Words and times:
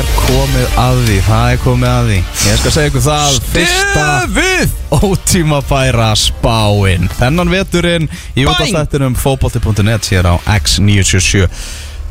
er 0.00 0.08
komið 0.16 0.78
að 0.80 0.98
því, 1.04 1.16
það 1.26 1.50
er 1.52 1.60
komið 1.60 1.90
að 1.90 2.08
því. 2.10 2.16
Ég 2.46 2.58
skal 2.60 2.72
segja 2.74 2.90
ykkur 2.90 3.02
það 3.04 3.36
Fyrsta 3.50 4.06
Stefið 4.30 4.72
ótímabæra 5.10 6.08
spáin. 6.18 7.06
Þennan 7.18 7.52
veturinn 7.52 8.08
í 8.38 8.46
útastættinum 8.48 9.16
fótbolti.net 9.20 10.10
hér 10.12 10.30
á 10.32 10.34
X977 10.56 11.46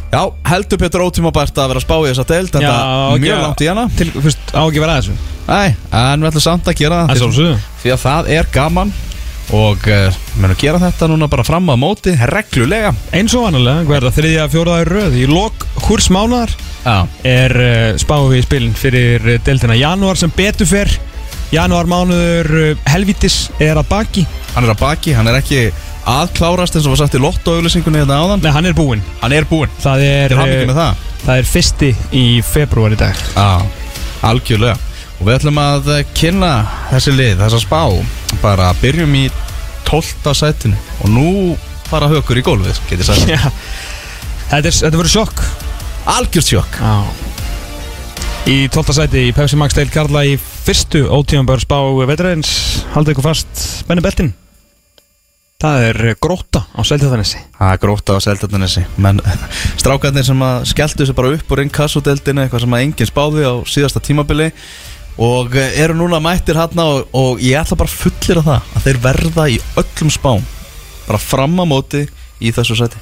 Já, 0.10 0.24
heldur 0.50 0.80
Pétur 0.82 1.04
ótímabært 1.06 1.60
að 1.62 1.74
vera 1.74 1.84
spá 1.84 1.96
í 2.02 2.08
þessa 2.10 2.26
deild 2.30 2.56
En 2.58 2.64
það 2.66 2.80
ekki 2.80 3.26
mjög 3.26 3.44
langt 3.44 3.62
í 3.62 3.68
hana. 3.70 3.84
Til, 3.98 4.10
fyrst, 4.16 4.54
á 4.58 4.62
ekki 4.64 4.82
vera 4.82 4.96
þessu? 4.98 5.18
Æ, 5.50 5.62
en 6.02 6.24
við 6.24 6.32
ætlum 6.32 6.46
samt 6.46 6.70
að 6.72 6.80
gera 6.82 7.04
Það. 7.10 7.14
Er 7.14 7.62
Því 7.84 7.94
að 7.94 8.02
það 8.06 8.32
er 8.38 8.50
gaman 8.54 8.94
Og 9.56 9.86
uh, 9.90 10.18
menn 10.38 10.54
að 10.54 10.60
gera 10.62 10.80
þetta 10.82 11.08
núna 11.10 11.28
bara 11.32 11.44
fram 11.48 11.72
að 11.74 11.80
móti 11.82 12.12
Reglulega. 12.30 12.92
Eins 13.18 13.34
og 13.34 13.48
er 13.50 14.06
það, 14.06 14.12
þriðja, 14.20 14.48
fjóraða 14.54 14.84
röð. 14.86 15.16
Í 15.18 15.26
lok 15.30 15.66
húrs 15.88 16.10
mánaðar 16.14 16.54
Já, 16.84 16.98
er 17.26 17.56
uh, 17.58 17.98
spáum 18.02 18.30
við 18.30 18.44
í 18.44 18.46
spilin 18.46 18.76
fyrir 18.78 19.26
uh, 19.26 19.38
deildina 19.46 19.78
janúar 19.80 20.20
sem 20.22 20.34
betur 20.36 20.70
fer. 20.70 20.92
Janúar 21.50 21.90
mánuður 21.90 22.52
uh, 22.62 22.84
helvítis 22.94 23.48
er 23.58 23.80
að 23.82 23.90
baki. 23.90 24.26
Hann 24.54 24.68
er 24.68 24.76
að 24.76 24.84
baki, 24.84 25.16
hann 25.18 25.32
er 25.32 25.40
ekki 25.42 25.64
aðklárast 26.10 26.78
eins 26.78 26.86
og 26.86 26.94
var 26.94 27.02
sagt 27.02 27.18
í 27.18 27.24
lottoauðlýsingunni 27.24 28.04
hérna 28.04 28.20
áðan. 28.22 28.44
Nei, 28.46 28.52
hann 28.54 28.70
er 28.70 28.78
búinn. 28.78 29.02
Hann 29.24 29.34
er 29.34 29.50
búinn, 29.50 29.74
Það 29.82 30.06
er, 30.06 30.36
til 30.36 30.44
uh, 30.46 30.68
með 30.70 30.78
það. 30.84 31.08
það 31.26 31.42
er 31.42 31.50
fyrsti 31.56 31.92
í 32.22 32.28
februar 32.46 32.94
í 32.94 33.02
dag. 33.02 33.26
Já, 33.34 33.50
algjörlega 34.30 34.78
Og 35.20 35.28
við 35.28 35.36
ætlum 35.36 35.58
að 35.60 35.90
kynna 36.16 36.52
þessi 36.94 37.12
lið, 37.16 37.42
þessa 37.42 37.60
spá. 37.60 37.82
Bara 38.40 38.70
byrjum 38.80 39.16
í 39.20 39.26
12. 39.90 40.32
sætinu. 40.38 40.80
Og 41.04 41.12
nú 41.12 41.32
fara 41.90 42.08
hökur 42.12 42.40
í 42.40 42.46
gólfið, 42.46 42.80
getið 42.88 43.10
sagt. 43.10 43.28
Já. 43.28 43.42
Þetta, 44.50 44.72
þetta 44.72 44.96
verður 44.96 45.14
sjokk. 45.18 45.44
Algjört 46.16 46.54
sjokk. 46.54 46.80
Já. 46.80 47.30
Í 48.50 48.60
12. 48.72 48.96
sæti 48.96 49.26
í 49.28 49.34
Pepsi 49.36 49.58
Max 49.60 49.76
Deil 49.76 49.92
Karla 49.94 50.24
í 50.26 50.38
fyrstu 50.40 51.04
ótímanbæður 51.12 51.66
spá 51.66 51.76
vetraðins 52.10 52.52
Haldið 52.96 53.14
ykkur 53.14 53.26
fast 53.28 53.66
Benni 53.86 54.02
Beltin 54.02 54.32
Það 55.60 55.86
er 55.90 56.00
gróta 56.24 56.64
á 56.72 56.82
Seltjáðanessi 56.88 57.42
Það 57.58 57.74
er 57.76 57.82
gróta 57.84 58.16
á 58.16 58.20
seldarnessi 58.24 58.86
Menn 59.04 59.20
strákarnir 59.82 60.26
sem 60.26 60.46
að 60.48 60.66
skelltu 60.72 61.06
sig 61.06 61.18
bara 61.20 61.34
upp 61.36 61.52
úr 61.52 61.62
inkassodeldinu 61.66 62.46
Eitthvað 62.46 62.64
sem 62.64 62.78
að 62.78 62.86
enginn 62.88 63.12
spáði 63.12 63.44
á 63.46 63.54
síðasta 63.68 64.02
tímabili 64.08 64.50
Og 65.20 65.56
eh, 65.60 65.74
eru 65.84 65.98
núna 66.00 66.22
mættir 66.24 66.60
hérna 66.60 66.86
og, 66.88 67.10
og 67.14 67.42
ég 67.44 67.60
ætla 67.60 67.78
bara 67.80 67.92
fullir 67.92 68.40
af 68.40 68.48
það 68.48 68.76
Að 68.78 68.86
þeir 68.88 69.02
verða 69.04 69.48
í 69.52 69.58
öllum 69.82 70.14
spám. 70.16 70.46
Bara 71.08 71.20
fram 71.20 71.60
á 71.60 71.66
móti 71.68 72.06
í 72.40 72.54
þessu 72.56 72.78
sæti. 72.80 73.02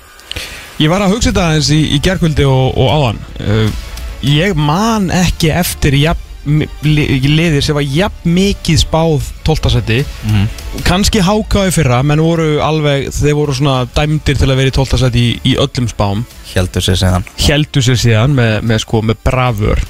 Ég 0.82 0.90
var 0.90 1.02
að 1.02 1.14
hugsa 1.16 1.32
þetta 1.32 1.46
aðeins 1.52 1.70
í, 1.74 1.82
í 1.94 2.00
gerkvöldi 2.06 2.46
og, 2.46 2.78
og 2.78 2.90
áðan. 2.94 3.22
Uh, 3.42 3.84
Ég 4.26 4.56
man 4.58 5.12
ekki 5.14 5.52
eftir 5.54 5.94
jafn, 5.94 6.64
li, 6.82 7.04
liðir 7.22 7.62
sem 7.62 7.76
var 7.78 7.86
jafn 7.86 8.32
mikið 8.34 8.80
spáð 8.82 9.28
12. 9.46 9.70
seti 9.76 10.00
mm 10.26 10.48
Kanski 10.88 11.22
hákáði 11.26 11.74
fyrra 11.76 12.00
menn 12.06 12.22
voru 12.24 12.58
alveg, 12.64 13.10
þeir 13.14 13.36
voru 13.38 13.54
svona 13.58 13.82
dæmdir 13.94 14.38
til 14.40 14.48
að 14.50 14.60
vera 14.62 14.72
í 14.72 14.76
12. 14.78 15.00
seti 15.02 15.24
í, 15.26 15.36
í 15.52 15.54
öllum 15.60 15.90
spám. 15.92 16.24
Hjeldur 16.50 16.86
sér 16.86 17.00
segðan 17.02 17.28
Heldu 17.44 17.84
sér 17.84 18.00
síðan 18.02 18.36
með, 18.38 18.58
með, 18.70 18.82
sko, 18.86 19.04
með 19.06 19.22
bravur 19.26 19.84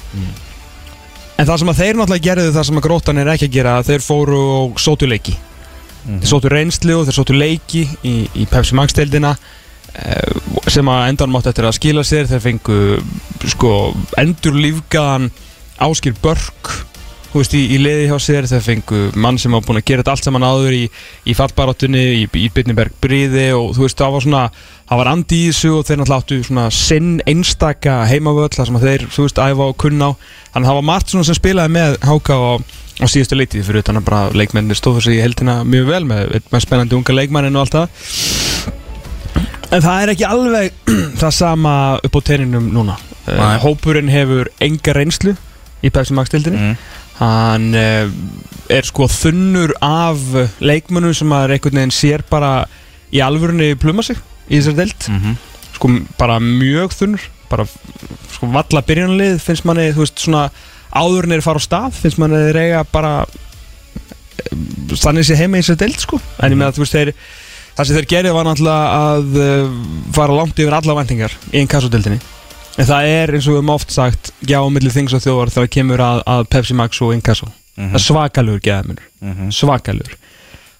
En 1.38 1.46
það 1.46 1.60
sem 1.60 1.70
að 1.70 1.78
þeir 1.78 1.98
náttúrulega 1.98 2.26
gerðu 2.26 2.54
það 2.56 2.66
sem 2.66 2.80
að 2.80 2.86
grótan 2.88 3.20
er 3.22 3.30
ekki 3.30 3.46
að 3.46 3.54
gera 3.54 3.76
Þeir 3.86 4.02
fóru 4.02 4.38
og 4.56 4.80
sótu 4.82 5.06
leiki. 5.06 5.36
Þeir 6.08 6.30
sótu 6.30 6.50
reynslu 6.50 6.96
og 6.98 7.06
þeir 7.06 7.18
sótu 7.18 7.36
leiki 7.36 7.84
í, 8.02 8.14
í 8.34 8.46
Pepsi 8.50 8.74
Max 8.78 8.96
deildina 8.96 9.34
eh, 9.94 10.34
sem 10.66 10.88
að 10.90 11.04
endan 11.12 11.30
mátt 11.30 11.46
eftir 11.50 11.68
að 11.68 11.76
skila 11.78 12.04
sér. 12.06 12.26
Þeir 12.30 12.42
fengu 12.42 12.78
sko 13.54 13.72
endur 14.18 14.58
lífgaðan 14.58 15.30
Áskir 15.86 16.16
Börk 16.22 16.72
þú 17.28 17.42
veist 17.42 17.54
í, 17.58 17.60
í 17.74 17.78
liði 17.82 18.08
hjá 18.08 18.16
sér 18.22 18.48
þeir 18.48 18.64
fengu 18.64 19.00
mann 19.20 19.38
sem 19.40 19.52
var 19.52 19.64
búin 19.66 19.80
að 19.80 19.86
gera 19.90 20.02
þetta 20.02 20.14
allt 20.14 20.28
saman 20.28 20.46
áður 20.46 20.76
í, 20.76 20.82
í 21.28 21.36
fallbarátunni, 21.36 22.04
í, 22.22 22.24
í 22.24 22.48
Bitniberg 22.54 22.96
Bríði 23.02 23.50
og 23.56 23.74
þú 23.76 23.84
veist 23.84 24.00
það 24.00 24.14
var 24.14 24.24
svona 24.24 24.42
það 24.88 25.02
var 25.02 25.10
andi 25.12 25.40
í 25.42 25.50
þessu 25.50 25.72
og 25.76 25.86
þeir 25.88 26.00
náttúrulega 26.00 26.24
áttu 26.24 26.40
svona 26.48 26.66
sinn 26.72 27.10
einstaka 27.28 27.96
heimavöll 28.08 28.50
þar 28.54 28.70
sem 28.70 28.80
þeir 28.84 29.06
þú 29.12 29.26
veist 29.26 29.42
æfa 29.44 29.68
og 29.68 29.78
kunna 29.84 30.08
á 30.08 30.12
þannig 30.16 30.64
að 30.64 30.70
það 30.70 30.78
var 30.78 30.88
margt 30.88 31.12
svona 31.12 31.28
sem 31.28 31.38
spilaði 31.38 31.74
með 31.76 31.98
Háka 32.08 32.38
á, 32.40 32.52
á 32.56 33.06
síðustu 33.06 33.38
leitið 33.38 33.68
fyrir 33.68 33.84
utan 33.84 34.00
að 34.00 34.08
bara 34.08 34.22
leikmennir 34.32 34.78
stóðu 34.78 35.04
sig 35.04 35.18
í 35.18 35.22
heldina 35.22 35.60
mjög 35.68 35.90
vel 35.92 36.04
með, 36.08 36.38
með 36.48 36.64
spennandi 36.64 36.96
unga 36.96 37.18
leikmannin 37.18 37.58
og 37.58 37.66
allt 37.66 37.76
það 37.76 38.76
En 39.68 39.82
það 39.84 39.98
er 40.00 40.10
ekki 40.14 40.24
alveg 40.24 40.76
það 41.20 41.32
sama 41.36 41.72
upp 42.00 42.14
á 42.16 42.20
teininum 42.24 42.70
núna 42.72 42.96
Nei. 43.28 43.58
Hópurinn 43.60 44.08
hefur 44.08 44.48
enga 44.64 44.94
reynslu 44.96 45.34
í 45.84 45.90
Pepsi 45.92 46.16
Max 46.16 46.32
dildinni 46.32 46.70
mm. 46.70 46.78
Hann 47.18 47.72
uh, 47.74 48.08
er 48.70 48.86
sko 48.86 49.08
þunnur 49.10 49.74
af 49.84 50.22
leikmönnum 50.62 51.16
sem 51.16 51.32
að 51.34 51.56
einhvern 51.56 51.82
veginn 51.82 51.94
sér 51.94 52.24
bara 52.30 52.52
í 53.10 53.22
alvörunni 53.24 53.72
pluma 53.80 54.04
sig 54.04 54.18
í 54.48 54.58
þessar 54.60 54.82
dild 54.82 55.08
Mm 55.08 55.38
sko 55.78 55.90
bara 56.18 56.38
mjög 56.42 56.94
þunnur 56.96 57.26
bara 57.48 57.66
sko 58.34 58.48
valla 58.52 58.84
byrjanlið 58.84 59.38
finnst 59.42 59.66
manni 59.68 59.90
þú 59.94 60.04
veist 60.04 60.24
svona 60.24 60.48
áður 60.92 61.28
en 61.28 61.36
þeir 61.36 61.44
fara 61.44 61.62
á 61.62 61.66
stað 61.66 62.00
finnst 62.02 62.20
manni 62.20 62.40
þeir 62.48 62.60
eiga 62.64 62.80
bara 62.92 63.12
eh, 63.24 64.56
þannig 64.94 65.28
sé 65.28 65.38
heima 65.38 65.60
í 65.60 65.64
þessar 65.64 65.80
dild 65.84 66.00
sko. 66.02 66.20
En 66.40 66.54
ég 66.54 66.58
með 66.58 66.70
að 66.70 66.78
þú 66.78 66.84
veist 66.84 66.96
þeir 66.98 67.12
það 67.78 67.88
sem 67.88 67.98
þeir 67.98 68.10
gerði 68.14 68.34
var 68.34 68.48
náttúrulega 68.48 68.98
að 69.12 69.38
uh, 69.44 69.78
fara 70.16 70.40
langt 70.40 70.58
yfir 70.58 70.78
alla 70.80 70.98
væntingar 70.98 71.38
í 71.52 71.60
einn 71.60 71.70
kassodildinni 71.70 72.18
en 72.78 72.88
það 72.88 73.10
er 73.10 73.34
eins 73.34 73.48
og 73.48 73.54
við 73.56 73.60
höfum 73.60 73.74
oft 73.74 73.94
sagt 73.94 74.32
já 74.46 74.58
á 74.62 74.66
milli 74.70 74.92
þings 74.94 75.16
og 75.18 75.24
þjóðar 75.24 75.54
þegar 75.56 75.74
kemur 75.74 76.04
að, 76.04 76.22
að 76.30 76.48
Pepsi 76.54 76.78
Max 76.78 77.02
og 77.02 77.14
Inkasso. 77.16 77.50
Mhm. 77.78 77.92
það 77.92 78.00
er 78.00 78.06
svakalur 78.06 78.64
geðamunur 78.64 79.52
svakalur. 79.54 80.16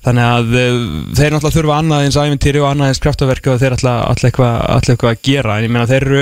Þannig 0.08 0.25
að 0.25 0.53
uh, 0.54 0.76
þeir 1.19 1.32
náttúrulega 1.34 1.56
þurfa 1.56 1.78
annað 1.82 2.04
eins 2.06 2.16
æfintýri 2.16 2.60
og 2.62 2.69
annað 2.69 2.92
eins 2.92 3.00
kraftaverku 3.03 3.50
og 3.50 3.58
þeir 3.58 3.75
ætla, 3.75 3.94
eitthvað, 4.14 4.60
ætla 4.76 4.94
eitthvað 4.94 5.10
að 5.10 5.25
gera. 5.26 5.56
En 5.58 5.66
ég 5.66 5.72
meina 5.75 5.88
þeir 5.91 6.06
eru, 6.06 6.20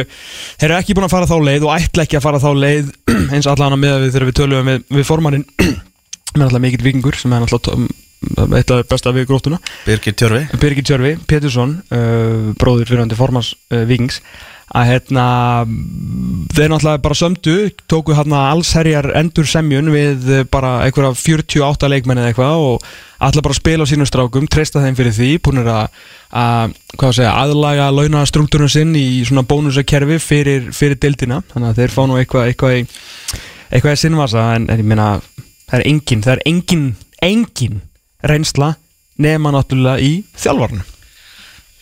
þeir 0.57 0.71
eru 0.71 0.79
ekki 0.79 0.97
búin 0.97 1.07
að 1.07 1.13
fara 1.13 1.29
þá 1.29 1.37
leið 1.45 1.67
og 1.69 1.75
ætla 1.77 2.07
ekki 2.07 2.17
að 2.17 2.25
fara 2.25 2.41
þá 2.41 2.49
leið 2.57 2.89
eins 3.37 3.49
allan 3.53 3.77
að 3.77 3.83
með 3.85 3.99
við 4.01 4.15
þegar 4.17 4.27
við 4.31 4.39
tölum 4.41 4.73
við, 4.73 4.83
við 4.97 5.07
formannin 5.11 5.45
með 5.61 5.77
náttúrulega 6.41 6.65
mikill 6.65 6.87
vikingur 6.89 7.21
sem 7.21 7.37
er 7.37 7.45
náttúrulega 7.45 8.57
eitt 8.57 8.73
af 8.73 8.89
besta 8.89 9.13
við 9.15 9.29
grótuna 9.29 9.61
Birgir 9.85 10.17
Tjörfi 10.17 10.59
Birgir 10.59 10.87
Tjörfi, 10.89 11.13
Pétursson 11.29 11.77
uh, 11.93 12.57
að 14.75 14.89
hérna 14.91 15.25
þeir 16.57 16.73
náttúrulega 16.73 17.03
bara 17.05 17.17
sömdu 17.17 17.57
tóku 17.87 18.15
hérna 18.17 18.49
allsherjar 18.51 19.13
endur 19.21 19.47
semjun 19.47 19.93
við 19.95 20.27
bara 20.51 20.81
einhverja 20.87 21.13
48 21.15 21.91
leikmenni 21.93 22.25
eða 22.25 22.33
eitthvað 22.33 22.65
og 22.65 22.89
ætla 23.29 23.45
bara 23.47 23.57
spila 23.57 23.87
á 23.87 23.91
sínum 23.91 24.09
strákum 24.09 24.49
treysta 24.51 24.83
þeim 24.83 24.99
fyrir 24.99 25.15
því, 25.15 25.29
búinir 25.45 25.71
að 25.71 25.87
að, 26.37 26.75
segja, 27.15 27.31
aðlaga 27.31 27.93
launastruktúrun 27.95 28.73
sinn 28.73 28.97
í 28.99 29.23
svona 29.29 29.47
bónusakerfi 29.47 30.19
fyrir, 30.21 30.73
fyrir 30.75 30.99
deildina, 31.01 31.41
þannig 31.53 31.71
að 31.71 31.81
þeir 31.81 31.95
fá 31.95 32.03
nú 32.11 32.19
eitthvað 32.19 32.51
eitthvað 32.51 32.77
í, 32.81 32.83
eitthvað 33.71 33.95
í 33.95 34.03
sinnvasa 34.03 34.49
en, 34.57 34.67
en 34.73 34.83
ég 34.83 34.91
meina, 34.91 35.09
það 35.71 35.79
er 35.79 35.87
engin 35.93 36.27
það 36.27 36.35
er 36.35 36.45
engin, 36.51 36.85
engin 37.23 37.81
reynsla 38.27 38.75
nema 39.23 39.55
náttúrulega 39.55 40.03
í 40.03 40.13
þjálfarnu 40.37 40.96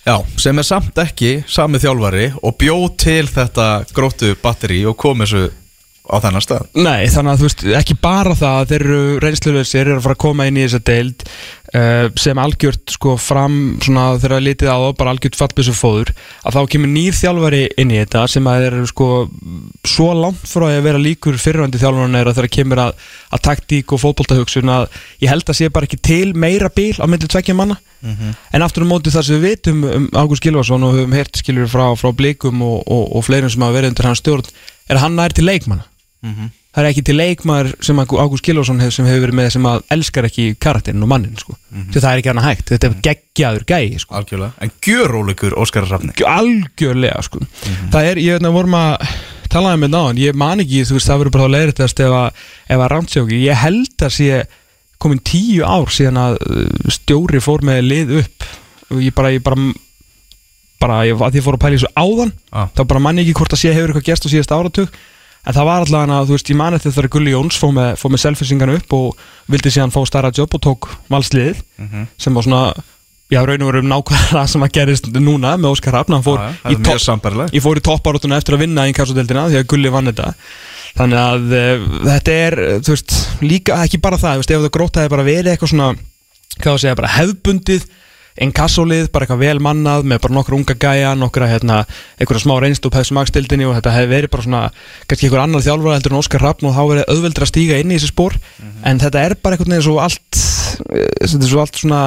Já, 0.05 0.19
sem 0.37 0.59
er 0.61 0.67
samt 0.69 0.99
ekki 1.01 1.35
sami 1.49 1.81
þjálfari 1.81 2.27
og 2.45 2.59
bjó 2.61 2.77
til 3.01 3.25
þetta 3.25 3.69
gróttu 3.97 4.35
batteri 4.43 4.83
og 4.85 4.99
kom 5.01 5.25
þessu 5.25 5.47
á 6.05 6.21
þennan 6.21 6.45
stað. 6.45 6.67
Nei, 6.77 7.07
þannig 7.09 7.33
að 7.33 7.39
þú 7.41 7.47
veist, 7.47 7.63
ekki 7.79 7.95
bara 8.05 8.35
það 8.37 8.59
að 8.59 8.67
þeir 8.71 8.83
eru 8.85 9.21
reynsluleysir, 9.25 9.87
eru 9.87 9.95
að 9.97 10.05
fara 10.05 10.17
að 10.19 10.25
koma 10.27 10.47
inn 10.51 10.59
í 10.59 10.65
þessa 10.67 10.81
deild 10.85 11.25
uh, 11.25 12.11
sem 12.21 12.41
algjört 12.43 12.93
sko 12.93 13.15
fram 13.17 13.57
svona 13.81 14.05
þegar 14.19 14.35
að 14.37 14.45
litið 14.51 14.69
á 14.69 14.77
það, 14.77 14.91
bara 15.01 15.15
algjört 15.15 15.39
fallbissu 15.41 15.77
fóður 15.79 16.13
að 16.45 16.59
þá 16.59 16.61
kemur 16.75 16.93
nýr 16.93 17.17
þjálfari 17.17 17.63
inn 17.81 17.95
í 17.95 17.99
þetta 18.03 18.27
sem 18.35 18.51
að 18.53 18.67
þeir 18.67 18.77
eru 18.83 18.91
sko 18.93 19.09
svo 19.95 20.11
langt 20.19 20.45
frá 20.51 20.67
að 20.69 20.85
vera 20.91 21.01
líkur 21.01 21.41
fyrirvændi 21.41 21.81
þjálfarinn 21.81 22.21
er 22.21 22.29
að 22.29 22.37
þeirra 22.43 22.55
kemur 22.59 22.85
að, 22.85 23.09
að 23.33 23.45
taktík 23.49 23.97
og 23.97 24.05
fótboltahugsun 24.05 24.77
að 24.77 24.87
ég 25.25 25.33
held 25.33 25.49
að 25.49 25.61
sé 25.63 25.73
bara 25.73 25.89
ekki 25.89 26.03
til 26.05 26.37
meira 26.37 26.69
bíl 26.69 26.93
á 27.01 27.09
myndið 27.09 27.33
tvekja 27.33 27.57
manna 27.57 27.81
en 28.05 28.63
aftur 28.63 28.85
á 28.85 28.91
móti 28.91 29.11
það 29.15 29.23
sem 29.29 29.39
við 29.41 29.49
vitum 29.49 29.85
um 29.89 30.09
Ágúst 30.13 30.43
Gilvarsson 30.45 30.83
og 30.85 30.95
höfum 30.99 31.15
heyrt 31.17 31.37
skilur 31.41 31.67
frá, 31.73 31.87
frá 31.97 32.11
blikum 32.13 32.61
og, 32.63 32.83
og, 32.87 33.17
og 33.17 33.25
fleirum 33.25 33.51
sem 33.51 33.63
hafa 33.65 33.79
verið 33.79 33.95
undir 33.95 34.09
hans 34.11 34.21
stjórn 34.21 34.45
er 34.89 34.97
að 34.99 35.03
hann 35.07 35.17
nær 35.17 35.33
til 35.33 35.45
leikmanna. 35.49 35.87
Það 36.75 36.83
er 36.83 36.89
ekki 36.91 37.03
til 37.07 37.15
leikmaður 37.21 37.69
sem 37.87 37.99
Ágú- 38.03 38.19
Ágúst 38.19 38.43
Gilvarsson 38.43 38.81
hef, 38.83 38.93
sem 38.97 39.07
hefur 39.07 39.23
verið 39.29 39.37
með 39.39 39.51
sem 39.55 39.67
að 39.71 39.83
elskar 39.95 40.27
ekki 40.27 40.47
karakterin 40.59 41.03
og 41.05 41.09
mannin 41.13 41.37
sko. 41.39 41.55
því 41.71 42.01
það 42.03 42.09
er 42.11 42.23
ekki 42.23 42.31
annað 42.33 42.49
hægt, 42.49 42.73
þetta 42.73 42.89
er 42.89 42.97
geggjaður 43.07 43.65
gæi 43.69 43.99
sko. 44.03 44.15
algjörlega. 44.19 44.53
En 44.61 44.73
gjöróleikur 44.83 45.55
Óskar 45.63 45.87
Rafni 45.89 46.13
algjörlega 46.27 47.23
sko. 47.23 47.39
það 47.93 48.09
er, 48.11 48.17
ég 48.25 48.33
veit 48.39 48.49
að 48.49 48.57
vorum 48.59 48.75
að 48.75 49.07
talaði 49.55 49.81
með 49.85 49.93
náðan, 49.95 50.19
ég 50.19 50.35
man 50.35 50.61
ekki 50.65 50.83
þú 50.89 50.97
veist, 50.99 51.07
það 51.13 51.21
verður 51.23 51.35
bara 51.37 51.45
að 51.45 51.55
leiðrættast 51.55 52.01
ef 52.01 52.17
að, 52.19 52.43
að 52.75 52.87
rámtsjóki, 52.95 53.39
ég 53.45 53.61
held 53.63 54.03
að 54.09 54.15
sé 54.17 54.43
komin 55.05 55.23
tíu 55.25 55.65
ár 55.69 55.89
síðan 55.93 56.21
að 56.25 56.37
uh, 56.43 56.93
stjóri 56.97 57.41
fór 57.45 57.65
með 57.67 57.83
lið 57.89 58.15
upp. 58.23 58.47
Og 58.93 59.01
ég 59.05 59.15
bara, 59.17 59.31
ég 59.35 59.43
bara 59.47 59.59
bara, 60.85 61.01
ég, 61.09 61.17
að 61.17 61.39
ég 61.39 61.45
fór 61.47 61.57
að 61.57 61.63
pæla 61.65 61.79
þessu 61.79 61.91
áðan 61.97 62.33
Ah. 62.53 62.69
þá 62.77 62.83
bara 62.91 63.01
manni 63.03 63.23
ekki 63.25 63.37
hvort 63.39 63.55
að 63.57 63.61
sé 63.63 63.73
hefur 63.73 63.93
eitthvað 63.95 64.09
gerst 64.11 64.27
á 64.27 64.33
síðast 64.33 64.53
áratug. 64.55 64.97
En 65.45 65.53
það 65.53 65.67
var 65.69 65.83
allavega 65.85 66.19
að, 66.19 66.27
þú 66.29 66.35
veist, 66.39 66.51
ég 66.51 66.57
man 66.57 66.75
eftir 66.77 66.93
þegar 66.97 67.09
Gulli 67.13 67.33
Jóns 67.35 67.57
fór 67.61 67.73
með, 67.77 67.89
fór 68.01 68.13
með 68.15 68.23
selfisingan 68.25 68.73
upp 68.79 68.95
og 68.97 69.23
vildi 69.53 69.73
síðan 69.75 69.93
fá 69.93 70.01
starra 70.09 70.31
jobb 70.33 70.55
og 70.57 70.63
tók 70.65 70.89
valsliðið 71.13 71.61
sem 72.17 72.35
var 72.39 72.47
svona 72.47 72.63
já, 73.33 73.41
raun 73.45 73.65
og 73.65 73.69
veru 73.71 73.83
um 73.85 73.91
nákvæmlega 73.93 74.45
sem 74.49 74.65
að 74.65 74.73
gerist 74.79 75.09
núna 75.21 75.57
með 75.61 75.75
Óskar 75.75 75.97
það 75.99 76.05
topp 76.89 77.03
sambærilegt. 77.05 77.53
ég 77.57 77.65
fór 77.65 77.81
í 77.81 77.85
topparóttuna 77.85 78.37
eftir 78.41 78.57
að 78.57 78.65
vinna 78.65 78.87
í 78.89 78.95
kassodeldina 78.97 79.49
því 79.51 79.61
að 79.61 79.69
Gulli 79.75 79.93
vann 79.93 80.09
þetta 80.13 80.31
þannig 80.99 81.21
að 81.21 81.59
uh, 81.59 81.85
þetta 82.07 82.39
er 82.47 82.59
þú 82.87 82.95
veist, 82.95 83.19
líka 83.43 83.83
ekki 83.85 84.03
bara 84.05 84.21
það 84.21 84.41
veist, 84.41 84.55
ef 84.55 84.65
það 84.65 84.75
grótaði 84.79 85.13
bara 85.15 85.27
verið 85.27 85.53
eitthvað 85.53 85.75
svona 85.75 85.93
hvað 86.61 86.73
að 86.75 86.83
segja, 86.85 86.99
bara 87.01 87.15
hefbundið 87.19 87.87
einn 88.35 88.51
kassolið, 88.55 89.09
bara 89.15 89.27
eitthvað 89.27 89.43
vel 89.45 89.61
mannað 89.63 90.07
með 90.11 90.25
bara 90.25 90.35
nokkra 90.35 90.57
unga 90.57 90.75
gæja, 90.75 91.13
nokkra 91.19 91.47
hérna 91.53 91.77
einhverja 92.19 92.43
smá 92.43 92.55
reynst 92.63 92.87
og 92.89 92.95
pæsum 92.95 93.19
magstildinni 93.21 93.69
og 93.69 93.77
þetta 93.77 93.93
hefði 93.95 94.11
verið 94.11 94.33
bara 94.33 94.47
svona, 94.47 94.63
kannski 95.07 95.29
einhver 95.29 95.43
annar 95.45 95.63
þjálfur 95.63 95.95
heldur 95.95 96.15
en 96.15 96.19
Óskar 96.19 96.43
Rappn 96.43 96.67
og 96.67 96.75
þá 96.75 96.83
verið 96.91 97.13
auðveldur 97.15 97.47
að 97.47 97.53
stíga 97.53 97.79
inn 97.79 97.93
í 97.93 97.99
þessi 98.01 98.11
spór, 98.11 98.35
en 98.91 99.03
þetta 99.05 99.23
er 99.23 99.37
bara 99.39 99.55
einhvern 99.55 99.77
veginn 99.77 99.87
svo 99.87 100.01
allt 100.03 100.41
eh, 100.41 101.07
þetta 101.23 101.41
er 101.45 101.53
svo 101.53 101.63
allt 101.63 101.79
svona 101.79 102.03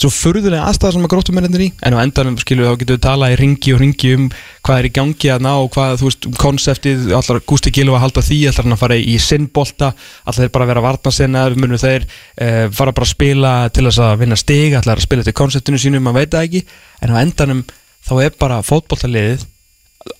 svo 0.00 0.10
furðulega 0.12 0.64
aðstæða 0.68 0.94
sem 0.96 1.06
að 1.06 1.12
gróttum 1.12 1.38
er 1.40 1.64
í 1.64 1.68
en 1.82 1.96
á 1.96 2.02
endanum 2.02 2.38
skilju 2.40 2.68
þá 2.68 2.80
getum 2.80 2.96
við 2.96 3.02
talað 3.04 3.34
í 3.34 3.38
ringi 3.40 3.74
og 3.74 3.82
ringi 3.82 4.12
um 4.16 4.28
hvað 4.64 4.78
er 4.78 4.88
í 4.88 4.92
gangi 4.96 5.30
að 5.34 5.44
ná 5.46 5.50
og 5.52 5.68
hvað 5.74 5.94
þú 6.00 6.08
veist 6.08 6.28
um 6.28 6.38
konseptið, 6.42 7.04
allar 7.18 7.42
Gústi 7.52 7.74
Gilva 7.74 7.98
að 7.98 8.04
halda 8.06 8.24
því, 8.26 8.40
allar 8.48 8.68
hann 8.68 8.76
að 8.76 8.82
fara 8.82 8.98
í 8.98 9.18
sinnbolta 9.22 9.92
allar 10.24 10.40
þeir 10.40 10.54
bara 10.56 10.66
að 10.66 10.72
vera 10.72 10.84
varnasinnar 10.88 11.58
munum 11.58 11.82
þeir 11.82 12.08
uh, 12.08 12.66
fara 12.72 12.96
bara 12.96 13.08
að 13.08 13.14
spila 13.14 13.54
til 13.74 13.86
þess 13.88 14.02
að 14.06 14.18
vinna 14.24 14.40
stig, 14.40 14.76
allar 14.78 15.00
að 15.00 15.06
spila 15.06 15.26
til 15.26 15.36
konseptinu 15.42 15.82
sínu 15.82 16.02
maður 16.02 16.22
veit 16.22 16.36
það 16.36 16.48
ekki, 16.48 16.66
en 17.02 17.14
á 17.14 17.22
endanum 17.22 17.64
þá 18.02 18.14
er 18.24 18.36
bara 18.40 18.62
fótboltaliðið 18.66 19.48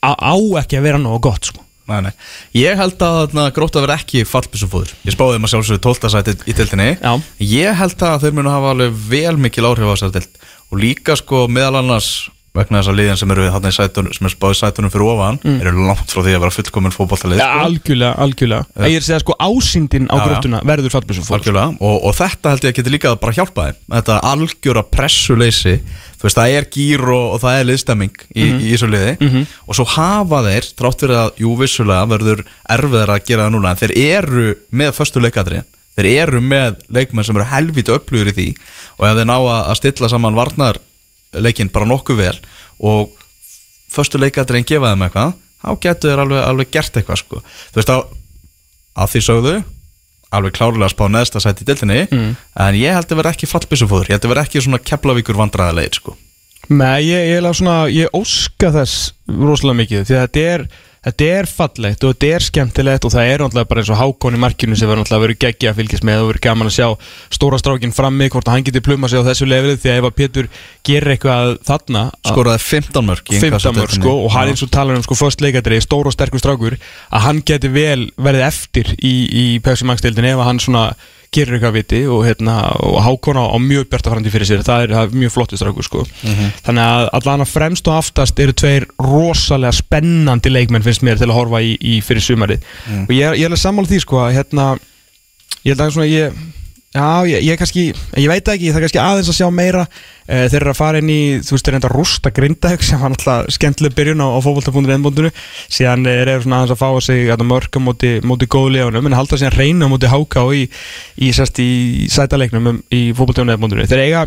á 0.03 0.35
ekki 0.63 0.79
að 0.79 0.89
vera 0.91 1.03
nógu 1.03 1.23
gott 1.27 1.51
sko. 1.51 1.62
Nei, 1.93 2.01
nei. 2.09 2.13
Ég 2.57 2.79
held 2.81 3.03
að 3.05 3.19
að 3.81 3.87
vera 3.87 3.97
ekki 4.01 4.25
fallbissufóður 4.29 4.93
Ég 5.05 5.17
spáði 5.17 5.37
þeim 5.37 5.49
að 5.49 5.53
sjálfsögðu 5.55 5.83
12. 5.87 6.13
sæti 6.15 6.37
í 6.49 6.57
tildinni 6.57 6.89
Já. 6.97 7.13
Ég 7.53 7.81
held 7.83 8.05
að 8.09 8.25
þeir 8.27 8.39
munu 8.39 8.55
hafa 8.55 8.73
alveg 8.73 9.03
vel 9.13 9.35
mikil 9.45 9.67
áhrif 9.69 9.91
á 9.91 9.93
þessari 9.93 10.17
tild 10.17 10.47
Og 10.73 10.81
líka 10.81 11.19
sko 11.21 11.45
meðal 11.53 11.83
annars 11.83 12.13
vegna 12.53 12.83
þess 12.83 12.93
að 12.93 12.99
liðin 12.99 13.19
sem 13.21 13.33
eru 13.33 13.49
þarna 13.49 13.73
í 13.73 13.77
sætunum 13.79 14.15
sem 14.17 14.29
er 14.29 14.35
spáðið 14.35 14.59
sætunum 14.59 14.93
fyrir 14.93 15.09
ofan 15.09 15.39
eru 15.55 15.87
langt 15.89 16.13
frá 16.13 16.21
því 16.21 16.35
að 16.37 16.43
vera 16.45 16.55
fullkomin 16.57 16.95
fótballtalið 16.95 17.41
ja, 17.41 17.49
algjörlega, 17.65 18.13
algjörlega. 18.27 18.67
Ég 18.85 18.97
er 18.99 19.03
að 19.03 19.09
segja 19.09 19.21
sko 19.23 19.37
ásýndin 19.41 20.09
á 20.13 20.17
já. 20.21 20.25
gróttuna 20.27 20.63
verður 20.69 20.93
fallbissum 20.93 21.27
fólk 21.27 21.49
og, 21.57 21.97
og 21.97 22.17
þetta 22.19 22.53
held 22.53 22.67
ég 22.67 22.75
að 22.75 22.79
geti 22.81 22.93
líka 22.93 23.15
bara 23.23 23.37
hjálpa 23.39 23.69
þeim. 23.71 23.83
Þetta 23.97 24.21
algjöra 24.33 24.87
pressuleysi 24.93 25.79
Þú 26.23 26.29
veist, 26.29 26.39
það 26.39 26.53
er 26.55 26.67
gýr 26.71 27.03
og, 27.11 27.25
og 27.35 27.41
það 27.43 27.57
er 27.59 27.65
liðstemming 27.67 28.21
í, 28.31 28.45
í 28.47 28.69
þessu 28.69 28.89
liði. 28.93 29.41
Og 29.67 29.75
svo 29.75 29.87
hafa 29.97 30.39
þeir, 30.45 30.69
þrátt 30.79 31.03
fyrir 31.03 31.19
að, 31.19 31.31
jú, 31.43 31.55
vissulega 31.59 32.05
verður 32.13 32.45
erfiðar 32.77 33.11
að 33.11 33.25
gera 33.27 33.49
það 33.49 33.57
núna 33.57 33.73
þeir 33.81 33.95
eru 33.99 34.45
með 34.71 34.93
föstu 35.01 35.23
leikadri 35.25 35.65
Þeir 35.93 36.09
eru 36.13 36.41
með 36.41 36.79
leikmenn 36.95 37.27
sem 37.27 37.37
eru 37.37 37.49
helvítið 37.51 37.99
upplýður 37.99 38.31
í 38.31 38.37
því. 38.39 38.47
Og 38.97 39.05
ef 39.11 39.19
þeir 39.19 39.29
ná 39.29 39.35
að 39.37 39.75
stilla 39.81 40.09
saman 40.09 40.39
varnarleikin 41.33 41.73
bara 41.73 41.89
nokkuð 41.89 42.17
vel 42.23 42.39
Og 42.79 43.13
föstu 43.93 44.21
leikadriðin 44.21 44.69
gefa 44.69 44.93
þeim 44.93 45.07
eitthvað 45.09 45.39
Þá 45.63 45.71
getur 45.81 46.11
þeir 46.11 46.25
alveg, 46.25 46.43
alveg 46.43 46.71
gert 46.75 46.97
eitthvað, 46.99 47.23
sko 47.23 47.43
Þú 47.43 47.79
veist, 47.79 47.93
á, 47.93 47.99
að 49.03 49.13
því 49.15 49.25
sögðu 49.29 49.55
alveg 50.33 50.55
klárlega 50.57 50.89
að 50.89 50.95
spá 50.95 51.05
neðsta 51.13 51.41
sæti 51.45 51.65
í 51.65 51.69
dildinni 51.69 51.99
en 52.65 52.77
ég 52.79 52.97
held 52.97 53.11
að 53.11 53.19
vera 53.21 53.33
ekki 53.35 53.49
fallbissufóður 53.51 54.09
ég 54.09 54.17
held 54.17 54.25
að 54.25 54.33
vera 54.33 54.45
ekki 54.47 54.63
svona 54.65 54.81
keplavíkur 54.81 55.37
vandræðilegir 55.37 55.99
sko. 55.99 56.15
Nei, 56.73 57.05
ég, 57.05 57.27
ég, 57.35 57.45
ég, 57.45 57.93
ég 57.99 58.17
óska 58.17 58.71
þess 58.73 59.13
rosalega 59.29 59.81
mikið 59.83 60.07
því 60.09 60.17
að 60.17 60.23
þetta 60.25 60.45
er, 60.55 60.65
þetta 61.03 61.29
er 61.39 61.49
fallegt 61.51 62.05
og 62.07 62.13
þetta 62.15 62.29
er 62.37 62.45
skemmtilegt 62.47 63.07
og 63.09 63.13
það 63.15 63.31
er 63.33 63.43
náttúrulega 63.43 63.69
bara 63.73 63.83
eins 63.83 63.91
og 63.91 63.99
hákon 63.99 64.37
í 64.37 64.41
markinu 64.43 64.77
sem 64.79 64.89
verður 64.91 65.03
náttúrulega 65.03 65.25
verið 65.27 65.41
geggja 65.45 65.73
að 65.73 65.79
fylgjast 65.81 66.07
með 66.07 66.23
og 66.23 66.29
verið 66.31 66.45
gaman 66.47 66.71
að 66.71 66.77
sjá 66.77 66.89
stóra 67.39 67.59
strákin 67.63 67.95
frammi 67.97 68.29
hvort 68.33 68.51
hann 68.53 68.67
geti 68.67 68.83
pluma 68.85 69.11
sig 69.11 69.19
á 69.19 69.27
þessu 69.27 69.49
lefið 69.51 69.81
því 69.83 69.93
að 69.93 69.99
ef 70.03 70.09
að 70.09 70.17
Pétur 70.21 70.51
gerir 70.87 71.15
eitthvað 71.17 71.55
þarna 71.67 72.05
að- 72.13 72.31
skoraði 72.33 72.63
15 72.69 73.09
mörg 73.09 73.25
í 73.27 73.41
15 73.41 73.49
innkastdeildinni. 73.51 73.83
mörg 73.83 73.97
sko 73.99 74.15
og 74.27 74.31
hann 74.37 74.53
eins 74.53 74.63
og 74.63 74.71
talar 74.71 74.95
um 75.01 75.03
sko 75.03 75.19
först 75.19 75.41
leikadri, 75.43 75.81
stór 75.83 76.07
og 76.07 76.15
sterkur 76.15 76.39
strákur 76.43 76.79
að 77.11 77.27
hann 77.27 77.43
geti 77.43 77.69
vel 77.69 78.11
verið 78.17 78.47
eftir 78.47 78.95
í, 79.03 79.15
í 79.27 79.45
deildin 79.59 80.31
ef 80.31 80.39
að 80.39 80.45
hann 80.47 80.61
svona 80.61 80.95
gerir 81.33 81.57
eitthvað 81.57 81.77
viti 81.79 82.01
og, 82.07 82.23
hérna, 82.27 82.57
og 82.85 82.99
hákona 83.07 83.47
á 83.49 83.57
mjög 83.63 83.89
bjarta 83.93 84.13
framtíð 84.13 84.35
fyrir 84.35 84.51
sér. 84.51 84.65
Það 84.67 84.85
er, 84.85 84.95
það 84.97 85.07
er 85.07 85.21
mjög 85.23 85.33
flottur 85.33 85.61
strákur 85.61 85.87
sko. 85.87 86.07
Þannig 86.67 86.85
að 86.85 87.09
allan 87.19 87.45
að 87.47 87.53
fremst 87.55 87.89
og 87.89 87.99
aftast 87.99 88.43
eru 88.45 88.53
tveir 88.53 88.89
rosalega 89.01 89.73
spennandi 89.73 90.53
leikmenn 90.53 90.85
finnst 90.85 91.05
mér 91.07 91.21
til 91.21 91.31
að 91.31 91.39
horfa 91.41 91.63
í, 91.65 91.77
í 91.81 92.01
fyrir 92.05 92.27
sumarið. 92.27 92.67
Og 93.09 93.15
ég, 93.17 93.39
ég 93.41 93.47
er 93.47 93.53
alveg 93.53 93.63
sammála 93.65 93.89
því 93.89 94.03
sko 94.05 94.21
að 94.27 94.35
hérna 94.37 94.67
ég 95.63 95.73
held 95.73 95.87
að 95.87 95.95
svona 95.97 96.11
ég 96.11 96.43
Já, 96.93 97.25
ég, 97.25 97.41
ég 97.47 97.57
kannski, 97.57 97.87
ég 98.21 98.29
veit 98.29 98.49
ekki, 98.53 98.69
það 98.69 98.77
er 98.77 98.85
kannski 98.85 99.01
aðeins 99.01 99.29
að 99.33 99.37
sjá 99.39 99.47
meira. 99.55 99.87
Uh, 100.27 100.43
Þeir 100.53 100.59
eru 100.59 100.73
að 100.75 100.77
fara 100.77 101.01
inn 101.01 101.09
í, 101.09 101.21
þú 101.41 101.55
veist, 101.55 101.65
þeir 101.65 101.73
eru 101.73 101.79
enda 101.79 101.91
rústa 101.93 102.33
grindaug 102.37 102.83
sem 102.87 103.01
var 103.01 103.15
alltaf 103.15 103.49
skemmtileg 103.57 103.95
byrjun 103.97 104.21
á, 104.21 104.29
á 104.29 104.39
fótbolta.nl 104.45 105.31
síðan 105.73 106.05
er 106.13 106.29
þeir 106.29 106.45
svona 106.45 106.59
aðeins 106.61 106.75
að 106.75 106.83
fá 106.83 107.07
sig 107.09 107.33
að 107.33 107.45
mörg 107.49 107.79
á 107.79 107.81
móti, 107.81 108.11
móti 108.29 108.49
góðlegunum 108.53 109.09
en 109.09 109.17
halda 109.17 109.39
síðan 109.41 109.57
reyna 109.57 109.89
móti 109.89 110.11
háká 110.13 110.45
í, 110.53 110.67
í, 111.17 111.33
sest, 111.33 111.63
í 111.65 112.11
sætaleiknum 112.13 112.69
um, 112.75 112.83
í 112.93 113.01
fótbolta.nl 113.17 113.89
Þeir 113.89 114.05
eiga 114.05 114.27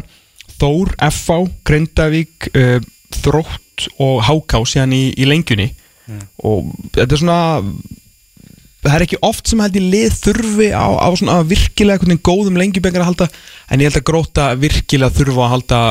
Þór, 0.56 0.96
FH, 1.12 1.38
Grindavík 1.68 2.50
uh, 2.56 2.80
Þrótt 3.22 3.90
og 4.02 4.24
háká 4.26 4.64
síðan 4.66 4.96
í, 4.96 5.04
í 5.20 5.30
lengjunni. 5.30 5.70
Og 6.48 6.70
þetta 6.96 7.16
er 7.16 7.22
svona 7.22 7.40
það 8.86 8.98
er 8.98 9.06
ekki 9.08 9.22
oft 9.26 9.50
sem 9.50 9.64
held 9.64 9.80
ég 9.80 9.88
lið 9.94 10.20
þurfi 10.22 10.70
á, 10.74 10.86
á 11.02 11.10
svona 11.18 11.40
virkilega 11.48 11.98
einhvern 11.98 12.14
veginn 12.14 12.28
góðum 12.30 12.60
lengjubengar 12.62 13.06
að 13.06 13.10
halda 13.12 13.30
en 13.72 13.82
ég 13.82 13.90
held 13.90 14.02
að 14.02 14.08
gróta 14.12 14.52
virkilega 14.60 15.18
þurfa 15.18 15.48
að 15.48 15.54
halda 15.56 15.82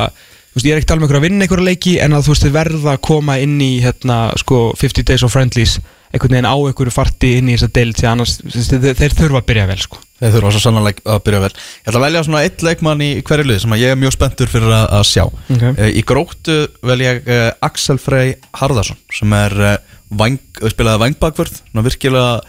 þú 0.55 0.61
veist, 0.61 0.67
ég 0.69 0.71
er 0.71 0.79
ekki 0.79 0.89
talað 0.89 1.01
um 1.01 1.05
einhverja 1.05 1.21
að 1.21 1.27
vinna 1.27 1.45
einhverja 1.45 1.67
leiki 1.67 1.93
en 1.99 2.15
að 2.15 2.25
þú 2.25 2.33
veist, 2.33 2.45
þið 2.45 2.55
verða 2.55 2.95
að 2.95 3.03
koma 3.09 3.37
inn 3.43 3.55
í 3.59 3.71
hérna, 3.83 4.19
sko, 4.39 4.59
50 4.79 5.07
days 5.09 5.25
of 5.27 5.35
friendlies 5.35 5.77
einhvern 6.15 6.37
veginn 6.37 6.47
á 6.47 6.55
einhverju 6.55 6.93
farti 6.95 7.31
inn 7.39 7.49
í 7.49 7.55
þessa 7.57 7.71
deild 7.75 7.97
því 7.99 8.07
annars, 8.07 8.35
þeir, 8.53 8.93
þeir 8.95 9.15
þurfa 9.17 9.41
að 9.41 9.47
byrja 9.49 9.65
vel 9.71 9.79
sko. 9.83 9.99
þeir 10.21 10.35
þurfa 10.37 10.51
svo 10.55 10.61
sannanlega 10.63 11.03
að 11.11 11.23
byrja 11.25 11.41
vel 11.43 11.49
ég 11.51 11.89
ætla 11.89 11.99
að 11.99 12.05
velja 12.05 12.21
svona 12.27 12.43
eitt 12.45 12.63
leikmann 12.63 13.03
í 13.03 13.09
hverju 13.27 13.47
lið 13.49 13.59
sem 13.65 13.75
ég 13.81 13.91
er 13.91 13.99
mjög 13.99 14.15
spenntur 14.15 14.51
fyrir 14.51 14.71
að, 14.71 14.85
að 14.95 15.03
sjá 15.09 15.23
Ok. 15.25 15.65
Eh, 15.73 15.91
í 15.99 16.05
gróttu 16.07 16.55
vel 16.87 17.01
ég 17.03 17.27
uh, 17.27 17.49
Axel 17.67 17.99
Frey 17.99 18.37
Harðarsson 18.55 18.99
sem 19.13 19.35
er 19.35 19.57
uh, 19.59 19.75
vang, 20.15 20.39
eh, 20.61 20.71
spilaði 20.71 21.03
vangbakvörð 21.03 21.59
virkilega 21.83 22.39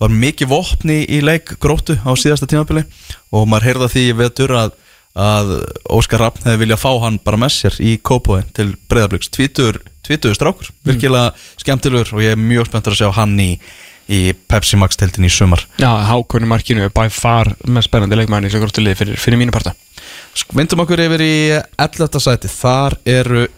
var 0.00 0.14
mikið 0.22 0.50
vopni 0.50 1.02
í 1.04 1.20
leik 1.24 1.56
gróttu 1.60 1.98
á 2.00 2.10
síðasta 2.16 2.48
tímabili 2.48 2.86
og 3.30 3.48
maður 3.48 3.68
heyrða 3.68 3.90
því 3.92 4.06
vetur 4.20 4.56
að 4.56 4.78
að 5.18 5.52
Óskar 5.90 6.22
Raffn 6.22 6.46
hefði 6.46 6.64
viljað 6.64 6.82
fá 6.84 6.90
hann 7.02 7.18
bara 7.24 7.38
með 7.40 7.54
sér 7.56 7.78
í 7.82 7.96
Kópói 7.98 8.44
til 8.54 8.70
breyðabliks 8.90 9.30
tvítur, 9.34 9.80
tvítur 10.06 10.36
strákur, 10.36 10.70
virkilega 10.86 11.32
skemmtilegur 11.58 12.14
og 12.14 12.24
ég 12.24 12.36
er 12.36 12.40
mjög 12.40 12.70
spenntur 12.70 12.94
að 12.94 13.00
sjá 13.02 13.10
hann 13.18 13.34
í, 13.42 13.50
í 14.06 14.20
Pepsi 14.50 14.78
Max 14.78 15.00
teltin 15.00 15.26
í 15.26 15.32
sumar 15.32 15.66
Já, 15.82 15.90
hákonni 16.06 16.48
markinu 16.50 16.86
er 16.86 16.94
by 16.94 17.08
far 17.10 17.50
með 17.66 17.88
spennandi 17.88 18.20
leikmæni 18.20 18.50
þessu 18.50 18.62
gróttu 18.62 18.86
lið 18.86 19.00
fyrir, 19.02 19.20
fyrir 19.20 19.42
mínu 19.42 19.54
parta 19.54 19.74
Vindum 20.54 20.84
okkur 20.84 21.02
yfir 21.08 21.26
í 21.26 21.34
11. 21.58 22.20
sæti 22.22 22.50
Þar 22.52 23.00
eru 23.10 23.48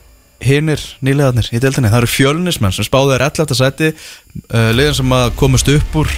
hinnir 0.43 0.81
nýlegaðnir 1.05 1.53
í 1.53 1.61
deildinni 1.61 1.93
Það 1.93 2.01
eru 2.01 2.15
fjölnismenn 2.17 2.75
sem 2.75 2.89
spáðu 2.89 3.19
er 3.19 3.29
11. 3.29 3.59
sæti 3.61 3.93
uh, 3.93 4.71
Liðin 4.73 5.03
sem 5.03 5.19
komast 5.37 5.69
upp 5.69 6.01
úr 6.01 6.17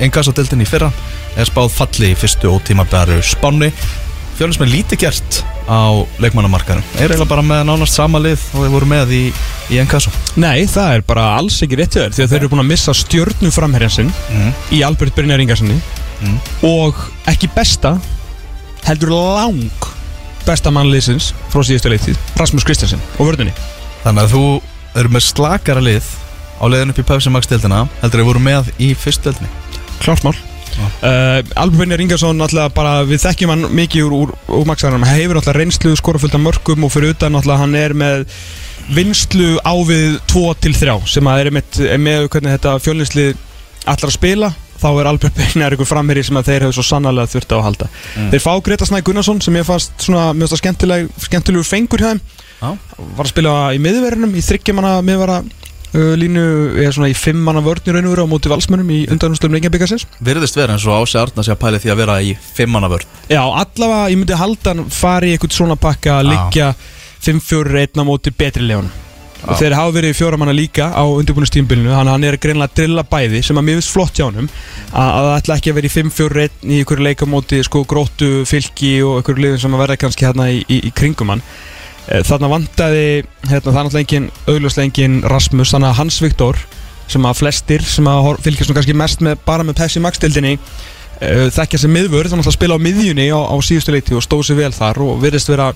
Engas 0.00 0.30
á 0.30 0.32
deildinni 0.36 0.66
í 0.66 0.70
fyrra 0.70 0.90
Er 1.38 1.46
spáð 1.48 1.70
falli 1.76 2.12
í 2.12 2.18
fyrstu 2.18 2.50
og 2.50 2.62
tímabæru 2.66 3.20
spáni 3.24 3.70
Fjölnismenn 4.40 4.72
lítið 4.72 5.02
gert 5.02 5.40
á 5.68 5.92
leikmannamarkarum 6.22 6.84
Er 6.96 7.12
eiginlega 7.12 7.28
bara 7.28 7.44
með 7.44 7.66
nánast 7.68 7.94
sama 7.98 8.18
lið 8.22 8.40
og 8.54 8.64
þeir 8.64 8.72
voru 8.72 8.88
með 8.88 9.12
í, 9.12 9.22
í 9.70 9.80
Engas 9.82 10.08
Nei, 10.40 10.64
það 10.70 10.94
er 10.96 11.04
bara 11.06 11.26
alls 11.36 11.60
ekki 11.62 11.76
rétt 11.78 11.94
hjá 11.98 12.06
þér 12.06 12.14
Því 12.16 12.24
að 12.24 12.32
þeir 12.32 12.40
eru 12.40 12.52
búin 12.54 12.64
að 12.64 12.70
missa 12.72 12.94
stjörnum 12.96 13.52
framherjan 13.54 13.92
sinn 13.98 14.12
mm. 14.32 14.54
Í 14.74 14.80
Albert 14.86 15.18
Brynjar 15.18 15.44
Ingarssoni 15.44 15.80
Mm. 16.20 16.36
Og 16.68 16.98
ekki 17.30 17.48
besta 17.54 17.94
Heldur 18.84 19.14
lang 19.14 19.86
Besta 20.44 20.68
mannliðsins 20.68 21.30
frá 21.48 21.62
síðustu 21.64 21.88
leitið 21.88 22.18
Rasmus 22.36 22.66
Kristjansen 22.68 23.00
og 23.16 23.30
vörðunni 23.30 23.54
Þannig 24.02 24.26
að 24.26 24.34
þú 24.34 24.42
eru 25.00 25.12
með 25.14 25.24
slakara 25.24 25.80
lið 25.84 26.10
á 26.60 26.64
leiðin 26.68 26.92
upp 26.92 27.00
í 27.00 27.08
Pepsi 27.08 27.32
Max 27.32 27.48
deildina 27.50 27.86
heldur 28.02 28.20
þeir 28.20 28.28
voru 28.28 28.44
með 28.44 28.70
í 28.78 28.92
fyrst 28.98 29.24
deildinni. 29.26 29.50
Klart 30.00 30.24
mál. 30.26 30.36
Uh, 31.02 31.42
Albert 31.58 31.80
Brynjar 31.80 32.00
Ingarsson 32.04 32.40
alltaf 32.40 32.72
bara 32.76 33.00
við 33.08 33.24
þekkjum 33.24 33.52
hann 33.52 33.68
mikið 33.74 34.06
úr, 34.06 34.16
úr, 34.16 34.32
úr 34.60 34.66
maksaðanum 34.68 35.04
hann 35.08 35.18
hefur 35.18 35.40
alltaf 35.40 35.56
reynslu, 35.56 35.92
skora 35.98 36.20
fullt 36.22 36.36
af 36.38 36.44
mörgum 36.44 36.86
og 36.86 36.92
fyrir 36.94 37.16
utan 37.16 37.36
alltaf 37.36 37.60
hann 37.60 37.76
er 37.78 37.94
með 37.96 38.24
vinslu 38.94 39.56
á 39.66 39.74
við 39.86 40.18
2-3 40.30 40.96
sem 41.10 41.30
að 41.30 41.44
er 41.44 41.52
með, 41.54 41.84
með 42.00 42.26
hvernig 42.32 42.56
þetta 42.56 42.74
fjölnislið 42.86 43.32
allar 43.86 44.12
að 44.12 44.16
spila. 44.16 44.52
Þá 44.80 44.88
er 44.94 45.08
Albert 45.10 45.36
Brynjar 45.36 45.74
einhver 45.74 45.88
framherri 45.88 46.22
sem 46.24 46.38
að 46.40 46.46
þeir 46.48 46.64
hefur 46.64 46.78
svo 46.78 46.86
sannarlega 46.88 47.28
þurft 47.34 47.50
á 47.52 47.56
að 47.58 47.66
halda. 47.66 47.88
Þeir 48.32 48.44
fá 48.46 48.52
Greta 48.64 48.88
Snæ 48.88 49.02
Gunnarsson 49.04 49.42
sem 49.44 49.58
ég 49.58 49.66
fannst 49.68 50.06
svona 50.06 50.30
mjög 50.32 50.56
skemmtileg, 50.62 51.10
skemmtilegu 51.26 51.66
fengur 51.68 52.00
hjá 52.00 52.14
þeim. 52.14 52.22
Já. 52.60 52.70
var 53.16 53.24
að 53.24 53.30
spila 53.30 53.52
í 53.72 53.78
miðverðinum 53.80 54.34
í 54.36 54.42
þryggjamanna 54.44 54.98
miðvara 55.04 55.38
línu 55.92 56.44
eða 56.78 56.92
svona 56.94 57.10
í 57.10 57.16
fimmanna 57.18 57.62
vörnir 57.64 57.96
raun 57.96 58.06
og 58.06 58.14
veru 58.14 58.26
á 58.28 58.32
móti 58.32 58.52
valsmönnum 58.52 58.92
í 58.94 59.00
undanumstöðum 59.10 59.56
Reykjavíkasins 59.58 60.06
Virðist 60.22 60.58
vera 60.58 60.76
eins 60.76 60.86
og 60.86 61.02
Ási 61.02 61.18
Arna 61.18 61.42
sé 61.42 61.54
að 61.54 61.62
pæli 61.64 61.82
því 61.82 61.92
að 61.94 62.00
vera 62.04 62.16
í 62.22 62.32
fimmannavörn 62.54 63.08
Já, 63.26 63.42
allavega 63.42 64.08
ég 64.12 64.20
myndi 64.20 64.38
halda 64.38 64.74
hann 64.74 64.90
fari 64.94 65.32
í 65.32 65.36
eitthvað 65.36 65.58
svona 65.58 65.78
pakka 65.80 66.20
að 66.20 66.30
liggja 66.30 66.72
5-4-1 67.26 67.98
á 67.98 68.04
móti 68.06 68.34
betri 68.34 68.66
leðunum 68.68 69.08
og 69.40 69.56
þeir 69.56 69.76
hafa 69.76 69.92
verið 69.94 70.12
í 70.12 70.16
fjóramanna 70.18 70.52
líka 70.52 70.90
á 70.92 71.00
undirbúinustímbilinu 71.00 71.88
þannig 71.94 72.10
að 72.10 72.16
hann 72.16 72.26
er 72.28 72.38
greinlega 72.42 72.68
að 72.68 72.76
drilla 72.80 73.04
bæði 73.08 73.42
sem 73.46 73.56
að 73.56 73.66
mér 73.66 73.78
finnst 73.78 73.92
flott 73.94 74.18
hjá 74.18 74.26
honum 74.26 74.48
að 74.92 75.10
að 75.16 75.28
það 75.28 75.36
ætla 75.38 75.56
ekki 75.56 75.72
að 75.72 75.78
vera 75.78 75.88
í 75.88 75.94
5-4-1 75.94 76.66
í 76.66 76.80
einhverju 76.80 77.06
leikamóti 77.06 77.60
sko 77.64 77.82
gróttu 77.88 78.30
fylki 78.48 78.92
og 79.06 79.20
einhverju 79.20 79.44
liðin 79.46 79.62
sem 79.64 79.76
að 79.76 79.82
verða 79.84 80.00
kannski 80.04 80.28
hérna 80.28 80.50
í, 80.52 80.60
í, 80.68 80.82
í 80.90 80.92
kringum 80.92 81.32
hann 81.32 81.44
þarna 82.10 82.50
vantaði 82.50 83.02
hérna, 83.46 83.60
það 83.60 83.68
er 83.70 83.84
náttúrulega 83.86 84.00
engin 84.04 84.30
augljóslega 84.50 84.88
engin 84.88 85.18
Rasmus 85.30 85.74
þannig 85.74 85.92
að 85.92 85.98
Hans 86.00 86.20
Viktor 86.24 86.58
sem 87.10 87.26
að 87.26 87.40
flestir 87.40 87.84
sem 87.86 88.08
að 88.10 88.30
fylgjast 88.44 88.70
nú 88.70 88.76
kannski 88.78 88.96
mest 88.98 89.22
með, 89.24 89.38
bara 89.46 89.66
með 89.66 89.78
Pepsi 89.80 90.02
Max-dildinni 90.02 90.56
uh, 90.56 91.46
þekkja 91.54 91.82
sem 91.84 91.94
miðvörð 91.94 92.34
þannig 92.34 92.50
að 92.50 92.56
spila 92.56 92.78
á 92.78 92.84
miðjunni 92.84 93.28
á, 93.30 93.38
á 93.38 93.56
síðustu 93.62 93.94
leiti 93.94 94.16
og 94.18 94.24
stóð 94.26 94.48
sér 94.50 94.60
vel 94.60 94.72
þar 94.74 95.02
og 95.06 95.20
virðist 95.22 95.50
vera 95.50 95.70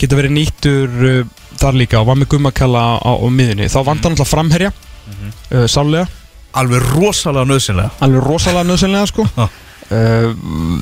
geta 0.00 0.18
verið 0.18 0.36
nýttur 0.36 1.02
uh, 1.06 1.24
þar 1.60 1.78
líka 1.78 2.00
og 2.00 2.08
var 2.10 2.20
með 2.20 2.32
gummakalla 2.34 2.84
á, 2.98 3.10
á 3.14 3.26
miðjunni. 3.28 3.68
Þá 3.70 3.80
vant 3.84 4.06
hann 4.06 4.14
alltaf 4.16 4.30
framherja 4.30 4.70
uh, 4.72 5.66
sálega, 5.70 6.06
Alveg 6.50 6.82
rosalega 6.96 7.46
nöðsynlega 7.46 7.92
alveg 8.02 8.24
rosalega 8.26 8.66
nöðsynlega 8.66 9.06
sko. 9.06 9.26
Uh, 9.90 10.32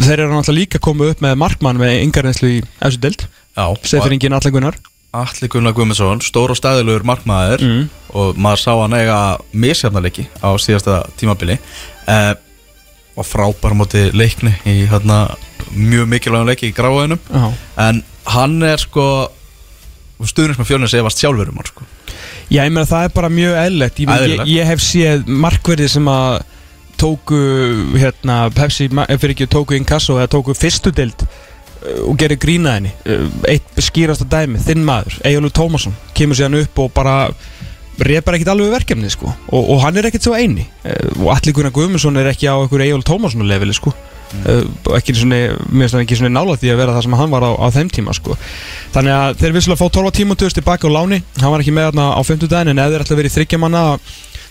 þeir 0.04 0.22
eru 0.22 0.30
náttúrulega 0.32 0.56
líka 0.56 0.80
komið 0.80 1.12
upp 1.12 1.24
með 1.24 1.34
markmann 1.42 1.80
með 1.80 1.98
yngarreynslu 2.06 2.54
í 2.54 2.62
þessu 2.78 3.02
dild 3.04 3.26
Já, 3.58 3.74
Seferingin 3.82 4.32
Allan 4.32 4.52
Gunnar 4.54 4.76
Alli 5.18 5.48
Gunnar 5.48 5.72
Guðmundsson, 5.74 6.20
stór 6.22 6.52
og 6.52 6.58
stæðilegur 6.58 7.06
markmaður 7.08 7.64
mm. 7.64 7.86
og 8.20 8.36
maður 8.38 8.60
sá 8.62 8.72
hann 8.76 8.94
eiga 8.98 9.16
misjafnarleiki 9.56 10.28
á 10.44 10.52
síðasta 10.60 11.00
tímabili 11.18 11.56
eh, 11.56 12.34
og 13.18 13.26
frábær 13.26 13.74
á 13.74 13.80
móti 13.80 14.04
leikni 14.14 14.52
í 14.68 14.84
hérna, 14.90 15.24
mjög 15.72 16.10
mikilvægum 16.12 16.52
leiki 16.52 16.70
í 16.70 16.76
gráðinum 16.76 17.18
Já. 17.24 17.48
en 17.88 18.02
hann 18.28 18.60
er 18.68 18.84
sko 18.84 19.08
stuðnins 20.28 20.60
með 20.60 20.70
fjölnins 20.70 20.94
efast 20.98 21.22
sjálfur 21.22 21.50
um 21.50 21.58
hann 21.58 21.72
sko. 21.72 21.88
Já, 22.52 22.62
ég 22.62 22.70
meina 22.70 22.86
það 22.88 23.08
er 23.08 23.16
bara 23.16 23.32
mjög 23.32 23.58
eðlilegt 23.64 24.00
ég, 24.04 24.14
ég, 24.28 24.46
ég 24.54 24.70
hef 24.70 24.84
séð 24.84 25.26
markverði 25.26 25.90
sem 25.96 26.12
að 26.12 26.38
tóku 26.98 27.38
hérna, 27.96 28.40
Pepsi, 28.54 28.90
eh, 28.90 29.16
fyrir 29.16 29.34
ekki 29.34 29.50
tóku 29.50 29.76
Inkasso 29.78 30.18
eða 30.18 30.30
tóku 30.36 30.54
fyrstu 30.58 30.92
deild 30.94 31.22
uh, 31.24 31.47
og 31.78 32.16
gerir 32.18 32.40
grína 32.40 32.74
henni 32.78 32.90
uh, 33.06 33.28
eitt 33.48 33.80
skýrasta 33.82 34.26
dæmi, 34.28 34.60
þinn 34.62 34.84
maður 34.86 35.18
Egilur 35.28 35.54
Tómasson, 35.54 35.94
kemur 36.16 36.38
síðan 36.38 36.58
upp 36.62 36.84
og 36.84 36.92
bara 36.96 37.16
bara 37.98 38.38
ekkert 38.38 38.52
alveg 38.52 38.70
verkefnið 38.76 39.14
sko. 39.16 39.30
og, 39.30 39.72
og 39.74 39.80
hann 39.82 39.98
er 39.98 40.06
ekkert 40.08 40.26
svo 40.26 40.36
eini 40.38 40.66
uh, 40.84 41.24
og 41.24 41.32
allir 41.36 41.56
Gunnar 41.56 41.74
Guðmundsson 41.74 42.18
er 42.18 42.30
ekki 42.32 42.50
á 42.50 42.58
einhverju 42.58 42.86
Egilur 42.86 43.06
Tómasson 43.06 43.46
leveli 43.46 43.76
sko. 43.76 43.94
og 44.28 44.94
ekki 44.98 45.14
svona, 45.16 46.28
nála 46.28 46.58
því 46.60 46.72
að 46.74 46.80
vera 46.82 46.92
það 46.92 47.06
sem 47.06 47.14
hann 47.16 47.30
var 47.32 47.46
á, 47.48 47.50
á 47.56 47.66
þeim 47.72 47.92
tíma 47.94 48.12
sko. 48.16 48.36
þannig 48.92 49.14
að 49.14 49.38
þeir 49.40 49.54
vissulega 49.56 49.80
fá 49.80 49.94
12 49.98 50.16
tíma 50.18 50.36
tilbaka 50.36 50.58
tilbaka 50.58 50.90
á 50.90 50.96
láni, 50.98 51.22
hann 51.40 51.54
var 51.54 51.64
ekki 51.64 51.72
með 51.78 51.90
þarna 51.90 52.08
á 52.12 52.20
50 52.20 52.52
daginn 52.52 52.74
en 52.74 52.82
ef 52.82 52.92
þeir 52.92 53.04
ætla 53.06 53.16
að 53.16 53.22
vera 53.22 53.30
í 53.30 53.36
þryggjamanna 53.38 53.84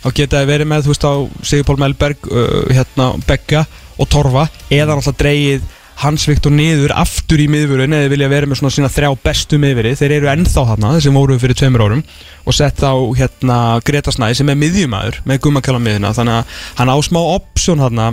þá 0.02 0.08
geta 0.16 0.42
þeir 0.42 0.52
verið 0.52 0.70
með, 0.72 0.86
þú 0.86 0.94
veist, 0.94 1.06
á 1.06 1.14
Sigurpál 1.50 1.80
Melberg, 1.82 2.30
uh, 2.32 2.64
hérna, 2.74 3.12
Begga 3.28 3.66
og 3.98 4.10
Torfa, 4.12 4.48
eða 4.70 4.98
náttúrulega 4.98 5.22
dreigið 5.22 5.77
Hans 5.98 6.28
Viktor 6.30 6.54
niður 6.54 6.94
aftur 6.94 7.42
í 7.42 7.48
miðvörun 7.50 7.96
eða 7.98 8.12
vilja 8.14 8.30
vera 8.30 8.50
með 8.50 8.60
svona 8.60 8.74
sína 8.76 8.92
þrjá 8.94 9.10
bestu 9.24 9.58
miðvöri 9.62 9.96
þeir 9.98 10.14
eru 10.20 10.30
ennþá 10.30 10.66
þarna, 10.72 10.92
sem 11.02 11.18
voru 11.18 11.40
fyrir 11.42 11.58
tveimur 11.58 11.86
árum 11.88 12.04
og 12.46 12.54
sett 12.54 12.84
á 12.86 12.94
hérna 13.18 13.58
Greta 13.88 14.14
Snæði 14.14 14.38
sem 14.38 14.54
er 14.54 14.60
miðjumæður 14.62 15.20
með 15.26 15.42
gummakala 15.48 15.82
miðuna 15.82 16.14
þannig 16.14 16.38
að 16.38 16.56
hann 16.78 16.94
á 16.94 16.98
smá 17.08 17.22
option 17.24 17.82
þarna 17.82 18.12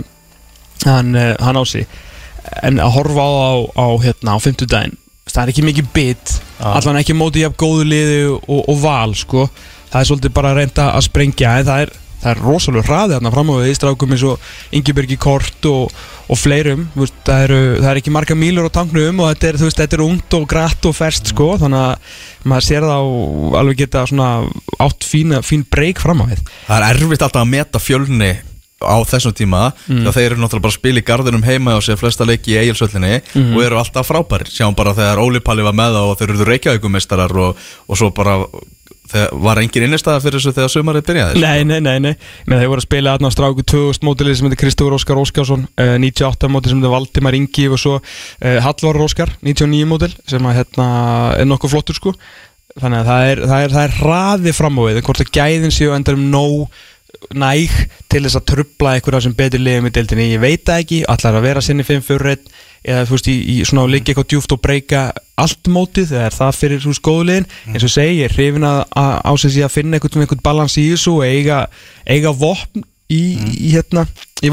hann, 0.85 1.15
eh, 1.15 1.35
hann 1.39 1.61
á 1.61 1.63
sig. 1.65 1.85
En 2.61 2.81
að 2.81 2.93
horfa 2.97 3.25
á, 3.25 3.53
á, 3.77 3.87
hérna 4.01 4.37
á 4.37 4.39
50 4.41 4.69
daginn 4.69 4.97
það 5.25 5.41
er 5.43 5.51
ekki 5.51 5.65
mikið 5.65 5.87
bit 5.93 6.33
Já. 6.59 6.67
allan 6.77 6.99
ekki 7.01 7.15
móti 7.17 7.43
jafn 7.43 7.57
góðu 7.59 7.85
liði 7.89 8.19
og, 8.33 8.61
og 8.69 8.77
val 8.81 9.15
sko. 9.17 9.47
Það 9.91 10.01
er 10.01 10.09
svolítið 10.09 10.35
bara 10.35 10.51
að 10.51 10.59
reynda 10.61 10.89
að 10.93 11.05
sprengja 11.07 11.53
en 11.59 11.67
það 11.69 11.85
er, 11.85 11.93
það 12.25 12.31
er 12.33 12.43
rosalega 12.43 12.87
hraði 12.89 13.17
þarna 13.17 13.33
fram 13.35 13.51
á 13.53 13.55
við 13.59 13.71
í 13.71 13.75
strákum 13.77 14.15
eins 14.15 14.25
og 14.25 14.47
Ingebergi 14.75 15.17
Kort 15.21 15.67
og, 15.69 15.93
og 16.25 16.39
fleirum 16.39 16.87
veist, 16.95 17.17
það, 17.27 17.43
eru, 17.47 17.59
það 17.83 17.91
er 17.91 18.01
ekki 18.01 18.15
marga 18.15 18.39
mílur 18.39 18.69
á 18.69 18.75
tanknum 18.79 19.21
og 19.21 19.29
þetta 19.33 19.51
er, 19.51 19.59
veist, 19.61 19.83
þetta 19.83 19.99
er 19.99 20.05
ungt 20.07 20.37
og 20.39 20.47
grætt 20.49 20.89
og 20.89 20.97
ferst 20.97 21.31
sko 21.33 21.51
þannig 21.61 21.85
að 21.85 22.17
maður 22.49 22.67
sér 22.69 22.89
það 22.89 23.13
og 23.13 23.55
alveg 23.61 23.85
geta 23.85 24.07
svona 24.09 24.31
átt 24.81 25.07
fína, 25.07 25.45
fín 25.45 25.63
breyk 25.69 26.01
fram 26.01 26.25
á 26.25 26.29
við. 26.33 26.43
Það 26.67 26.75
er 26.77 26.89
erfitt 26.91 27.25
alltaf 27.25 27.45
að 27.45 27.53
meta 27.53 27.81
fjölni 27.81 28.33
á 28.85 28.97
þessum 29.07 29.33
tíma 29.35 29.69
mm. 29.71 30.03
þegar 30.03 30.15
þeir 30.17 30.27
eru 30.27 30.41
náttúrulega 30.41 30.65
bara 30.65 30.73
að 30.73 30.79
spila 30.79 31.01
í 31.01 31.05
garðinum 31.07 31.45
heima 31.47 31.75
og 31.79 31.83
sér 31.85 31.99
flesta 31.99 32.27
leiki 32.27 32.53
í 32.53 32.57
eigilsöllinni 32.59 33.13
og 33.55 33.59
eru 33.63 33.79
alltaf 33.79 34.09
frábærir. 34.09 34.51
Sjáum 34.51 34.75
bara 34.77 34.93
þegar 34.97 35.21
Óli 35.23 35.41
Palli 35.43 35.65
var 35.65 35.77
með 35.77 35.97
það 35.97 36.09
og 36.11 36.19
þeir 36.19 36.33
eru 36.35 36.49
reykjavíkumistarar 36.51 37.39
og, 37.45 37.63
og 37.87 37.99
svo 37.99 38.11
bara 38.15 38.37
þegar 39.11 39.35
var 39.45 39.61
engin 39.61 39.85
innistæða 39.87 40.23
fyrir 40.23 40.41
þessu 40.41 40.53
þegar 40.55 40.71
sumarið 40.73 41.05
byrjaði? 41.09 41.43
Nei, 41.43 41.65
nei, 41.67 41.79
nei, 41.83 41.97
nei. 42.03 42.13
Men 42.49 42.61
þeir 42.61 42.71
voru 42.71 42.83
að 42.83 42.87
spila 42.87 43.13
aðna 43.15 43.31
á 43.31 43.35
stráku 43.35 43.65
2000 43.73 44.07
mótilið 44.07 44.39
sem 44.39 44.47
heitir 44.49 44.61
Kristófur 44.63 44.97
Óskar 44.97 45.21
Óskarsson 45.21 45.67
uh, 45.67 45.93
98 46.01 46.51
mótil 46.53 46.73
sem 46.73 46.81
heitir 46.81 46.95
Valdimar 46.95 47.37
Ingi 47.37 47.67
og 47.69 47.81
svo 47.81 47.99
uh, 47.99 48.57
Hallvar 48.65 49.01
Óskar 49.05 49.35
99 49.45 49.85
mótil 49.89 50.11
sem 50.25 50.49
að 50.49 50.59
hérna 50.61 50.89
er 51.37 51.49
nokkuð 51.49 51.75
flottur 51.75 51.99
sko. 51.99 52.15
Þannig 52.75 53.03
að 53.03 53.11
það 53.11 53.29
er, 53.29 53.45
það 53.45 53.63
er, 53.63 53.77
það 53.77 53.87
er 53.87 53.95
hraði 54.01 54.55
fram 54.57 54.79
á 54.79 54.83
við 54.89 55.01
hvort 55.07 55.23
að 55.23 55.33
gæðin 55.37 55.75
séu 55.75 55.93
á 55.93 55.97
endanum 55.97 56.27
nóg 56.33 56.83
næg 57.35 57.71
til 58.11 58.23
þess 58.25 58.37
að 58.39 58.47
trubla 58.51 58.95
einhverja 58.95 59.25
sem 59.25 59.35
betur 59.37 59.61
liðum 59.63 59.89
í 59.89 59.93
deildinni. 59.95 60.31
Ég 60.33 60.41
veit 60.43 60.71
ekki, 60.73 61.03
allar 61.09 61.39
að 61.39 61.47
vera 61.47 61.63
sinni 61.63 61.85
5-4-1 61.87 62.49
eða 62.85 63.05
þú 63.09 63.15
veist, 63.17 63.29
í, 63.31 63.35
í 63.51 63.55
svona 63.65 63.85
að 63.87 63.93
liggja 63.95 64.13
eitthvað 64.13 64.27
djúft 64.33 64.55
og 64.55 64.61
breyka 64.63 65.03
allt 65.41 65.69
mótið 65.71 66.11
þegar 66.13 66.27
er 66.29 66.35
það 66.37 66.57
fyrir 66.61 66.83
þú 66.83 66.91
veist 66.93 67.05
góðliðin, 67.09 67.47
eins 67.73 67.83
og 67.83 67.87
ég 67.89 67.95
segi, 67.95 68.17
ég 68.21 68.29
er 68.29 68.35
hrifin 68.37 68.67
að 68.69 68.81
að- 69.01 69.21
á 69.25 69.31
sig 69.41 69.55
að 69.65 69.73
finna 69.75 69.97
einhvern, 69.99 70.21
einhvern 70.25 70.43
balans 70.45 70.77
í 70.77 70.85
þessu 70.93 71.15
og 71.17 71.25
eiga, 71.25 71.63
eiga 72.05 72.31
vopn 72.31 72.85
í, 73.11 73.21
í 73.67 73.71
hérna, 73.75 74.05
í 74.41 74.49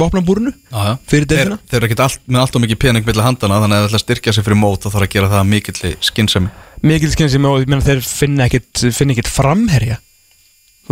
já. 0.72 0.98
Fyrir 1.08 1.26
þeir, 1.26 1.36
deildina? 1.36 1.58
þeir 1.70 1.78
eru 1.78 1.88
ekkert 1.88 2.04
allt, 2.06 2.20
með 2.28 2.40
allt 2.42 2.56
og 2.58 2.64
mikið 2.66 2.80
pening 2.84 3.06
millir 3.08 3.24
handana 3.24 3.60
þannig 3.62 3.76
að 3.76 3.82
það 3.82 3.88
ætla 3.90 4.00
að 4.00 4.04
styrkja 4.06 4.34
sig 4.36 4.44
fyrir 4.48 4.60
mót 4.60 4.86
og 4.86 4.92
þarf 4.92 5.06
að 5.06 5.12
gera 5.14 5.30
það 5.32 5.48
mikill 5.52 5.94
skynsemi. 6.10 6.50
Mikil 6.82 7.12
skinn 7.14 7.30
sem 7.30 7.44
og 7.48 7.60
ég 7.62 7.70
meina 7.70 7.84
þeir 7.86 8.00
finna 8.04 8.48
ekkit, 8.48 8.82
finna 8.92 9.14
ekkit 9.14 9.30
framherja 9.32 10.00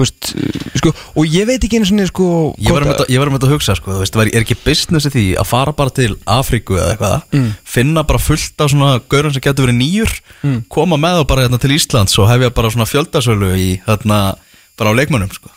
veist, 0.03 0.31
uh, 0.35 0.65
sko, 0.81 0.93
og 1.17 1.29
ég 1.31 1.47
veit 1.49 1.63
ekki 1.67 1.79
einu 1.81 1.89
svona 1.91 2.07
sko, 2.11 2.27
Ég 2.59 2.73
var 2.75 2.83
um 2.87 2.91
þetta, 2.93 3.07
ég 3.13 3.19
var 3.23 3.31
um 3.31 3.37
þetta 3.39 3.49
að 3.51 3.55
hugsa 3.55 3.77
sko, 3.79 3.99
veist, 4.01 4.17
er 4.21 4.33
ekki 4.43 4.57
businessi 4.65 5.13
því 5.15 5.25
að 5.41 5.49
fara 5.53 5.73
bara 5.77 5.91
til 6.01 6.17
Afríku 6.27 6.79
eða 6.81 6.97
eitthvað, 6.97 7.23
Mm. 7.37 7.53
finna 7.65 8.03
bara 8.07 8.19
fullt 8.19 8.61
af 8.61 8.71
svona 8.73 8.91
gaurum 9.09 9.33
sem 9.33 9.41
getur 9.45 9.67
verið 9.69 9.79
nýjur 9.81 10.13
Mm. 10.43 10.65
koma 10.69 10.97
með 10.97 11.21
þá 11.21 11.27
bara 11.29 11.43
hérna 11.49 11.61
til 11.61 11.71
Íslands 11.77 12.19
og 12.19 12.29
hefja 12.29 12.51
bara 12.55 12.71
svona 12.71 12.89
fjöldasölu 12.91 13.55
í 13.57 13.71
hérna 13.87 14.37
bara 14.79 14.91
á 14.91 14.99
leikmönnum 14.99 15.33
sko. 15.33 15.51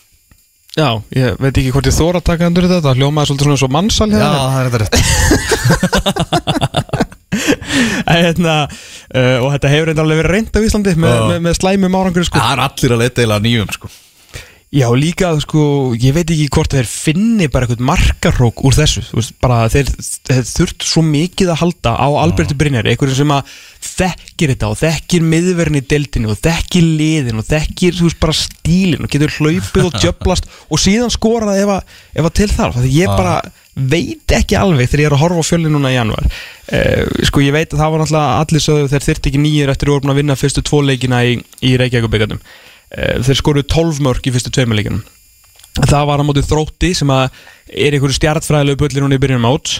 Já, 0.73 0.89
ég 1.13 1.37
veit 1.39 1.53
ekki 1.53 1.69
hvort 1.71 1.85
ég 1.85 1.93
þóra 1.93 2.17
að 2.17 2.23
taka 2.31 2.47
undir 2.49 2.65
þetta 2.65 2.81
Það 2.81 2.97
hljómaði 2.97 3.27
svolítið 3.29 3.45
svona 3.45 3.59
svo 3.61 3.67
mannsal 3.69 4.09
hérna 4.09 4.41
það 4.49 4.57
er 4.57 4.69
þetta 4.73 4.81
rétt 4.81 4.97
En 8.07 8.19
hérna 8.25 8.55
uh, 8.65 9.37
og 9.43 9.51
þetta 9.55 9.69
hefur 9.71 9.89
reyndar 9.89 10.05
alveg 10.05 10.19
verið 10.21 10.33
reynd 10.33 10.57
á 10.57 10.59
Íslandi 10.65 10.93
með, 10.97 11.13
Já. 11.13 11.21
með, 11.29 11.39
með 11.45 11.53
slæmum 11.59 11.97
árangur 11.99 12.25
sko. 12.27 12.41
Það 12.41 12.51
er 12.55 12.61
allir 12.65 12.95
að 12.95 13.01
leita 13.03 13.23
eða 13.25 13.37
nýjum 13.45 13.71
sko 13.73 13.89
Já, 14.73 14.87
líka, 14.97 15.29
sko, 15.37 15.93
ég 16.01 16.15
veit 16.15 16.31
ekki 16.33 16.47
hvort 16.49 16.73
þeir 16.73 16.87
finni 16.89 17.45
bara 17.51 17.67
eitthvað 17.67 17.83
markarók 17.85 18.63
úr 18.65 18.73
þessu, 18.73 19.03
þú 19.05 19.19
veist, 19.19 19.33
bara 19.43 19.67
þeir, 19.69 19.91
þeir 20.25 20.47
þurft 20.49 20.85
svo 20.89 21.03
mikið 21.05 21.51
að 21.53 21.59
halda 21.59 21.93
á 21.93 22.07
Alberti 22.23 22.57
Brynjar, 22.57 22.89
einhverjum 22.89 23.19
sem 23.19 23.33
að 23.35 23.51
þekkir 23.85 24.53
þetta 24.55 24.71
og 24.73 24.79
þekkir 24.81 25.27
miðverðin 25.29 25.77
í 25.77 25.83
deildinu 25.93 26.33
og 26.33 26.41
þekkir 26.41 26.87
liðin 26.89 27.43
og 27.43 27.45
þekkir, 27.51 27.99
þú 27.99 28.09
veist, 28.09 28.21
bara 28.25 28.37
stílin 28.39 29.05
og 29.05 29.13
getur 29.13 29.37
hlaupið 29.37 29.91
og 29.91 29.97
djöblast 30.01 30.49
og 30.65 30.81
síðan 30.81 31.13
skora 31.13 31.51
það 31.51 31.61
ef 31.67 31.75
að, 31.75 31.95
ef 32.17 32.31
að 32.31 32.35
til 32.41 32.51
þarf, 32.55 32.81
því 32.81 32.97
ég 32.97 33.13
bara 33.13 33.37
veit 33.93 34.37
ekki 34.41 34.57
alveg 34.57 34.89
þegar 34.89 35.05
ég 35.05 35.09
er 35.11 35.19
að 35.19 35.23
horfa 35.27 35.45
á 35.45 35.49
fjölni 35.53 35.69
núna 35.69 35.93
í 35.93 35.99
januar 35.99 36.25
uh, 36.25 37.23
sko, 37.29 37.45
ég 37.45 37.53
veit 37.53 37.71
að 37.73 37.79
það 37.81 37.93
var 37.93 38.03
náttúrulega 38.03 38.41
allir 38.41 38.61
sögðu 38.61 38.91
þeir 38.91 39.07
þyrfti 39.07 39.31
ekki 39.31 39.41
nýjir 39.41 39.71
eftir 39.73 39.89
að 39.89 39.95
voru 39.95 40.05
búin 40.05 40.13
að 40.13 40.21
vinna 40.21 40.37
fyrstu 40.37 40.65
tvo 40.65 40.81
leikina 40.85 41.23
í, 41.25 41.39
í 41.65 41.73
Reykjavík 41.81 42.37
uh, 42.37 42.37
þeir 42.93 43.39
skoruðu 43.39 43.67
12 43.73 44.01
mörg 44.05 44.27
í 44.29 44.33
fyrstu 44.35 44.53
tveimur 44.53 44.77
leikinum 44.79 45.03
það 45.81 46.07
var 46.09 46.21
á 46.21 46.27
móti 46.27 46.43
þrótti 46.45 46.91
sem 46.97 47.09
að 47.13 47.39
er 47.73 47.95
einhverju 47.95 48.17
stjartfræðilegu 48.19 48.81
bullir 48.83 49.05
núna 49.05 49.17
í 49.17 49.21
byrjunum 49.23 49.47
áts 49.49 49.79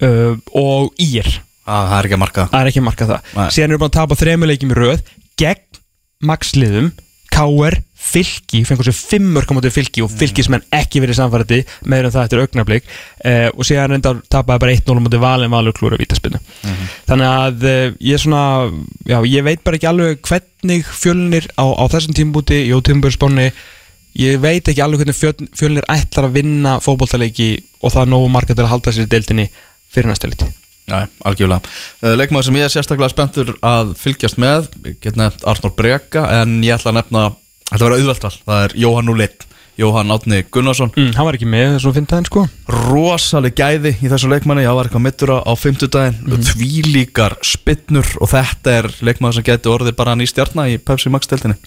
uh, 0.00 0.32
og 0.56 0.94
ír. 1.02 1.28
Ah, 1.64 1.84
Það 1.90 1.98
er 1.98 2.08
ekki 2.08 2.16
að 2.16 2.22
marka 2.22 2.44
það. 2.44 2.56
Er 2.60 2.70
ekki 2.70 2.80
að 2.80 2.86
marka 2.88 3.08
það. 3.10 3.28
Síðan 3.56 3.72
eru 3.74 3.80
búin 3.82 3.90
að 3.90 3.98
tapa 3.98 4.18
þreimur 4.20 4.50
leikjum 4.50 4.72
í 4.72 4.78
röð 4.78 5.04
gegn 5.40 5.80
maxliðum 6.28 6.90
K.R. 7.34 7.76
Fylki, 8.04 8.60
fengur 8.68 8.84
sér 8.86 8.96
fimm 8.96 9.30
mörg 9.34 9.48
á 9.48 9.56
móti 9.56 9.70
fylki 9.72 10.02
og 10.04 10.10
fylkismenn 10.12 10.64
ekki 10.76 11.00
verið 11.02 11.16
samfærandi 11.18 11.60
meður 11.88 12.08
en 12.08 12.14
það 12.14 12.26
eftir 12.26 12.42
augnablík 12.42 12.88
uh, 12.88 13.48
og 13.50 13.66
síðan 13.66 13.94
reyndar 13.94 14.18
tapaði 14.32 14.62
bara 14.64 14.74
1-0 14.76 14.98
á 15.00 15.04
móti 15.06 15.20
valin 15.22 15.54
valur 15.54 15.76
klúra 15.76 15.98
vítaspinnu 16.00 16.40
þannig 17.08 17.30
að 17.30 17.64
uh, 17.70 17.86
ég 17.98 18.18
er 18.18 18.22
svona 18.22 18.42
já, 19.08 19.18
ég 19.24 19.46
veit 19.46 19.64
bara 19.64 19.80
ekki 19.80 19.88
alveg 19.90 20.20
hvernig 20.28 20.90
fjölnir 21.00 21.48
á, 21.56 21.64
á 21.64 21.84
þessum 21.94 22.16
tímbúti 22.18 22.60
í 22.68 22.74
ótímbjörnsbónni 22.76 23.48
ég 24.20 24.42
veit 24.42 24.68
ekki 24.68 24.84
alveg 24.84 25.02
hvernig 25.02 25.18
fjöl, 25.18 25.48
fjölnir 25.56 25.88
ætlar 25.90 26.28
að 26.28 26.36
vinna 26.42 26.76
fótboltaleiki 26.84 27.48
og 27.80 27.94
það 27.94 28.04
er 28.04 28.12
nógu 28.12 28.28
marga 28.36 28.54
til 28.54 28.66
að 28.66 28.74
halda 28.74 28.94
sér 28.94 29.08
í 29.08 29.14
deildinni 29.16 29.48
fyrir 29.94 30.12
næsta 30.12 30.30
liti 30.30 30.50
Nei, 30.84 31.06
algjörlega. 31.24 31.64
Uh, 32.02 32.12
Leikmaður 32.12 32.50
sem 32.50 32.58
ég 32.58 32.66
er 32.66 32.72
sérstaklega 32.74 33.08
spenntur 33.08 33.54
að 33.64 33.94
fylgjast 33.96 34.36
með 34.36 34.66
Ég 34.84 34.98
get 35.00 35.16
nefnt 35.16 35.46
Arnór 35.48 35.72
Breka 35.78 36.26
En 36.42 36.58
ég 36.60 36.76
ætla 36.76 36.92
að 36.92 36.98
nefna 36.98 37.22
Þetta 37.70 37.84
var 37.84 37.96
auðveltal 37.96 38.32
Það 38.36 38.62
er 38.62 38.78
Jóhann 38.84 39.10
Núleitt 39.10 39.46
Jóhann 39.74 40.12
Átni 40.14 40.44
Gunnarsson. 40.54 40.92
Mm, 40.94 41.08
hann 41.16 41.26
var 41.26 41.34
ekki 41.34 41.48
með 41.50 41.72
þessum 41.72 41.94
fimmtæðin 41.96 42.28
sko. 42.28 42.44
Rosaleg 42.70 43.56
gæði 43.58 43.90
í 44.06 44.10
þessu 44.12 44.28
leikmanni. 44.30 44.62
Það 44.68 44.76
var 44.78 44.86
eitthvað 44.86 45.02
mittur 45.02 45.32
á, 45.34 45.52
fimmtudaginn. 45.58 46.20
Mm. 46.28 46.44
þvílíkar 46.46 47.34
spinnur 47.42 48.12
og 48.22 48.30
þetta 48.30 48.76
er 48.78 48.88
leikmann 49.02 49.34
sem 49.34 49.46
geti 49.48 49.72
orðið 49.72 49.96
bara 49.98 50.14
ný 50.14 50.28
stjarnar 50.30 50.70
í 50.70 50.78
Pepsi 50.78 51.10
Max 51.10 51.26
deltinni 51.26 51.58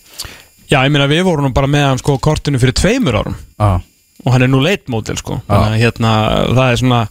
já 0.67 0.81
ég 0.83 0.91
meina 0.91 1.07
við 1.09 1.23
vorum 1.27 1.47
nú 1.47 1.53
bara 1.55 1.69
með 1.71 1.85
hann 1.87 2.01
sko 2.01 2.17
kortinu 2.23 2.59
fyrir 2.61 2.75
tveimur 2.75 3.21
árum. 3.21 3.37
Ah. 3.59 3.79
og 4.25 4.33
hann 4.33 4.43
er 4.43 4.51
nú 4.51 4.59
leitmódel 4.63 5.17
sko. 5.19 5.41
Þannig 5.47 5.77
að 5.77 5.83
hérna 5.83 6.13
það 6.57 6.71
er 6.71 6.79
svona 6.81 7.01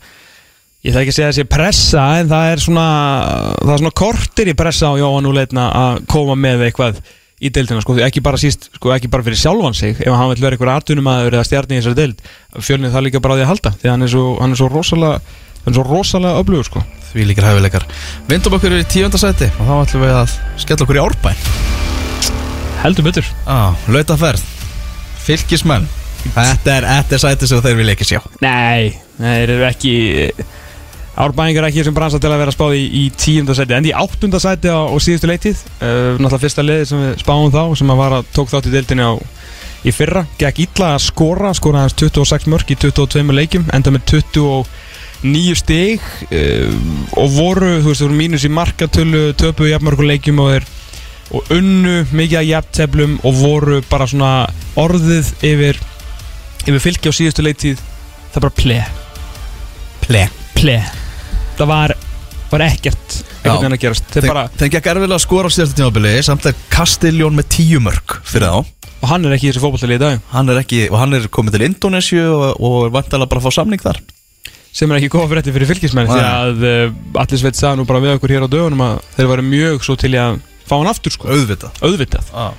ég 0.83 0.90
ætla 0.90 1.02
ekki 1.05 1.12
að 1.14 1.19
segja 1.21 1.37
sé 1.37 1.45
pressa 1.49 2.07
en 2.21 2.28
það 2.31 2.49
er 2.50 2.62
svona 2.64 2.87
það 3.62 3.73
er 3.76 3.83
svona 3.85 3.97
kortir 4.02 4.50
í 4.50 4.57
pressa 4.59 4.90
á 4.90 4.99
Jóhann 5.00 5.31
og 5.31 5.37
leitna 5.38 5.69
að 5.81 6.00
koma 6.11 6.37
með 6.38 6.66
eitthvað 6.66 7.00
í 7.37 7.50
deildina 7.52 7.83
sko, 7.85 7.97
því 7.97 8.05
ekki 8.07 8.23
bara 8.25 8.40
síst, 8.40 8.71
sko 8.78 8.93
ekki 8.95 9.11
bara 9.12 9.25
fyrir 9.26 9.40
sjálfan 9.40 9.76
sig 9.76 9.99
ef 10.00 10.14
hann 10.14 10.31
vil 10.33 10.40
vera 10.40 10.57
eitthvað 10.57 10.78
atvinnumæður 10.81 11.37
eða 11.37 11.49
stjarni 11.49 11.76
í 11.76 11.83
þessari 11.83 11.99
deild 11.99 12.23
fjölnið 12.57 12.95
það 12.95 13.05
líka 13.07 13.21
bara 13.25 13.37
á 13.37 13.38
því 13.38 13.45
að 13.45 13.50
halda 13.50 13.73
því 13.76 13.90
að 13.90 13.93
hann 13.93 14.07
er 14.07 14.12
svo, 14.14 14.25
hann 14.40 14.55
er 14.55 14.61
svo 14.62 14.71
rosalega 14.73 15.19
hann 15.66 15.75
er 15.75 15.76
svo 15.76 15.85
rosalega 15.85 16.40
öflugur 16.40 16.69
sko. 16.71 16.83
Þvílíkar 17.11 17.49
hæfileikar. 17.50 17.85
Vindum 18.31 18.57
okkur 18.57 18.78
í 18.78 18.83
tíundasæti 18.88 19.50
og 19.59 19.69
þá 19.69 19.75
ætlum 19.76 20.07
við 20.07 20.16
að 20.16 20.35
skella 20.62 20.87
okkur 20.87 20.99
í 20.99 21.05
árbæn 21.05 21.45
heldur 22.87 23.07
betur. 23.09 23.31
Ah, 23.50 23.76
lautaferð. 23.90 24.43
Fylgismenn 25.26 25.88
þetta 26.35 26.76
er, 26.76 26.87
þetta 26.87 27.16
er 27.16 27.23
sæti 27.23 27.49
sem 27.50 27.64
þeir 27.64 27.81
vilja 27.81 27.97
ekki 27.97 28.09
sjá. 28.09 28.21
Nei, 28.45 28.95
nei, 29.19 29.33
þeir 29.40 29.52
eru 29.57 29.66
ekki 29.69 29.95
Árbæðingar 31.17 31.65
ekki 31.71 31.85
sem 31.87 31.95
bransa 31.97 32.19
til 32.21 32.29
að 32.29 32.43
vera 32.43 32.53
spáð 32.53 32.75
í, 32.77 32.83
í 33.01 33.05
tíundasæti 33.17 33.73
en 33.73 33.87
í 33.89 33.93
áttundasæti 33.97 34.69
á, 34.69 34.85
á 34.85 34.97
síðustu 35.00 35.31
leitið 35.31 35.63
uh, 35.81 36.19
náttúrulega 36.21 36.43
fyrsta 36.43 36.65
liðið 36.65 36.89
sem 36.91 37.05
við 37.07 37.15
spáum 37.23 37.52
þá 37.55 37.63
sem 37.81 37.93
að 37.95 38.00
var 38.02 38.17
að 38.19 38.29
tók 38.37 38.50
þátt 38.52 38.69
í 38.69 38.73
deildinni 38.75 39.07
á 39.09 39.15
í 39.87 39.95
fyrra, 39.95 40.26
gekk 40.37 40.61
illa 40.67 40.91
að 40.97 41.05
skora 41.07 41.52
skora 41.57 41.85
hans 41.87 41.97
26 41.97 42.50
mörg 42.52 42.73
í 42.75 42.76
22 42.83 43.37
leikjum 43.39 43.65
enda 43.76 43.93
með 43.95 44.05
29 44.13 45.57
stig. 45.57 46.05
Uh, 46.29 46.75
og 47.17 47.33
voru 47.39 47.71
þú 47.79 47.89
veist, 47.89 48.02
þú 48.02 48.11
voru 48.11 48.19
mínus 48.21 48.45
í 48.45 48.52
markatölu 48.52 49.23
töpuðu 49.41 49.73
jafnmörgum 49.73 50.11
leikjum 50.11 50.45
og 50.45 50.52
þeir 50.52 50.69
og 51.37 51.49
unnu 51.57 51.97
mikið 52.13 52.43
að 52.43 52.50
jafnteflum 52.52 53.17
og 53.26 53.41
voru 53.41 53.81
bara 53.89 54.07
svona 54.07 54.35
orðið 54.79 55.33
yfir 55.49 55.81
yfir 56.67 56.85
fylki 56.85 57.11
á 57.11 57.19
síðustu 57.19 57.47
leitið 57.47 57.83
það 58.35 58.47
bara 58.47 58.57
ple. 58.61 58.79
Ple. 60.07 60.29
Ple 60.57 60.79
það 61.60 61.71
var, 61.73 61.95
var 62.52 62.64
ekkert 62.66 63.19
einhvern 63.47 63.62
veginn 63.62 63.76
að 63.76 63.82
gerast. 63.84 64.08
Þeir 64.12 64.28
bara, 64.30 64.47
þeim 64.56 64.73
gekk 64.75 64.88
erfilega 64.92 65.19
að 65.19 65.25
skora 65.25 65.50
á 65.50 65.54
síðasta 65.54 65.78
tímabili 65.80 66.14
samt 66.26 66.49
að 66.50 66.64
Kastiljón 66.73 67.38
með 67.38 67.49
tíu 67.56 67.80
mörg 67.84 68.19
fyrir 68.26 68.50
þá. 68.50 68.75
Og 68.97 69.08
hann 69.10 69.26
er 69.28 69.36
ekki 69.36 69.49
í 69.49 69.52
þessu 69.52 69.62
fótballtali 69.62 69.97
í 69.99 70.02
dag. 70.02 70.21
Hann 70.32 70.52
er 70.52 70.60
ekki, 70.62 70.82
og 70.90 70.99
hann 71.00 71.16
er 71.16 71.26
komið 71.32 71.56
til 71.56 71.66
Indonésiu 71.69 72.26
og, 72.32 72.47
og 72.64 72.76
er 72.86 72.95
vantilega 72.97 73.30
bara 73.32 73.42
að 73.42 73.49
fá 73.49 73.58
samning 73.58 73.82
þar. 73.82 74.00
Sem 74.76 74.90
er 74.92 75.00
ekki 75.00 75.12
góða 75.12 75.30
fyrir 75.30 75.42
þetta 75.42 75.56
fyrir 75.56 75.71
fylgismenn 75.71 76.10
því 76.10 76.21
að 76.26 76.64
uh, 76.69 76.97
allir 77.23 77.40
sveit 77.40 77.56
sagði 77.56 77.80
nú 77.80 77.86
bara 77.88 78.02
við 78.04 78.16
okkur 78.16 78.34
hér 78.34 78.45
á 78.45 78.52
dögunum 78.52 78.82
að 78.84 78.99
þeir 79.16 79.30
væri 79.30 79.45
mjög 79.47 79.86
svo 79.86 79.97
til 80.00 80.12
í 80.12 80.21
að 80.21 80.40
fá 80.69 80.75
hann 80.76 80.90
aftur 80.90 81.14
sko, 81.14 81.30
auðvitað. 81.32 81.78
Auðvitað. 81.86 82.32
Ah. 82.36 82.52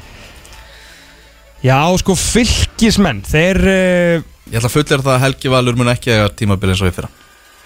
já 1.61 1.77
sko 2.01 2.15
fylgismenn 2.17 3.21
þeir 3.27 3.61
uh, 3.65 4.25
Ég 4.47 4.57
ætla 4.61 4.69
að 4.69 4.75
fullera 4.77 5.03
það 5.03 5.13
að 5.17 5.23
Helgi 5.25 5.51
Valur 5.51 5.77
mun 5.77 5.91
ekki 5.91 6.13
eiga 6.13 6.29
tímabili 6.39 6.73
eins 6.73 6.81
og 6.81 6.89
ég 6.89 6.95
fyrra 6.95 7.09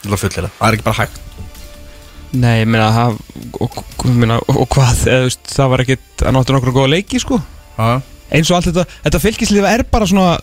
Það, 0.02 0.68
er 0.68 0.78
ekki 0.78 0.88
bara 0.88 1.00
hægt. 1.04 1.20
Nei, 2.32 2.62
ég 2.62 2.70
meina 2.72 2.90
það 2.96 3.18
og, 3.60 3.80
og, 3.82 4.52
og 4.56 4.68
hvað, 4.72 5.02
eða, 5.12 5.24
veist, 5.28 5.42
það 5.52 5.72
var 5.74 5.84
ekkit 5.84 6.24
að 6.26 6.36
náttu 6.38 6.56
nokkur 6.56 6.76
góða 6.78 6.94
leiki 6.94 7.20
sko. 7.22 7.42
Ah. 7.82 8.04
eins 8.32 8.52
og 8.52 8.58
allt 8.58 8.70
þetta, 8.70 8.86
þetta 9.06 9.20
fylgislið 9.24 9.66
er 9.68 9.84
bara 9.92 10.08
svona 10.08 10.36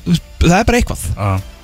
það 0.42 0.58
er 0.58 0.68
bara 0.68 0.80
eitthvað. 0.80 1.04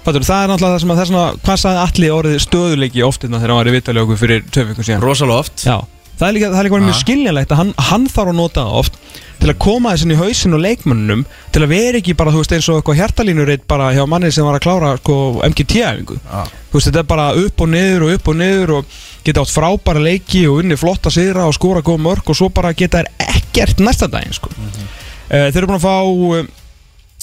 Fattur, 0.04 0.24
það 0.26 0.42
er 0.42 0.50
náttúrulega 0.50 0.74
það 0.74 0.83
sem 0.83 0.90
að 0.92 0.98
það 0.98 1.04
er 1.04 1.11
svona, 1.11 1.28
hvað 1.46 1.61
sagði 1.62 1.83
allir 1.85 2.14
orðið 2.14 2.40
stöðuleiki 2.44 3.04
oft 3.07 3.22
innan 3.24 3.40
þegar 3.40 3.52
hann 3.54 3.61
var 3.61 3.70
í 3.70 3.74
vitalið 3.74 4.02
okkur 4.04 4.20
fyrir 4.20 4.42
vikum 4.68 4.85
síðan? 4.85 5.04
Rosalega 5.04 5.44
oft 5.44 5.64
Já, 5.64 5.76
það 6.18 6.27
er 6.29 6.35
líka, 6.37 6.48
það 6.55 6.59
er 6.61 6.64
líka 6.68 6.81
mjög 6.85 6.94
Ja. 6.94 7.03
skiljanlegt 7.05 7.50
að 7.55 7.57
hann, 7.62 7.74
hann 7.90 8.07
þarf 8.09 8.29
að 8.33 8.37
nota 8.38 8.61
það 8.64 8.79
oft 8.81 8.98
til 9.40 9.50
að 9.50 9.59
koma 9.59 9.92
þessin 9.92 10.12
í 10.14 10.16
hausin 10.16 10.55
og 10.55 10.61
leikmönnum 10.64 11.24
til 11.53 11.62
að 11.64 11.68
vera 11.74 11.98
ekki 11.98 12.14
bara, 12.16 12.31
þú 12.31 12.40
veist, 12.42 12.53
eins 12.57 12.68
og 12.70 12.79
eitthvað 12.81 13.00
hjartalínuritt 13.00 13.66
bara 13.68 13.90
hjá 13.92 14.07
manni 14.09 14.31
sem 14.33 14.44
var 14.46 14.55
að 14.59 14.64
klára 14.64 14.96
sko, 15.00 15.16
MGT-æfingu 15.44 16.18
ah. 16.31 16.46
Þú 16.70 16.79
veist, 16.79 16.88
þetta 16.88 17.03
er 17.03 17.11
bara 17.11 17.27
upp 17.35 17.61
og 17.61 17.68
niður 17.68 18.03
og 18.07 18.14
upp 18.14 18.29
og 18.29 18.37
niður 18.37 18.72
og 18.79 18.85
geta 19.24 19.40
átt 19.44 19.53
frábæra 19.55 20.03
leiki 20.05 20.46
og 20.48 20.62
unni 20.62 20.77
flotta 20.77 21.11
sigra 21.11 21.46
og 21.48 21.55
skora 21.55 21.83
góð 21.83 22.00
mörg 22.07 22.31
og 22.31 22.37
svo 22.38 22.48
bara 22.55 22.72
geta 22.72 23.03
þær 23.03 23.11
ekkert 23.37 23.81
næsta 23.85 24.09
daginn, 24.11 24.33
sko 24.33 24.50
Mhm. 24.55 24.87
uh, 25.31 25.50
Þeir 25.50 25.57
eru 25.62 25.66
búin 25.66 25.81
að 25.81 25.88
fá 25.88 25.96
uh, 26.05 26.46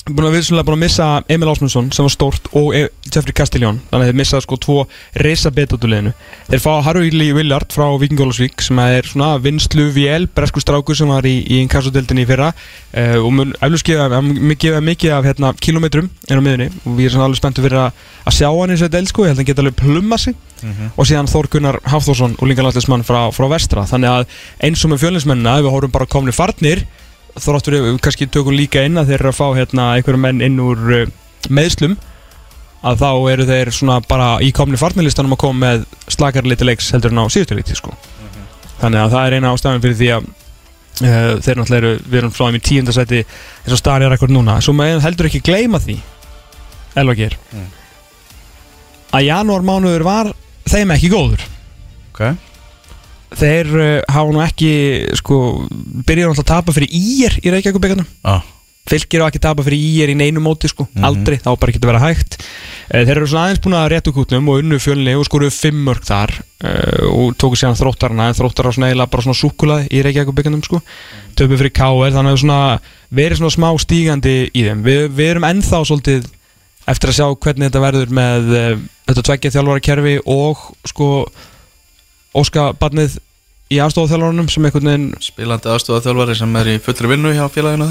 búin 0.10 0.28
að 0.28 0.36
viðsynlega 0.40 0.66
búin 0.66 0.80
að 0.80 0.84
missa 0.86 1.08
Emil 1.30 1.50
Ásmundsson 1.52 1.92
sem 1.94 2.06
var 2.08 2.14
stórt 2.14 2.48
og 2.58 2.74
e 2.74 2.88
Jeffrey 3.12 3.36
Castelljón 3.38 3.82
þannig 3.92 4.08
að 4.08 4.10
þeir 4.10 4.18
missa 4.18 4.40
sko 4.42 4.58
tvo 4.58 4.78
reysa 5.22 5.52
betótuleginu 5.54 6.14
þeir 6.48 6.64
fá 6.64 6.72
Harry 6.88 7.12
Lee 7.14 7.36
Willard 7.36 7.70
frá 7.74 7.86
Vikingólasvík 8.02 8.64
sem 8.66 8.80
er 8.82 9.06
svona 9.06 9.36
vinslu 9.44 9.92
VL 9.94 10.26
bresku 10.34 10.64
strákur 10.64 10.98
sem 10.98 11.12
var 11.12 11.26
í, 11.28 11.36
í 11.46 11.60
inkassodeldinni 11.62 12.26
fyrra. 12.30 12.52
Uh, 12.92 13.18
og 13.22 13.32
mun 13.36 13.54
eflust 13.62 13.88
gefa, 13.88 14.22
mikið 14.22 15.14
af 15.16 15.28
hérna, 15.30 15.54
kilometrum 15.62 16.10
inn 16.28 16.42
á 16.42 16.44
miðunni 16.44 16.70
og 16.84 16.98
við 16.98 17.06
erum 17.06 17.16
svona 17.16 17.28
alveg 17.30 17.40
spenntu 17.40 17.64
fyrir 17.66 17.80
að, 17.86 17.92
að 18.26 18.38
sjá 18.40 18.50
hann 18.50 18.74
í 18.74 18.76
þessu 18.76 18.90
deld 18.96 19.12
sko, 19.12 19.24
ég 19.24 19.32
held 19.32 19.38
að 19.38 19.42
hann 19.44 19.50
geta 19.52 19.64
alveg 19.64 19.78
plumma 19.80 20.18
sig. 20.22 20.36
Og 20.96 21.08
síðan 21.10 21.30
Þór 21.32 21.48
Gunnar 21.56 21.78
Hafþórsson 21.90 22.36
og 22.38 22.50
lingalættismann 22.50 23.06
frá, 23.08 23.22
frá 23.34 23.48
vestra. 23.50 23.86
Þannig 23.90 24.10
að 24.12 24.24
eins 24.68 24.84
og 24.86 24.92
með 24.92 25.02
fjölinsmennina 25.06 25.56
þróttur 27.40 27.78
við 27.78 28.00
kannski 28.04 28.28
tökum 28.28 28.56
líka 28.58 28.84
inn 28.88 28.98
að 29.00 29.12
þeir 29.14 29.20
eru 29.22 29.32
að 29.32 29.38
fá 29.40 29.48
hérna 29.60 29.86
einhverjum 29.96 30.26
menn 30.26 30.42
inn 30.46 30.60
úr 30.64 30.82
uh, 30.98 31.06
meðslum 31.50 31.98
að 32.82 32.98
þá 33.04 33.10
eru 33.32 33.46
þeir 33.46 33.70
svona 33.78 34.00
bara 34.10 34.28
í 34.42 34.50
komni 34.58 34.80
farnilistanum 34.82 35.36
að 35.36 35.42
koma 35.44 35.60
með 35.68 35.84
slakar 36.10 36.48
liti 36.50 36.66
leiks 36.66 36.90
heldur 36.96 37.14
en 37.14 37.22
á 37.22 37.26
síðustu 37.30 37.54
leiti 37.60 37.76
sko. 37.78 37.94
þannig 38.82 39.04
að 39.04 39.12
það 39.14 39.26
er 39.28 39.36
eina 39.38 39.52
ástæðan 39.54 39.84
fyrir 39.84 40.00
því 40.00 40.10
að 40.16 40.24
uh, 40.26 41.36
þeir 41.46 41.60
náttúrulega 41.62 41.82
eru 41.82 41.92
við 42.10 42.18
erum 42.22 42.34
þeim 42.40 42.58
í 42.58 42.64
tíundasæti 42.70 43.20
eins 43.22 43.76
og 43.76 43.82
staðan 43.84 44.08
er 44.08 44.16
ekkert 44.18 44.34
núna 44.34 44.58
svo 44.66 44.74
maður 44.74 45.04
heldur 45.06 45.30
ekki 45.30 45.44
gleyma 45.46 45.80
því 45.84 46.00
Elva 46.98 47.16
Geir 47.16 47.38
Mm. 47.54 47.68
að 49.16 49.26
janúar 49.28 49.64
mánuður 49.68 50.04
var 50.08 50.32
þeim 50.72 50.92
ekki 50.96 51.10
góður 51.14 51.46
Ok 52.12 52.22
þeir 53.38 53.70
uh, 53.76 53.92
hafa 54.12 54.34
nú 54.34 54.42
ekki 54.44 54.72
sko, 55.20 55.38
byrjaði 56.08 56.32
náttúrulega 56.32 56.44
að 56.44 56.50
tapa 56.52 56.76
fyrir 56.76 56.96
ír 56.98 57.38
í 57.42 57.54
Reykjavík 57.54 57.80
byggarnum 57.84 58.10
ah. 58.28 58.42
fylgir 58.90 59.24
á 59.24 59.30
ekki 59.30 59.42
tapa 59.44 59.64
fyrir 59.66 59.80
í 59.80 59.92
er 60.04 60.12
í 60.12 60.18
neinu 60.20 60.44
móti 60.44 60.72
sko, 60.72 60.88
aldrei, 61.06 61.38
þá 61.40 61.54
bara 61.56 61.76
getur 61.76 61.92
vera 61.92 62.04
hægt. 62.04 62.40
Uh, 62.92 63.06
þeir 63.08 63.14
eru 63.16 63.30
svona 63.32 63.46
aðeins 63.48 63.64
búin 63.64 63.78
að 63.80 63.88
réttu 63.94 64.14
kútnum 64.16 64.52
og 64.52 64.64
unnu 64.64 64.82
fjölni 64.84 65.16
og 65.16 65.28
skoruðu 65.28 65.56
fimm 65.56 65.80
mörg 65.88 66.04
þar 66.08 66.36
uh, 66.42 67.08
og 67.12 67.38
tóku 67.40 67.60
síðan 67.60 67.80
þróttarana 67.80 68.30
en 68.32 68.38
þróttar 68.40 68.68
á 68.68 68.76
svona 68.76 68.92
eiginlega 68.92 69.14
bara 69.16 69.28
svona 69.28 69.40
súkulað 69.40 69.88
í 69.88 70.04
Reykjavík 70.04 70.36
byggandum 70.42 70.66
sko, 70.68 70.82
töpu 71.40 71.60
fyrir 71.62 71.76
KR 71.78 72.18
þannig 72.18 72.36
að 72.36 72.44
svona 72.44 72.62
verið 73.16 73.42
svona 73.42 73.56
smá 73.56 73.70
stígandi 73.80 74.38
í 74.52 74.68
þeim, 74.68 74.84
Vi, 74.84 74.98
við 75.08 75.36
erum 75.36 75.48
ennþá 75.48 75.86
svolítið 75.88 76.28
eftir 76.90 77.12
að 77.12 77.18
sjá 77.20 77.28
hvernig 77.46 77.70
þetta 77.70 77.86
verður 77.86 78.14
með 78.18 78.52
uh, 78.58 78.84
þetta 79.08 79.26
tveggja 79.28 79.54
þjálfara 79.56 79.86
kerfi 79.86 80.18
og 80.26 80.68
sko 80.90 81.08
Óska 82.38 82.72
barnið 82.80 83.18
í 83.72 83.80
aðstofaþjálfarunum 83.84 84.50
sem 84.52 84.68
einhvern 84.68 84.90
veginn 84.92 85.08
Spilandi 85.24 85.72
aðstofaþjálfari 85.72 86.36
sem 86.40 86.56
er 86.62 86.70
í 86.74 86.76
fullri 86.84 87.12
vinnu 87.12 87.34
hjá 87.36 87.46
félaginu 87.52 87.88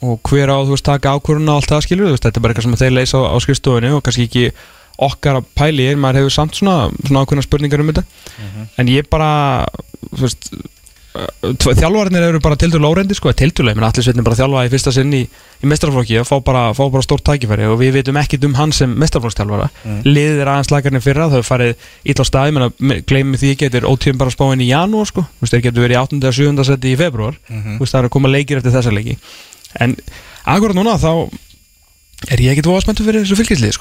Og 0.00 0.20
hver 0.24 0.48
á, 0.48 0.56
þú 0.64 0.72
veist, 0.72 0.84
taka 0.86 1.12
ákvörðuna 1.12 1.52
og 1.52 1.60
allt 1.60 1.72
það 1.74 1.82
skilur, 1.84 2.10
veist, 2.14 2.24
þetta 2.24 2.40
er 2.40 2.44
bara 2.44 2.54
eitthvað 2.54 2.66
sem 2.70 2.76
þeir 2.80 2.94
leysa 2.96 3.18
á, 3.20 3.22
á 3.28 3.36
skrifstofunni 3.44 3.90
og 3.92 4.02
kannski 4.06 4.24
ekki 4.30 4.44
okkar 5.00 5.40
að 5.40 5.50
pæli 5.56 5.90
í, 5.90 5.96
maður 6.00 6.22
hefur 6.22 6.32
samt 6.38 6.56
svona, 6.56 6.76
svona 7.04 7.24
ákveðna 7.24 7.44
spurningar 7.44 7.82
um 7.84 7.90
þetta. 7.92 8.04
En 8.80 8.88
ég 8.88 9.08
bara, 9.12 9.28
þú 10.08 10.22
veist 10.24 10.48
þjálfarinnir 11.10 12.22
eru 12.28 12.40
bara 12.42 12.56
tildur 12.60 12.82
lórendi 12.82 13.16
sko, 13.18 13.32
tildur 13.34 13.66
menn 13.66 13.82
allir 13.86 14.04
sveitin 14.04 14.22
bara 14.26 14.36
þjálfa 14.38 14.66
í 14.66 14.70
fyrsta 14.70 14.92
sinn 14.94 15.12
í, 15.16 15.22
í 15.26 15.66
mestrarflokki 15.70 16.20
og 16.20 16.26
fá 16.28 16.36
bara, 16.46 16.62
fá 16.76 16.84
bara 16.86 17.02
stórt 17.02 17.24
tækifæri 17.26 17.66
og 17.66 17.80
við 17.80 17.98
veitum 17.98 18.18
ekkit 18.20 18.46
um 18.46 18.54
hann 18.54 18.70
sem 18.76 18.92
mestrarflokkstjálfara 19.02 19.66
mm. 19.72 20.00
liðið 20.06 20.42
er 20.44 20.50
aðeins 20.52 20.70
lagarnir 20.70 21.02
fyrra 21.02 21.26
þau 21.32 21.42
farið 21.46 21.74
ítla 22.06 22.22
á 22.22 22.30
stað, 22.30 22.46
gleymið 23.10 23.42
því 23.42 23.50
er 23.70 23.88
ótíðum 23.90 24.20
bara 24.22 24.30
spáinn 24.30 24.62
í 24.62 24.70
janúar 24.70 25.10
sko 25.10 25.26
þú 25.26 25.42
veist, 25.42 25.54
þeir 25.56 25.64
getur 25.66 25.86
verið 25.86 25.96
í 25.96 26.02
8. 26.04 26.22
og 26.30 26.34
7. 26.38 26.64
seti 26.70 26.94
í 26.94 27.00
februar 27.00 27.34
Mhm. 27.50 27.78
þú 27.78 27.82
veist, 27.82 27.94
það 27.94 28.00
er 28.00 28.06
að 28.06 28.14
koma 28.14 28.28
leikir 28.30 28.60
eftir 28.60 28.76
þessa 28.76 28.94
leiki 28.94 29.18
en 29.80 29.96
akkurat 30.46 30.76
núna 30.78 30.94
þá 30.94 31.26
er 32.30 32.38
ég 32.38 32.54
ekkit 32.54 32.70
spenntur 32.84 33.06
fyrir 33.06 33.24
þessu 33.24 33.38
fylgislið 33.40 33.74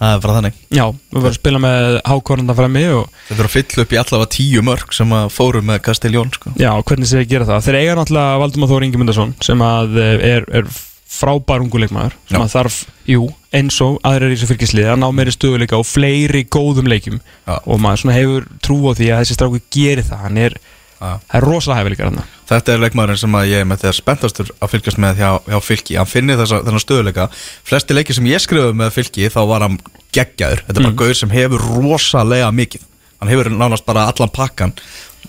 að 0.00 0.10
Það 0.10 0.14
er 0.16 0.20
bara 0.24 0.36
þannig 0.38 0.60
Já, 0.72 0.84
við 0.88 1.16
verðum 1.16 1.30
að 1.30 1.34
spila 1.36 1.60
með 1.60 1.88
hákornanda 2.08 2.54
frammi 2.56 2.84
og 2.96 3.08
Þeir 3.28 3.36
þurfa 3.36 3.48
að 3.50 3.56
fylla 3.56 3.84
upp 3.84 3.90
í 3.92 3.98
allavega 4.00 4.30
tíu 4.36 4.62
mörg 4.64 4.94
sem 4.96 5.16
að 5.18 5.26
fóru 5.34 5.60
með 5.70 5.82
Castelljón 5.84 6.30
sko. 6.32 6.52
Já, 6.56 6.70
hvernig 6.88 7.10
sé 7.10 7.20
ég 7.20 7.28
gera 7.34 7.48
það? 7.50 7.66
Þeir 7.68 7.78
eiga 7.82 7.98
náttúrulega 7.98 8.38
Valdumar 8.40 8.72
Þór 8.72 8.86
Ingemundarsson 8.88 9.34
sem 9.44 9.66
að 9.66 10.00
eh, 10.00 10.24
er, 10.30 10.48
er 10.62 10.72
frábær 11.10 11.64
unguleikmaður 11.64 12.14
sem 12.30 12.38
Já. 12.38 12.42
að 12.44 12.52
þarf, 12.54 12.76
jú, 13.10 13.24
eins 13.60 13.76
og 13.84 13.96
aðrir 14.06 14.32
í 14.32 14.36
þessu 14.38 14.48
fylgislið 14.52 14.90
að 14.92 15.00
ná 15.02 15.08
meiri 15.12 15.34
stöðuleika 15.34 15.80
og 15.80 15.88
fleiri 15.88 16.44
góðum 16.46 16.88
leikjum 16.90 17.18
Já. 17.20 17.56
og 17.58 17.80
maður 17.82 18.14
hefur 18.14 18.46
trú 18.62 18.78
á 18.88 18.92
því 18.94 19.08
að 19.10 19.24
þessi 19.24 19.36
stráku 19.36 19.60
gerir 19.74 20.06
það 20.06 20.22
hann 20.24 20.40
er. 20.46 20.56
Það 21.00 21.36
er 21.38 21.46
rosalega 21.46 21.80
hæfileikar 21.80 22.10
hann 22.10 22.22
Þetta 22.50 22.72
er 22.72 22.80
leikmaðurinn 22.82 23.20
sem 23.20 23.36
að 23.38 23.48
ég 23.52 23.62
er 23.62 23.68
með 23.70 23.84
þegar 23.84 23.96
spenntastur 23.96 24.48
að 24.58 24.72
fylgjast 24.72 24.98
með 25.00 25.20
hjá, 25.20 25.28
hjá 25.46 25.58
fylki. 25.62 25.96
Hann 26.00 26.08
finnir 26.10 26.40
þessa, 26.40 26.58
þennan 26.66 26.82
stöðuleika 26.82 27.26
Flesti 27.68 27.94
leiki 27.94 28.16
sem 28.16 28.26
ég 28.26 28.42
skrifaði 28.42 28.78
með 28.80 28.90
fylki 28.96 29.28
þá 29.30 29.38
var 29.52 29.64
hann 29.66 29.76
geggjaður. 30.16 30.64
Þetta 30.66 30.82
er 30.82 30.88
bara 30.88 30.96
mm. 30.96 31.20
sem 31.20 31.36
hefur 31.36 31.66
rosalega 31.76 32.50
mikið. 32.56 32.88
Hann 33.20 33.30
hefur 33.30 33.52
nánast 33.54 33.86
bara 33.86 34.08
allan 34.10 34.34
pakkan. 34.34 34.74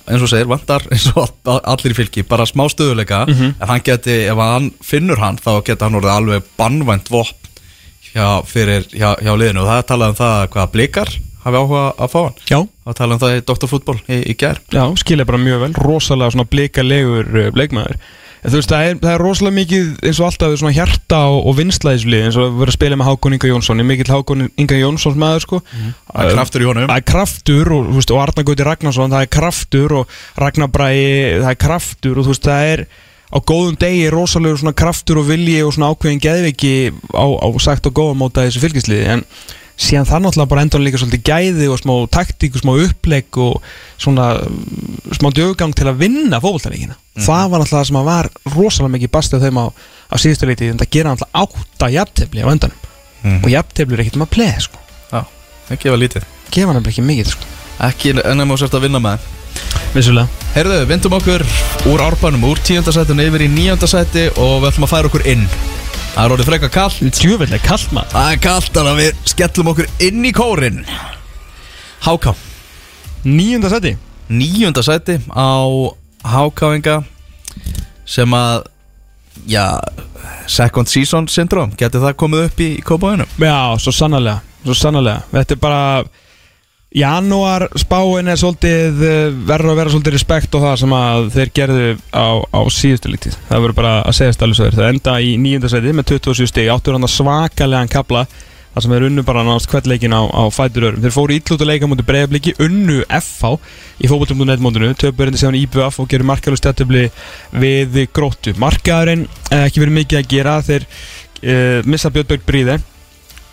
Eins 0.09 0.25
og 0.25 0.31
segir, 0.31 0.49
vantar 0.49 0.87
eins 0.89 1.05
og 1.13 1.29
all- 1.45 1.61
allir 1.75 1.93
í 1.93 1.99
fylki. 2.01 2.25
Bara 2.25 2.49
smá 2.49 2.65
stöðuleika 2.73 3.23
en 3.29 3.55
hann 3.61 3.85
geti, 3.85 4.23
ef 4.31 4.41
hann 4.41 4.71
finnur 4.81 5.21
hann 5.21 5.37
þá 5.37 5.61
geti 5.61 5.85
hann 5.85 5.99
orðið 6.01 6.15
alveg 6.15 6.53
bannvænt 6.57 7.13
vopn 7.13 7.37
hjá, 8.11 8.41
hjá, 8.41 9.09
hjá 9.21 9.33
liðinu. 9.37 9.61
Og 9.61 9.69
það 9.69 9.77
er 9.77 9.91
talað 9.93 10.15
um 10.15 10.23
það 10.23 10.47
hvað 10.55 10.73
blikar 10.73 11.13
hafi 11.45 11.61
áhuga 11.61 11.83
að 11.97 12.11
fá 12.13 12.19
hann. 12.23 12.39
Já, 12.49 12.59
Það 12.85 12.97
talað 12.97 13.13
um 13.13 13.21
það 13.21 13.35
í 13.35 13.43
Dr. 13.51 13.69
Fútból 13.69 13.99
í, 14.09 14.17
í 14.31 14.33
gær. 14.41 14.57
Já, 14.73 14.83
skilja 14.97 15.27
bara 15.29 15.37
mjög 15.41 15.61
vel. 15.65 15.71
Rosalega 15.85 16.33
svona 16.33 16.49
blikalegur 16.49 17.29
uh, 17.29 17.49
leikmaður. 17.57 17.99
En 18.41 18.49
þú 18.49 18.57
veist, 18.57 18.71
það 18.73 18.87
er, 18.87 18.95
það 19.03 19.11
er 19.13 19.21
rosalega 19.21 19.53
mikið 19.59 19.89
eins 20.09 20.17
og 20.17 20.25
alltaf 20.31 20.53
svona 20.57 20.73
hjarta 20.73 21.19
og, 21.29 21.43
og 21.51 21.57
vinsla 21.59 21.91
í 21.93 21.99
þessu 21.99 22.09
lið 22.09 22.23
eins 22.25 22.37
og 22.41 22.47
við 22.47 22.63
erum 22.63 22.71
að 22.71 22.77
spila 22.79 22.97
með 22.97 23.09
Hákon 23.11 23.35
Inga 23.37 23.51
Jónsson. 23.51 23.77
Ég 23.77 23.85
er 23.85 23.89
mikill 23.91 24.09
Hákon 24.15 24.47
Inga 24.63 24.79
Jónsson 24.79 25.19
maður 25.21 25.45
sko. 25.45 25.59
Það 25.69 26.23
er 26.25 26.33
kraftur 26.39 26.65
í 26.65 26.69
honum. 26.71 26.87
það 26.89 26.97
er 27.03 27.05
kraftur 27.11 27.71
og, 27.77 27.91
veist, 27.99 28.15
og 28.15 28.23
Arnar 28.23 28.47
Gauti 28.49 28.65
Ragnarsson 28.65 29.13
það 29.13 29.27
er 29.27 29.31
kraftur 29.37 29.95
og 29.99 30.17
Ragnar 30.41 30.73
Bræi 30.73 31.05
það 31.37 31.49
er 31.53 31.61
kraftur 31.67 32.17
og 32.17 32.25
þú 32.25 32.33
veist 32.33 32.49
það 32.49 32.71
er 32.71 32.83
á 33.31 33.37
góðum 33.53 33.77
degi 33.79 34.09
rosalegur 34.11 34.59
svona 34.59 34.73
kraftur 34.81 35.21
og 35.21 35.29
vilji 35.29 35.61
og 35.63 35.75
svona 35.77 35.93
ákveðin 35.93 36.25
geðviki 36.25 36.73
á, 37.13 37.25
á 37.29 37.47
sagt 37.61 37.85
og 37.87 37.93
góða 38.01 38.17
móta 38.19 38.47
þessu 38.49 38.65
fylgisliði 38.65 39.05
en 39.13 39.23
síðan 39.81 40.07
það 40.09 40.25
náttúrulega 40.25 40.51
bara 40.51 40.63
endur 40.65 40.83
líka 40.83 40.99
svolítið 41.01 41.23
gæði 41.25 41.69
og 41.73 41.79
smá 41.81 41.93
taktík 42.13 42.57
og 42.57 42.61
smá 42.63 42.73
upplegg 42.85 43.39
og 43.41 43.71
svona 44.01 44.27
mm, 44.45 45.15
smá 45.17 45.31
djögang 45.33 45.73
til 45.77 45.87
að 45.89 46.03
vinna 46.03 46.41
fókvöldaríkina 46.43 46.97
það 47.19 47.49
var 47.51 47.63
náttúrulega 47.63 47.81
það 47.81 47.89
sem 47.89 47.99
að 47.99 48.07
var 48.07 48.29
rosalega 48.55 48.93
mikið 48.95 49.11
bastið 49.17 49.45
þeim 49.45 49.59
á, 49.59 49.65
á 49.67 50.15
síðustu 50.21 50.47
leiti 50.47 50.69
en 50.71 50.79
það 50.79 50.91
gera 50.95 51.15
náttúrulega 51.15 51.43
átta 51.43 51.91
jafntefli 51.97 52.45
á 52.45 52.47
endanum. 52.53 52.87
Mhm. 53.21 53.43
og 53.43 53.49
jafntefli 53.51 53.93
er 53.93 54.01
ekkert 54.01 54.17
um 54.17 54.25
að 54.25 54.31
pleða 54.33 54.61
sko. 54.65 54.79
Já, 55.11 55.21
það 55.67 55.81
gefa 55.83 55.99
lítið. 56.01 56.23
Gefa 56.51 56.73
nefnilega 56.73 56.93
ekki 56.93 57.05
mikið 57.09 57.27
sko. 57.35 57.51
Ekki 57.81 58.15
ennum 58.23 58.53
á 58.53 58.55
sérst 58.57 58.77
að 58.77 58.85
vinna 58.87 59.01
með. 59.03 59.27
Vissulega. 59.91 60.27
Heyrðu, 60.55 60.79
vindum 60.87 61.17
okkur 61.19 61.43
úr 61.91 62.03
árbanum 62.05 62.47
úr 62.47 62.61
tíundasættinu 62.63 63.27
yfir 63.27 63.45
í 63.45 63.51
níundasætti 63.51 64.29
og 64.37 64.61
við 64.63 64.71
ætlum 64.71 64.87
að 64.87 64.93
færa 64.93 65.11
okkur 65.11 65.27
inn 65.27 65.45
Það 66.11 66.23
er 66.23 66.33
orðið 66.35 66.49
freka 66.49 66.69
kall 66.71 67.11
Djúvill 67.15 67.53
er 67.55 67.63
kallt 67.63 67.93
maður. 67.95 68.11
Það 68.13 68.31
er 68.33 68.39
kallt 68.43 68.71
þannig 68.75 68.91
að 68.91 69.01
við 69.01 69.25
skellum 69.31 69.71
okkur 69.71 69.89
inn 70.07 70.27
í 70.27 70.33
kórin. 70.35 70.81
Háká. 72.03 72.35
Níunda 73.23 73.69
seti 73.71 73.95
Níundasætti 74.31 75.17
á 75.29 75.51
hákáinga 76.25 77.01
sem 78.07 78.33
að 78.33 78.67
já, 79.47 79.65
second 80.47 80.89
season 80.91 81.27
syndrom 81.31 81.73
getur 81.79 82.03
það 82.03 82.17
komið 82.19 82.47
upp 82.47 82.61
í, 82.61 82.69
í 82.79 82.83
kópáinu 82.85 83.27
Já, 83.39 83.77
svo 83.81 83.93
sannarlega 83.95 84.41
Svo 84.61 84.75
sannarlega. 84.77 85.23
Þetta 85.31 85.55
er 85.55 85.61
bara 85.61 85.83
Janúar 86.91 87.69
spáin 87.79 88.27
er 88.27 88.35
svolítið 88.35 89.03
eh, 89.07 89.33
verður 89.47 89.71
að 89.71 89.77
vera 89.79 89.91
svolítið 89.93 90.15
respekt 90.17 90.55
á 90.55 90.59
það 90.59 90.73
sem 90.81 90.95
að 90.97 91.27
þeir 91.37 91.51
gerðu 91.55 91.85
á, 92.11 92.27
á 92.51 92.61
síðustu 92.67 93.11
lítið. 93.13 93.37
Það 93.47 93.63
verður 93.63 93.77
bara 93.77 93.93
að 94.03 94.17
segja 94.17 94.35
stælu 94.35 94.57
svo 94.57 94.67
það 94.75 94.89
enda 94.89 95.13
í 95.23 95.29
nýjunda 95.39 95.71
seti 95.71 95.93
með 95.95 96.09
27 96.17 96.51
stig. 96.51 96.67
Áttur 96.73 96.97
hann 96.97 97.07
að 97.07 97.13
svakalegan 97.15 97.93
kabla 97.95 98.25
það 98.73 98.85
sem 98.85 98.97
er 98.97 99.07
unnu 99.07 99.23
bara 99.27 99.45
náðast 99.47 99.71
kveldleikin 99.71 100.15
á, 100.15 100.21
á 100.27 100.43
fætur 100.51 100.89
örum 100.89 101.01
þeir 101.03 101.15
fóru 101.15 101.35
ítlútu 101.37 101.67
leika 101.67 101.87
mútið 101.91 102.07
breiðabliki 102.11 102.57
unnu 102.67 103.01
FH 103.07 103.55
í 104.03 104.11
fókbaltum.net 104.11 104.63
mótinu. 104.63 104.91
Töpurindi 104.91 105.39
séðan 105.39 105.61
IBF 105.63 106.03
og 106.03 106.11
gerur 106.11 106.27
markalur 106.27 106.59
stjættöfli 106.59 107.07
við 107.55 108.01
gróttu. 108.11 108.51
Markaðurinn 108.59 109.29
eh, 109.47 109.63
ekki 109.63 109.85
verið 109.85 110.01
mikið 110.01 110.25
að 110.25 110.31
gera. 110.35 110.59
Þeir 110.67 110.89
uh, 110.91 111.77
missa 111.87 112.11
Björnberg 112.11 112.43
Bríði 112.43 112.81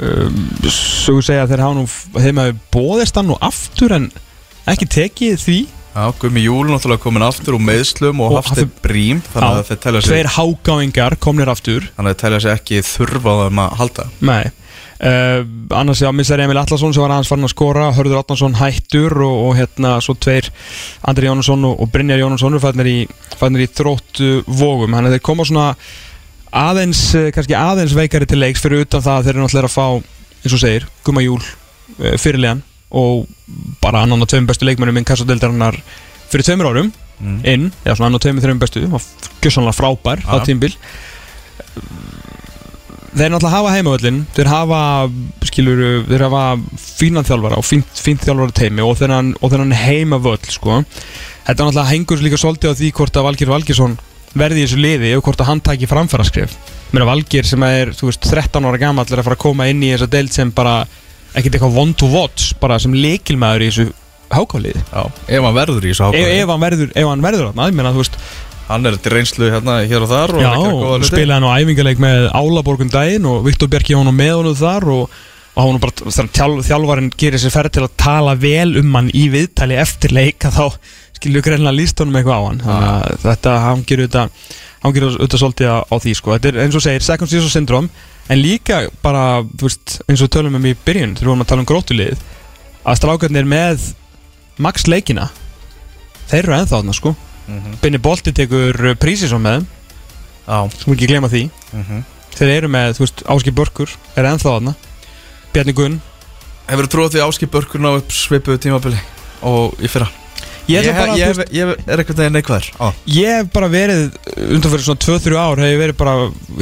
um, 0.04 0.38
svo 0.72 1.18
segja 1.24 1.46
að 1.46 1.54
þeir 1.54 1.64
hafa 1.64 1.78
nú 1.78 1.86
þeim 2.18 2.42
hafi 2.42 2.56
bóðist 2.74 3.18
hann 3.18 3.30
nú 3.30 3.38
aftur 3.40 3.96
en 3.96 4.08
ekki 4.68 4.88
tekið 4.98 5.42
því? 5.42 5.58
Já, 5.98 6.12
Gumi 6.20 6.44
Júl 6.44 6.68
náttúrulega 6.68 7.02
komin 7.02 7.24
aftur 7.26 7.56
úr 7.56 7.64
meðslum 7.64 8.20
og, 8.22 8.36
Og 8.38 8.46
hafði 8.52 8.68
brím 8.84 9.22
þannig 9.32 9.48
að 9.48 9.58
Já, 9.58 9.66
þeir 9.70 9.80
telja 9.82 10.02
sig 10.04 10.12
tveir 10.12 10.30
hágáingar 10.36 11.16
komnir 11.18 11.50
aftur. 11.50 11.88
Þannig 11.96 12.12
að 12.12 12.14
þeir 12.14 12.22
telja 12.22 12.40
sig 12.44 12.54
ekki 12.54 12.82
þurfa 12.86 13.34
á 13.34 13.36
þeim 13.40 13.62
að 13.64 13.76
halda. 13.80 14.08
Nei. 14.28 14.42
Uh, 14.98 15.44
annars 15.78 16.00
já, 16.02 16.08
missar 16.14 16.40
Emil 16.42 16.58
Allarsson 16.58 16.94
sem 16.94 17.02
var 17.02 17.12
aðeins 17.14 17.30
farin 17.30 17.48
að 17.48 17.52
skora. 17.54 17.88
Hörður 17.94 18.20
Átnarsson 18.20 18.58
hættur 18.58 19.14
og, 19.26 19.36
og 19.48 19.56
hérna 19.58 19.96
svo 20.04 20.14
tveir 20.18 20.50
Andri 21.10 21.30
Jónasson 21.30 21.66
og, 21.66 21.78
og 21.82 21.90
Brynjar 21.94 22.22
Jónasson 22.22 22.58
fannir 22.62 22.90
í, 22.92 22.98
í 23.06 23.68
þróttu 23.80 24.30
vógum 24.46 24.94
þannig 24.94 25.10
að 25.10 25.18
þeir 25.18 25.26
koma 25.30 25.46
svona 25.48 25.68
aðeins, 26.52 27.02
eh, 27.18 27.30
kannski 27.34 27.56
aðeins 27.58 27.96
veikari 27.96 28.28
til 28.28 28.40
leiks 28.40 28.62
fyrir 28.62 28.86
utan 28.86 29.04
það 29.04 29.18
að 29.18 29.26
þeir 29.26 29.34
eru 29.34 29.44
náttúrulega 29.44 29.70
að 29.70 29.76
fá 29.76 29.86
eins 30.38 30.54
og 30.54 30.62
segir, 30.62 30.86
Guma 31.04 31.24
Júl 31.24 31.42
uh, 31.42 32.14
fyrirlegan 32.20 32.62
og 32.94 33.26
bara 33.82 34.04
annan 34.04 34.22
og 34.22 34.30
tveim 34.30 34.46
bestu 34.48 34.64
leikmennum 34.68 34.96
inn 35.00 35.08
kassadeildarinnar 35.08 35.76
fyrir 36.30 36.46
tveimur 36.46 36.70
árum 36.70 36.92
mm. 37.20 37.40
inn, 37.44 37.68
eða 37.84 37.98
svona 37.98 38.12
annar 38.12 38.22
tveimur 38.24 38.44
þreim 38.44 38.62
bestu 38.62 38.84
og 38.86 39.04
gjössanlega 39.42 39.76
frábær 39.76 40.24
á 40.24 40.40
tímbil 40.46 40.72
þeir 43.18 43.32
náttúrulega 43.32 43.54
hafa 43.54 43.74
heimavöllin 43.74 44.20
þeir 44.36 44.50
hafa, 44.52 44.80
skilur 45.48 45.82
þeir 46.08 46.24
hafa 46.26 46.42
fínan 46.80 47.26
þjálfara 47.26 47.58
og 47.58 47.66
fínt, 47.66 47.88
fínt 47.98 48.24
þjálfara 48.24 48.54
teimi 48.56 48.84
og 48.84 48.98
þennan, 49.00 49.32
og 49.40 49.52
þennan 49.52 49.74
heimavöll 49.76 50.52
sko. 50.52 50.82
þetta 51.46 51.58
náttúrulega 51.58 51.90
hengur 51.92 52.22
líka 52.24 52.40
svolítið 52.40 52.76
á 52.76 52.78
því 52.78 52.92
hvort 52.98 53.18
að 53.18 53.28
Valgir 53.28 53.52
Valgirsson 53.52 53.98
verði 54.36 54.62
í 54.62 54.66
þessu 54.66 54.80
liði 54.82 55.14
og 55.16 55.24
hvort 55.26 55.40
að 55.44 55.50
hann 55.52 55.62
tæki 55.64 55.88
framfærarskrif 55.90 56.56
mér 56.92 57.04
að 57.04 57.10
Valgir 57.12 57.48
sem 57.48 57.64
er, 57.68 57.92
þú 57.96 58.10
veist, 58.10 58.28
13 58.28 58.68
ára 58.68 58.80
gamall 58.80 59.08
er 59.08 59.20
að 59.20 59.28
fara 59.28 59.38
að 59.38 59.44
koma 59.44 59.68
inn 59.70 59.84
í 59.84 59.92
þessa 59.92 60.10
deild 60.12 60.34
sem 60.34 60.52
bara 60.56 60.82
ekkert 61.36 61.58
eitthvað 61.58 61.80
one 61.82 61.96
to 61.98 62.08
watch 62.12 62.54
bara 62.60 62.78
sem 62.80 62.94
leikilmaður 62.96 63.64
í 63.64 63.70
þessu 63.70 63.88
hákáliði 64.32 64.82
ef 64.84 65.44
hann 65.44 65.56
verður 65.56 65.84
í 65.84 65.92
þessu 65.92 66.04
ef, 66.08 66.12
hákáði 66.12 66.36
ef 66.42 66.52
hann 66.52 66.64
verður, 66.64 66.92
ef 66.92 67.08
hann 67.08 67.24
verður 67.24 67.50
þarna, 67.50 67.70
ég 67.70 67.80
meina, 67.80 67.94
þú 67.96 68.04
veist 68.04 68.20
Hann 68.68 68.84
er 68.84 68.98
til 69.00 69.14
reynslu 69.14 69.48
hérna 69.48 69.78
hér 69.88 70.04
og 70.04 70.10
þar 70.10 70.34
og 70.36 70.42
Já, 70.42 70.50
er 70.52 70.74
og 70.76 71.04
spilaði 71.08 71.38
hann 71.38 71.46
á 71.48 71.56
æfingarleik 71.56 72.00
með 72.04 72.26
Álaborgum 72.36 72.90
daginn 72.92 73.24
og 73.30 73.46
Viktor 73.46 73.70
Bjarki 73.72 73.96
honum 73.96 74.18
með 74.20 74.34
honum 74.42 74.58
þar 74.58 74.84
og, 74.92 75.14
og 75.54 75.62
hann 75.62 75.78
bara, 75.80 75.94
þegar 76.04 76.28
þjál, 76.36 76.58
þjálfarinn 76.66 77.08
gerir 77.16 77.40
sér 77.40 77.54
ferð 77.54 77.72
til 77.78 77.86
að 77.86 77.94
tala 78.04 78.34
vel 78.36 78.74
um 78.82 78.98
hann 78.98 79.08
í 79.16 79.24
viðtali 79.32 79.78
eftir 79.80 80.12
leik 80.12 80.44
að 80.50 80.58
þá 80.58 80.92
skilur 81.18 81.44
greinlega 81.44 81.74
líst 81.76 82.00
honum 82.02 82.16
eitthvað 82.18 82.38
á 82.38 82.42
hann. 82.46 82.60
Þannig 82.64 82.88
að 82.88 83.22
þetta 83.26 83.54
hangir 83.64 84.02
auðvitað 84.02 84.48
hangir 84.82 85.06
auðvitað 85.08 85.42
svolítið 85.42 85.70
á, 85.74 85.78
á 85.84 85.94
því 85.98 86.14
sko. 86.18 86.34
Þetta 86.36 86.50
er 86.52 86.60
eins 86.64 86.78
og 86.78 86.84
segir 86.84 87.04
second 87.06 87.32
season 87.32 87.52
syndrome 87.52 87.88
en 88.28 88.40
líka 88.42 88.80
bara, 89.02 89.42
þú 89.58 89.68
veist, 89.68 89.98
eins 90.06 90.20
og 90.22 90.28
við 90.28 90.34
tölum 90.36 90.58
um 90.58 90.68
í 90.68 90.74
byrjun 90.86 91.16
þegar 91.16 91.26
við 91.26 91.32
vorum 91.32 91.44
að 91.44 91.50
tala 91.52 91.64
um 91.64 91.68
grótulið 91.70 92.22
að 92.88 92.98
strákarnir 93.00 93.48
með 93.48 93.88
max 94.62 94.86
leikina 94.88 95.28
þeir 96.30 96.42
eru 96.44 96.56
ennþá 96.58 96.76
þarna 96.76 96.94
sko. 96.96 97.14
Binni 97.82 97.98
Bolti 98.04 98.34
tekur 98.36 98.76
prísi 99.00 99.28
svo 99.30 99.40
með 99.40 99.58
þeim. 99.62 99.66
Já, 100.48 100.58
sem 100.80 100.92
ekki 100.94 101.08
glema 101.08 101.28
því. 101.32 101.42
Þeir 102.38 102.52
eru 102.54 102.68
með, 102.72 102.94
þú 102.98 103.04
veist, 103.06 103.24
Áski 103.34 103.52
Börkur 103.56 103.94
er 104.16 104.28
ennþá 104.28 104.52
þarna. 104.54 104.74
Bjarni 105.52 105.74
Gunn. 105.74 105.98
Hefur 106.68 106.84
þú 106.84 106.90
trúið 106.92 107.14
því 107.14 107.20
áskip 107.24 107.50
börkur 107.54 107.80
ná 107.80 107.88
upp 107.96 108.10
svipuðu 108.12 108.60
tímabili 108.60 108.98
og 109.48 109.78
í 109.80 109.88
fyrra 109.88 110.10
ég, 110.68 110.80
ætla 110.82 110.94
bara, 110.98 111.16
ég, 111.18 111.32
veist, 111.32 111.52
ég, 111.52 111.70
ég 111.72 111.88
er 111.94 112.02
eitthvað 112.02 112.20
neginn 112.22 112.36
neikvæður 112.38 112.68
á. 112.82 112.86
ég 113.14 113.34
hef 113.38 113.48
bara 113.54 113.68
verið 113.72 114.04
undan 114.48 114.72
fyrir 114.74 114.84
svona 114.86 115.04
2-3 115.06 115.38
ár 115.40 115.62
hef 115.64 115.72
ég 115.72 115.82
verið 115.84 115.98
bara 116.02 116.14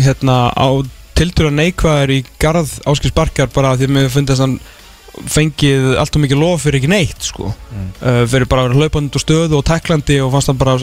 hérna 0.07 0.37
á 0.55 0.69
tildur 1.17 1.49
að 1.51 1.57
neikvæður 1.63 2.13
í 2.13 2.19
garð 2.43 2.73
Áskis 2.93 3.15
Barkar 3.17 3.49
bara 3.55 3.75
því 3.79 3.89
að 3.89 3.95
mér 3.97 4.11
finnst 4.13 4.43
hann 4.43 4.59
fengið 5.33 5.95
allt 5.97 6.17
og 6.19 6.23
mikið 6.27 6.41
lof 6.43 6.65
fyrir 6.67 6.81
ekki 6.83 6.91
neitt 6.93 7.23
sko 7.25 7.53
Mm. 7.77 7.87
uh, 8.01 8.23
fyrir 8.29 8.47
bara 8.49 8.63
að 8.65 8.69
vera 8.71 8.83
hlaupandi 8.83 9.17
og 9.19 9.23
stöðu 9.23 9.57
og 9.59 9.65
teklandi 9.69 10.19
og 10.25 10.31
fannst 10.33 10.49
hann 10.53 10.59
bara 10.61 10.75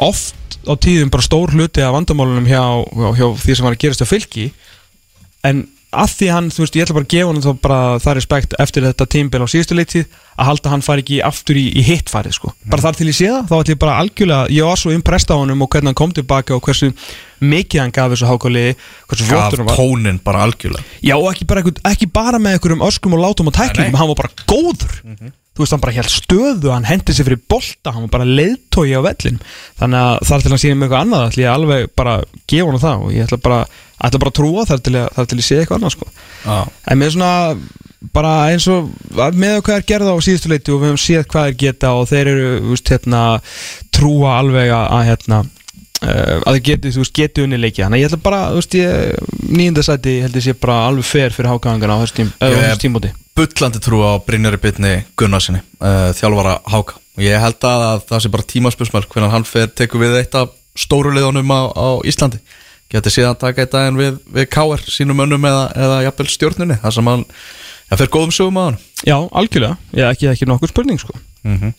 oft 0.00 0.56
á 0.68 0.72
tíðum 0.76 1.10
bara 1.12 1.24
stór 1.24 1.52
hluti 1.54 1.80
af 1.84 1.92
vandamálunum 1.94 2.48
hjá, 2.48 2.60
hjá, 2.92 3.08
hjá 3.16 3.26
því 3.40 3.56
sem 3.56 3.64
var 3.68 3.76
að 3.76 3.82
gerast 3.84 4.02
á 4.04 4.08
fylki 4.10 4.46
en 5.48 5.62
að 5.90 6.12
því 6.14 6.26
hann, 6.30 6.48
þú 6.54 6.62
veist, 6.62 6.76
ég 6.78 6.84
ætla 6.84 6.96
bara 6.96 7.06
að 7.06 7.14
gefa 7.14 7.30
hann 7.30 7.42
þá 7.44 7.62
bara 7.64 7.78
það 8.02 8.16
respekt 8.18 8.52
eftir 8.62 8.84
þetta 8.86 9.06
tímbil 9.10 9.40
á 9.42 9.46
síðustu 9.50 9.78
leittíð 9.78 10.04
að 10.40 10.48
halda 10.50 10.72
hann 10.72 10.84
fari 10.86 11.02
ekki 11.02 11.18
aftur 11.26 11.58
í, 11.58 11.64
í 11.74 11.82
hitt 11.84 12.12
farið 12.12 12.36
sko. 12.36 12.52
bara 12.70 12.84
þar 12.84 13.00
til 13.00 13.08
ég 13.10 13.16
sé 13.18 13.26
það, 13.26 13.48
þá 13.50 13.56
ætla 13.58 13.74
ég 13.74 13.80
bara 13.82 13.96
algjörlega 14.04 14.54
ég 14.54 14.70
var 14.70 14.80
svo 14.80 14.94
impressed 14.94 15.34
á 15.34 15.36
honum 15.40 15.66
og 15.66 15.72
hvernig 15.74 15.90
hann 15.90 15.98
kom 15.98 16.14
tilbaka 16.14 16.54
og 16.56 16.62
hversu 16.64 16.92
mikið 17.42 17.82
hann 17.82 17.94
gaf 17.96 18.14
þessu 18.14 18.30
hákáli 18.30 18.64
hversu 19.10 19.26
gaf 19.26 19.34
flottur 19.34 19.64
hann 19.64 19.70
var. 19.72 19.82
tónin 19.82 20.22
bara 20.22 20.46
algjörlega. 20.46 20.86
Já, 21.02 21.16
og 21.18 21.28
ekki 21.32 21.48
bara, 21.50 21.66
ekki 21.90 22.10
bara 22.12 22.38
með 22.38 22.58
einhverjum 22.58 22.86
öskum 22.86 23.18
og 23.18 23.22
látum 23.24 23.50
og 23.50 23.56
tæklingum, 23.56 23.98
hann 23.98 24.10
var 24.12 24.22
bara 24.22 24.46
góður. 24.46 24.98
Þú 25.50 25.64
veist, 25.64 25.74
hann 25.74 25.82
bara 25.82 25.92
held 25.96 26.12
stöðu 26.12 26.70
hann 26.70 26.86
hendi 26.86 27.12
sér 27.12 27.26
fyrir 27.26 27.40
bolta, 27.50 27.90
hann 27.92 28.06
var 28.06 28.12
bara 28.20 28.28
leiðtói 28.28 28.94
á 28.94 29.02
vellin 29.02 29.40
þannig 29.80 29.98
að 30.06 30.28
þar 30.28 30.44
til 30.44 30.52
hann 30.54 30.62
síðan 30.62 30.78
með 30.78 30.86
eitthvað 30.86 31.02
annað 31.04 31.24
ætla 31.26 31.42
ég 31.42 31.50
alveg 31.52 31.90
bara 31.98 32.14
gefa 32.52 32.68
hann 32.70 32.82
það 32.84 33.02
og 33.02 33.16
ég 33.16 33.26
ætla 33.26 33.38
bara, 33.44 33.58
ætla 34.06 34.20
bara 34.22 34.30
að 34.32 34.38
trúa 34.40 34.66
þar 34.70 34.80
til, 34.86 34.94
ég- 34.98 35.14
þar 35.16 35.26
til 35.30 35.38
ég 35.38 35.46
sé 35.46 35.58
eitthvað 35.60 35.78
annað 35.80 35.94
sko. 35.96 36.10
En 36.90 36.98
með 37.00 37.14
svona 37.14 37.32
bara 38.16 38.34
eins 38.50 38.66
og 38.72 38.90
að 39.20 39.36
með 39.36 39.58
hvað 39.66 39.76
er 39.76 39.88
gerða 39.92 40.14
á 40.16 40.18
síðustu 40.24 40.48
leiti 40.52 40.72
og 40.72 40.80
við 40.80 40.88
höfum 40.92 41.02
séð 41.04 41.26
hvað 41.30 41.48
er 41.50 41.56
geta 41.60 41.90
og 41.98 42.06
þeir 42.08 42.30
eru, 42.32 42.52
veist, 42.70 42.88
hérna 42.94 43.24
trúa 43.92 44.38
alveg 44.40 44.70
að, 44.74 44.86
að 44.98 45.08
hérna 45.12 45.42
Uh, 46.00 46.38
að 46.48 46.54
þið 46.56 46.62
geti, 46.64 46.90
þú 46.94 47.00
veist, 47.02 47.12
geti 47.12 47.42
unni 47.44 47.58
leiki 47.60 47.82
þannig 47.84 47.98
að 47.98 48.00
ég 48.00 48.08
ætla 48.08 48.18
bara, 48.24 48.36
þú 48.54 48.60
veist, 48.62 48.74
ég 48.78 49.50
nýjunda 49.52 49.82
sæti 49.84 50.12
ég 50.14 50.22
held 50.24 50.36
ég 50.38 50.44
sé 50.46 50.54
bara 50.56 50.76
alveg 50.88 51.04
fer 51.04 51.34
fyrir 51.36 51.50
hákangana 51.52 51.92
á 51.92 52.00
þessu 52.00 52.14
tím, 52.16 52.30
uh, 52.40 52.46
Ég- 52.48 52.62
þessu 52.62 52.80
tímóti 52.86 53.10
bullandi 53.36 53.82
trú 53.84 53.98
á 54.00 54.16
Brynjari 54.24 54.56
Bitni 54.62 54.92
Gunnarsinni, 55.20 55.60
uh, 55.84 56.08
þjálfara 56.16 56.54
Háka. 56.72 56.96
Og 57.18 57.26
ég 57.26 57.36
held 57.44 57.60
að, 57.68 57.84
að 57.90 58.00
það 58.08 58.22
sé 58.24 58.32
bara 58.32 58.48
tímaspörsmál 58.54 59.04
hvernig 59.12 59.34
hann 59.36 59.44
fer, 59.44 59.68
tekur 59.76 60.00
við 60.00 60.16
eitt 60.22 60.38
af 60.40 60.56
stóru 60.86 61.12
liðunum 61.12 61.52
á, 61.52 61.60
á 61.68 61.88
Íslandi 62.08 62.40
geti 62.90 63.12
síðan 63.14 63.38
taka 63.40 63.64
eitt 63.64 63.72
daginn 63.74 63.98
við, 64.00 64.20
við 64.34 64.48
KR 64.50 64.84
sínum 64.90 65.22
önnum 65.24 65.44
eða, 65.46 65.64
eða 65.78 65.98
jafnvel 66.08 66.28
stjórnunni 66.32 66.78
þar 66.82 66.94
sem 66.96 67.10
hann, 67.10 67.24
fer 68.00 68.10
góðum 68.12 68.34
sögum 68.34 68.58
á 68.60 68.62
hann 68.70 68.78
Já, 69.06 69.16
algjörlega, 69.32 69.76
ég 69.96 70.10
ekki, 70.10 70.28
ekki 70.32 70.48
nokkuð 70.50 70.72
spurning 70.74 71.00
sko. 71.00 71.14
mm 71.46 71.56
-hmm. 71.58 71.72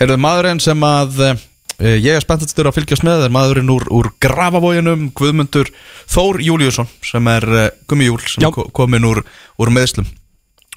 Heyrðu, 0.00 0.16
maðurinn 0.20 0.60
sem 0.60 0.82
að 0.84 1.20
uh, 1.24 1.36
ég 1.80 2.12
er 2.16 2.20
spenntastur 2.24 2.66
að 2.68 2.76
fylgjast 2.80 3.04
með 3.06 3.24
er 3.24 3.32
maðurinn 3.32 3.70
úr, 3.72 3.86
úr 3.90 4.10
Grafavóginum 4.20 5.10
Guðmundur 5.14 5.70
Þór 6.06 6.40
Júliusson 6.42 6.88
sem 7.02 7.26
er 7.28 7.44
uh, 7.48 7.68
Gummi 7.88 8.04
Júl 8.10 8.20
sem 8.26 8.42
Já. 8.42 8.48
er 8.48 8.52
ko- 8.52 8.68
kominn 8.72 9.04
úr, 9.04 9.22
úr 9.58 9.70
meðslum 9.70 10.06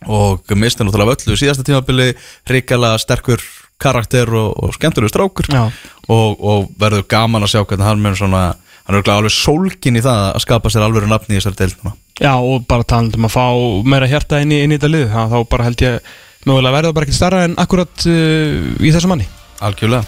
og 0.07 0.47
mistin 0.55 0.87
náttúrulega 0.87 1.11
af 1.11 1.25
öllu 1.27 1.35
síðasta 1.35 1.63
tímabili 1.67 2.13
ríkala 2.47 2.93
sterkur 2.97 3.41
karakter 3.79 4.29
og, 4.31 4.53
og 4.63 4.73
skemmtulegur 4.75 5.09
strákur 5.11 5.49
og, 6.07 6.39
og 6.39 6.69
verður 6.79 7.03
gaman 7.07 7.43
að 7.43 7.51
sjá 7.51 7.65
hvernig 7.65 7.85
hann 7.87 8.01
mun 8.01 8.15
svona 8.15 8.55
hann 8.89 8.97
er 8.97 9.11
alveg 9.13 9.35
sólkin 9.35 9.99
í 9.99 10.01
það 10.03 10.23
að 10.33 10.43
skapa 10.47 10.71
sér 10.73 10.87
alveg 10.87 11.05
nafni 11.09 11.37
í 11.37 11.39
þessari 11.39 11.61
deilduna 11.61 11.93
Já, 12.19 12.33
og 12.35 12.65
bara 12.67 12.83
talandum 12.83 13.29
að 13.29 13.31
fá 13.31 13.45
meira 13.87 14.09
hjarta 14.11 14.41
inn 14.43 14.51
í, 14.51 14.63
inn 14.65 14.73
í 14.73 14.79
þetta 14.79 14.89
lið 14.91 15.13
þá 15.13 15.37
bara 15.47 15.67
held 15.69 15.83
ég 15.85 16.09
mögulega 16.43 16.75
verða 16.75 16.95
bara 16.97 17.07
ekki 17.07 17.15
starra 17.15 17.43
en 17.47 17.55
akkurat 17.59 18.07
uh, 18.07 18.57
í 18.83 18.91
þessu 18.91 19.11
manni. 19.11 19.27
Algjörlega. 19.63 20.03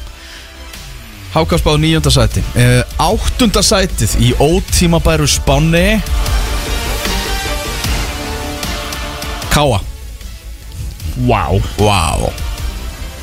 Hákaspáð 1.32 1.80
nýjönda 1.86 2.12
sæti. 2.12 2.44
Uh, 2.52 2.84
Áttunda 3.00 3.64
sætið 3.64 4.18
í 4.20 4.34
ótímabæru 4.44 5.30
spáni 5.32 6.02
Káa 9.52 9.80
Vá. 11.28 11.44
Vá 11.80 12.51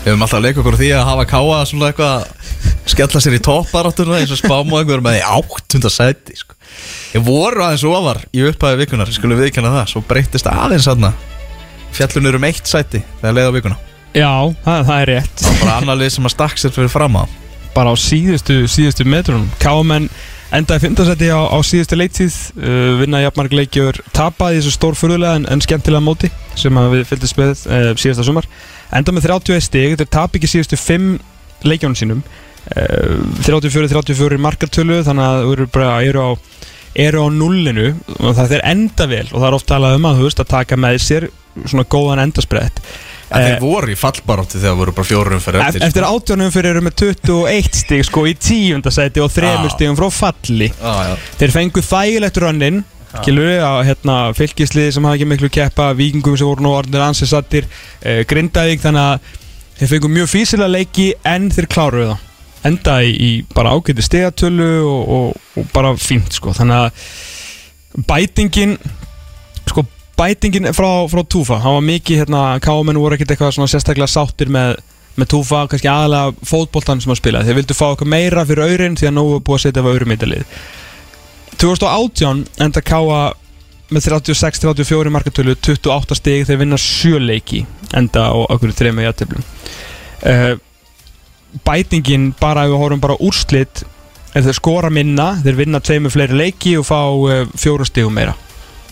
Við 0.05 0.13
höfum 0.13 0.23
alltaf 0.25 0.39
að 0.39 0.45
leika 0.47 0.63
okkur 0.63 0.77
á 0.79 0.81
því 0.81 0.91
að 0.95 1.09
hafa 1.09 1.25
Káa 1.29 1.63
svona 1.69 1.89
eitthvað 1.91 2.29
skella 2.89 3.23
sér 3.23 3.37
í 3.37 3.41
topparáttuna 3.45 4.21
eins 4.21 4.33
og 4.33 4.41
spám 4.41 4.71
og 4.73 4.79
einhver 4.79 5.03
með 5.05 5.19
í 5.19 5.25
áttunda 5.27 5.91
sæti 5.93 6.39
sko. 6.39 6.55
Ég 7.17 7.25
voru 7.27 7.65
aðeins 7.65 7.85
ofar 7.89 8.23
í 8.33 8.45
upphæði 8.49 8.81
vikunar, 8.85 9.11
skulum 9.13 9.41
viðkjanna 9.41 9.75
það. 9.75 9.91
Svo 9.93 10.05
breyttist 10.09 10.49
aðeins 10.51 10.89
aðna 10.91 11.13
fjallunur 11.97 12.39
um 12.39 12.49
eitt 12.49 12.69
sæti 12.69 13.03
þegar 13.21 13.37
leið 13.37 13.51
á 13.51 13.57
vikuna. 13.59 13.79
Já, 14.17 14.33
það, 14.65 14.81
það 14.89 14.97
er 15.03 15.13
rétt. 15.13 15.45
Bara 15.61 15.77
annar 15.83 16.01
lið 16.01 16.15
sem 16.15 16.29
að 16.29 16.35
stakk 16.37 16.63
sér 16.63 16.75
fyrir 16.75 16.93
fram 16.93 17.19
á. 17.21 17.25
Bara 17.75 17.93
á 17.93 17.97
síðustu, 18.01 18.63
síðustu 18.71 19.07
metrunum. 19.09 19.49
Káamenn 19.61 20.09
endaði 20.55 20.87
fymtasæti 20.87 21.29
á, 21.29 21.41
á 21.45 21.59
síðustu 21.67 21.99
leiktíð 21.99 22.37
uh, 22.57 22.97
vinna 23.03 23.21
jafnmarg 23.27 23.53
leikjur 23.53 24.01
tapaði 24.17 24.63
þessu 24.63 24.75
stór 24.79 24.97
furðulega 24.97 25.43
en, 25.43 25.47
en 25.53 25.63
skemmtilega 25.65 26.05
móti 26.05 26.31
sem 26.57 26.81
við 26.95 27.05
fylgdist 27.11 27.37
með 27.39 27.53
uh, 27.69 27.91
síðasta 28.01 28.25
sumar 28.25 28.49
enda 28.93 29.13
með 29.13 29.27
31 29.29 29.65
stig, 29.69 29.97
þeir 30.01 30.11
tap 30.15 30.37
ekki 30.39 30.49
síðustu 30.51 30.79
5 30.81 31.19
leikjónum 31.69 31.99
sínum. 31.99 32.23
Uh, 32.69 33.23
34-34 33.47 34.37
markartölu 34.45 35.01
þannig 35.07 35.25
að 35.25 35.53
eru 35.55 35.67
bara 35.73 35.93
eru 36.05 36.21
á 36.21 36.31
eru 36.99 37.23
á 37.25 37.27
nullinu 37.33 37.93
og 38.19 38.35
það 38.37 38.57
er 38.59 38.65
enda 38.73 39.07
vel 39.09 39.27
og 39.31 39.39
það 39.39 39.47
er 39.49 39.57
oft 39.57 39.69
talað 39.71 39.95
um 39.97 40.09
að, 40.11 40.21
veist, 40.27 40.41
að 40.43 40.51
taka 40.53 40.77
með 40.81 40.99
sér 41.05 41.27
svona 41.69 41.87
góðan 41.89 42.23
endasprett 42.27 42.83
En 43.29 43.43
Eh, 43.43 43.47
þeir 43.51 43.61
voru 43.61 43.93
í 43.93 43.97
fallbarótti 44.01 44.57
þegar 44.57 44.77
voru 44.79 44.93
bara 44.97 45.05
fjórum 45.05 45.41
fyrir 45.45 45.61
Eft- 45.61 45.83
Eftir 45.85 46.05
átjónum 46.09 46.53
fyrir 46.53 46.71
eru 46.71 46.81
með 46.87 46.95
21 47.03 47.75
stig 47.77 48.05
sko 48.09 48.23
í 48.25 48.33
tíundasæti 48.41 49.21
og 49.21 49.29
þremur 49.35 49.69
Já. 49.69 49.75
stigum 49.75 49.99
frá 49.99 50.07
falli. 50.17 50.71
Já 50.73 51.17
Þeir 51.37 51.53
fengu 51.53 51.83
þægilegt 51.85 52.41
rönnin 52.41 52.79
Kilur 53.25 53.51
að 53.65 53.79
hérna, 53.89 54.17
fylgisliði 54.37 54.95
sem 54.95 55.07
hafa 55.09 55.17
ekki 55.17 55.29
miklu 55.31 55.49
keppa 55.53 55.91
Víkingum 55.97 56.37
sem 56.37 56.49
voru 56.49 56.65
nú 56.67 56.75
orðinir 56.77 57.07
ansið 57.07 57.31
sattir 57.33 57.69
eh, 58.03 58.21
Grindavík 58.29 58.83
þannig 58.83 59.05
að 59.05 59.35
þeir 59.79 59.93
fengu 59.95 60.11
mjög 60.13 60.31
físilega 60.35 60.75
leiki 60.75 61.09
en 61.29 61.49
þeir 61.55 61.69
kláruðu 61.73 62.11
það. 62.13 62.25
Enda 62.69 62.95
í, 63.07 63.31
bara 63.55 63.73
ágæti 63.73 64.05
stigatölu 64.05 64.71
og, 64.83 65.13
og, 65.17 65.43
og 65.57 65.69
bara 65.73 65.95
fínt 65.97 66.35
sko. 66.37 66.53
Þannig 66.59 66.89
að 66.89 68.07
bætingin 68.09 68.77
sko 69.69 69.85
bætingin 70.19 70.73
frá, 70.75 71.07
frá 71.11 71.23
Túfa 71.25 71.61
hann 71.63 71.79
var 71.79 71.87
mikið 71.87 72.25
hérna, 72.25 72.43
káamenn 72.63 72.99
voru 73.01 73.17
ekkert 73.17 73.35
eitthvað 73.35 73.55
svona 73.57 73.71
sérstaklega 73.71 74.11
sáttir 74.11 74.51
með, 74.53 74.77
með 75.19 75.31
Túfa 75.35 75.65
kannski 75.71 75.91
aðalega 75.91 76.49
fótboltan 76.49 77.03
sem 77.03 77.15
að 77.15 77.21
spila 77.23 77.45
þeir 77.47 77.61
vildu 77.61 77.77
fá 77.79 77.87
eitthvað 77.91 78.13
meira 78.15 78.45
fyrir 78.49 78.67
aurin 78.67 78.99
því 78.99 79.11
að 79.11 79.17
nógu 79.17 79.41
búið 79.47 79.61
að 79.61 79.65
setja 79.67 79.85
af 79.85 79.91
aurum 79.93 80.13
í 80.13 80.19
þetta 80.19 80.31
lið 80.33 80.59
2018 81.59 82.47
enda 82.65 82.83
káa 82.85 83.21
með 83.89 84.09
36-34 84.11 85.13
markatölu 85.13 85.57
28 85.57 86.19
stig 86.19 86.47
þeir 86.49 86.63
vinna 86.63 86.79
7 86.79 87.21
leiki 87.25 87.65
enda 87.97 88.29
á 88.31 88.37
okkur 88.37 88.75
þrejum 88.77 88.99
með 89.01 89.09
játtöflum 89.09 89.47
uh, 90.29 90.55
bætingin 91.65 92.33
bara 92.41 92.67
ef 92.67 92.75
við 92.75 92.83
horfum 92.83 93.03
bara 93.03 93.17
á 93.17 93.25
úrslit 93.25 93.85
ef 94.37 94.45
þeir 94.45 94.59
skora 94.59 94.91
minna, 94.93 95.33
þeir 95.43 95.63
vinna 95.63 95.81
tveimur 95.83 96.13
fleiri 96.13 96.37
leiki 96.37 96.77
og 96.79 96.87
fá 96.89 97.01
uh, 97.09 97.41
fjóra 97.59 97.87
stigum 97.89 98.15
meira. 98.15 98.35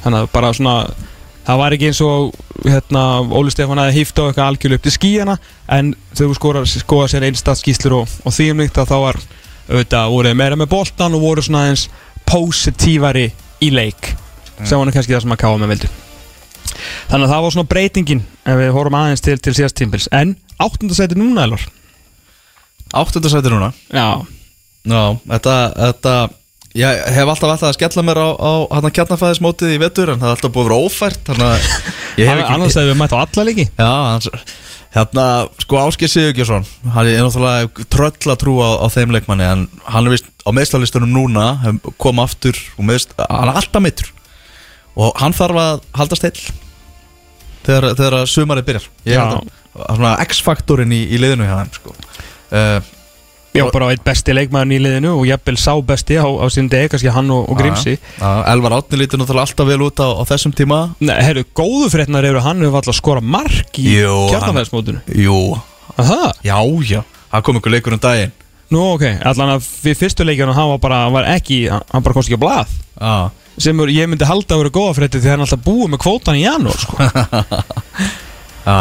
Þannig 0.03 0.25
að 0.25 0.33
bara 0.33 0.53
svona 0.57 0.77
það 1.47 1.61
var 1.61 1.77
ekki 1.77 1.91
eins 1.91 2.03
og 2.05 2.37
hérna, 2.65 3.03
Óli 3.37 3.53
Stefán 3.55 3.81
aðeins 3.83 4.01
hýft 4.01 4.19
á 4.19 4.23
eitthvað 4.27 4.49
algjörlega 4.49 4.81
upp 4.81 4.87
til 4.87 4.95
skíjana 4.95 5.37
en 5.77 5.93
þegar 6.13 6.31
þú 6.33 6.39
skora, 6.41 6.65
skora 6.73 7.11
sér 7.13 7.27
einstakst 7.29 7.63
skýslur 7.63 8.01
og, 8.01 8.17
og 8.25 8.35
því 8.35 8.49
um 8.55 8.65
líkt 8.65 8.81
að 8.83 8.91
þá 8.91 8.97
var 9.05 9.21
auðvitað 9.67 10.11
voru 10.15 10.31
þeir 10.31 10.41
meira 10.41 10.59
með 10.59 10.73
boltan 10.73 11.17
og 11.19 11.23
voru 11.23 11.45
svona 11.45 11.65
aðeins 11.67 11.87
positívari 12.29 13.31
í 13.63 13.71
leik 13.73 14.13
sem 14.65 14.79
var 14.79 14.93
kannski 14.93 15.15
það 15.15 15.25
sem 15.27 15.35
að 15.37 15.43
káa 15.45 15.61
með 15.61 15.75
vildu 15.75 15.93
þannig 17.11 17.27
að 17.27 17.33
það 17.33 17.43
var 17.47 17.55
svona 17.57 17.71
breytingin 17.73 18.23
ef 18.45 18.61
við 18.61 18.73
horfum 18.77 18.99
aðeins 19.01 19.25
til, 19.25 19.37
til 19.41 19.55
síðast 19.57 19.79
tímpils 19.79 20.09
en 20.17 20.35
áttundasæti 20.63 21.19
núna 21.19 21.45
elvar? 21.47 21.67
Áttunda 22.97 23.29
sæti 23.29 23.51
núna? 23.53 23.73
Já, 23.91 24.23
Já, 24.87 25.19
þetta, 25.27 25.55
þetta 25.75 26.15
Ég 26.77 27.03
hef 27.17 27.31
alltaf 27.33 27.49
alltaf 27.55 27.71
að 27.71 27.77
skella 27.79 28.03
mér 28.05 28.19
á, 28.21 28.29
á 28.37 28.53
hann 28.77 28.91
kjarnafæðismótið 28.99 29.75
í 29.77 29.81
vetur 29.81 30.13
en 30.13 30.21
það 30.21 30.29
er 30.29 30.35
alltaf 30.37 30.53
búið 30.53 30.67
að 30.67 30.69
vera 30.71 30.81
ófært 30.87 31.23
þannig 31.31 31.49
að 31.49 31.69
Ég 32.21 32.29
hef 32.31 32.41
ekki- 32.43 32.55
Annars 32.57 32.77
hefur 32.77 32.91
við 32.91 32.99
mætt 33.01 33.15
á 33.17 33.19
alla 33.23 33.45
leiki. 33.49 33.67
Já, 33.79 33.91
hans, 34.13 34.29
hérna, 34.97 35.25
sko 35.65 35.81
Áskir 35.83 36.11
Sigurgjörsson 36.13 36.67
Hann 36.95 37.09
er 37.13 37.23
náttúrulega 37.25 37.87
tröll 37.93 38.33
að 38.35 38.41
trúa 38.43 38.69
á, 38.69 38.73
á 38.85 38.87
þeim 38.93 39.15
leikmanni 39.17 39.47
En 39.49 39.65
hann 39.89 40.07
er 40.11 40.17
vist 40.17 40.29
á 40.45 40.51
meðslalistunum 40.53 41.13
núna 41.17 41.47
Kom 42.01 42.21
aftur 42.21 42.57
og 42.77 42.85
meðst, 42.89 43.17
Hann 43.21 43.49
er 43.53 43.61
alltaf 43.63 43.83
meittur 43.85 44.13
Og 44.97 45.13
hann 45.21 45.33
þarf 45.37 45.61
að 45.61 45.81
haldast 46.01 46.25
heill 46.29 46.41
Þegar, 47.67 47.89
þegar 47.99 48.15
að 48.21 48.29
sumarið 48.31 48.67
byrjar. 48.69 48.85
Að 49.91 50.21
X-faktorinn 50.29 50.93
í, 50.95 51.01
í 51.11 51.19
liðinu 51.19 51.49
hjá 51.49 51.57
þeim 51.59 51.73
sko. 51.75 51.95
uh, 52.55 52.79
Já, 53.57 53.65
bara 53.73 53.91
eitt 53.95 54.05
besti 54.07 54.35
leikmaður 54.37 54.75
í 54.77 54.81
liðinu 54.85 55.13
og 55.17 55.27
jafnvel 55.29 55.57
sá 55.61 55.73
besti 55.91 56.19
á, 56.21 56.27
á 56.27 56.47
sín 56.53 56.69
degi, 56.73 56.91
kannski 56.93 57.13
hann 57.15 57.31
og, 57.35 57.47
og 57.51 57.61
Grímsi 57.61 57.95
Já, 57.97 58.31
Elvar 58.53 58.79
Átni 58.79 59.01
lítur 59.01 59.21
náttúrulega 59.23 59.49
alltaf 59.49 59.71
vel 59.71 59.81
út 59.87 60.03
á, 60.03 60.09
á 60.13 60.23
þessum 60.29 60.53
tíma. 60.57 60.81
Nei, 61.01 61.17
herru, 61.25 61.45
góðu 61.57 61.91
fréttnar 61.93 62.27
eru 62.29 62.43
hann 62.45 62.61
hefur 62.65 62.81
alltaf 62.83 62.99
skorað 62.99 63.29
mark 63.37 63.81
í 63.81 63.97
Jú, 63.97 64.17
kjartanfæðismótinu 64.33 65.01
Jú, 65.25 65.39
Aha, 65.97 66.33
já, 66.45 66.59
já. 66.85 67.01
Það 67.33 67.45
kom 67.47 67.59
ykkur 67.61 67.73
leikur 67.73 67.97
um 67.97 68.01
daginn. 68.03 68.33
Nú 68.73 68.83
ok, 68.97 69.05
allan 69.25 69.55
að 69.57 69.67
við 69.85 69.99
fyrstu 70.01 70.25
leikjana 70.27 70.55
hann 70.57 70.71
var 70.75 70.81
bara, 70.83 70.99
hann 71.07 71.15
var 71.15 71.29
ekki, 71.37 71.63
hann 71.71 72.03
bara 72.05 72.17
komst 72.17 72.29
ekki 72.29 72.37
á 72.37 72.45
blað. 72.45 72.73
Já, 72.99 73.15
sem 73.63 73.81
er, 73.81 73.93
ég 73.95 74.11
myndi 74.11 74.29
halda 74.29 74.57
að 74.57 74.65
vera 74.65 74.75
góða 74.75 74.97
frétti 74.99 75.23
því 75.23 75.33
hann 75.33 75.45
alltaf 75.47 75.63
búið 75.65 75.93
með 75.95 76.03
kvótan 76.03 76.37
í 76.37 76.43
janúar 76.45 76.81
sko. 76.83 76.99
Já, 78.67 78.75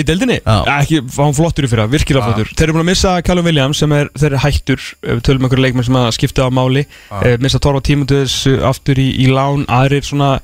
í, 0.00 0.04
deildinni? 0.06 0.38
Já. 0.40 0.56
Ekki, 0.78 1.00
hann 1.16 1.34
flottur 1.36 1.66
í 1.66 1.70
fyrra, 1.70 1.86
virkilega 1.90 2.28
flottur. 2.28 2.50
Þeir 2.52 2.66
eru 2.66 2.76
búin 2.76 2.84
að 2.84 2.88
missa 2.90 3.14
Callum 3.26 3.48
Williams 3.48 3.82
sem 3.82 3.94
er, 3.96 4.10
þeir 4.18 4.28
eru 4.30 4.42
hættur 4.44 4.84
tölum 5.26 5.46
einhverju 5.46 5.64
leikmenn 5.64 5.86
sem 5.88 5.98
að 6.00 6.10
skipta 6.16 6.46
á 6.46 6.50
máli. 6.54 6.84
Uh, 7.10 7.34
missa 7.42 7.60
Torfa 7.62 7.82
Tímunduðs 7.88 8.36
aftur 8.68 9.00
í, 9.02 9.08
í 9.24 9.28
lán. 9.32 9.64
Aðrir 9.78 10.06
svona, 10.06 10.34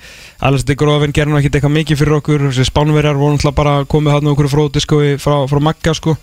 alveg 0.44 0.64
þetta 0.64 1.12
gerði 1.14 1.32
nú 1.32 1.40
ekkert 1.40 1.58
eitthvað 1.60 1.76
mikið 1.78 2.00
fyrir 2.02 2.18
okkur. 2.20 2.48
Þessi 2.50 2.68
spánverjar 2.70 3.20
voru 3.20 3.36
náttúrulega 3.36 3.60
bara 3.60 3.76
komið 3.90 4.18
hann 4.18 4.32
okkur 4.34 4.50
fróðdisko 4.52 5.02
frá, 5.22 5.38
frá 5.50 5.62
Magga 5.62 5.94
sko. 5.96 6.16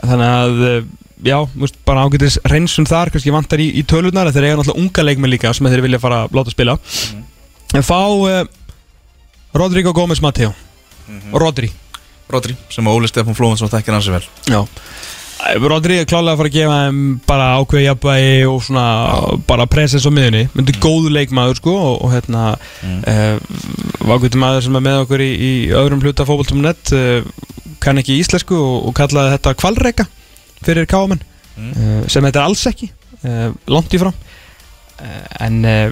Þannig 0.00 0.30
að, 0.30 0.62
eh, 0.68 0.86
já, 1.28 1.36
veist, 1.60 1.76
bara 1.84 2.06
ágætis 2.06 2.38
reynsun 2.48 2.88
þar, 2.88 3.10
kannski 3.12 3.34
vantar 3.34 3.60
í, 3.60 3.68
í 3.76 3.84
tölunar 3.84 4.30
þeir 4.32 4.48
eiga 4.48 4.60
náttúrulega 4.60 4.80
unga 4.80 5.04
leikmenn 5.04 5.34
líka 5.34 5.52
sem 5.56 5.68
þeir 5.68 5.84
vilja 5.84 6.00
fara 6.00 6.24
að 6.24 6.38
láta 6.38 6.54
spila. 6.54 6.78
En 7.76 7.84
fá 7.86 8.00
uh, 8.00 8.40
Rodrigo 9.54 9.92
Gómez 9.92 10.22
Mateo 10.22 10.54
Rodri 11.34 11.70
Rodri, 12.34 12.56
sem 12.72 12.86
að 12.86 12.98
Óli 12.98 13.10
Stefán 13.10 13.38
Flóhansson 13.38 13.72
þekkir 13.72 13.96
hansi 13.96 14.14
vel 14.14 14.24
Já 14.50 14.62
Rodri 15.64 15.96
er 15.96 16.04
klálega 16.04 16.34
að 16.34 16.40
fara 16.42 16.50
að 16.50 16.56
gefa 16.58 16.78
þeim 16.84 17.04
bara 17.24 17.44
ákveði 17.56 17.84
jafnvægi 17.86 18.34
og 18.50 18.58
svona 18.66 18.82
bara 19.48 19.64
presens 19.72 20.04
á 20.04 20.12
miðunni, 20.12 20.42
myndi 20.52 20.74
góðu 20.76 21.14
leikmaður 21.14 21.56
sko 21.62 21.76
og, 21.78 21.94
og 22.04 22.12
hérna 22.12 22.42
mm. 22.84 22.98
uh, 23.08 24.04
vákvöldi 24.04 24.42
maður 24.42 24.66
sem 24.66 24.76
er 24.76 24.84
með 24.84 24.98
okkur 25.06 25.24
í, 25.24 25.30
í 25.32 25.52
öðrum 25.80 26.04
hluta 26.04 26.28
fókbalt.net 26.28 26.92
uh, 26.92 27.32
kann 27.80 28.02
ekki 28.02 28.18
íslensku 28.20 28.52
og, 28.52 28.90
og 28.90 28.96
kallaði 29.00 29.32
þetta 29.38 29.56
kvalreika 29.62 30.08
fyrir 30.60 30.84
káamenn 30.90 31.24
Mm. 31.60 31.70
uh, 31.76 32.02
sem 32.08 32.24
þetta 32.24 32.40
er 32.40 32.48
alls 32.48 32.66
ekki 32.70 32.88
uh, 33.26 33.50
langt 33.70 33.94
í 33.94 34.00
fram 34.00 34.14
uh, 34.14 35.24
en, 35.44 35.58
uh, 35.66 35.90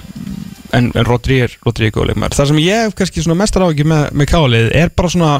en, 0.75 0.89
en 0.89 1.07
Rodri 1.07 1.41
er 1.45 1.55
Rodri 1.65 1.89
er 1.89 1.95
góð 1.95 2.09
leikmaður. 2.09 2.37
Það 2.39 2.51
sem 2.51 2.61
ég 2.63 2.85
hef 2.85 2.95
kannski 2.97 3.25
svona 3.25 3.37
mestar 3.41 3.65
áhyggjur 3.67 3.89
með, 3.91 4.05
með 4.17 4.31
káalið 4.31 4.69
er 4.79 4.93
bara 4.95 5.11
svona 5.13 5.33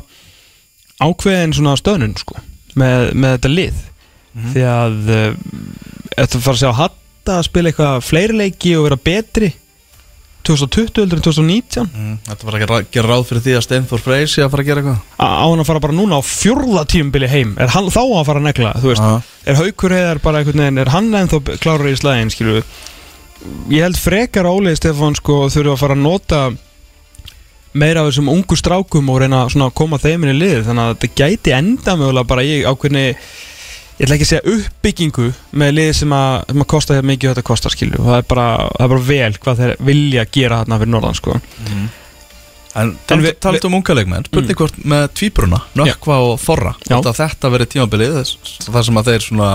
ákveðin 0.99 1.55
svona 1.55 1.77
stöðnun 1.79 2.17
sko, 2.19 2.39
með, 2.79 3.13
með 3.15 3.37
þetta 3.37 3.53
lið. 3.53 3.85
Því 4.39 4.65
að 4.69 5.09
eftir 6.19 6.37
að 6.37 6.43
fara 6.45 6.55
að 6.55 6.61
sjá 6.61 6.77
Hatta 6.77 7.39
að 7.39 7.47
spila 7.49 7.71
eitthvað 7.71 8.05
fleiri 8.05 8.37
leiki 8.39 8.75
og 8.77 8.85
vera 8.87 8.99
betri 9.09 9.49
2020 10.47 11.03
heldur 11.03 11.19
en 11.19 11.25
2019 11.25 11.89
mm. 11.89 12.13
Þetta 12.27 12.47
var 12.47 12.57
að 12.57 12.85
gera 12.93 13.09
ráð 13.11 13.25
fyrir 13.29 13.43
því 13.45 13.55
að 13.57 13.65
Steinfór 13.65 14.03
Freyr 14.03 14.29
sé 14.31 14.43
að 14.43 14.53
fara 14.53 14.63
að 14.63 14.69
gera 14.69 14.83
eitthvað? 14.83 15.01
Á 15.19 15.43
hann 15.43 15.63
að 15.63 15.67
fara 15.69 15.81
bara 15.83 15.97
núna 15.97 16.19
á 16.19 16.21
fjórða 16.25 16.85
tímubili 16.89 17.29
heim? 17.29 17.51
Er 17.59 17.73
hann 17.75 17.89
þá 17.93 18.01
að 18.05 18.29
fara 18.29 18.41
að 18.41 18.47
negla 18.47 18.71
er 19.45 19.59
haukur 19.59 19.95
heiðar 19.95 20.21
bara 20.23 20.41
einhvern 20.41 20.63
veginn 20.63 20.81
er 20.81 20.93
hann 20.93 21.11
ennþá 21.19 21.59
klárar 21.59 21.91
í 21.91 21.97
slæðin 21.99 22.63
ég 23.71 23.85
held 23.85 23.99
frekar 23.99 24.49
Óli 24.49 24.73
Stefán 24.75 25.15
sko 25.15 25.45
þurfa 25.51 25.75
að 25.75 25.83
fara 25.83 25.95
að 25.95 26.03
nota 26.03 26.39
meira 27.73 28.01
af 28.01 28.09
þessum 28.09 28.31
ungu 28.33 28.55
strákum 28.57 29.09
og 29.13 29.19
reyna 29.21 29.43
að 29.67 29.75
koma 29.77 29.99
þeim 30.01 30.23
inn 30.25 30.33
í 30.35 30.39
lið 30.39 30.65
þannig 30.69 30.83
að 30.87 30.95
þetta 30.95 31.11
gæti 31.21 31.53
enda 31.57 31.95
mögulega 31.99 32.27
bara 32.31 32.43
í 32.47 32.55
ákveðni 32.65 33.03
ég 33.99 34.05
ætla 34.07 34.15
ekki 34.15 34.25
að 34.25 34.31
segja 34.31 34.53
uppbyggingu 34.55 35.27
með 35.59 35.73
lið 35.75 35.89
sem 35.99 36.13
að, 36.15 36.35
sem 36.49 36.63
að 36.63 36.69
kosta 36.73 36.95
hér 36.97 37.07
mikið 37.09 37.29
og 37.29 37.33
þetta 37.35 37.47
kostar 37.51 37.75
skilju 37.75 37.99
og 37.99 38.07
það 38.09 38.21
er 38.21 38.27
bara, 38.33 38.45
það 38.77 38.85
er 38.85 38.93
bara 38.95 39.07
vel 39.09 39.31
hvað 39.43 39.61
þeir 39.63 39.73
vilja 39.91 40.25
gera 40.39 40.61
þarna 40.63 40.79
fyrir 40.81 40.93
norðan 40.95 41.17
sko. 41.19 41.39
En 42.79 42.93
En 43.09 43.21
við- 43.25 43.35
talað 43.41 43.65
um 43.65 43.73
unga 43.79 43.95
leikmenn. 43.97 44.25
Spurning 44.29 44.55
hvort 44.59 44.75
með 44.85 45.07
tvíbruna, 45.17 45.59
Nökkva 45.75 46.17
og 46.21 46.35
að 47.09 47.17
þetta 47.19 47.49
verið 47.55 47.69
tímabilið 47.73 48.17
Það 48.69 48.83
sem 48.85 48.99
að 49.01 49.09
þeir 49.09 49.25
svona 49.25 49.49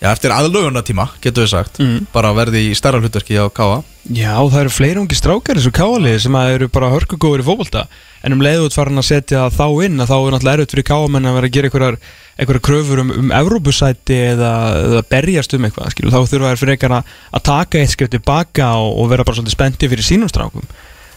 Já, 0.00 0.08
eftir 0.14 0.32
aðlöguna 0.32 0.80
tíma, 0.80 1.10
getur 1.20 1.44
við 1.44 1.50
sagt 1.52 1.80
Mm. 1.80 2.06
Bara 2.14 2.32
verði 2.32 2.70
í 2.70 2.76
stærra 2.76 3.00
hlutverki 3.02 3.36
á 3.36 3.52
Káa 3.52 3.82
Já, 4.08 4.32
það 4.48 4.60
eru 4.62 4.70
fleiri 4.72 5.00
ungi 5.02 5.16
strákar 5.18 5.58
eins 5.60 5.66
og 5.68 5.74
káalið 5.76 6.16
sem 6.24 6.36
eru 6.40 6.68
bara 6.72 6.88
hörkugóður 6.88 7.42
í 7.42 7.44
fótbolta 7.44 7.82
en 8.24 8.32
um 8.32 8.40
leiðu 8.40 8.70
út 8.70 8.76
farin 8.76 8.96
að 8.96 9.10
setja 9.10 9.42
þá 9.52 9.66
inn 9.84 10.00
þá 10.00 10.14
er 10.16 10.32
náttúrulega 10.32 10.54
erfitt 10.56 10.72
fyrir 10.72 10.86
káamenn 10.88 11.28
að 11.28 11.36
vera 11.36 11.50
að 11.50 11.54
gera 11.56 11.70
einhverjar, 11.70 12.62
kröfur 12.64 13.02
um, 13.02 13.10
um 13.12 13.34
Evrópusæti 13.36 14.16
eða, 14.32 14.52
eða 14.86 15.02
berjast 15.12 15.52
um 15.56 15.66
eitthvað 15.68 15.92
skilu. 15.92 16.12
þá 16.14 16.20
þurfa 16.32 16.52
þær 16.54 16.62
fyrir 16.62 16.74
eitthvað 16.76 16.96
að, 16.96 17.42
taka 17.50 17.82
eitt 17.82 17.92
skrif 17.92 18.12
tilbaka 18.14 18.70
og, 18.80 18.94
og 19.02 19.10
vera 19.12 19.26
bara 19.28 19.36
svolítið 19.36 19.56
spendi 19.56 19.90
fyrir 19.92 20.06
sínum 20.06 20.32
strákum 20.32 20.64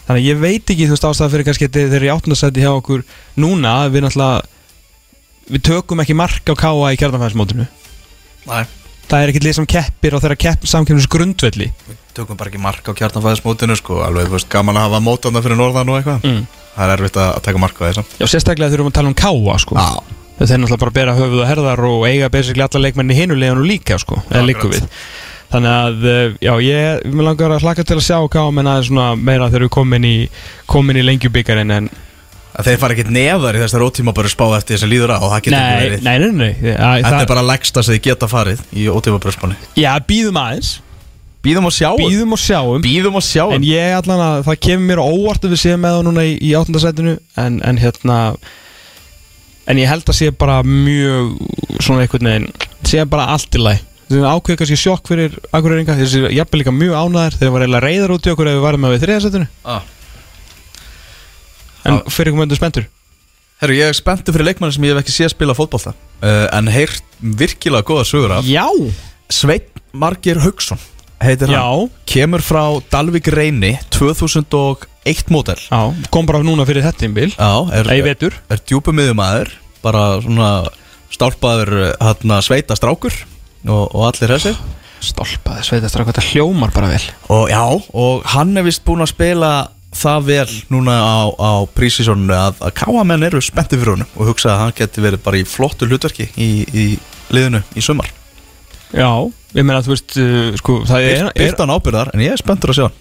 þannig 0.09 0.19
að 0.19 0.27
ég 0.27 0.41
veit 0.43 0.73
ekki 0.75 0.89
þú 0.89 0.97
veist 0.97 1.07
ástæða 1.07 1.31
fyrir 1.37 1.47
kannski 1.47 1.69
þegar 1.71 1.93
þeir 1.93 2.01
eru 2.01 2.09
í 2.09 2.13
áttundasæti 2.17 2.65
hjá 2.65 2.73
okkur 2.75 3.05
núna 3.39 3.77
við 3.93 4.09
við 5.47 5.63
tökum 5.63 6.03
ekki 6.03 6.15
mark 6.15 6.51
á 6.51 6.55
káa 6.55 6.91
í 6.91 6.99
kjarnafæðismótinu 6.99 7.67
Nei. 8.49 8.63
Það 9.09 9.19
er 9.19 9.31
ekkert 9.31 9.45
lið 9.45 9.55
sem 9.59 9.69
keppir 9.69 10.15
á 10.15 10.21
þeirra 10.23 10.39
kepp 10.39 10.65
samkjöfnis 10.69 11.09
grundvelli 11.11 11.69
Við 11.89 12.01
tökum 12.17 12.39
bara 12.39 12.51
ekki 12.51 12.61
mark 12.61 12.87
á 12.87 12.91
kjarnafæðismótinu 12.97 13.77
sko, 13.77 14.01
alveg, 14.05 14.29
þú 14.29 14.37
veist, 14.37 14.49
gaman 14.53 14.79
að 14.79 14.87
hafa 14.87 15.01
mótana 15.03 15.41
fyrir 15.43 15.59
norðan 15.59 15.91
og 15.91 15.99
eitthvað. 15.99 16.27
Mm. 16.29 16.43
Það 16.73 16.83
er 16.85 16.93
erfitt 16.97 17.19
að, 17.21 17.31
taka 17.45 17.61
mark 17.61 17.81
á 17.81 17.83
þessu 17.89 18.03
Já, 18.19 18.25
sérstaklega 18.29 18.73
þurfum 18.73 18.89
við 18.89 18.93
að 18.93 18.99
tala 18.99 19.11
um 19.11 19.17
káa 19.17 19.57
sko. 19.61 19.77
Já, 19.77 20.19
Þeir 20.33 20.47
eru 20.49 20.63
náttúrulega 20.63 20.81
bara 20.81 20.91
að 20.91 20.97
bera 20.97 21.13
höfuð 21.17 21.41
og 21.43 21.49
herðar 21.49 21.83
og 21.87 22.07
eiga 22.09 22.29
basically 22.33 22.63
alla 22.65 22.81
leikmenni 22.81 23.17
hinu 23.17 23.35
leiðinu 23.37 23.67
líka 23.67 23.99
sko, 24.01 24.17
eða 24.31 24.47
líku 24.47 24.71
við. 24.71 24.87
Þannig 25.53 25.69
að, 25.69 26.05
eh, 26.09 26.31
já, 26.41 26.53
ég 26.65 27.03
mér 27.13 27.27
langar 27.27 27.53
að 27.53 27.61
hlaka 27.67 27.85
til 27.85 27.99
að 27.99 28.07
sjá 28.07 28.17
káa 28.33 28.49
menn 28.49 28.65
aðeins 28.65 28.89
svona 28.89 29.11
meira 29.15 29.49
þegar 29.51 29.67
við 29.67 29.73
komin 29.75 30.07
í, 30.09 30.15
komin 30.65 30.97
í 30.97 31.05
lengjubíkarinn 31.05 31.75
en 31.75 31.89
að 32.53 32.69
þeir 32.69 32.79
fara 32.81 32.95
ekkert 32.95 33.11
neðar 33.13 33.57
í 33.57 33.61
þessar 33.63 33.85
ótíma 33.87 34.13
bara 34.15 34.31
spá 34.31 34.45
eftir 34.57 34.77
þess 34.77 34.87
að 34.87 34.93
líður 34.93 35.13
á 35.13 35.17
og 35.17 35.29
það 35.31 35.43
getur 35.47 35.59
ekki 35.59 35.83
verið. 35.83 36.07
nei, 36.07 36.17
nei, 36.21 36.31
nei. 36.37 36.73
Þetta 37.03 37.19
er 37.19 37.29
bara 37.33 37.45
leggsta 37.49 37.83
sem 37.83 37.97
þið 37.97 38.03
geta 38.07 38.29
farið 38.31 38.65
í 38.77 38.87
ótíma 38.93 39.21
bröspanni 39.23 39.57
Já, 39.79 39.91
býðum 40.07 40.41
aðeins. 40.41 40.73
Býðum 41.43 41.67
og 41.67 41.73
sjáum. 41.75 41.99
Býðum 41.99 42.35
og 42.37 42.39
sjáum. 42.39 42.83
Býðum 42.85 43.17
og 43.19 43.23
sjáum. 43.27 43.53
En 43.57 43.65
ég 43.67 43.97
allan 43.97 44.21
að 44.23 44.45
það 44.45 44.59
kemur 44.63 44.85
mér 44.87 45.01
óvart 45.03 45.43
ef 45.43 45.51
við 45.51 45.59
séum 45.65 45.81
með 45.83 45.97
það 45.97 46.05
núna 46.07 46.23
í, 46.23 46.35
í 46.39 46.51
áttundasætinu 46.55 47.15
en, 47.43 47.57
en 47.67 47.81
hérna 47.81 48.19
En 49.67 49.79
ég 49.79 49.87
held 49.87 50.07
að 50.11 50.17
sé 50.17 50.29
bara 50.35 50.59
mjög 50.67 51.33
svona 51.79 52.03
einhvern 52.03 52.29
veginn 52.29 52.47
sé 52.87 53.03
bara 53.09 53.29
allt 53.31 53.55
í 53.55 53.61
læg 53.63 53.83
Það 54.09 54.17
er 54.19 54.25
ákveð 54.35 54.57
kannski 54.59 54.77
sjokk 54.77 55.09
fyrir 55.09 55.35
akureyringa 55.55 55.95
þessi 55.97 56.23
jafnvel 56.35 56.59
líka 56.61 56.73
mjög 56.75 56.97
ánæðar 56.99 57.37
þegar 57.39 57.53
var 57.53 57.63
eiginlega 57.63 57.85
reyðar 57.87 58.13
út 58.13 58.27
í 58.27 58.33
okkur 58.33 58.49
ef 58.51 58.57
við 58.57 58.65
varum 58.65 58.83
með 58.83 58.93
við 58.93 59.05
þriðasætinu 59.05 59.47
ah. 59.71 59.85
En 61.83 61.99
Já. 61.99 62.03
fyrir 62.11 62.31
ykkur 62.31 62.43
möndu 62.43 62.57
spenntur? 62.57 62.87
Herru, 63.63 63.75
ég 63.77 63.91
er 63.91 63.97
spenntur 63.97 64.35
fyrir 64.35 64.49
leikmanni 64.49 64.75
sem 64.75 64.85
ég 64.87 64.93
hef 64.95 65.03
ekki 65.03 65.15
séð 65.15 65.33
spila 65.33 65.55
fótbolta 65.57 65.93
uh, 65.93 66.47
En 66.55 66.67
heyrt 66.71 67.03
virkilega 67.21 67.85
góða 67.87 68.05
sögur 68.07 68.37
af. 68.39 68.47
Já. 68.47 68.67
Sveit 69.31 69.69
Margir 69.93 70.41
Haugsson 70.43 70.81
heitir 71.23 71.51
Já. 71.51 71.61
Hann 71.63 71.91
Kemur 72.09 72.43
frá 72.43 72.63
Dalvik 72.91 73.27
Reyni 73.31 73.75
2001 73.95 75.29
mótel 75.31 75.59
Já 75.69 75.81
Kom 76.11 76.27
bara 76.29 76.43
núna 76.43 76.67
fyrir 76.67 76.83
þetta 76.85 77.05
tímbil 77.05 77.31
Já, 77.35 77.51
er, 77.71 77.91
Ei 77.93 78.03
vetur. 78.05 78.35
er 78.51 78.63
djúpumiðumæður 78.63 79.53
Bara 79.83 80.05
svona 80.23 80.53
stálpaður 81.13 81.73
hérna 82.01 82.39
sveita 82.43 82.75
strákur 82.79 83.13
og, 83.63 83.91
og 83.93 84.07
allir 84.09 84.33
þessi 84.35 84.55
Stolpaði 85.03 85.65
sveitast 85.67 85.97
hvað 85.97 86.13
þetta 86.13 86.23
hljómar 86.31 86.71
bara 86.71 86.87
vel. 86.93 87.01
Og 87.33 87.49
já, 87.51 87.63
og 87.91 88.21
hann 88.31 88.55
er 88.55 88.63
vist 88.63 88.85
búinn 88.87 89.03
að 89.03 89.11
spila 89.11 89.49
það 90.03 90.27
vel 90.31 90.57
núna 90.73 90.97
á, 90.99 91.19
á 91.31 91.51
prísísónu 91.75 92.35
að, 92.35 92.59
að 92.63 92.75
káamenn 92.81 93.27
eru 93.29 93.41
spenntið 93.43 93.83
fyrir 93.83 93.95
honum 93.97 94.17
og 94.17 94.33
hugsa 94.33 94.53
að 94.53 94.61
hann 94.63 94.75
geti 94.81 95.05
verið 95.05 95.23
bara 95.25 95.39
í 95.39 95.47
flottu 95.47 95.87
hlutverki 95.89 96.29
í, 96.35 96.49
í 96.67 96.85
liðinu 97.33 97.63
í 97.73 97.85
sumar. 97.85 98.11
Já 98.93 99.09
Ég 99.53 99.65
meina 99.65 99.83
þú 99.85 99.93
veist 99.93 100.17
uh, 100.17 100.51
sko 100.57 100.81
það 100.89 101.07
er, 101.07 101.23
er, 101.29 101.31
Byrtan 101.37 101.73
ábyrðar, 101.73 102.13
en 102.13 102.23
ég 102.25 102.33
er 102.33 102.41
spenntur 102.41 102.73
að 102.73 102.79
sjá 102.79 102.85
hann. 102.87 102.99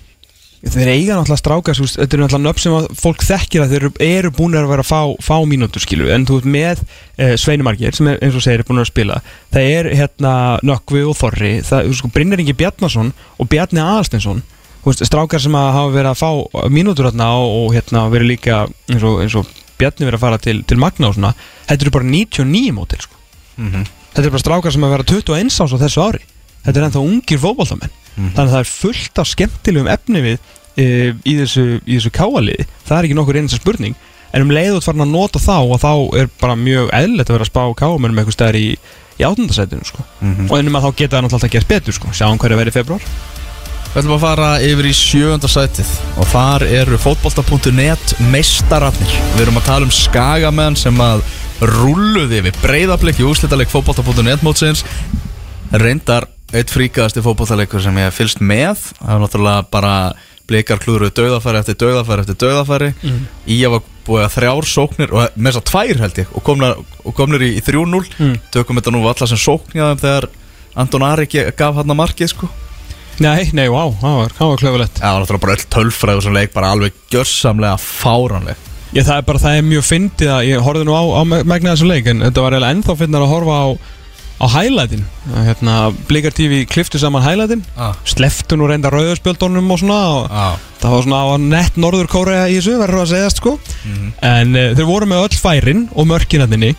Þeir 0.62 0.88
eiga 0.92 1.14
náttúrulega 1.16 1.40
stráka, 1.40 1.72
þú 1.74 1.84
veist, 1.86 1.96
þetta 1.98 2.14
eru 2.14 2.22
náttúrulega 2.22 2.46
nöfn 2.46 2.62
sem 2.62 2.74
að 2.76 2.84
fólk 3.00 3.24
þekkir 3.26 3.62
að 3.64 3.72
þeir 3.72 3.80
eru, 3.80 3.90
eru 4.07 4.30
búin 4.36 4.53
að 4.55 4.68
vera 4.70 4.84
að 4.84 4.90
fá, 4.92 5.00
fá 5.26 5.48
mínútur 5.48 5.82
skilu, 5.82 6.07
en 6.14 6.26
þú 6.28 6.36
veist 6.38 6.50
með 6.55 6.82
uh, 6.84 7.32
Sveinumarkir 7.40 7.96
sem 7.98 8.11
er, 8.12 8.20
eins 8.22 8.36
og 8.38 8.44
segir 8.44 8.62
er 8.62 8.68
búin 8.68 8.82
að 8.84 8.90
spila. 8.92 9.16
Það 9.57 9.70
er 9.72 9.88
hérna 9.98 10.34
Nökkvi 10.68 11.03
og 11.09 11.18
Þorri. 11.18 11.53
Það, 11.66 11.88
þú 11.88 11.98
sko, 11.98 12.12
Brynjar 12.14 12.44
Ingi 12.44 12.55
Bjarnason 12.61 13.11
og 13.42 13.50
Bjarni 13.50 13.82
Aðalsteinsson 13.82 14.44
þú 14.44 14.61
veist, 14.85 15.05
strákar 15.07 15.43
sem 15.43 15.55
að 15.59 15.72
hafa 15.76 15.95
verið 15.95 16.11
að 16.12 16.20
fá 16.22 16.68
mínútur 16.72 17.09
hérna 17.11 17.33
og, 17.39 17.57
og 17.62 17.74
hérna 17.76 18.07
verið 18.12 18.33
líka 18.35 18.62
eins 18.91 19.05
og, 19.07 19.20
eins 19.24 19.37
og 19.39 19.51
Bjarni 19.83 20.07
verið 20.07 20.18
að 20.18 20.22
fara 20.22 20.39
til, 20.39 20.59
til 20.68 20.78
Magna 20.78 21.09
og 21.09 21.16
svona 21.16 21.33
þetta 21.66 21.87
eru 21.87 21.95
bara 21.97 22.07
99 22.07 22.74
mótil 22.76 23.01
sko. 23.03 23.16
þetta 24.12 24.22
eru 24.22 24.35
bara 24.37 24.45
strákar 24.45 24.74
sem 24.74 24.87
að 24.87 24.95
vera 24.95 25.09
21 25.09 25.51
ás 25.51 25.74
á 25.74 25.83
þessu 25.83 26.05
ári. 26.05 26.22
Þetta 26.62 26.78
er 26.78 26.87
ennþá 26.87 27.03
ungir 27.03 27.41
fótboltamenn. 27.43 27.95
Þannig 28.37 28.43
að 28.45 28.53
það 28.53 28.61
er 28.61 28.70
fullt 28.70 29.18
af 29.18 29.30
skemmtilegum 29.33 29.89
efni 29.91 30.22
við 30.22 30.37
e, 30.78 30.87
í 31.26 31.35
þessu, 31.41 31.64
þessu 31.89 32.12
káaliði. 32.14 32.66
Það 32.87 32.99
er 32.99 33.09
ekki 33.09 33.16
nokkur 33.18 33.39
einnig 33.41 33.57
spurning. 33.57 33.97
En 34.33 34.47
um 34.47 34.53
leiðut 34.55 34.87
farin 34.87 35.05
að 35.05 35.11
nota 35.12 35.43
þá 35.43 35.57
og 35.59 35.80
þá 35.83 35.93
er 36.20 36.30
bara 36.41 36.55
mjög 36.57 36.93
eðlilegt 36.95 37.33
að 37.33 37.37
vera 37.37 37.49
að 37.49 37.51
spá 37.51 37.62
káamennum 37.83 38.20
eitthvað 38.22 38.37
stæðar 38.37 38.61
í, 38.61 38.68
í 39.18 39.26
átundasætinu 39.26 39.89
sko. 39.91 40.07
og 40.49 40.55
ennum 40.57 40.78
að 40.78 40.87
þá 40.87 40.91
geta 41.03 41.16
það 41.16 41.26
náttúrulega 41.26 41.41
alltaf 41.41 41.53
gert 41.57 41.72
betur 41.72 41.99
sko. 41.99 42.12
sjáum 42.16 42.41
hverju 42.41 42.61
verið 42.62 42.78
februar 42.78 43.11
Við 43.93 44.07
ætlum 44.07 44.14
að 44.14 44.22
fara 44.22 44.51
yfir 44.64 44.86
í 44.88 44.90
sjönda 44.97 45.49
sætið 45.53 45.88
og 46.16 46.28
þar 46.30 46.62
eru 46.64 46.97
fótbolta.net 46.97 48.14
meistararnir. 48.32 49.16
Við 49.34 49.43
erum 49.45 49.59
að 49.61 49.66
tala 49.66 49.84
um 49.84 49.93
skagamenn 49.93 50.78
sem 50.80 50.97
að 51.05 51.20
rulluði 51.74 52.38
yfir 52.40 52.57
breyðablik 52.62 53.20
í 53.20 53.26
úslitaleg 53.28 53.68
fótbolta.net 53.68 54.40
mótsins. 54.47 54.80
Reyndar 55.76 56.24
eitt 56.57 56.72
fríkaðasti 56.72 57.20
fótboltaleikur 57.26 57.84
sem 57.84 58.01
ég 58.01 58.09
hef 58.09 58.16
fylst 58.16 58.40
með. 58.40 58.80
Það 58.97 59.12
er 59.12 59.22
náttúrulega 59.26 59.68
bara 59.76 59.93
blikar 60.49 60.80
klúruð 60.80 61.12
döðafæri 61.20 61.61
eftir 61.61 61.78
döðafæri 61.84 62.24
eftir 62.24 62.40
döðafæri. 62.47 62.90
Mm. 63.05 63.22
Að 63.45 63.70
var 63.76 63.86
búið 64.09 64.24
að 64.24 64.34
þrjár 64.38 64.72
sóknir 64.72 65.12
og 65.12 65.36
með 65.36 65.51
þess 65.51 65.61
að 65.61 65.68
tvær 65.68 66.05
held 66.07 66.24
ég 66.24 66.32
og 66.32 66.49
komnar, 66.49 66.80
og 66.80 67.20
komnir 67.20 67.45
í, 67.45 67.53
í 67.61 67.68
3-0. 67.68 68.03
Mm. 68.16 68.34
Tökum 68.57 68.80
þetta 68.80 68.97
nú 68.97 69.05
allar 69.05 69.28
sem 69.36 69.45
sóknjaðum 69.45 70.01
þegar 70.01 70.32
Anton 70.80 71.05
Ari 71.12 71.28
gaf 71.28 71.76
hann 71.76 71.93
að 71.93 72.01
markið 72.07 72.32
sko. 72.32 72.55
Nei, 73.23 73.47
nei, 73.55 73.68
vá, 73.70 73.87
það 74.01 74.18
var, 74.18 74.37
var 74.41 74.61
klöfulegt. 74.61 74.99
Það 74.99 75.14
var 75.14 75.25
náttúrulega 75.25 75.45
bara 75.47 75.57
öll 75.57 75.66
tölfræðu 75.77 76.27
sem 76.27 76.37
leik 76.37 76.55
bara 76.57 76.75
alveg 76.75 77.01
gjörsamlega 77.12 77.79
fáránleg. 77.79 78.68
Ég, 78.93 79.07
það 79.07 79.16
er 79.16 79.27
bara, 79.29 79.41
það 79.41 79.59
er 79.59 79.66
mjög 79.70 79.89
fyndið 79.89 80.31
að 80.35 80.47
ég 80.51 80.64
horfði 80.66 80.89
nú 80.89 80.97
á, 80.99 81.03
á 81.16 81.23
megna 81.25 81.73
þessu 81.73 81.89
leik 81.89 82.09
en 82.12 82.25
þetta 82.27 82.45
var 82.45 82.57
eiginlega 82.57 82.77
ennþá 82.77 82.97
fyndið 83.01 83.23
að 83.23 83.33
horfa 83.33 83.59
á 83.62 83.66
á 84.43 84.47
highlightin 84.51 85.05
hérna, 85.47 85.75
Blikar 86.09 86.35
TV 86.35 86.64
kliftu 86.66 86.99
saman 86.99 87.23
highlightin 87.23 87.62
ah. 87.79 87.95
sleftu 88.03 88.59
nú 88.59 88.66
reynda 88.66 88.91
rauðarspjöldunum 88.91 89.70
og 89.70 89.79
svona 89.79 89.99
og 90.16 90.35
ah. 90.35 90.57
það 90.83 90.97
var 90.97 91.07
svona 91.07 91.20
á 91.23 91.27
nett 91.39 91.79
norður 91.79 92.11
kórea 92.11 92.49
í 92.51 92.59
þessu 92.59 92.75
verður 92.81 93.05
að 93.05 93.12
segjast 93.12 93.43
sko. 93.43 93.55
En 94.27 94.57
uh, 94.57 94.73
þeir 94.75 94.89
voru 94.89 95.09
með 95.11 95.29
öll 95.29 95.39
færin 95.39 95.85
og 95.95 96.09
mörkinatninni 96.11 96.73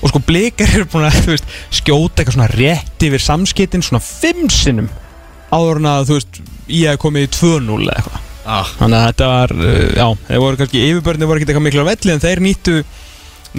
og 0.00 0.12
sko 0.12 0.22
Blikar 0.24 0.72
eru 0.72 0.88
búin 0.92 1.08
að 1.10 1.20
veist, 1.34 1.56
skjóta 1.74 2.22
eitthvað 2.22 2.38
svona 2.38 2.52
rétt 2.54 3.06
yfir 3.08 3.22
samskiptin 3.22 3.84
svona 3.84 4.00
fimm 4.04 4.48
sinnum 4.52 4.88
áður 5.52 5.80
en 5.82 5.90
að 5.92 6.06
þú 6.10 6.16
veist 6.18 6.40
ég 6.68 6.90
hef 6.90 6.98
komið 7.02 7.26
í 7.28 7.32
2-0 7.40 7.82
eða 7.86 7.98
eitthvað 8.00 8.22
Ah. 8.46 8.62
Þannig 8.78 8.94
að 9.00 9.06
þetta 9.08 9.26
var, 9.26 9.52
uh, 9.58 9.86
já, 9.98 10.04
þeir 10.28 10.38
voru 10.38 10.56
kannski 10.60 10.82
yfirbörnir 10.86 11.26
voru 11.26 11.40
ekki 11.40 11.48
eitthvað 11.50 11.64
miklu 11.66 11.82
á 11.82 11.88
velli 11.90 12.12
en 12.14 12.20
þeir 12.22 12.42
nýttu 12.44 12.74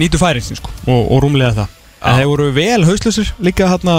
nýttu 0.00 0.16
færinsinn 0.22 0.56
sko 0.56 0.70
og, 0.88 1.02
og 1.12 1.18
rúmlega 1.26 1.52
það 1.58 1.66
Já. 1.68 2.06
En 2.08 2.16
þeir 2.22 2.30
voru 2.30 2.46
vel 2.56 2.86
hauslusir 2.88 3.32
líka 3.44 3.68
hérna 3.68 3.98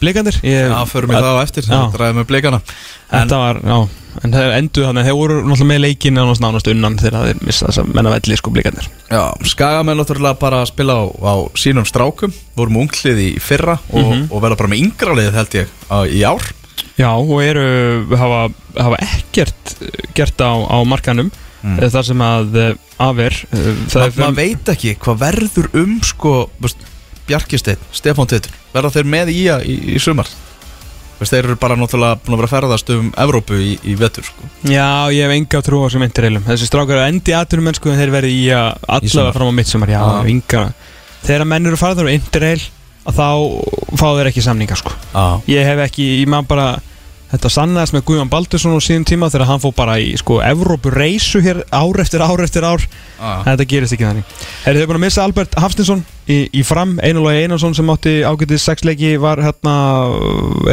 blikandir 0.00 0.40
Já, 0.42 0.82
förum 0.90 1.12
við 1.14 1.22
það 1.22 1.38
á 1.38 1.42
eftir 1.46 1.68
Já. 1.68 1.76
Það 1.92 1.96
ræðum 2.02 2.18
við 2.24 2.28
blikana 2.32 2.60
En, 3.08 3.22
Þetta 3.28 3.38
var, 3.44 3.60
já, 3.62 3.78
en 4.26 4.34
þeir 4.34 4.56
enduð 4.58 4.88
þannig 4.88 5.06
þeir 5.08 5.16
voru 5.20 5.36
náttúrulega 5.38 5.70
með 5.70 5.80
leikin 5.86 6.18
nánast 6.18 6.42
nánast 6.44 6.72
unnan 6.74 6.98
þegar 6.98 7.28
þeir 7.30 7.40
missa 7.46 7.70
þess 7.70 7.82
að 7.84 7.94
menna 7.94 8.12
velli 8.18 8.36
sko 8.42 8.52
blikandir 8.58 8.90
já, 9.14 9.22
skagamenn 9.54 10.02
náttúrulega 10.02 10.40
bara 10.42 10.64
að 10.64 10.72
spila 10.74 10.98
á, 10.98 11.04
á 11.14 11.34
sínum 11.54 11.86
strákum 11.88 12.34
Vorum 12.58 12.82
unglið 12.82 13.22
í 13.22 13.30
fyrra 13.38 13.78
og, 13.92 14.02
Mhm. 14.02 14.26
og 14.34 14.42
verða 14.42 14.58
bara 14.64 14.74
með 14.74 14.82
yngra 14.82 15.14
liðið 15.14 15.38
held 15.38 15.56
ég 15.62 15.76
á, 15.94 15.98
í 16.10 16.26
ár 16.26 16.42
Já, 16.98 17.10
og 17.14 17.36
eru, 17.44 17.64
hafa, 18.18 18.40
hafa 18.78 18.96
ekkert 19.04 19.74
uh, 19.82 19.92
gert 20.18 20.40
á, 20.42 20.52
á 20.66 20.78
markanum 20.88 21.30
Mm. 21.58 21.72
mm. 21.74 21.88
þar 21.90 22.04
sem 22.06 22.20
að 22.22 22.52
uh, 22.54 22.66
afer 23.02 23.34
uh, 23.50 23.64
það 23.90 23.98
Ma, 23.98 24.04
er 24.06 24.12
Maður 24.20 24.36
veit 24.38 24.68
ekki 24.70 24.92
hvað 25.02 25.16
verður 25.24 25.66
um 25.80 25.96
sko 26.06 26.34
veist, 26.62 26.84
Bjarkisteinn, 27.26 27.80
Stefán 27.90 28.28
Teitur 28.30 28.54
Verða 28.76 28.92
þeir 28.94 29.08
með 29.10 29.32
í 29.34 29.40
að 29.50 29.64
í, 29.66 29.74
í 29.96 29.98
sumar 29.98 30.30
veist, 31.18 31.32
Þeir 31.34 31.48
eru 31.48 31.56
bara 31.58 31.74
náttúrulega 31.80 32.20
búin 32.22 32.36
að 32.36 32.44
vera 32.44 32.46
að 32.46 32.52
ferðast 32.54 32.92
um 32.94 33.08
Evrópu 33.24 33.58
í, 33.58 33.72
í 33.90 33.96
vetur 33.98 34.28
sko. 34.30 34.46
Já, 34.70 34.86
ég 35.10 35.26
hef 35.26 35.34
enga 35.34 35.62
trú 35.66 35.82
á 35.82 35.86
þessum 35.88 36.06
interreilum 36.06 36.46
Þessi 36.46 36.70
strákar 36.70 37.00
eru 37.00 37.08
endi 37.10 37.34
aðturum 37.40 37.66
mennsku 37.72 37.90
en 37.90 37.98
þeir 38.04 38.14
verði 38.14 38.32
í 38.38 38.46
að 38.54 38.86
allavega 39.00 39.34
fram 39.40 39.50
á 39.50 39.54
mittsumar 39.58 39.94
Já, 39.96 40.00
Ah. 40.06 40.22
enga 40.30 40.62
Þegar 41.26 41.48
menn 41.56 41.66
eru 41.72 41.82
farður 41.82 42.06
á 42.06 42.14
interreil 42.14 42.62
að 42.62 42.77
þá 43.14 43.28
fá 43.98 44.08
þeir 44.18 44.30
ekki 44.30 44.44
samninga 44.44 44.78
sko. 44.78 44.92
Ah. 45.16 45.38
Ég 45.50 45.66
hef 45.66 45.82
ekki, 45.88 46.06
ég 46.22 46.30
maður 46.30 46.52
bara 46.54 46.68
Þetta 47.28 47.50
sannaðist 47.52 47.92
með 47.92 48.04
Guðjón 48.08 48.30
Baldursson 48.32 48.72
á 48.72 48.80
síðan 48.80 49.04
tíma 49.04 49.28
þegar 49.28 49.50
hann 49.50 49.60
fór 49.60 49.74
bara 49.76 49.98
í 50.00 50.14
sko 50.16 50.38
Evrópu 50.40 50.88
reysu 50.94 51.42
hér 51.44 51.60
ár 51.68 52.00
eftir 52.00 52.24
ár 52.24 52.40
eftir 52.40 52.64
ár. 52.64 52.80
Ah. 53.20 53.42
Þetta 53.44 53.66
gerist 53.68 53.96
ekki 53.96 54.06
þannig. 54.06 54.30
Herri, 54.64 54.80
þau 54.80 54.88
búin 54.88 55.00
að 55.00 55.04
missa 55.04 55.26
Albert 55.26 55.58
Hafstinsson 55.60 56.00
í, 56.24 56.38
í 56.48 56.64
fram. 56.64 56.96
Einulói 57.04 57.42
Einarsson 57.42 57.76
sem 57.76 57.92
átti 57.92 58.22
ágætið 58.24 58.62
sexleiki 58.64 59.12
var 59.20 59.44
hérna, 59.44 59.76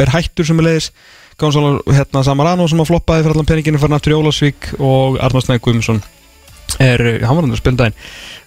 er 0.00 0.14
hættur 0.16 0.48
sem 0.48 0.64
er 0.64 0.70
leiðis 0.70 0.90
Gánsson 1.36 1.82
hérna, 1.92 2.24
Samarano 2.24 2.64
sem 2.72 2.80
að 2.80 2.88
floppaði 2.88 3.26
fyrir 3.26 3.36
allan 3.36 3.48
peninginu 3.52 3.80
fyrir 3.82 3.98
aftur 3.98 4.14
í 4.14 4.16
Ólasvík 4.16 4.72
og 4.80 5.18
Arnar 5.20 5.44
Snæk 5.44 5.66
Guðmundsson 5.66 6.00
er, 6.80 7.02
hann 7.20 7.36
var 7.36 7.44
hann 7.44 7.52
að 7.52 7.60
spila 7.60 7.82
daginn. 7.82 7.98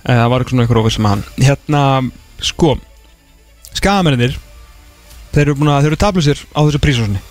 Eh, 0.01 0.15
það 0.15 0.31
var 0.31 0.41
eitthvað 0.41 0.55
svona 0.55 0.65
einhver 0.65 0.81
ofið 0.81 0.95
sem 0.95 1.09
hann. 1.11 1.21
Hérna, 1.37 1.83
sko 2.41 2.73
skagamennir 3.77 4.37
þeir 5.33 5.43
eru 5.45 5.57
búin 5.59 5.73
að, 5.73 5.83
þeir 5.83 5.91
eru 5.93 6.01
tablusir 6.05 6.45
á 6.55 6.59
þessu 6.61 6.81
prísósinni 6.83 7.21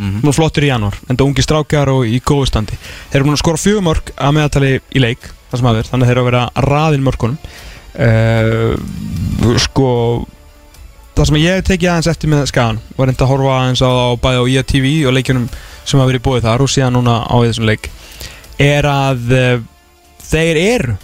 Mm 0.00 0.22
nú 0.24 0.32
flottir 0.32 0.64
í 0.64 0.70
janúar, 0.70 0.96
enda 1.12 1.26
ungi 1.26 1.42
strákjar 1.44 1.90
og 1.92 2.06
í 2.08 2.22
góðu 2.24 2.46
standi. 2.48 2.76
Þeir 3.10 3.18
eru 3.18 3.26
búin 3.26 3.36
að 3.36 3.42
skora 3.42 3.60
fjögumörk 3.60 4.12
að 4.16 4.32
meðatali 4.32 4.70
í 4.96 5.02
leik, 5.02 5.26
verið 5.50 5.90
þannig 5.90 6.06
að 6.06 6.08
þeir 6.08 6.14
eru 6.14 6.22
að 6.22 6.28
vera 6.30 6.44
að 6.48 6.68
raðin 6.70 7.04
mörkunum. 7.04 7.36
Uh, 7.90 9.58
sko 9.60 9.90
það 11.16 11.28
sem 11.28 11.38
ég 11.42 11.58
hef 11.58 11.66
tekið 11.68 11.90
aðeins 11.92 12.08
eftir 12.14 12.30
með 12.32 12.46
skagan 12.48 12.78
var 12.96 13.10
reynda 13.10 13.26
að 13.26 13.32
horfa 13.34 13.56
aðeins 13.58 13.82
á, 13.84 13.90
á 13.90 14.08
bæði 14.22 14.40
á 14.40 14.44
IATV 14.54 14.86
og 15.10 15.16
leikjunum 15.16 15.48
sem 15.84 16.00
hafa 16.00 16.10
verið 16.12 16.24
búið 16.24 16.46
þar 16.46 16.64
og 16.64 16.70
síðan 16.70 16.96
núna 16.96 17.16
á 17.28 17.36
þessum 17.42 17.66
leik 17.68 17.90
er 18.62 18.88
að 18.88 19.34
uh, 19.36 19.64
þeir 20.30 20.60
eru 20.62 20.94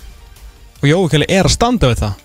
og 0.81 0.89
Jói 0.89 1.11
Kelly 1.13 1.29
er 1.37 1.51
að 1.51 1.57
standa 1.57 1.91
við 1.91 2.05
það 2.05 2.23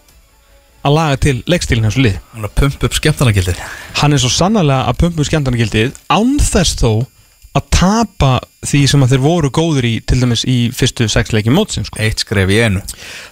að 0.82 0.96
laga 0.98 1.22
til 1.28 1.38
leikstílinn 1.52 1.88
hans 1.88 1.98
lið 2.02 2.20
Hann 2.34 2.44
er 2.44 2.50
að 2.50 2.58
pumpa 2.62 2.90
upp 2.90 2.98
skemmtarnagildi 2.98 3.56
hann 4.02 4.14
er 4.16 4.22
svo 4.24 4.32
sannlega 4.34 4.84
að 4.90 5.02
pumpu 5.04 5.26
skemmtarnagildið 5.28 5.98
án 6.14 6.38
þess 6.42 6.78
þó 6.82 6.92
að 7.52 7.66
tapa 7.76 8.30
því 8.64 8.80
sem 8.88 9.02
að 9.04 9.12
þeir 9.12 9.24
voru 9.26 9.50
góður 9.52 9.88
í 9.90 9.94
til 10.08 10.22
dæmis 10.22 10.46
í 10.48 10.58
fyrstu 10.72 11.10
sex 11.12 11.34
leiki 11.36 11.52
mótsins 11.52 11.90
sko. 11.90 12.00
Eitt 12.00 12.22
skref 12.24 12.48
í 12.48 12.62
einu. 12.64 12.80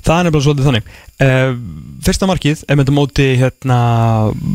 Það 0.04 0.18
er 0.18 0.26
nefnilega 0.28 0.44
svolítið 0.44 0.68
þannig. 0.68 0.90
Uh, 1.20 1.54
fyrsta 2.04 2.28
markið 2.28 2.64
er 2.66 2.76
með 2.76 2.90
þetta 2.90 2.98
móti 2.98 3.28
hérna, 3.40 3.78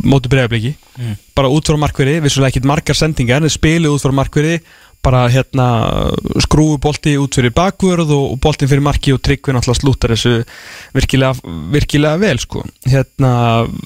móti 0.05 0.33
bregðarbliki 0.33 0.75
Mm. 0.95 1.17
bara 1.35 1.49
út 1.51 1.67
frá 1.67 1.75
markverði, 1.75 2.21
vissulega 2.23 2.53
ekkit 2.53 2.67
margar 2.71 2.95
sendingar 2.95 3.43
þeir 3.43 3.51
spiluð 3.51 3.97
út 3.97 4.03
frá 4.05 4.13
markverði 4.15 4.61
bara 5.05 5.27
hérna 5.33 5.69
skrúu 6.43 6.79
bolti 6.83 7.15
út 7.21 7.37
fyrir 7.37 7.53
bakvörð 7.55 8.13
og, 8.17 8.27
og 8.35 8.41
boltin 8.43 8.71
fyrir 8.71 8.85
marki 8.85 9.15
og 9.15 9.23
tryggvi 9.25 9.55
náttúrulega 9.55 9.81
slútar 9.81 10.15
þessu 10.15 10.35
virkilega, 10.97 11.55
virkilega 11.75 12.21
vel 12.23 12.41
sko. 12.43 12.65
Hérna, 12.89 13.33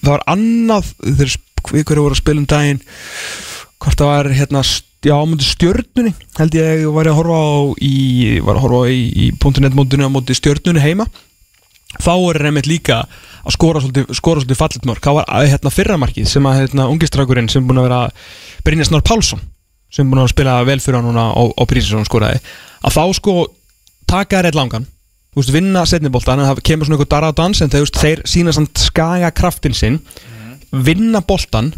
það 0.03 0.13
var 0.13 0.27
annað 0.31 0.93
þeir 1.03 1.39
hverju 1.69 2.05
voru 2.05 2.15
að 2.15 2.21
spila 2.23 2.43
um 2.43 2.49
daginn 2.49 2.83
hvort 3.79 3.99
það 3.99 4.13
var 4.13 4.31
hérna 4.35 4.63
já, 4.65 5.17
stjörnunni 5.53 6.15
held 6.39 6.59
ég 6.59 6.85
var 6.95 7.11
að 7.11 7.19
horfa 7.21 7.39
á 7.39 7.59
í, 7.83 7.97
var 8.45 8.59
að 8.59 8.65
horfa 8.67 8.83
á 8.83 8.87
í, 8.91 9.03
í 9.27 9.27
.net 9.63 9.77
mótinu 9.79 10.09
á 10.09 10.15
móti 10.15 10.37
stjörnunni 10.39 10.83
heima. 10.83 11.09
Þá 11.99 12.15
er 12.15 12.43
reymitt 12.45 12.69
líka 12.69 13.03
að 13.49 13.55
skora 13.55 13.81
svolítið, 13.81 14.11
svolítið 14.19 14.59
fallit 14.59 14.89
mörg 14.89 15.05
þá 15.05 15.13
var 15.21 15.31
hérna, 15.49 15.73
fyrramarkið 15.73 16.27
sem 16.29 16.47
að 16.47 16.59
hérna, 16.63 16.89
ungistrækurinn 16.93 17.49
sem 17.51 17.65
búin 17.65 17.81
að 17.81 17.89
vera 17.89 18.01
Brynjar 18.67 18.91
Snár 18.91 19.07
Pálsson 19.07 19.41
sem 19.93 20.09
búin 20.09 20.23
að 20.23 20.33
spila 20.35 20.61
vel 20.69 20.81
fyrir 20.83 21.01
hann 21.01 21.09
núna 21.09 21.31
á, 21.33 21.43
á 21.49 21.63
skoraði 22.07 22.41
að 22.85 22.95
þá 22.95 23.03
sko 23.17 23.35
taka 24.09 24.41
þær 24.41 24.51
eitt 24.51 24.59
langan 24.59 24.87
þú 25.33 25.41
veist, 25.41 25.53
vinna 25.55 25.85
setniboltan 25.87 26.41
en 26.41 26.51
það 26.51 26.63
kemur 26.67 26.89
svona 26.89 26.99
eitthvað 26.99 27.15
daradans 27.17 27.63
en 27.63 27.73
þeir, 27.73 27.85
þú 27.85 27.87
veist, 27.87 28.01
þeir 28.03 28.23
sína 28.29 28.55
samt 28.57 28.83
skaga 28.83 29.31
kraftin 29.31 29.77
sinn 29.77 30.01
vinna 30.73 31.23
boltan 31.25 31.73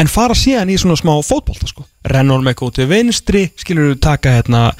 en 0.00 0.08
fara 0.10 0.36
síðan 0.36 0.72
í 0.72 0.78
svona 0.80 0.98
smá 0.98 1.12
fótbolta 1.24 1.68
sko. 1.68 1.84
rennur 2.08 2.42
með 2.44 2.58
góð 2.62 2.74
til 2.78 2.88
vinstri 2.90 3.44
skilur 3.60 3.92
þú 3.92 4.00
taka 4.00 4.34
hérna 4.38 4.70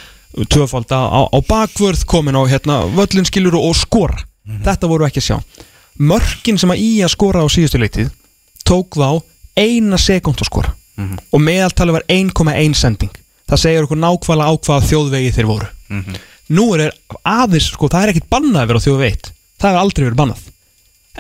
tvöfald 0.49 0.91
á, 0.95 1.27
á 1.29 1.39
bakvörð 1.47 2.07
komin 2.09 2.39
á 2.39 2.43
hérna 2.49 2.85
völlin 2.95 3.27
skilur 3.27 3.59
og 3.59 3.75
skora. 3.77 4.17
Þetta 4.65 4.89
voru 4.91 5.07
ekki 5.07 5.21
að 5.21 5.27
sjá. 5.27 5.39
Mörkin 6.01 6.59
sem 6.59 6.71
að 6.73 6.83
í 6.83 6.91
að 7.05 7.13
skora 7.13 7.43
á 7.45 7.49
síðustu 7.51 7.81
leitið 7.83 8.13
tók 8.67 8.97
þá 8.97 9.21
eina 9.59 9.99
sekund 10.01 10.41
að 10.41 10.49
skora 10.49 10.73
og 11.33 11.43
meðaltali 11.45 11.95
var 11.97 12.07
1,1 12.09 12.77
sending. 12.79 13.13
Það 13.51 13.63
segir 13.65 13.87
okkur 13.87 14.01
nákvæmlega 14.01 14.51
á 14.51 14.55
hvaða 14.55 14.87
þjóðvegi 14.91 15.35
þeir 15.37 15.51
voru. 15.51 15.69
Nú 16.51 16.65
er 16.75 16.93
aðeins 17.25 17.71
sko, 17.71 17.89
það 17.91 18.03
er 18.03 18.13
ekkit 18.15 18.31
bannað 18.31 18.63
að 18.63 18.71
vera 18.71 18.83
á 18.83 18.87
þjóðveit. 18.87 19.31
Það 19.61 19.71
er 19.71 19.81
aldrei 19.81 20.05
verið 20.07 20.21
bannað. 20.21 20.45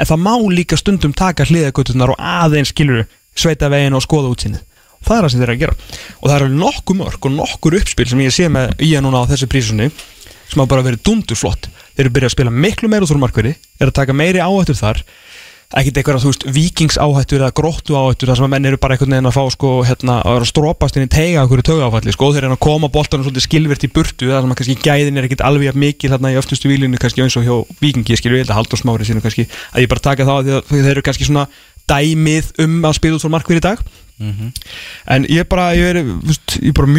En 0.00 0.06
það 0.06 0.22
má 0.24 0.34
líka 0.54 0.78
stundum 0.78 1.12
taka 1.12 1.46
hliðagötunar 1.46 2.14
og 2.14 2.18
aðeins 2.18 2.70
skilur 2.72 3.06
sveita 3.34 3.70
veginn 3.70 3.96
og 3.98 4.04
skoða 4.04 4.30
útsinnið 4.32 4.66
það 5.00 5.16
er 5.16 5.24
það 5.24 5.32
sem 5.32 5.40
þeir 5.40 5.48
eru 5.48 5.54
að 5.54 5.60
gera. 5.62 5.74
Og 6.20 6.24
það 6.28 6.36
eru 6.36 6.48
nokkur 6.60 6.98
mörg 6.98 7.26
og 7.26 7.32
nokkur 7.32 7.76
uppspil 7.78 8.08
sem 8.10 8.20
ég 8.20 8.34
sé 8.34 8.48
með 8.52 8.82
í 8.84 8.90
að 8.96 9.04
núna 9.06 9.22
á 9.24 9.30
þessu 9.30 9.48
prísunni 9.50 9.88
sem 10.50 10.58
hafa 10.58 10.70
bara 10.74 10.86
verið 10.86 11.04
dundur 11.06 11.38
flott 11.38 11.68
þeir 11.94 12.04
eru 12.04 12.14
byrjað 12.16 12.30
að 12.30 12.34
spila 12.36 12.54
miklu 12.64 12.90
meira 12.90 13.06
úr 13.06 13.20
markverði 13.22 13.54
eru 13.78 13.92
að 13.92 13.98
taka 14.00 14.16
meiri 14.16 14.42
áhættur 14.42 14.78
þar 14.78 15.02
ekkert 15.70 16.00
eitthvað, 16.00 16.22
þú 16.24 16.30
veist, 16.32 16.44
vikings 16.50 16.96
áhættur 16.98 17.44
eða 17.44 17.54
gróttu 17.54 17.94
áhættur, 17.94 18.26
þar 18.30 18.38
sem 18.40 18.46
að 18.48 18.52
menn 18.54 18.66
eru 18.66 18.78
bara 18.82 18.96
einhvern 18.96 19.14
veginn 19.14 19.30
að 19.30 19.36
fá 19.36 19.44
sko, 19.54 19.68
hérna, 19.86 20.16
að 20.26 20.46
strópast 20.50 20.96
inn 20.98 21.06
í 21.06 21.10
teiga 21.14 21.44
okkur 21.44 21.62
í 21.62 21.66
tögafalli, 21.68 22.14
sko, 22.16 22.30
þeir 22.34 22.46
eru 22.48 22.56
að 22.56 22.64
koma 22.66 22.90
boltanum 22.90 23.22
svolítið 23.26 23.46
skilvirt 23.46 23.86
í 23.86 23.92
burtu, 23.94 24.30
það 24.32 24.42
sem 24.42 24.50
að 24.50 24.58
kannski 24.58 24.76
gæðin 24.82 25.20
er 25.20 25.28
ekkert 25.28 25.44
alveg 25.46 25.78
mikil 25.78 26.10
þarna 26.10 26.32
í 26.34 26.38
öftustu 26.40 26.66
výlinu 26.70 26.98
kannski 26.98 27.22
eins 27.22 27.38
og 27.38 27.46
hjá 27.46 27.54
vikingi, 27.78 28.10
ég 28.10 28.18
skilju, 28.18 28.40
ég 28.40 28.42
held 28.42 28.50
að 28.50 28.58
Haldur 28.58 28.82
Smári 28.82 29.06
sínum 29.06 29.22
kannski, 29.22 29.46
að 29.70 29.84
ég 29.84 29.92
bara 29.92 30.06
taka 30.08 30.26
því 30.26 30.58
að 30.58 30.74
þeir 30.74 30.90
eru 30.96 31.06
kannski 31.06 31.28
svona 31.28 31.46
dæmið 31.90 32.50
um 32.66 32.74
að 32.86 32.96
spila 32.98 33.14
út 33.18 33.22
frá 33.24 33.32
markvið 33.36 33.60
í 33.60 33.66
dag. 33.70 33.78
En 35.06 35.24
ég 35.30 35.46
bara, 35.48 35.70
ég 35.78 35.94
er, 35.94 36.02
veist, 36.26 36.58
ég 36.60 36.74
bara 36.74 36.90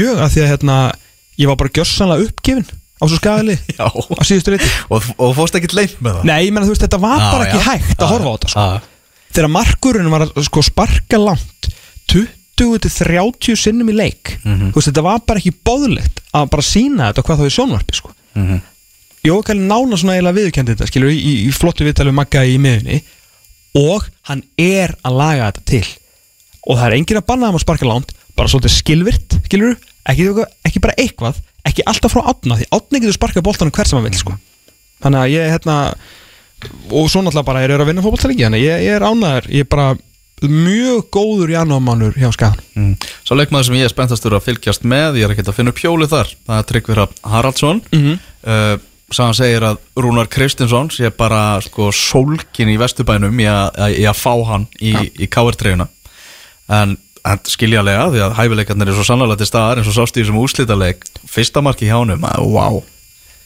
á 3.02 3.04
svo 3.10 3.18
skæðali 3.18 3.56
Já. 3.80 3.88
á 3.90 4.22
síðustu 4.28 4.54
reyti 4.54 4.70
Og, 4.94 5.10
og 5.18 5.34
fórst 5.40 5.58
ekkert 5.58 5.74
leint 5.78 5.98
með 6.06 6.20
það 6.22 6.30
Nei, 6.30 6.52
þú 6.54 6.72
veist, 6.72 6.86
þetta 6.86 7.00
var 7.02 7.18
Já, 7.20 7.28
bara 7.34 7.48
ekki 7.50 7.60
já. 7.60 7.66
hægt 7.72 8.04
að 8.06 8.12
horfa 8.14 8.30
á 8.30 8.34
þetta 8.38 8.52
sko. 8.54 8.66
Já. 8.66 8.82
Þegar 9.32 9.52
markurinn 9.58 10.12
var 10.12 10.26
að 10.28 10.44
sko, 10.48 10.64
sparka 10.68 11.18
langt 11.22 11.70
20-30 12.60 13.56
sinnum 13.58 13.90
í 13.90 13.96
leik 13.96 14.36
Mhm. 14.44 14.72
Þú 14.72 14.78
veist, 14.78 14.90
þetta 14.92 15.04
var 15.06 15.20
bara 15.28 15.40
ekki 15.42 15.54
bóðlegt 15.66 16.22
að 16.36 16.50
bara 16.52 16.66
sína 16.66 17.10
þetta 17.12 17.24
hvað 17.26 17.42
þá 17.42 17.46
í 17.48 17.56
sjónvarpi 17.56 17.96
sko. 17.98 18.12
Mhm. 18.36 18.62
Jókali 19.24 19.62
nána 19.62 19.98
svona 19.98 20.16
eiginlega 20.18 20.38
viðurkendi 20.40 20.74
þetta 20.76 20.88
skilur, 20.90 21.12
í, 21.14 21.34
í 21.48 21.52
flottu 21.54 21.86
viðtalið 21.86 22.16
Magga 22.18 22.42
í 22.46 22.56
miðunni 22.58 23.02
og 23.78 24.08
hann 24.28 24.42
er 24.58 24.96
að 25.06 25.18
laga 25.20 25.52
þetta 25.52 25.66
til 25.70 25.86
og 26.66 26.78
það 26.78 26.86
er 26.88 26.96
enginn 26.98 27.20
að 27.22 27.28
banna 27.30 27.48
þeim 27.52 27.60
að 27.60 27.64
sparka 27.66 27.86
langt 27.90 28.12
bara 28.36 28.50
svolítið 28.50 28.74
skilvirt, 28.74 29.38
skilur 29.46 29.78
ekki, 30.10 30.26
ekki 30.66 30.82
bara 30.82 30.96
eitthvað, 30.98 31.38
ekki 31.70 31.86
alltaf 31.86 32.14
frá 32.16 32.22
átna 32.32 32.58
því 32.60 32.68
átna 32.78 33.00
getur 33.02 33.18
sparkað 33.18 33.46
boltanum 33.48 33.72
hver 33.76 33.88
sem 33.90 33.98
hann 34.00 34.08
vil 34.10 34.20
sko. 34.20 34.34
þannig 35.04 35.20
að 35.24 35.34
ég 35.36 35.52
hérna 35.56 35.76
og 36.92 37.10
svo 37.10 37.22
náttúrulega 37.26 37.46
bara 37.48 37.62
er 37.66 37.74
að 37.82 37.88
vinna 37.90 38.04
fótballtælingi 38.06 38.46
þannig 38.46 38.62
að 38.62 38.68
ég, 38.68 38.84
ég 38.86 38.96
er 39.00 39.06
ánæður, 39.08 39.48
ég 39.50 39.66
er 39.66 39.70
bara 39.72 39.88
mjög 40.42 41.08
góður 41.14 41.52
janúarmánur 41.54 42.16
hjá 42.18 42.32
skagan 42.34 42.60
Mm. 42.72 42.94
Svo 43.28 43.36
leikmaður 43.36 43.66
sem 43.68 43.76
ég 43.76 43.84
er 43.86 43.92
spenntastur 43.92 44.34
að 44.34 44.46
fylgjast 44.46 44.86
með 44.88 45.18
Ég 45.20 45.26
er 45.28 45.34
ekkert 45.34 45.50
að 45.52 45.58
finna 45.58 45.70
upp 45.74 45.82
hjólið 45.84 46.14
þar 46.14 46.30
Það 46.48 46.56
er 46.62 46.68
Tryggvi 46.70 46.94
Hrafn 46.96 47.18
Haraldsson 47.34 47.82
mm 47.92 48.00
Mhm. 48.00 48.20
uh, 48.48 48.78
Sagan 49.12 49.36
segir 49.36 49.66
að 49.68 49.78
Rúnar 50.00 50.30
Kristinsson 50.32 50.88
sé 50.90 51.10
bara 51.12 51.60
sko 51.62 51.90
sólkin 51.92 52.72
í 52.72 52.78
Vesturbænum 52.80 53.36
í 53.44 53.46
að, 53.52 53.76
fá 54.16 54.32
hann 54.48 54.68
í, 54.80 54.94
í 55.20 55.28
KR-treyjuna 55.28 55.88
en, 56.72 56.96
en 57.28 57.44
skiljalega 57.46 58.08
því 58.14 58.24
að 58.26 58.38
hæfileikarnir 58.40 58.92
er 58.92 58.98
svo 58.98 59.06
sannlega 59.06 59.38
til 59.42 59.50
staðar 59.50 59.82
eins 59.82 59.92
og 59.92 59.98
sást 59.98 60.18
í 60.18 60.24
þessum 60.24 60.42
úrslitaleik. 60.42 61.06
Fyrsta 61.30 61.64
marki 61.66 61.90
hjá 61.90 62.00
að 62.02 62.48
wow 62.50 62.82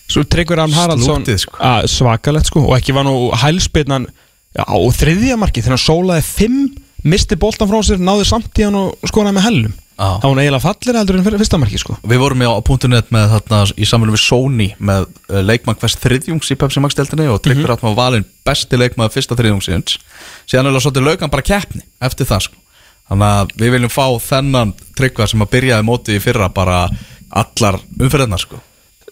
Svo 0.06 0.22
Tryggvi 0.30 0.58
Ram 0.60 0.74
Haraldsson 0.74 1.26
sko. 1.42 1.58
svakalegt 1.90 2.52
sko. 2.52 2.68
Og 2.70 2.76
ekki 2.78 2.94
var 2.94 3.08
nú 3.08 3.32
hælspilnan 3.42 4.06
já, 4.54 4.62
á 4.62 4.78
þriðja 5.00 5.38
marki 5.42 5.64
þegar 5.64 5.80
hann 5.80 5.86
sólaði 5.86 6.26
fimm 6.28 6.60
misti 7.06 7.38
boltan 7.38 7.70
frá 7.70 7.82
sér, 7.86 8.02
náði 8.02 8.28
samt 8.30 8.62
í 8.62 8.68
hann 8.68 8.78
og 8.78 9.10
skonaði 9.10 9.38
með 9.40 9.48
hellum. 9.50 9.74
Já. 9.96 10.20
þá 10.20 10.26
hann 10.28 10.40
eiginlega 10.42 10.60
fallir 10.60 10.98
heldur 11.00 11.16
en 11.16 11.24
fyrir 11.24 11.40
fyrsta 11.40 11.58
marki 11.62 11.80
sko. 11.80 11.94
Við 12.04 12.20
vorum 12.20 12.42
á 12.44 12.52
.net 12.92 13.14
með 13.16 13.30
þarna 13.32 13.60
í 13.80 13.88
samfélum 13.88 14.18
við 14.18 14.24
Sony 14.26 14.68
með 14.78 15.08
uh, 15.08 15.40
leikmann 15.40 15.80
hvers 15.80 15.96
þriðjungs 16.04 16.52
í 16.52 16.58
Pepsi 16.60 16.84
Max 16.84 16.98
deltinni 17.00 17.30
og 17.32 17.40
Tryggvi 17.46 17.64
Hrafn 17.64 17.88
var 17.88 17.96
valinn 18.02 18.28
besti 18.46 18.78
leikmann 18.78 19.14
fyrsta 19.14 19.38
þriðjungsins. 19.40 19.96
Síðan 20.52 20.68
er 20.68 20.76
það 20.76 20.86
svolítið 20.86 21.08
laukan 21.08 21.32
bara 21.32 21.48
keppni 21.48 21.86
eftir 22.04 22.28
það 22.28 22.50
sko 22.50 22.65
Þannig 23.10 23.28
að 23.32 23.52
við 23.62 23.76
viljum 23.76 23.94
fá 23.94 24.06
þennan 24.26 24.72
Tryggva 24.98 25.28
sem 25.30 25.44
að 25.46 25.52
byrjaði 25.54 25.86
mótið 25.86 26.18
í 26.18 26.24
fyrra 26.24 26.48
bara 26.54 26.80
allar 27.36 27.78
umferðina 28.00 28.40
sko. 28.42 28.62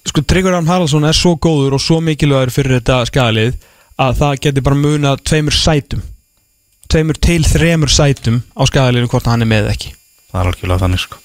Sko 0.04 0.24
Tryggvi 0.26 0.54
Ram 0.54 0.68
Haraldsson 0.68 1.06
er 1.08 1.18
svo 1.18 1.36
góður 1.38 1.78
og 1.78 1.84
svo 1.84 2.00
mikilvægur 2.04 2.52
fyrir 2.54 2.80
þetta 2.80 3.04
skadalið 3.10 3.60
að 4.02 4.18
það 4.22 4.40
geti 4.48 4.64
bara 4.66 4.80
munað 4.80 5.22
tveimur 5.30 5.56
sætum. 5.56 6.02
Tveimur 6.90 7.20
til 7.22 7.42
þremur 7.48 7.92
sætum 7.94 8.42
á 8.58 8.62
skadaliðinu 8.70 9.12
hvort 9.12 9.30
hann 9.30 9.46
er 9.46 9.50
með 9.50 9.70
ekki. 9.76 9.94
Það 10.32 10.42
er 10.42 10.52
algjörlega 10.52 10.84
þannig 10.86 11.04
sko. 11.06 11.22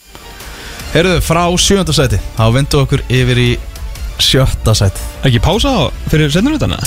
Heyrðu, 0.93 1.19
frá 1.25 1.43
sjönda 1.61 1.97
sæti 1.97 2.21
þá 2.37 2.47
vindu 2.55 2.85
okkur 2.85 3.03
yfir 3.13 3.43
í 3.43 3.51
sjötta 4.23 4.75
sæti 4.77 5.05
ekki 5.29 5.43
pása 5.45 5.75
fyrir 6.09 6.33
setnurutana? 6.33 6.81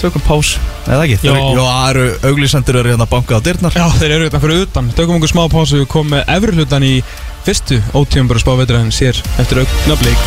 Tökum 0.00 0.22
pás, 0.26 0.54
eða 0.86 1.04
ekki? 1.06 1.18
Já. 1.24 1.32
Þeir- 1.32 1.54
Já, 1.56 1.64
það 1.64 1.90
eru 1.94 2.06
auglýsendur 2.30 2.76
eru 2.82 2.90
hérna 2.94 3.06
bankað 3.08 3.38
á 3.40 3.44
dyrnar. 3.46 3.72
Já, 3.78 3.86
þeir 4.00 4.10
eru 4.18 4.26
þetta 4.28 4.40
fyrir 4.42 4.64
utan. 4.66 4.90
Tökum 4.98 5.16
okkur 5.20 5.32
smá 5.32 5.44
pásu. 5.52 5.80
Við 5.80 5.88
komum 5.94 6.12
með 6.16 6.24
efri 6.36 6.56
hlutan 6.58 6.82
í 6.84 6.94
fyrstu 7.44 7.80
Ótíum 7.94 8.28
bara 8.28 8.40
spá 8.40 8.52
veitur 8.56 8.80
en 8.80 8.90
sér 8.92 9.16
eftir 9.38 9.60
augnablík 9.64 10.18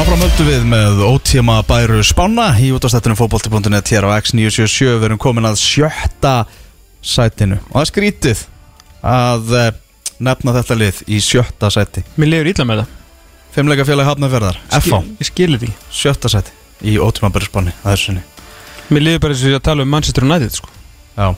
Áfram 0.00 0.22
höldum 0.22 0.46
við 0.48 0.62
með 0.70 1.00
ótíma 1.04 1.58
bæru 1.68 1.98
spána 2.06 2.46
í 2.62 2.70
útastættunum 2.72 3.18
fótbolti.net 3.18 3.90
hér 3.92 4.06
á 4.08 4.16
X977 4.22 4.94
við 4.96 5.06
erum 5.10 5.20
komin 5.20 5.48
að 5.48 5.58
sjötta 5.60 6.34
sætinu. 7.04 7.58
Og 7.68 7.74
það 7.74 7.82
er 7.84 7.90
skrítið 7.90 8.44
að 9.10 9.52
eh, 9.60 9.68
nefna 10.24 10.54
þetta 10.56 10.78
lið 10.80 11.02
í 11.10 11.20
sjötta 11.24 11.68
sæti. 11.74 12.04
Mér 12.16 12.32
lifur 12.32 12.50
illa 12.54 12.66
með 12.70 12.82
það 12.84 12.96
Fimmleika 13.54 13.84
félag 13.88 14.06
hafnaferðar, 14.06 14.58
Skil- 14.70 15.16
Ég 15.20 15.26
skilir 15.30 15.58
því 15.62 15.70
sjötta 15.90 16.28
sæti 16.30 16.52
í 16.86 16.94
þessu 16.98 18.04
sinni. 18.10 18.22
Mér 18.90 19.02
lifur 19.06 19.20
bara 19.24 19.34
eins 19.34 19.42
og 19.44 19.50
ég 19.50 19.58
að 19.58 19.64
tala 19.66 19.82
um 19.82 19.90
Manchester 19.90 20.24
United 20.24 20.54
sko. 20.54 20.68
Já, 21.16 21.34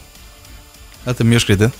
þetta 1.06 1.20
er 1.24 1.28
mjög 1.32 1.42
skrítið. 1.46 1.72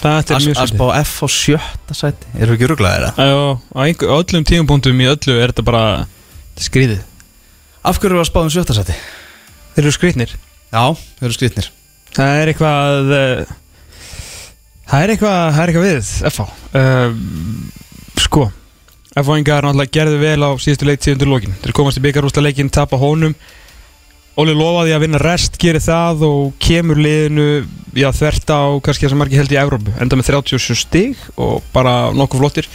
Þetta 0.00 0.34
er 0.34 0.44
mjög 0.46 0.56
að 0.62 0.70
spá 0.72 0.84
FH 1.04 1.28
sjötta 1.36 1.94
sæti, 1.96 2.26
erum 2.40 2.54
við 2.54 2.56
ekki 2.56 2.68
rugglaðið 2.72 3.04
það? 3.04 3.20
Já, 3.20 3.36
á 3.76 3.80
á 4.08 4.14
öllum 4.16 4.44
tímapunktum 4.48 5.00
í 5.04 5.08
öllu 5.12 5.34
er 5.36 5.52
þetta 5.52 5.64
bara 5.68 5.82
þetta 6.06 6.60
er 6.64 6.68
skrýðið 6.70 7.02
Af 7.84 7.98
hverju 8.00 8.08
erum 8.10 8.20
við 8.20 8.24
að 8.24 8.30
spá 8.30 8.40
um 8.40 8.50
sjötta 8.54 8.76
sæti? 8.76 8.96
Þeir 9.76 9.84
eru 9.84 9.92
skrýtnir. 9.96 10.32
Já, 10.72 10.84
þeir 11.20 11.28
eru 11.28 11.36
skrítnir 11.36 11.68
Það 12.16 12.40
er 12.40 12.52
eitthvað 12.54 13.12
uh, 13.16 13.52
Það 14.90 15.04
er 15.04 15.12
eitthvað 15.14 15.36
Það 15.52 15.60
er 15.62 15.72
eitthvað 15.74 15.86
við 15.90 16.10
FH 16.32 16.48
uh, 16.80 17.12
Sko 18.24 18.46
FH-ingar 19.10 19.64
náttúrulega 19.66 19.90
gerðu 19.90 20.18
vel 20.20 20.44
á 20.46 20.50
síðustu 20.62 20.86
leik 20.86 21.00
tíðundur 21.02 21.30
lokin. 21.32 21.54
Þeir 21.64 21.74
komast 21.74 21.98
í 21.98 22.02
byggarústa 22.04 22.44
leikin, 22.44 22.70
tapa 22.70 22.98
honum. 23.00 23.34
Óli 24.38 24.54
lofaði 24.54 24.94
að 24.94 25.02
vinna 25.02 25.18
rest, 25.18 25.58
gerir 25.58 25.82
það 25.82 26.22
og 26.28 26.52
kemur 26.62 27.00
liðinu 27.02 27.48
já, 27.98 28.06
þvert 28.14 28.54
á 28.54 28.62
kannski 28.78 29.08
það 29.08 29.12
sem 29.12 29.20
margir 29.20 29.42
held 29.42 29.56
í 29.56 29.58
Evrópu. 29.58 29.96
Enda 29.98 30.20
með 30.20 30.30
37 30.30 30.78
stig 30.78 31.26
og 31.34 31.58
bara 31.74 32.14
nokkuð 32.14 32.44
flottir. 32.44 32.70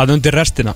Hann 0.00 0.16
undir 0.16 0.34
restina. 0.34 0.74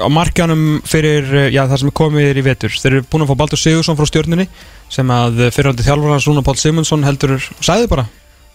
Á 0.00 0.08
markanum 0.10 0.80
fyrir 0.88 1.28
já, 1.52 1.66
það 1.68 1.78
sem 1.84 1.92
er 1.92 1.98
komið 2.00 2.40
í 2.40 2.48
vetur. 2.48 2.80
Þeir 2.80 2.92
eru 2.96 3.08
búin 3.12 3.26
að 3.26 3.34
fá 3.34 3.40
Baldur 3.44 3.60
Sigursson 3.60 4.00
frá 4.00 4.08
stjórnunni 4.08 4.48
sem 4.88 5.12
að 5.12 5.50
fyrirhandi 5.52 5.84
þjálfur 5.84 6.16
hans 6.16 6.26
Rúna 6.30 6.42
Pál 6.46 6.56
Simonsson 6.58 7.04
heldur 7.04 7.36
sagði 7.60 7.92
bara 7.92 8.08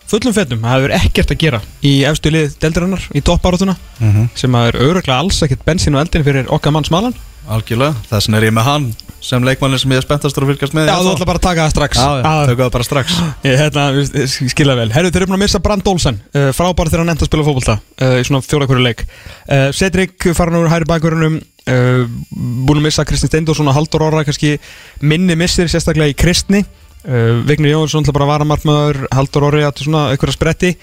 fullum 0.10 0.36
fettum, 0.36 0.64
það 0.64 0.76
hefur 0.76 0.95
ekkert 0.99 1.34
að 1.34 1.41
gera 1.43 1.60
í 1.86 1.93
efstu 2.10 2.32
lið 2.34 2.55
deldirinnar 2.62 3.03
í 3.14 3.22
toppárátuna 3.26 3.76
mm 3.76 4.10
-hmm. 4.14 4.30
sem 4.36 4.55
að 4.55 4.72
er 4.72 4.80
auðvitað 4.82 5.18
alls 5.18 5.43
ekkert 5.45 5.66
bensin 5.66 5.95
og 5.95 6.01
eldin 6.05 6.26
fyrir 6.26 6.49
okkar 6.49 6.74
mann 6.74 6.88
smalan. 6.88 7.16
Algjörlega, 7.49 7.95
þess 8.10 8.28
vegna 8.28 8.38
er 8.38 8.49
ég 8.49 8.53
með 8.53 8.68
hann 8.68 8.89
sem 9.22 9.43
leikmannin 9.43 9.80
sem 9.82 9.91
ég 9.91 9.99
er 9.99 10.05
spenntastur 10.05 10.45
að 10.45 10.53
fylgjast 10.53 10.76
með 10.78 10.89
Já, 10.89 10.95
þú 11.03 11.12
ætla 11.12 11.28
bara 11.28 11.39
að 11.41 11.45
taka 11.45 11.66
það 11.66 11.74
strax. 11.74 11.99
Já, 11.99 12.36
tökum 12.47 12.64
það 12.64 12.74
bara 12.76 12.88
strax. 12.88 13.18
Ég 13.49 13.57
hérna, 13.60 13.86
ég 13.99 14.51
skilja 14.53 14.76
vel. 14.80 14.88
Herru, 14.95 15.12
þeir 15.12 15.22
eru 15.22 15.30
búin 15.32 15.39
að 15.39 15.43
missa 15.43 15.62
Brand 15.64 15.89
Olsen 15.91 16.20
uh, 16.32 16.49
Frábæri 16.55 16.93
þegar 16.93 17.03
hann 17.03 17.14
enda 17.16 17.26
að 17.26 17.32
spila 17.32 17.47
fótbolta 17.47 17.76
uh, 17.80 18.16
Í 18.20 18.28
svona 18.28 18.41
fjóra 18.45 18.68
hverju 18.70 18.86
leik. 18.86 19.03
Uh, 19.43 19.68
Cedric 19.76 20.30
farin 20.38 20.60
úr 20.62 20.72
hæri 20.72 20.88
bakverðunum 20.88 21.39
uh, 21.39 22.05
Búin 22.32 22.80
að 22.80 22.86
missa 22.88 23.07
Kristinn 23.07 23.34
Steindorsson 23.34 23.72
og 23.72 23.76
Haldur 23.76 24.07
Orra 24.07 24.24
kannski 24.28 24.55
minni 25.03 25.36
missir 25.39 25.68
sérstaklega 25.72 26.14
í 26.14 26.18
Kristni 26.20 26.64
uh, 27.08 27.43
Vignir 27.47 27.76
Jónsson 27.76 28.08
bara 28.10 28.28
að 28.28 28.34
vara 28.34 28.50
markmaður 28.50 29.04
Haldur 29.16 29.50
Orri 29.50 29.68
að 29.68 29.86
svona 29.86 30.08
einhverja 30.14 30.38
spretti. 30.38 30.74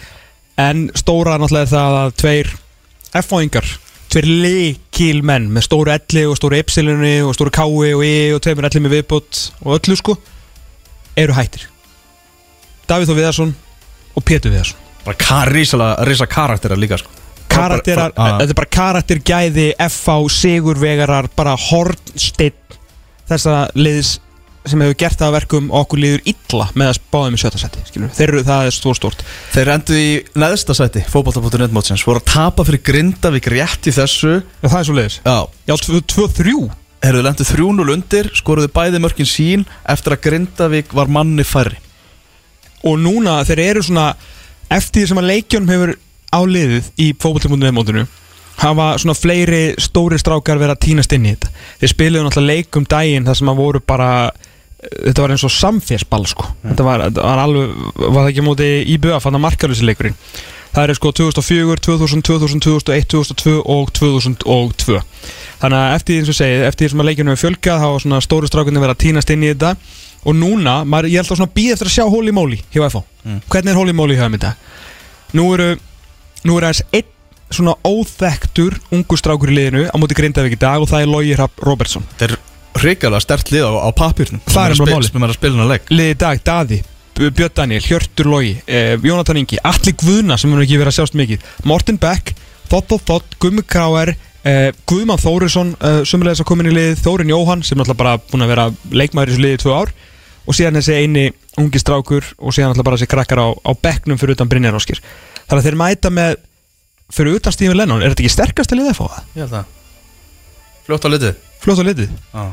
En 0.56 0.86
stóra 0.96 1.36
náttúrulega 1.36 1.72
það 1.74 1.98
að 2.02 2.14
tveir 2.22 2.54
F-fóingar 3.16 3.66
Tveir 4.06 4.26
leikil 4.30 5.18
menn 5.26 5.48
með 5.52 5.66
stóru 5.66 5.90
elli 5.90 6.22
og 6.30 6.36
stóru 6.38 6.56
epsilunni 6.60 7.18
og 7.26 7.34
stóru 7.34 7.50
kái 7.52 7.66
og 7.66 8.02
e 8.06 8.14
og 8.36 8.42
tveimur 8.44 8.68
elli 8.68 8.82
með 8.84 8.94
viðbútt 8.94 9.40
og 9.64 9.72
öllu 9.80 9.96
sko 9.98 10.14
eru 11.18 11.34
hættir. 11.34 11.66
Davíð 12.86 13.10
Þó 13.10 13.16
Viðarsson 13.18 13.54
og 14.14 14.24
Pétur 14.24 14.54
Viðarsson. 14.54 14.78
Bara 15.06 15.18
kar, 15.18 15.50
rísala, 15.50 15.88
rísa 16.06 16.26
karakterar 16.30 16.78
líka 16.78 17.00
sko. 17.02 17.10
karakterar, 17.50 18.12
þetta 18.12 18.52
er 18.52 18.58
bara 18.58 18.74
karaktergæði 18.76 19.66
FH, 19.80 20.16
Sigurvegarar 20.34 21.28
bara 21.36 21.54
hornstitt 21.56 22.78
þessa 23.26 23.66
liðs 23.74 24.16
sem 24.70 24.82
hefur 24.84 24.96
gert 25.00 25.20
það 25.20 25.28
að 25.28 25.36
verkum 25.36 25.68
og 25.70 25.84
okkur 25.84 26.02
liður 26.02 26.24
illa 26.32 26.66
með 26.74 26.90
að 26.90 26.96
spáðum 26.98 27.36
í 27.36 27.40
sjötta 27.42 27.60
seti 27.62 27.84
þeir 28.16 28.26
eru 28.26 28.42
það 28.46 28.70
er 28.70 28.74
stór 28.76 28.98
stórt 28.98 29.24
Þeir 29.54 29.70
endur 29.74 30.00
í 30.00 30.08
neðsta 30.38 30.76
sæti 30.76 31.04
fótbolta.net 31.10 31.74
mótsins. 31.74 32.04
Voru 32.06 32.20
að 32.20 32.32
tapa 32.32 32.66
fyrir 32.66 32.82
Grindavík 32.86 33.48
rétt 33.52 33.88
í 33.88 33.94
þessu. 33.94 34.40
Já, 34.42 34.68
það 34.68 34.78
er 34.80 34.88
svo 34.88 34.96
liðis 34.98 35.18
Já, 35.22 35.38
Já, 35.70 35.74
2-3 36.14 36.56
Herðu 37.06 37.22
lendur 37.22 37.46
3-0 37.46 37.92
undir, 37.92 38.30
skoruðu 38.34 38.72
bæði 38.74 39.00
mörkin 39.04 39.28
sín 39.28 39.66
eftir 39.86 40.16
að 40.16 40.22
Grindavík 40.24 40.94
var 40.96 41.10
manni 41.12 41.44
færri. 41.46 41.76
Og 42.88 42.96
núna 42.98 43.38
þeir 43.46 43.62
eru 43.66 43.82
svona 43.84 44.08
eftir 44.72 45.04
því 45.04 45.10
sem 45.10 45.20
að 45.20 45.28
leikjónum 45.30 45.74
hefur 45.74 45.92
áliðið 46.34 46.88
í 46.98 47.10
fótbolltimundinu 47.20 47.76
mótinu 47.76 48.06
hafa 48.56 48.96
svona 48.98 49.14
fleiri 49.14 49.76
stóri 49.80 50.18
strákar 50.20 50.60
verið 50.60 50.76
að 50.76 50.82
týnast 50.86 51.12
inn 51.12 51.28
í 51.28 51.34
þetta. 51.34 51.52
Þeir 51.80 51.92
spiluðu 51.92 52.26
náttúrulega 52.26 52.56
leik 52.56 52.78
um 52.80 52.88
daginn 52.88 53.28
þar 53.28 53.38
sem 53.40 53.50
að 53.52 53.60
voru 53.60 53.82
bara 53.84 54.10
þetta 54.82 55.24
var 55.24 55.34
eins 55.34 55.46
og 55.46 55.54
samférsball 55.54 56.26
sko. 56.28 56.50
Þetta 56.64 56.86
var, 56.86 57.06
þetta 57.08 57.24
var 57.24 57.42
alveg, 57.42 57.72
var 58.02 58.20
það 58.20 58.30
ekki 58.32 58.44
móti 58.44 58.68
IBF, 58.94 59.24
þannig 59.24 59.40
að 59.40 59.46
markalösi 59.46 59.88
leikurinn? 59.88 60.18
Það 60.76 60.82
eru 60.82 60.96
sko 60.98 61.12
2004, 61.16 61.76
2000, 61.86 62.22
2000, 62.28 62.62
2001, 62.66 63.06
2002 63.14 63.54
og 63.72 63.92
2002 63.96 64.98
þannig 65.62 65.78
að 65.78 65.94
eftir 65.96 66.18
því 66.18 66.26
sem 66.26 66.34
ég 66.34 66.38
segi 66.40 66.66
eftir 66.66 66.84
því 66.84 66.90
sem 66.92 67.02
að 67.02 67.08
leikjunum 67.08 67.32
er 67.32 67.40
fjölgað 67.40 67.80
þá 67.80 67.86
var 67.86 68.02
svona 68.04 68.18
stóru 68.26 68.50
strákunni 68.50 68.82
verið 68.82 68.92
að 68.92 69.02
týnast 69.06 69.32
inn 69.32 69.46
í 69.46 69.52
þetta. 69.54 69.70
Og 70.26 70.36
núna, 70.36 70.74
maður, 70.84 71.08
ég 71.12 71.22
held 71.22 71.30
að 71.30 71.40
svona 71.40 71.54
býð 71.54 71.72
eftir 71.76 71.88
að 71.88 71.94
sjá 71.96 72.04
Holy 72.12 72.34
Moly 72.34 72.58
hjá 72.74 72.82
FH 72.90 73.02
hvernig 73.46 73.72
er 73.72 73.78
Holy 73.78 73.94
Moly 73.96 74.18
hjá 74.18 74.26
í 74.26 74.40
dag? 74.42 74.64
Nú 75.38 75.46
eru, 75.54 75.68
nú 76.44 76.58
eru 76.58 76.68
aðeins 76.68 76.82
einn 76.90 77.12
svona 77.56 77.76
óþektur 77.86 78.76
ungu 78.92 79.16
strákur 79.16 79.52
í 79.52 79.56
liðinu 79.56 79.86
á 79.86 79.96
móti 80.02 80.18
Grindavík 80.18 80.58
í 80.58 80.60
dag 80.60 80.82
og 80.82 80.90
það 80.90 81.06
er 81.06 81.12
Logi 81.12 81.38
Rapp 81.38 81.62
Robertson 81.62 82.04
Þetta 82.76 82.90
hrikalega 82.90 83.24
stert 83.24 83.50
lið 83.54 83.64
á, 83.64 83.72
á 83.88 83.90
papirnum 83.96 84.40
Það 84.44 84.66
er 84.66 84.80
bara 84.82 84.96
málið. 84.98 85.08
Sem 85.08 85.24
er 85.24 85.32
að 85.32 85.38
spila 85.38 85.56
hana 85.56 85.68
leik. 85.70 85.88
Liði 85.88 86.12
í 86.12 86.18
dag, 86.20 86.42
Daði 86.44 86.78
Björn 87.16 87.54
Daniel, 87.56 87.80
Hjörtur 87.80 88.28
Logi, 88.28 88.50
eh, 88.68 88.98
Jónatan 89.00 89.38
Ingi 89.40 89.56
Alli 89.64 89.92
Guðna 89.96 90.36
sem 90.36 90.50
hefur 90.52 90.64
ekki 90.66 90.80
verið 90.82 90.90
að 90.92 90.96
sjást 90.98 91.14
mikið 91.16 91.46
Morten 91.64 91.96
Beck, 91.96 92.34
Þott 92.68 92.92
og 92.92 93.06
Þott, 93.08 93.36
Gummi 93.40 93.64
Kráer 93.64 94.12
eh, 94.44 94.68
Guðmann 94.84 95.22
Þórisson 95.22 95.72
eh, 95.80 96.02
sömulegis 96.04 96.42
að 96.44 96.48
koma 96.50 96.66
inn 96.66 96.74
í 96.74 96.76
liðið, 96.76 97.00
Þórin 97.06 97.32
Jóhann 97.32 97.64
sem 97.64 97.78
er 97.80 97.86
alltaf 97.86 98.00
bara 98.02 98.18
búin 98.20 98.44
að 98.44 98.52
vera 98.52 98.66
leikmaður 98.92 99.32
í 99.32 99.32
þessu 99.32 99.44
liðið 99.46 99.56
í 99.56 99.62
tvö 99.64 99.78
ár 99.78 99.94
og 100.44 100.58
síðan 100.58 100.76
þessi 100.76 100.98
eini 101.00 101.24
ungi 101.56 101.80
strákur 101.80 102.28
og 102.36 102.52
síðan 102.52 102.74
alltaf 102.74 102.88
bara 102.90 103.00
þessi 103.00 103.10
krakkar 103.14 103.40
á, 103.40 103.48
á 103.64 103.72
bekknum 103.72 104.20
fyrir 104.20 104.36
utan 104.36 104.52
Brynjar 104.52 104.76
Óskir. 104.76 105.00
Þannig 105.46 105.62
að 105.62 105.70
þeir 105.70 105.80
mæta 105.80 106.12
með 106.12 106.36
fyrir 107.16 107.40
utan 107.40 107.56
Stífin 107.56 107.80
Lennon, 107.80 108.04
er 108.04 108.12
þetta 108.12 108.26
ekki 108.26 108.36
sterkast 108.36 108.76
liðið 108.76 108.92
að 108.92 109.00
fá 109.00 109.06
það? 109.06 109.32
Ég 109.32 109.42
held 109.46 109.58
að 109.62 109.74
Fljótt 110.86 111.08
á 111.08 111.10
litið. 111.16 111.42
Fljótt 111.64 111.80
á 111.82 111.84
litið? 111.88 112.14
Já 112.36 112.44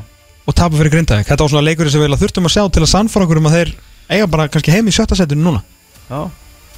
og 0.47 0.55
tapa 0.55 0.75
fyrir 0.79 0.91
Grindavík. 0.91 1.27
Þetta 1.29 1.43
var 1.45 1.51
svona 1.53 1.67
leikurinn 1.69 1.91
sem 1.93 2.01
við 2.03 2.17
þurftum 2.19 2.47
að 2.49 2.55
sjá 2.57 2.63
til 2.75 2.83
að 2.83 2.91
sannfara 2.93 3.25
okkur 3.27 3.39
um 3.41 3.47
að 3.51 3.57
þeir 3.59 3.73
eiga 4.13 4.27
bara 4.27 4.47
kannski 4.51 4.73
heim 4.75 4.87
í 4.89 4.95
sjötta 4.95 5.15
setinu 5.15 5.45
núna. 5.49 5.61
Já. 6.09 6.23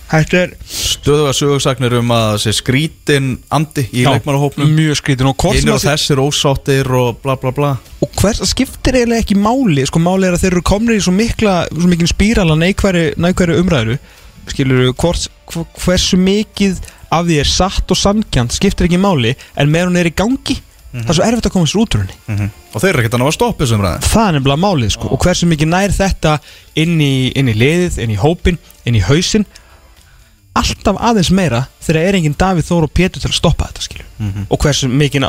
Þetta 0.06 0.38
er 0.38 0.52
Stöðuga 0.70 1.32
sögursagnir 1.34 1.96
um 1.98 2.12
að 2.14 2.28
þessi 2.36 2.52
skrítin 2.60 3.30
andi 3.54 3.88
í 3.90 4.04
leikmannahópnum. 4.06 4.70
mjög 4.78 5.00
skrítin 5.00 5.30
og 5.32 5.36
hvort 5.42 5.58
sem 5.58 5.64
Hinnir 5.66 5.74
og 5.74 5.80
að 5.80 5.86
þið- 5.86 5.96
þessir 5.96 6.22
ósáttir 6.22 6.92
og 6.94 7.22
bla 7.24 7.36
bla 7.42 7.52
bla. 7.52 7.72
Og 8.06 8.12
hvers 8.22 8.40
það 8.44 8.52
skiptir 8.52 8.94
eiginlega 9.00 9.24
ekki 9.26 9.36
máli 9.42 9.86
sko 9.90 10.00
máli 10.00 10.28
er 10.30 10.34
að 10.38 10.44
þeir 10.46 10.52
eru 10.54 10.62
komnir 10.62 10.96
í 11.00 11.02
svo 11.02 11.14
mikla 11.14 11.56
svo 11.74 11.90
mikinn 11.90 12.08
spírala 12.12 12.54
neikværi, 12.58 13.16
neikværi 13.18 13.58
umræðu. 13.64 13.98
Skilur 14.48 14.94
hvort 14.94 15.28
hv- 15.50 15.66
hversu 15.86 16.18
mikið 16.22 16.78
af 17.12 17.26
því 17.26 17.40
er 17.42 17.50
satt 17.50 17.90
og 17.90 17.98
samkjant 17.98 18.54
skiptir 18.54 18.86
ekki 18.86 19.02
máli 19.02 19.36
en 19.58 19.72
með 19.74 19.88
hún 19.90 19.98
er 19.98 20.06
í 20.06 20.14
gangi 20.14 20.60
það 21.04 21.12
er 21.12 21.18
svo 21.18 21.26
erfitt 21.26 21.50
að 21.50 21.54
koma 21.56 21.70
sér 21.70 21.82
út 21.82 21.96
úr 21.96 22.04
henni. 22.06 22.18
Mm 22.28 22.38
Og 22.76 22.82
þeir 22.82 22.90
eru 22.90 23.02
ekkert 23.02 23.16
að 23.16 23.22
ná 23.22 23.28
að 23.28 23.36
stoppa 23.36 23.64
þessum 23.64 23.84
ræðin 23.84 24.02
það 24.06 24.26
er 24.28 24.34
nefnilega 24.36 24.62
málið 24.62 24.90
sko. 24.96 25.12
Og 25.12 25.20
hversu 25.24 25.48
mikið 25.48 25.70
nær 25.72 25.92
þetta 25.96 26.34
inn 26.76 26.96
í, 27.02 27.32
inn 27.36 27.52
í 27.52 27.56
liðið, 27.56 28.00
inn 28.04 28.12
í 28.12 28.18
hópin 28.20 28.58
inn 28.86 28.96
í 28.96 29.04
hausinn? 29.06 29.46
Alltaf 30.56 30.96
aðeins 31.04 31.32
meira 31.36 31.66
þegar 31.84 32.02
er 32.02 32.16
enginn 32.16 32.36
Davíð 32.40 32.68
Þór 32.70 32.88
og 32.88 32.92
Pétur 32.96 33.20
til 33.20 33.30
að 33.32 33.36
stoppa 33.36 33.68
þetta 33.68 33.82
skilur 33.84 34.06
og 34.48 34.60
hversu 34.64 34.88
mikið 34.88 35.26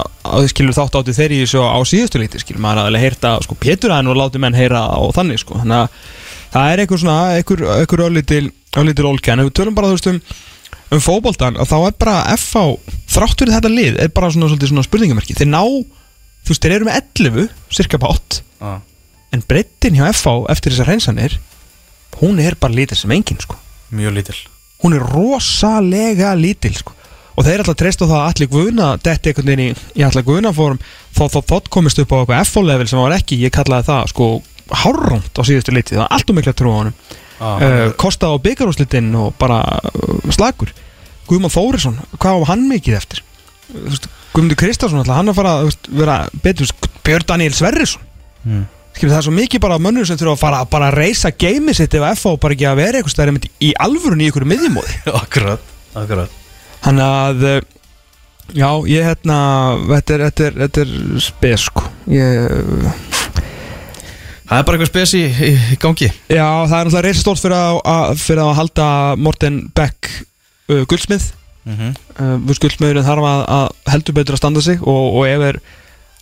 skilur 0.52 0.76
þátt 0.76 0.98
átti 1.00 1.14
þeir 1.16 1.32
í 1.34 1.40
þessu 1.42 1.62
á 1.66 1.78
síðustu 1.82 2.20
líti 2.22 2.38
skilur 2.38 2.62
maður 2.62 2.84
aðeins 2.84 3.02
heyrta 3.02 3.32
sko 3.42 3.54
Pétur 3.58 3.90
aðeins 3.90 4.12
og 4.12 4.20
láti 4.20 4.38
menn 4.38 4.54
heyra 4.54 4.86
á 4.86 5.02
þannig 5.16 5.42
sko. 5.42 5.58
Þannig 5.58 5.78
að 5.82 5.88
það 6.54 6.70
er 6.70 6.82
einhver 6.84 7.02
svona 7.02 7.18
einhver, 7.34 7.60
einhver 7.74 8.04
um 10.94 11.02
fótboltan 11.02 11.58
og 11.60 11.68
þá 11.68 11.76
er 11.78 11.96
bara 12.00 12.16
FH 12.36 12.64
þrátt 13.12 13.40
fyrir 13.40 13.54
þetta 13.56 13.72
lið 13.72 14.00
er 14.04 14.12
bara 14.14 14.30
svona, 14.32 14.50
svona, 14.52 14.70
svona 14.70 14.86
spurningamerki. 14.86 15.36
Þeir 15.38 15.50
ná 15.52 15.62
þú 15.62 16.52
veist 16.52 16.66
þeir 16.66 16.76
eru 16.78 16.88
með 16.88 17.00
11 17.02 17.48
cirka 17.74 18.00
bátt 18.02 18.40
Já. 18.60 18.80
En 19.34 19.42
breyttin 19.44 19.98
hjá 19.98 20.06
FH 20.12 20.46
eftir 20.52 20.74
þessar 20.74 20.92
hreinsanir 20.92 21.38
Hún 22.20 22.38
er 22.40 22.56
bara 22.56 22.72
lítil 22.72 22.96
sem 22.96 23.12
engin 23.12 23.36
sko. 23.36 23.58
Mjög 23.92 24.14
lítil. 24.16 24.36
Hún 24.80 24.94
er 24.96 25.02
rosalega 25.04 26.30
lítil 26.38 26.72
sko. 26.78 26.94
Og 27.36 27.44
þeir 27.44 27.60
ætla 27.60 27.74
að 27.74 27.80
treysta 27.82 28.06
á 28.08 28.10
það 28.10 28.20
að 28.20 28.28
allir 28.30 28.50
guðuna 28.54 28.86
Detti 29.04 29.30
einhvern 29.30 29.50
veginn 29.50 29.64
í, 29.66 29.68
í 30.00 30.04
allir 30.06 30.24
guðuna 30.24 30.54
fórum 30.56 30.80
Þó 31.16 31.26
þó 31.34 31.40
þótt 31.50 31.70
komist 31.74 32.00
upp 32.00 32.14
á 32.14 32.16
eitthvað 32.22 32.42
FH-level 32.46 32.88
sem 32.88 33.02
var 33.02 33.16
ekki 33.18 33.40
Ég 33.42 33.52
kallaði 33.52 33.88
það 33.90 34.08
sko 34.14 34.28
hárrónt 34.72 35.36
á 35.36 35.42
síðustu 35.44 35.74
liti 35.76 35.94
Það 35.94 36.02
var 36.06 36.14
allt 36.16 36.32
um 36.32 36.40
mikla 36.40 36.54
trú 36.56 36.72
á 36.72 36.78
ah, 36.80 36.88
uh, 37.40 37.92
Kosta 38.00 38.30
á 38.32 38.34
byggarúslitin 38.42 39.12
og 39.18 39.34
bara 39.40 39.62
uh, 39.90 40.32
slagur 40.34 40.72
Guðmann 41.26 41.52
Þórisson, 41.52 41.98
hvað 42.22 42.44
á 42.46 42.48
hann 42.52 42.68
mikið 42.70 42.98
eftir? 43.00 43.22
Guðmundur 44.32 44.58
Kristjánsson 44.60 45.10
hann 45.10 45.32
að 45.32 45.38
fara 45.40 45.54
veist, 45.66 45.88
vera 45.90 46.16
betur 46.44 46.70
Björn 47.06 47.26
Daniel 47.26 47.54
Sverrisson. 47.56 48.02
Mm. 48.46 48.66
Skilur, 48.94 49.12
það 49.12 49.18
er 49.18 49.26
svo 49.26 49.34
mikið 49.36 49.62
bara 49.64 49.78
mönnur 49.82 50.06
sem 50.08 50.18
þurfa 50.20 50.36
að 50.36 50.42
fara 50.44 50.60
bara 50.70 50.90
að 50.92 50.98
reysa 51.02 51.32
geimi 51.34 51.74
sitt 51.76 51.94
ef 51.98 52.04
FH 52.14 52.36
bara 52.40 52.54
ekki 52.56 52.68
að 52.70 52.78
vera 52.78 53.00
eitthvað 53.00 53.14
stærri 53.16 53.50
í 53.60 53.72
alvörun 53.82 54.22
í 54.22 54.28
ykkur 54.30 54.46
miðjumóði. 54.48 55.00
Akkurat 55.22 55.74
Akkurat. 55.96 56.32
Þannig 56.84 57.06
að 57.06 57.44
eh, 57.48 57.60
já, 58.56 58.68
ég 58.92 59.06
hérna 59.08 59.38
þetta 59.88 60.16
er, 60.16 60.24
er, 60.28 60.66
er 60.68 60.94
spes 61.24 61.68
sko. 61.70 61.86
Ég, 62.12 62.60
Það 64.46 64.60
er 64.60 64.66
bara 64.66 64.78
eitthvað 64.78 64.92
spes 64.92 65.14
í, 65.18 65.22
í, 65.26 65.78
gangi. 65.82 66.06
Já, 66.30 66.46
það 66.46 66.76
er 66.76 66.86
náttúrulega 66.86 67.06
reysa 67.08 67.22
stórt 67.24 67.42
fyrir 67.42 68.20
fyrir 68.20 68.42
að 68.44 68.52
halda 68.60 68.86
Morten 69.18 69.58
Beck 69.74 70.10
uh, 70.70 70.84
guldsmið. 70.86 71.32
Mm 71.66 71.74
-hmm. 71.74 71.96
uh, 72.22 72.54
Guldsmiðurinn 72.62 73.06
þarf 73.08 73.26
að, 73.26 73.40
að 73.56 73.90
heldur 73.90 74.14
betur 74.14 74.36
að 74.36 74.38
standa 74.38 74.62
sig 74.62 74.78
og, 74.82 75.16
og 75.18 75.26
ef 75.26 75.42
er 75.48 75.58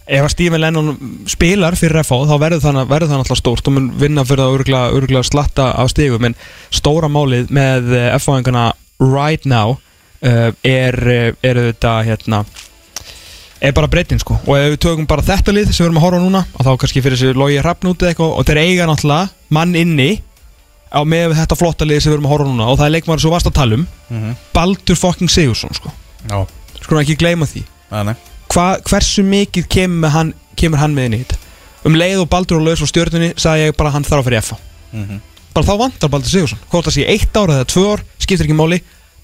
ef 0.07 0.31
Stephen 0.33 0.61
Lennon 0.61 0.97
spilar 1.29 1.77
fyrir 1.77 2.01
FH 2.01 2.25
þá 2.29 2.37
verður 2.41 2.63
það, 2.65 2.81
verður 2.89 3.11
það 3.11 3.21
náttúrulega 3.21 3.43
stórt 3.43 3.69
og 3.69 3.75
mun 3.77 3.91
vinna 4.01 4.25
fyrir 4.25 4.45
að 4.45 4.57
örgulega, 4.57 4.97
örgulega 4.97 5.29
slatta 5.29 5.71
af 5.77 5.91
stigum. 5.93 6.25
En 6.25 6.37
stóra 6.73 7.09
málið 7.13 7.53
með 7.53 7.93
FH-engana 8.19 8.73
right 9.01 9.45
now 9.45 9.77
uh, 10.25 10.51
er, 10.65 10.97
er 11.43 11.61
þetta 11.69 11.99
hérna 12.09 12.45
er 13.65 13.75
bara 13.77 13.89
breytin 13.91 14.21
sko. 14.23 14.37
Og 14.47 14.55
ef 14.59 14.71
við 14.75 14.79
tökum 14.85 15.07
bara 15.11 15.25
þetta 15.25 15.55
lið 15.55 15.71
sem 15.73 15.83
við 15.85 15.89
erum 15.89 15.99
að 16.01 16.05
horfa 16.07 16.21
núna 16.25 16.45
og 16.55 16.67
þá 16.67 16.71
kannski 16.83 17.03
fyrir 17.05 17.19
þessi 17.21 17.39
logi 17.39 17.59
hrappnúti 17.63 18.09
eitthvað 18.11 18.35
og 18.39 18.47
þeir 18.49 18.61
eiga 18.63 18.89
náttúrulega 18.91 19.31
mann 19.57 19.75
inni 19.79 20.09
á 20.95 21.01
með 21.09 21.35
þetta 21.41 21.59
flotta 21.59 21.89
lið 21.89 22.03
sem 22.05 22.13
við 22.13 22.19
erum 22.19 22.29
að 22.29 22.35
horfa 22.35 22.49
núna. 22.51 22.69
Og 22.71 22.79
það 22.79 22.87
er 22.89 22.95
leikmaður 22.97 23.25
svo 23.25 23.33
vast 23.35 23.51
að 23.51 23.57
tala 23.61 23.81
um 23.81 23.87
Mhm. 24.11 24.37
Baldur 24.55 24.97
fucking 25.01 25.31
Sigursson 25.31 25.75
sko. 25.75 25.93
Já. 26.29 26.47
Sko 26.83 27.01
ekki 27.01 27.17
gleyma 27.17 27.47
því. 27.49 27.65
Hva, 28.55 28.67
hversu 28.85 29.25
mikið 29.25 29.69
kemur, 29.69 30.11
hann, 30.11 30.35
kemur 30.57 30.79
hann 30.79 30.95
með 30.95 31.05
inn 31.09 31.15
í 31.15 31.23
þetta? 31.25 31.39
Um 31.85 31.95
leið 31.95 32.21
og 32.23 32.29
Baldur 32.31 32.61
og 32.61 32.67
laus 32.69 32.81
á 32.81 32.87
stjörnunni 32.87 33.35
sagði 33.37 33.69
ég 33.71 33.77
bara 33.77 33.91
hann 33.91 34.05
þarf 34.05 34.23
að 34.23 34.29
fyrir 34.29 34.43
FA 34.43 34.57
mm 34.93 35.21
bara 35.55 35.67
þá 35.67 35.79
vantar 35.79 36.11
Baldur 36.11 36.31
Sigursson 36.33 36.59
hvort 36.71 36.89
það 36.89 36.97
sé 36.97 37.05
eitt 37.07 37.37
ára 37.39 37.61
eða 37.61 37.67
tvö 37.71 37.83
ár 37.95 38.01
skiptir 38.19 38.49
ekki 38.49 38.57
máli. 38.59 38.81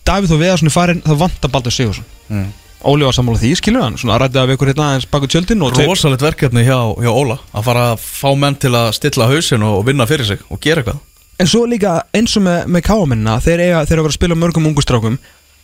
Davíð 0.06 0.34
og 0.36 0.40
Viðarsson 0.40 0.70
er 0.70 0.74
farin 0.74 1.02
þá 1.02 1.14
vantar 1.18 1.50
Baldur 1.50 1.74
Sigursson 1.74 2.06
mm. 2.30 2.44
Óli 2.80 3.04
var 3.04 3.12
sammála 3.12 3.40
því 3.42 3.50
skilur 3.58 3.82
hann? 3.84 3.98
Svona 4.00 4.16
rættið 4.22 4.40
af 4.40 4.52
ykkur 4.54 4.70
hérna 4.70 4.86
aðeins 4.88 5.08
baku 5.10 5.28
tjöldin 5.28 5.62
og 5.66 5.74
tveir- 5.76 5.90
Rosalegt 5.90 6.22
verkefni 6.24 6.62
hjá, 6.64 6.78
hjá 6.96 7.10
Óla 7.12 7.36
Að 7.52 7.66
fara 7.66 7.82
að 7.92 8.00
fá 8.00 8.30
menn 8.38 8.56
til 8.56 8.72
að 8.72 8.92
stilla 8.96 9.28
hausin 9.28 9.62
og, 9.62 9.84
vinna 9.84 10.06
fyrir 10.08 10.24
sig 10.24 10.40
Og 10.48 10.60
gera 10.60 10.80
eitthvað. 10.80 11.02
En 11.40 11.46
svo 11.46 11.66
líka 11.68 12.02
eins 12.16 12.36
og 12.36 12.44
með, 12.44 12.66
með 12.66 12.84
káamennina 12.88 13.36
þeir 13.40 13.60
eiga 13.60 13.84
þeir 13.84 13.92
eru 13.92 14.00
að 14.00 14.06
vera 14.06 14.14
að 14.14 14.18
spila 14.18 14.40
mörgum 14.40 14.66
ungustrákum 14.70 15.18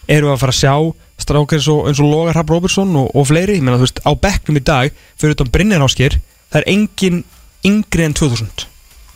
eru 0.09 0.31
að 0.31 0.39
fara 0.41 0.53
að 0.55 0.61
sjá 0.61 0.75
strákar 1.21 1.59
eins 1.59 1.69
og, 1.73 1.83
eins 1.89 2.01
og 2.01 2.09
Logar 2.13 2.37
Rapp 2.37 2.53
Robertson 2.53 2.95
og, 2.97 3.11
og 3.17 3.27
fleiri. 3.27 3.59
Ég 3.59 3.65
meina 3.65 3.81
þú 3.81 3.89
veist 3.89 4.01
á 4.05 4.13
bekknum 4.13 4.61
í 4.61 4.65
dag 4.65 4.93
fyrir 5.17 5.37
utan 5.37 5.53
Brynjar 5.53 5.85
Áskir 5.85 6.21
það 6.53 6.61
er 6.61 6.69
engin 6.73 7.25
yngri 7.67 8.07
en 8.07 8.15
2000 8.15 8.67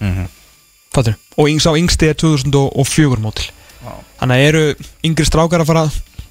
mm 0.00 0.12
-hmm. 0.12 0.28
fattur? 0.92 1.14
Og 1.36 1.48
yngs 1.48 1.66
á 1.66 1.72
yngsti 1.76 2.08
er 2.08 2.14
2004 2.14 3.20
mótil. 3.20 3.50
Þannig 4.20 4.36
að 4.36 4.46
eru 4.48 4.74
yngri 5.04 5.24
strákar 5.24 5.60
að 5.60 5.66
fara 5.66 5.90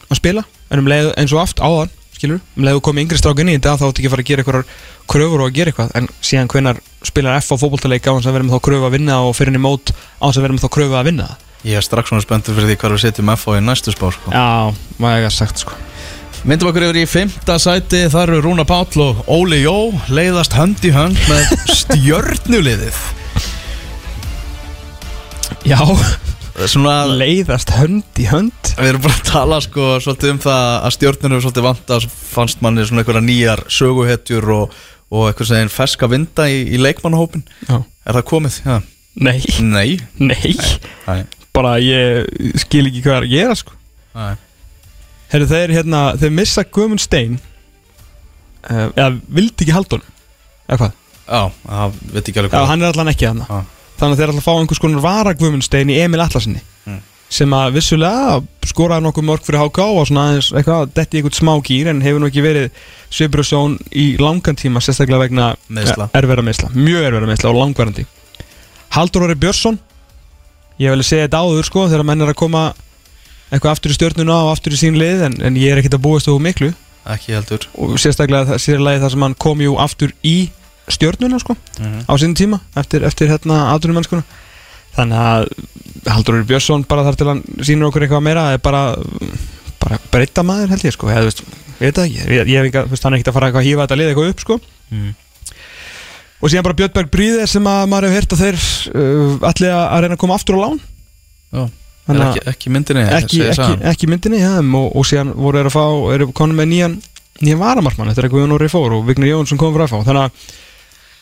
að 0.09 0.19
spila. 0.21 0.43
En 0.69 0.81
um 0.83 0.89
leið 0.89 1.11
eins 1.17 1.33
og 1.35 1.41
aft 1.43 1.61
áðan 1.63 1.89
skilur, 2.19 2.41
um 2.57 2.65
leið 2.67 2.77
og 2.79 2.83
komið 2.83 3.05
yngri 3.05 3.17
strákar 3.21 3.45
inn 3.45 3.51
í 3.53 3.57
þetta 3.57 3.77
þá 3.79 3.85
áttu 3.87 4.01
ekki 4.01 4.09
að 4.09 4.13
fara 4.15 4.23
að 4.25 4.29
gera 4.29 4.43
einhverjar 4.43 4.65
kröfur 5.09 5.39
og 5.43 5.47
að 5.47 5.53
gera 5.55 5.71
eitthvað. 5.71 5.91
En 5.95 6.09
síðan 6.19 6.49
hvenar 6.51 6.81
spilar 7.07 7.37
F 7.39 7.53
á 7.53 7.55
fótboltaleika 7.61 8.11
á 8.11 8.15
hans 8.17 8.27
að 8.27 8.35
vera 8.35 8.47
með 8.47 8.57
þá 8.57 8.65
kröfu 8.67 8.89
að 8.89 8.95
vinna 8.97 9.19
og 9.23 9.37
fyrir 9.37 9.53
henni 9.53 9.61
mót 9.63 9.93
á 9.95 10.23
hans 10.27 10.35
að 10.39 10.43
vera 10.45 10.57
með 10.57 10.65
þá 10.65 10.71
kröfu 10.75 10.97
að 10.99 11.07
vinna? 11.07 11.29
Ég 11.63 11.79
er 11.79 11.83
strax 11.85 12.11
svona 12.11 12.23
spenntur 12.23 12.55
fyrir 12.57 12.73
því 12.73 12.75
hvað 12.81 12.95
við 12.97 13.01
setjum 13.05 13.31
F 13.35 13.47
á 13.47 13.51
í 13.55 13.63
næstu 13.63 13.93
spár 13.95 14.15
sko. 14.15 14.33
Já, 14.35 14.75
maður 14.99 15.29
að 15.29 15.35
sagt 15.37 15.63
sko. 15.63 15.79
Myndum 16.47 16.69
okkur 16.69 16.85
yfir 16.87 17.01
í 17.01 17.07
fymta 17.09 17.57
sæti 17.59 18.05
Þar 18.13 18.29
eru 18.31 18.43
Rúna 18.45 18.63
Páll 18.63 19.01
og 19.03 19.17
Óli 19.27 19.57
Jó 19.59 19.73
Leiðast 20.07 20.53
hönd 20.55 20.79
í 20.87 20.91
hönd 20.95 21.19
með 21.27 21.49
stjörnuliðið. 21.81 22.99
Já, 25.67 25.79
Svona 26.67 27.05
leiðast 27.07 27.69
hönd 27.71 28.19
í 28.19 28.25
hönd 28.27 28.71
Við 28.75 28.89
erum 28.91 29.03
bara 29.05 29.15
að 29.15 29.27
tala 29.29 29.59
sko 29.63 29.85
svolítið 30.03 30.33
um 30.33 30.39
það 30.43 30.63
að 30.89 30.93
stjórnunum 30.97 31.37
er 31.37 31.43
svolítið 31.45 31.65
vanta 31.69 31.99
fannst 32.09 32.63
manni 32.65 32.83
svona 32.87 33.03
einhverja 33.03 33.23
nýjar 33.23 33.61
söguhetjur 33.71 34.49
og, 34.57 34.75
og 35.13 35.29
eitthvað 35.29 35.49
sem 35.53 35.71
ferska 35.71 36.09
vinda 36.11 36.49
í, 36.51 36.59
í 36.75 36.81
leikmannahópin 36.81 37.45
Já. 37.69 37.77
Er 37.79 38.19
það 38.19 38.25
komið? 38.33 38.59
Já. 38.65 38.77
Nei, 39.19 39.39
Nei, 39.63 39.99
nei 40.19 40.53
Nei. 41.07 41.23
bara 41.55 41.77
ég 41.83 42.27
skil 42.65 42.85
ekki 42.89 43.01
hvað 43.07 43.17
er 43.21 43.25
að 43.27 43.33
gera 43.33 43.55
sko. 43.59 43.73
Herru 45.29 45.47
þeir 45.49 45.73
hérna, 45.79 46.03
þeir 46.19 46.31
missa 46.41 46.63
Guðmund 46.67 47.03
Stein 47.03 47.39
uh, 48.69 48.87
eða 48.95 49.11
vildi 49.27 49.65
ekki 49.65 49.75
halda 49.75 49.99
honum 49.99 50.15
eða 50.69 50.79
hvað, 50.83 50.95
Já, 51.29 51.41
það 51.65 51.99
veit 52.13 52.23
ekki 52.31 52.39
alveg 52.41 52.53
já 52.53 52.57
hvað 52.57 52.71
hann 52.73 52.83
er 52.85 52.93
allan 52.93 53.11
ekki 53.13 53.27
þarna 53.29 53.47
Já. 53.49 53.59
Þannig 53.99 54.15
að 54.15 54.21
þeir 54.23 54.33
að 54.33 54.45
fá 54.47 54.51
einhvers 54.57 54.81
konar 54.83 55.03
vara 55.03 55.33
Guðmund 55.37 55.65
Stein 55.67 55.89
í 55.93 55.99
Emil 56.03 56.21
Atlasinni 56.23 56.61
Mm. 56.89 57.01
sem 57.29 57.51
að 57.53 57.73
vissulega 57.75 58.39
skoraði 58.65 59.03
nokkuð 59.05 59.25
mörg 59.27 59.43
fyrir 59.45 59.59
HK 59.61 59.83
og 59.99 60.07
svona 60.09 60.23
aðeins 60.31 60.47
eitthvað 60.55 60.93
detti 60.97 61.17
í 61.17 61.21
eitthvað 61.21 61.35
smá 61.37 61.51
gýr 61.67 61.89
en 61.91 61.99
hefur 62.01 62.23
nú 62.23 62.29
ekki 62.31 62.41
verið 62.41 62.69
svibrusjón 63.13 63.75
í 63.93 64.05
langan 64.17 64.57
tíma 64.57 64.81
sérstaklega 64.81 65.27
vegna 65.27 65.49
Meiðsla. 65.69 66.07
erverða 66.17 66.45
meðsla, 66.47 66.71
mjög 66.73 67.05
erverða 67.11 67.29
meðsla 67.29 67.51
og 67.51 67.59
langvarandi. 67.59 68.05
Haldur 68.95 69.27
Orri 69.27 69.35
Björnsson 69.37 69.77
ég 70.79 70.89
vil 70.95 71.03
segja 71.05 71.27
þetta 71.27 71.41
áður 71.43 71.67
sko 71.67 71.85
þegar 71.91 72.05
menn 72.09 72.21
er 72.25 72.31
að 72.33 72.39
koma 72.41 72.63
eitthvað 73.51 73.71
aftur 73.75 73.91
í 73.93 73.97
stjórnuna 73.99 74.37
og 74.45 74.51
aftur 74.55 74.73
í 74.73 74.79
sín 74.81 74.97
lið 74.97 75.25
en, 75.27 75.35
en 75.45 75.55
ég 75.59 75.73
er 75.73 75.81
ekkert 75.83 75.97
að 75.99 76.03
búast 76.05 76.29
þú 76.29 76.39
miklu. 76.41 76.71
Ekki 77.09 77.33
heldur. 77.37 77.65
Og 77.77 77.93
sérstaklega 78.01 78.45
það 78.53 78.61
sérlega 78.65 79.01
það 79.03 79.13
sem 79.15 79.23
hann 79.25 79.37
kom 79.45 79.61
jú 79.63 79.77
aftur 79.81 80.13
í 80.25 80.49
stjórnuna 80.89 81.39
sko 81.41 81.55
Mhm. 81.79 82.05
á 82.09 82.13
sínum 82.17 82.35
tíma 82.35 82.59
eftir, 82.75 83.03
eftir 83.07 83.29
hérna 83.31 83.59
aðrunumennskuna 83.75 84.23
þannig 84.97 85.19
að 85.21 85.47
Haldur 86.09 86.43
Björnsson 86.47 86.85
bara 86.87 87.03
þar 87.03 87.15
til 87.19 87.27
hann 87.27 87.41
sýnur 87.61 87.89
okkur 87.89 88.05
eitthvað 88.07 88.23
meira 88.23 88.45
er 88.53 88.57
bara, 88.63 88.95
bara 89.79 89.97
breyta 90.11 90.43
maður 90.43 90.69
held 90.73 90.83
ég 90.87 90.93
sko. 90.95 91.07
Eða, 91.11 91.25
veist, 91.27 91.41
ég 91.79 91.89
veit 91.89 91.95
það 91.99 92.05
ekki, 92.07 92.21
ég, 92.37 92.47
ég 92.47 92.69
ekki, 92.69 92.83
veist, 92.89 93.03
hann 93.03 93.13
er 93.13 93.19
ekkert 93.19 93.31
að 93.33 93.35
fara 93.37 93.49
eitthvað 93.49 93.63
að 93.63 93.67
hýfa 93.69 93.83
þetta 93.87 93.97
lið 93.99 94.09
eitthvað 94.13 94.29
upp 94.33 94.39
sko. 94.45 94.59
Mm. 94.91 95.09
og 96.41 96.49
síðan 96.49 96.63
bara 96.69 96.77
Björnberg 96.79 97.09
Bríðir 97.11 97.47
sem 97.51 97.67
að 97.67 97.81
maður 97.91 98.07
hefur 98.07 98.15
heyrt 98.15 98.33
að 98.35 98.43
þeir 98.45 98.59
uh, 98.95 99.49
allir 99.49 99.73
að 99.75 99.83
að 99.91 100.01
reyna 100.05 100.15
að 100.15 100.21
koma 100.23 100.37
aftur 100.39 100.55
á 100.55 100.59
lán. 100.63 100.79
Já, 101.51 101.63
er 102.07 102.15
að- 102.15 102.29
ekki, 102.29 102.43
ekki 102.53 102.71
myndinni 102.73 103.03
ekki, 103.19 103.41
ekki, 103.51 103.73
ekki 103.91 104.07
myndinni 104.09 104.39
ja, 104.39 104.53
og, 104.63 104.87
og 104.95 105.05
síðan 105.09 105.33
voru 105.35 105.59
þeir 105.59 105.69
að 105.69 105.75
fá 105.75 105.83
eru 106.15 106.29
konum 106.31 106.55
með 106.61 106.69
nýjan 106.71 106.95
nýjan 107.43 107.59
varamarkmann 107.59 108.09
eftir 108.13 108.25
að 108.29 108.33
Guðjón 108.37 108.55
Orri 108.55 108.69
fór 108.71 108.95
og 108.97 109.03
Vignir 109.07 109.33
Jónsson 109.33 109.59
kom 109.59 109.75
frá 109.75 109.85
fá 109.91 109.99
þannig 110.07 110.23
að 110.29 110.31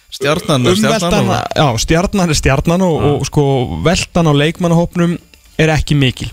Stjarnan 0.08 0.66
er 0.66 0.78
stjarnan 0.80 1.30
já, 1.52 1.68
stjarnan 1.84 2.32
er 2.32 2.38
stjarnan 2.40 2.84
og, 2.86 3.02
og 3.10 3.26
sko 3.28 3.44
veltan 3.84 4.30
á 4.30 4.34
leikmannahópnum 4.34 5.18
er 5.60 5.74
ekki 5.74 5.98
mikil. 6.00 6.30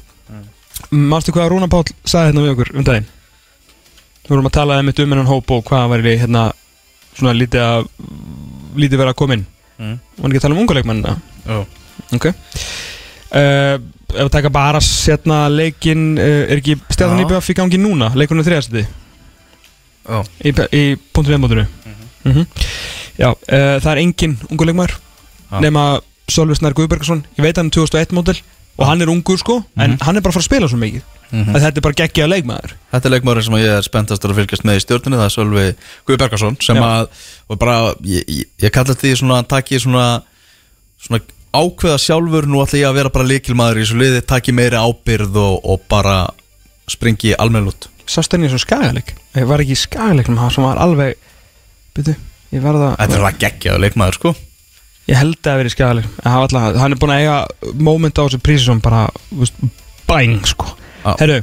Manstu 0.94 1.34
hvað 1.34 1.50
Rúna 1.50 1.68
Páll 1.70 1.90
sagði 2.06 2.30
hérna 2.30 2.44
við 2.44 2.52
okkur 2.54 2.70
um 2.74 2.86
daginn? 2.86 3.08
Við 4.24 4.30
vorum 4.30 4.48
að 4.48 4.56
tala 4.56 4.78
um 4.80 4.90
eitt 4.90 5.02
um 5.02 5.10
hennan 5.14 5.28
hóp 5.28 5.50
og 5.56 5.64
hvað 5.66 5.90
væri 5.94 6.14
hérna 6.22 6.44
svona 7.16 7.34
lítið 7.36 7.64
að 7.64 7.88
lítið 8.78 9.00
verið 9.00 9.12
að 9.12 9.18
koma 9.18 9.38
inn. 9.38 9.44
Mm. 9.78 9.96
Var 10.20 10.30
ekki 10.30 10.38
að 10.38 10.46
tala 10.46 10.54
um 10.54 10.62
unga 10.62 10.76
leikmannina 10.78 11.16
Já. 11.44 11.56
Ok. 12.14 12.28
Uh, 13.34 13.80
Ef 14.14 14.20
við 14.20 14.30
taka 14.36 14.50
bara 14.54 14.78
setna 14.84 15.40
leikin 15.50 16.12
uh, 16.14 16.44
Er 16.46 16.60
ekki 16.60 16.76
stjarnan 16.94 17.24
Já. 17.24 17.40
í 17.40 17.50
í 17.50 17.56
gangi 17.58 17.80
núna 17.82 18.12
Leikunum 18.14 18.46
þriðastði 18.46 18.84
Já. 18.84 20.20
Í, 20.46 20.52
í 20.54 20.84
punktum 21.10 21.32
viðmótinu 21.34 21.66
mm 21.66 22.44
Já, 23.18 23.30
uh, 23.30 23.76
það 23.78 23.90
er 23.94 24.02
engin 24.02 24.36
ungu 24.50 24.66
leikmar 24.68 24.94
Já. 25.50 25.60
Nema 25.62 25.84
Sölvi 26.30 26.56
Snær 26.56 26.74
Guðbergsson. 26.74 27.20
Ég 27.36 27.44
veit 27.44 27.58
hann 27.60 27.68
er 27.68 27.76
2001 27.76 28.14
mótil 28.16 28.38
Og 28.80 28.88
hann 28.88 29.04
er 29.04 29.10
ungur 29.12 29.38
sko 29.38 29.60
En 29.78 29.98
hann 30.02 30.16
er 30.16 30.24
bara 30.24 30.32
að 30.32 30.38
fara 30.38 30.42
að 30.42 30.48
spila 30.48 30.70
svo 30.70 30.78
mikið. 30.80 31.04
Mhm. 31.30 31.54
að 31.54 31.64
Þetta 31.64 31.78
er 31.80 31.84
bara 31.84 31.98
geggjaða 32.00 32.30
leikmaður. 32.32 32.72
Þetta 32.92 33.08
er 33.08 33.14
leikmaður 33.14 33.44
sem 33.46 33.56
ég 33.58 33.76
er 33.76 33.86
spenntastur 33.86 34.32
að 34.32 34.40
fylgjast 34.40 34.66
með 34.66 34.78
í 34.78 34.82
stjórninu 34.84 35.20
það 35.20 35.28
er 35.28 35.34
Sölvi 35.34 35.64
Guði 36.06 36.18
Bergarsson 36.22 36.58
sem 36.62 36.76
Já. 36.76 36.82
að 36.82 37.24
og 37.48 37.58
bara, 37.58 37.76
ég, 38.02 38.24
ég, 38.28 38.50
ég 38.62 38.74
kalla 38.74 38.94
því 38.98 39.14
svona 39.20 39.38
að 39.42 39.48
taki 39.54 39.80
svona, 39.82 40.04
svona 41.00 41.20
ákveða 41.54 41.98
sjálfur, 42.02 42.48
nú 42.50 42.62
ætla 42.62 42.80
ég 42.82 42.88
að 42.90 42.98
vera 42.98 43.14
bara 43.14 43.28
líkilmaður 43.30 43.80
í 43.80 43.84
þessu 43.84 43.98
liði, 44.00 44.22
taki 44.26 44.54
meiri 44.56 44.78
ábyrð 44.80 45.38
og, 45.38 45.58
og 45.64 45.84
bara 45.90 46.16
springi 46.90 47.34
almennlut 47.38 47.88
Sást 48.06 48.34
henni 48.34 48.50
í 48.50 48.52
svona 48.52 48.64
skagaleik? 48.66 49.14
Ég 49.38 49.46
var 49.48 49.62
ekki 49.64 49.78
Það 50.36 50.54
sem 50.54 50.66
var 50.66 50.80
alveg 50.82 51.14
verða 51.94 52.18
Þetta 52.98 53.16
er 53.18 53.24
það 53.24 53.40
geggjaður 53.44 53.84
leikmaður 53.84 54.18
sko. 54.18 54.34
Ég 55.04 55.18
held 55.20 55.36
að 55.36 55.48
það 55.48 55.58
verið 55.62 55.72
En 56.24 56.80
hann 56.80 56.94
er 56.94 57.00
búin 57.00 57.14
að 57.14 57.24
eiga 57.24 57.72
moment 57.90 58.20
á 58.20 58.24
þessu 58.24 58.40
prísi 58.40 58.64
sem 58.64 58.80
bara 58.84 59.08
veist, 59.30 59.58
Bæng 60.08 60.46
sko. 60.48 60.70
Já. 61.04 61.12
Herru 61.20 61.42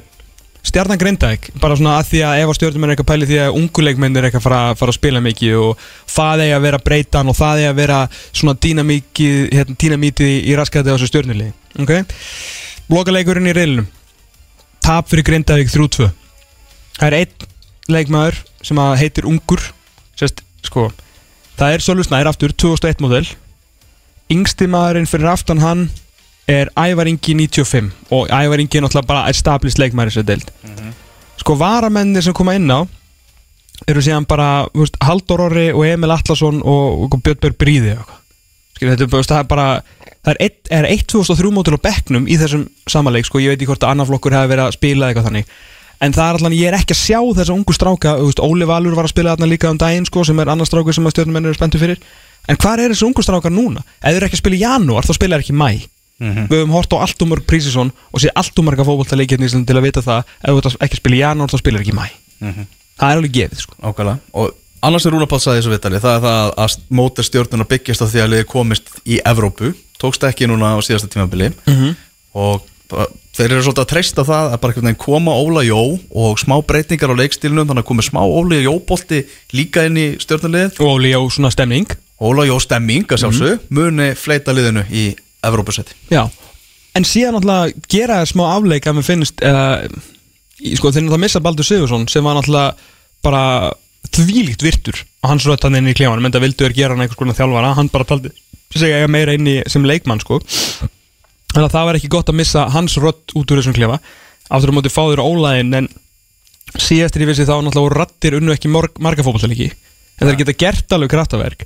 Stjarnan 0.61 0.99
Grindavík, 1.01 1.47
bara 1.57 1.73
svona 1.73 1.95
að 1.97 2.11
því 2.11 2.19
að 2.21 2.39
ef 2.39 2.51
að 2.51 2.57
stjórnum 2.59 2.83
er 2.85 2.91
eitthvað 2.93 3.07
pæli 3.09 3.27
því 3.31 3.37
að 3.41 3.55
unguleikmenn 3.57 4.17
er 4.19 4.27
eitthvað 4.27 4.43
að 4.43 4.45
fara, 4.45 4.75
fara 4.77 4.93
að 4.93 4.97
spila 4.99 5.21
mikið 5.25 5.55
og 5.57 5.85
það 6.13 6.43
eigi 6.43 6.53
að 6.53 6.65
vera 6.67 6.79
breytan 6.85 7.31
og 7.31 7.37
það 7.39 7.61
eigi 7.61 7.69
að 7.71 7.79
vera 7.79 7.97
svona 8.29 8.53
hérna, 8.61 9.75
dýnamítið 9.81 10.35
í 10.37 10.53
raskæti 10.59 10.93
á 10.93 10.93
þessu 10.93 11.09
stjórnuli 11.09 11.49
ok? 11.81 11.93
Lokaleikurinn 12.93 13.49
í 13.49 13.55
reilunum 13.57 13.89
tap 14.85 15.09
fyrir 15.09 15.25
Grindavík 15.31 15.73
3-2 15.73 16.11
það 16.99 17.07
er 17.09 17.17
einn 17.23 17.49
leikmaður 17.97 18.37
sem 18.61 18.83
heitir 19.01 19.29
Ungur 19.33 19.65
Sest, 20.21 20.43
sko, 20.65 20.89
það 21.59 21.75
er 21.75 21.83
Sölvi 21.85 22.05
Snær 22.07 22.29
aftur 22.31 22.53
2001 22.53 23.01
model. 23.03 23.27
Yngsti 24.31 24.67
maðurinn 24.71 25.09
fyrir 25.09 25.31
aftan 25.33 25.59
hann 25.63 25.89
er 26.49 26.71
Ævar 26.79 27.09
Ingi 27.11 27.35
95 27.35 27.91
og 28.15 28.29
Ævar 28.31 28.61
Ingi 28.63 28.79
er 28.79 28.85
náttúrulega 28.85 29.07
bara 29.09 29.27
established 29.31 29.81
í 29.81 29.91
þessu 29.91 30.23
deild. 30.27 30.51
Sko 31.41 31.55
varamennir 31.57 32.23
sem 32.23 32.33
koma 32.37 32.55
inn 32.55 32.69
á 32.71 32.85
eru 33.89 34.01
síðan 34.03 34.27
bara 34.29 34.67
veist, 34.77 34.97
Halldór 35.01 35.47
Orri 35.47 35.71
og 35.73 35.85
Emil 35.87 36.13
Atlasson 36.13 36.61
og, 36.61 37.05
og 37.07 37.21
Björnberg 37.23 37.57
Bríði 37.57 37.95
og. 37.97 38.11
Skilur, 38.77 38.95
þetta 38.97 39.09
bara- 39.09 39.23
það 39.31 39.39
er 39.39 39.49
bara 39.49 39.67
það 40.21 40.31
er 40.35 40.39
1 40.45 40.71
er 40.77 40.87
1, 40.91 41.05
2003 41.09 41.51
mótil 41.53 41.77
á 41.77 41.85
bekknum 41.87 42.27
í 42.29 42.37
þessum 42.37 42.67
samanleik 42.89 43.25
sko, 43.25 43.41
ég 43.41 43.53
veit 43.53 43.57
ekki 43.61 43.71
hvort 43.71 43.83
að 43.85 43.93
annar 43.95 44.09
flokkur 44.09 44.35
hefði 44.37 44.51
verið 44.53 44.65
að 44.67 44.75
spila 44.77 45.09
eitthvað 45.09 45.27
þannig 45.29 45.53
en 46.01 46.13
það 46.15 46.27
er 46.31 46.39
allan, 46.39 46.55
ég 46.57 46.67
er 46.71 46.77
ekki 46.79 46.95
að 46.95 47.01
sjá 47.01 47.19
þessa 47.37 47.53
ungu 47.55 47.73
stráka 47.77 48.15
veist, 48.19 48.41
Óli 48.41 48.65
Valur 48.69 48.95
var 48.97 49.05
að 49.07 49.13
spila 49.13 49.35
þarna 49.35 49.49
líka 49.51 49.69
um 49.71 49.77
daginn 49.81 50.07
sko, 50.09 50.23
sem 50.27 50.39
er 50.41 50.49
annar 50.51 50.65
strákur 50.69 50.95
sem 50.97 51.05
að 51.05 51.15
stjórnumenn 51.15 51.45
eru 51.49 51.57
spenntu 51.57 51.81
fyrir. 51.81 51.99
En 52.49 52.57
hvað 52.57 52.81
er 52.85 52.93
þessi 52.95 53.05
ungu 53.07 53.21
strákar 53.25 53.53
núna? 53.53 53.83
ef 54.01 54.15
þeir 54.15 54.25
ekki 54.27 54.37
að 54.39 54.43
spila 54.43 54.57
í 54.57 54.63
janúar, 54.63 55.05
þá 55.05 55.13
spila 55.17 55.37
þeir 55.37 55.45
ekki 55.45 55.53
í 55.53 55.61
mæ 55.61 55.69
við 56.21 56.57
höfum 56.61 56.73
hort 56.75 56.91
á 56.93 56.97
allt 57.01 57.21
um 57.25 57.31
mörg 57.33 57.45
Prísisson 57.49 57.89
og 58.13 58.21
sé 58.21 58.29
allt 58.37 58.59
um 58.61 58.65
marga 58.69 58.85
fótboltaleikirni 58.85 59.47
til 59.49 59.77
að 59.77 59.85
vita 59.87 60.01
það 60.05 60.19
ef 60.45 60.57
ert 60.59 60.75
ekki 60.85 60.97
að 60.97 61.01
spila 61.01 61.15
í 61.17 61.21
janúar, 61.23 61.49
þá 61.49 61.57
spilar 61.57 61.81
ekki 61.81 61.93
í 61.93 61.97
mæ 61.97 62.07
það 63.01 63.07
er 63.09 63.17
alveg 63.17 63.31
gefið 63.33 63.61
sko. 63.63 63.77
Og 64.37 64.51
annars 64.85 65.05
er 65.05 65.11
Rúna 65.15 65.25
Páll 65.29 65.41
sagði 65.41 65.57
í 65.57 65.61
þessu 65.63 65.73
vitali 65.73 65.99
Það 66.01 66.13
er 66.15 66.21
það 66.25 66.51
að 66.61 66.75
mótir 66.93 67.25
stjórnuna 67.25 67.65
byggjast 67.69 68.01
á 68.01 68.07
því 68.11 68.21
að 68.21 68.29
liði 68.35 68.45
komist 68.53 68.93
í 69.05 69.17
Evrópu 69.25 69.73
Tókst 70.01 70.23
ekki 70.25 70.47
núna 70.49 70.73
á 70.73 70.77
síðasta 70.81 71.09
tímabili. 71.09 71.51
Mhm. 71.69 71.95
Og 72.33 72.63
bara- 72.89 73.07
þeir 73.41 73.55
eru 73.55 73.63
svolítið 73.65 73.83
að 73.83 73.89
treysta 73.89 74.25
það 74.27 74.51
að 74.53 74.59
bara 74.61 74.93
koma 75.01 75.33
Óla 75.33 75.63
Jó 75.65 75.79
og 76.21 76.37
smá 76.37 76.59
breytingar 76.67 77.09
á 77.09 77.17
leikstílunum 77.17 77.71
þannig 77.71 77.83
að 77.83 77.89
komi 77.89 78.05
smá 78.05 78.21
Óla 78.21 78.59
Jó 78.61 78.75
bolti 78.85 79.23
líka 79.57 79.87
inn 79.89 79.97
í 79.97 80.05
stjórnuliðið 80.21 80.77
og 80.77 80.91
Óli 80.91 81.13
á 81.17 81.21
svona 81.33 81.51
stemning. 81.53 81.89
Óla 82.21 82.45
Jó 82.45 82.59
stemming 82.61 83.09
að 83.09 83.23
sjálfsög 83.23 83.65
muni 83.73 84.11
fleita 84.19 84.53
liðinu 84.53 84.85
í 84.93 85.07
Evrópusæti. 85.41 85.97
Já, 86.13 86.27
en 86.93 87.07
síðan 87.07 87.39
náttúrulega 87.39 87.85
gera 87.89 88.19
þér 88.21 88.29
smá 88.29 88.45
afleik 88.51 88.85
að 88.85 88.99
mér 88.99 89.07
finnst 89.07 89.41
uh, 89.41 89.87
sko 90.61 90.91
þeir 90.91 91.07
náttúrulega 91.07 91.23
missa 91.25 91.41
Baldur 91.41 91.65
Sigursson 91.65 92.05
sem 92.13 92.25
var 92.25 92.37
náttúrulega 92.37 92.75
bara 93.25 93.43
þvílíkt 94.11 94.65
virtur 94.65 95.01
og 95.23 95.33
hans 95.33 95.49
rödd 95.49 95.65
hann 95.65 95.81
inn 95.81 95.89
í 95.89 95.97
klímanum 95.97 96.29
en 96.29 96.35
það 96.35 96.45
vildu 96.45 96.67
þér 96.67 96.77
gera 96.77 96.97
hann 96.97 97.17
konar 97.17 97.37
þjálfara 97.37 97.75
hann 97.77 97.89
bara 97.93 98.09
taldi 98.09 98.33
segja 98.71 99.09
meira 99.09 99.33
inn 99.37 99.49
í 99.49 99.59
sem 99.69 99.85
leikmann 99.85 100.21
sko 100.21 100.39
þannig 101.51 101.67
að 101.67 101.75
það 101.75 101.87
var 101.87 101.99
ekki 101.99 102.11
gott 102.15 102.31
að 102.31 102.39
missa 102.39 102.65
hans 102.71 102.97
rödd 103.01 103.35
út 103.37 103.51
úr 103.51 103.61
þessum 103.61 103.75
klefa. 103.75 103.99
Aftur 104.51 104.73
á 104.73 104.77
móti 104.77 104.91
fáður 104.91 105.23
ólæðin 105.23 105.77
en 105.81 105.89
síðastir 106.79 107.25
í 107.25 107.29
vissi 107.29 107.47
þá 107.47 107.57
náttúrulega 107.59 108.01
rattir 108.01 108.37
unnu 108.39 108.53
ekki 108.55 108.71
marga 108.71 109.25
fótballtalegi 109.25 109.71
en 109.71 110.27
þeir 110.27 110.37
geta 110.43 110.57
gert 110.63 110.95
alveg 110.95 111.11
kraftaverk. 111.11 111.65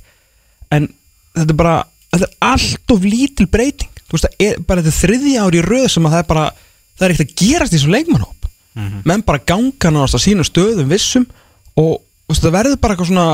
En 0.74 0.88
þetta 1.36 1.52
er 1.52 1.60
bara 1.60 1.76
þetta 2.14 2.26
er 2.26 2.36
allt 2.52 2.94
of 2.94 3.04
lítil 3.06 3.48
breyting. 3.50 3.92
Þú 4.06 4.16
veist 4.16 4.28
það 4.28 4.46
er 4.46 4.62
bara 4.66 4.82
þetta 4.82 4.94
er 4.94 5.00
þriðja 5.02 5.44
ári 5.46 5.60
í 5.60 5.66
röð 5.66 5.88
sem 5.92 6.08
að 6.08 6.16
það 6.16 6.24
er 6.24 6.30
bara 6.32 6.46
það 6.96 7.06
er 7.06 7.14
ekkert 7.14 7.26
að 7.26 7.38
gerast 7.42 7.74
í 7.74 7.78
þessum 7.78 7.96
leikmannhóp 7.96 8.36
menn 9.08 9.22
bara 9.24 9.40
ganga 9.40 9.90
náttúrulega 9.90 10.20
á 10.20 10.26
sínum 10.26 10.44
stöðum 10.46 10.90
vissum 10.90 11.24
og 11.80 12.02
þú 12.26 12.32
veist, 12.32 12.42
það 12.44 12.56
verður 12.58 12.80
bara 12.82 12.94
eitthvað 12.94 13.08
svona 13.08 13.26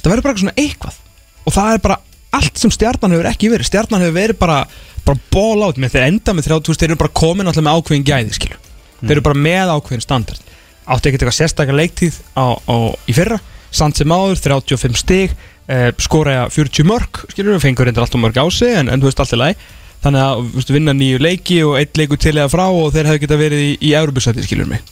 það 0.00 0.10
verður 0.10 0.24
bara 0.24 0.32
eitthvað 0.32 0.44
svona 0.44 0.62
eitthvað. 0.62 0.98
Og 1.44 1.54
það 1.54 1.74
er 1.74 1.82
bara 1.84 1.98
allt 2.36 2.60
sem 2.60 2.72
stjarnan 2.74 3.14
hefur 3.14 3.30
ekki 3.30 3.50
verið. 3.52 3.68
Stjarnan 3.70 4.04
hefur 4.04 4.18
verið 4.18 4.40
bara, 4.40 4.60
bara 5.06 5.24
ból 5.32 5.66
átt 5.68 5.80
með 5.82 5.96
þeir 5.96 6.06
enda 6.10 6.36
með 6.36 6.50
30 6.50 6.80
þeir 6.80 6.90
eru 6.90 7.00
bara 7.04 7.16
komin 7.22 7.50
alltaf 7.50 7.64
með 7.64 7.80
ákveðin 7.80 8.06
gæði 8.10 8.38
skilu 8.38 8.60
þeir 9.04 9.16
eru 9.18 9.24
bara 9.24 9.40
með 9.46 9.72
ákveðin 9.74 10.04
standard. 10.04 10.52
Átti 10.84 11.10
ekkert 11.10 11.24
eitthvað 11.24 11.38
sérstakar 11.38 11.78
leiktíð 11.78 12.18
á, 12.36 12.56
á, 12.56 12.76
í 13.08 13.16
fyrra. 13.16 13.40
Samt 13.74 13.98
sem 13.98 14.12
áður 14.12 14.40
35 14.40 15.00
stig 15.00 15.32
eh, 15.66 15.90
skora 16.02 16.44
40 16.52 16.86
mörg 16.88 17.24
skilur 17.32 17.56
við 17.56 17.64
fengur 17.64 17.88
reyndar 17.88 18.04
alltaf 18.04 18.22
mörg 18.22 18.38
á 18.38 18.46
sig 18.52 18.76
en, 18.78 18.90
en 18.92 19.02
þú 19.02 19.10
veist 19.10 19.24
allt 19.24 19.34
í 19.34 19.40
lagi. 19.40 19.58
Þannig 20.04 20.20
að 20.20 20.42
veist, 20.52 20.72
vinna 20.74 20.94
nýju 20.96 21.20
leiki 21.24 21.60
og 21.64 21.78
eitt 21.80 21.96
leiku 21.96 22.18
til 22.20 22.34
eða 22.36 22.50
frá 22.52 22.66
og 22.68 22.90
þeir 22.92 23.08
hefðu 23.08 23.22
geta 23.22 23.38
verið 23.40 23.62
í, 23.64 23.70
í 23.88 23.94
Európusæti 23.96 24.44
skilur 24.44 24.68
mig. 24.68 24.84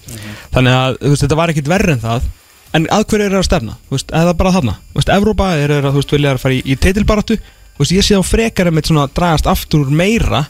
Þannig 0.55 0.78
að 0.78 0.97
veist, 1.05 1.24
þetta 1.26 1.38
var 1.43 1.53
ekkit 1.53 1.68
verri 1.72 1.95
en 1.95 2.03
það 2.03 2.30
en 2.77 2.87
að 2.93 3.07
hverju 3.11 3.27
er 3.27 3.35
það 3.35 3.43
að 3.43 3.49
stefna? 3.49 3.77
Þú 3.89 3.97
veist, 3.97 4.12
eða 4.23 4.35
bara 4.39 4.53
þarna? 4.57 4.75
Þú 4.93 5.01
veist, 5.01 5.12
Evrópa 5.16 5.49
er 5.59 5.75
það 5.75 5.87
að 5.89 5.91
þú 5.93 6.01
veist, 6.03 6.14
vilja 6.16 6.33
að 6.33 6.43
fara 6.43 6.57
í, 6.57 6.61
í 6.64 6.77
teitilbaratu 6.87 7.39
þú 7.39 7.83
veist, 7.85 7.95
ég 7.97 8.07
sé 8.07 8.18
á 8.18 8.23
frekar 8.25 8.70
með 8.73 8.91
svona 8.91 9.09
dragast 9.12 9.49
aftur 9.51 9.87
úr 9.87 9.95
meira 10.03 10.45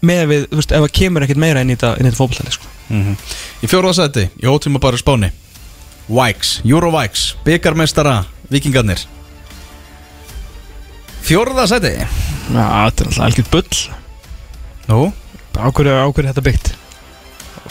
með 0.00 0.22
við, 0.30 0.48
þú 0.50 0.60
veist, 0.60 0.74
ef 0.74 0.84
það 0.86 0.96
kemur 1.00 1.26
ekkert 1.26 1.42
meira 1.44 1.62
inn 1.64 1.72
í 1.72 1.76
þetta, 1.76 1.92
inn 2.00 2.08
í 2.08 2.10
þetta 2.10 2.20
fótballtæli 2.20 2.56
sko. 2.56 2.74
Í 3.60 3.70
fjórðasæti, 3.70 4.26
í 4.40 4.48
ótíma 4.50 4.80
bara 4.82 5.00
spáni. 5.00 5.30
Vikes, 6.10 6.56
Eurovikes, 6.66 7.36
byggarmeistara 7.46 8.24
Vikingarnir 8.50 8.98
Fjórðasæti 11.22 11.92
Já, 11.94 12.08
þetta 12.50 13.04
er 13.04 13.06
alltaf 13.06 13.20
algjört 13.22 13.50
bull. 13.52 13.82
Nú, 14.90 15.02
Ákverju, 15.54 15.92
ákverju 16.08 16.32
þetta 16.32 16.44
byggt 16.48 16.72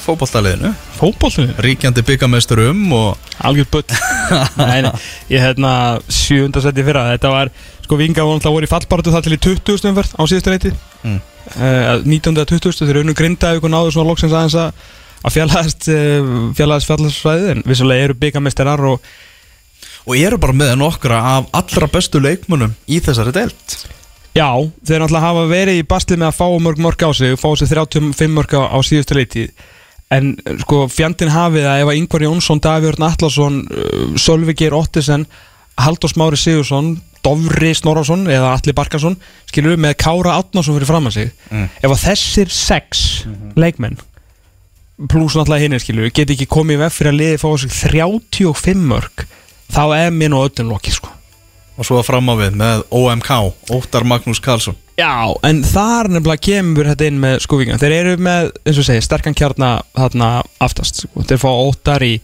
fótballtaliðinu 0.04 0.72
Fótballtæli? 0.98 1.56
Ríkjandi 1.66 2.04
byggarmeisturum 2.08 2.86
og 2.96 3.34
Algjört 3.48 3.72
bull 3.74 3.86
Nei, 4.62 4.82
nei, 4.86 4.92
ég 5.32 5.44
hérna 5.44 5.72
sjönda 6.12 6.62
seti 6.64 6.86
fyrra 6.88 7.08
Þetta 7.14 7.32
var, 7.34 7.52
sko 7.86 8.00
vinga 8.00 8.26
voru 8.28 8.38
alltaf 8.40 8.56
voru 8.56 8.68
í 8.70 8.72
fallbaratu 8.72 9.14
það 9.16 9.28
til 9.28 9.36
í 9.38 9.42
20. 9.48 9.90
umferð 9.94 10.16
á 10.20 10.24
síðustu 10.30 10.56
reyti 10.56 10.76
Mm. 11.00 11.22
uh, 11.56 12.02
19. 12.04 12.34
eða 12.36 12.50
20. 12.50 12.84
þeir 12.84 12.98
unnu 13.00 13.14
grindaði 13.16 13.62
og 13.64 13.70
náðu 13.72 13.94
svona 13.96 14.10
loksins 14.10 14.34
aðeins 14.36 14.58
að 14.60 14.82
að 15.24 15.32
fjallaðast 15.38 15.88
uh, 15.94 16.34
fjallaðast 16.58 16.90
fjallaðsfræði 16.90 17.54
en 17.54 17.62
vissulega 17.68 18.10
eru 18.10 18.18
byggamestrar 18.20 18.84
og 18.92 19.00
Og 20.10 20.18
eru 20.18 20.40
bara 20.42 20.56
með 20.56 20.74
nokkra 20.80 21.18
af 21.38 21.48
allra 21.54 21.88
bestu 21.92 22.20
leikmunum 22.24 22.72
í 22.90 23.00
þessari 23.04 23.32
deilt 23.36 23.76
já, 24.36 24.48
þeir 24.88 25.04
náttúrulega 25.04 25.24
hafa 25.26 25.44
verið 25.52 25.80
í 25.82 25.88
basli 25.88 26.18
með 26.18 26.30
að 26.32 26.38
fá 26.40 26.46
mörg 26.66 26.80
mörg 26.84 27.04
á 27.04 27.10
sig 27.14 27.36
fá 27.40 27.48
sér 27.60 27.72
35 27.76 28.32
mörg 28.34 28.56
á, 28.60 28.62
á 28.74 28.78
síðustu 28.84 29.18
leyti 29.18 29.44
en 30.16 30.34
sko 30.64 30.86
fjandinn 30.90 31.34
hafið 31.34 31.68
að 31.70 31.84
ef 31.84 31.92
að 31.92 32.00
Ingvar 32.00 32.26
Jónsson, 32.26 32.62
Davíörn 32.64 33.06
Atlasson 33.06 33.62
uh, 33.70 34.18
Sölvi 34.18 34.56
Geir 34.58 34.76
Ottisen 34.78 35.28
Haldur 35.80 36.12
Smári 36.12 36.40
Sigursson 36.40 36.96
Dofri 37.26 37.74
Snorarsson 37.76 38.28
eða 38.32 38.54
Alli 38.56 38.74
Barkarsson 38.76 39.18
skilur 39.50 39.76
við 39.76 39.84
með 39.84 39.98
Kára 40.00 40.38
Átnarsson 40.40 40.78
fyrir 40.78 40.90
fram 40.90 41.10
að 41.10 41.18
sig. 41.18 41.34
Mm. 41.52 41.68
ef 41.82 41.92
að 41.92 42.04
þessir 42.06 42.54
sex 42.54 43.04
leikmenn 43.60 44.00
pluss 45.10 45.36
náttúrulega 45.38 45.66
hinni 45.66 45.80
skilur 45.84 46.08
við 46.08 46.16
geti 46.20 46.36
ekki 46.36 46.50
komið 46.52 46.82
veg 46.86 46.96
fyrir 46.96 47.14
að 47.14 47.20
liði 47.22 47.40
fá 47.40 47.50
sig 47.60 47.76
35 47.76 48.86
mörg 48.92 49.26
þá 49.72 49.84
er 50.00 50.16
minn 50.16 50.36
og 50.36 50.50
öllum 50.50 50.74
lokið 50.74 51.00
sko. 51.00 51.14
Og 51.80 51.88
svo 51.88 52.02
fram 52.04 52.28
á 52.28 52.36
við 52.40 52.58
með 52.60 52.82
OMK 52.96 53.30
Óttar 53.76 54.08
Magnús 54.08 54.42
Karlsson 54.44 54.76
Já, 55.00 55.32
en 55.48 55.62
þar 55.64 56.10
nefnilega 56.12 56.44
kemur 56.50 56.90
þetta 56.92 57.08
inn 57.08 57.20
með 57.24 57.38
skúfinga 57.46 57.80
Þeir 57.80 57.96
eru 57.96 58.16
með, 58.26 58.52
eins 58.68 58.80
og 58.82 58.88
segja, 58.90 59.06
sterkan 59.06 59.38
kjarna 59.38 59.70
þarna 59.96 60.30
aftast 60.66 61.04
sko. 61.06 61.24
Þeir 61.30 61.40
fá 61.42 61.50
óttar 61.54 62.04
í, 62.06 62.16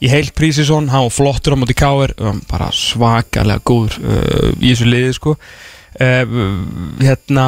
í 0.00 0.12
heil 0.12 0.30
prísisson 0.36 0.88
Hann 0.92 1.08
var 1.08 1.14
flottur 1.14 1.58
á 1.58 1.60
móti 1.60 1.76
káir 1.76 2.14
um, 2.18 2.40
Bara 2.50 2.70
svakalega 2.74 3.60
góður 3.66 3.98
uh, 4.00 4.48
í 4.56 4.72
þessu 4.72 4.88
liði 4.88 5.12
sko. 5.18 5.36
uh, 6.00 6.38
Hérna 7.02 7.46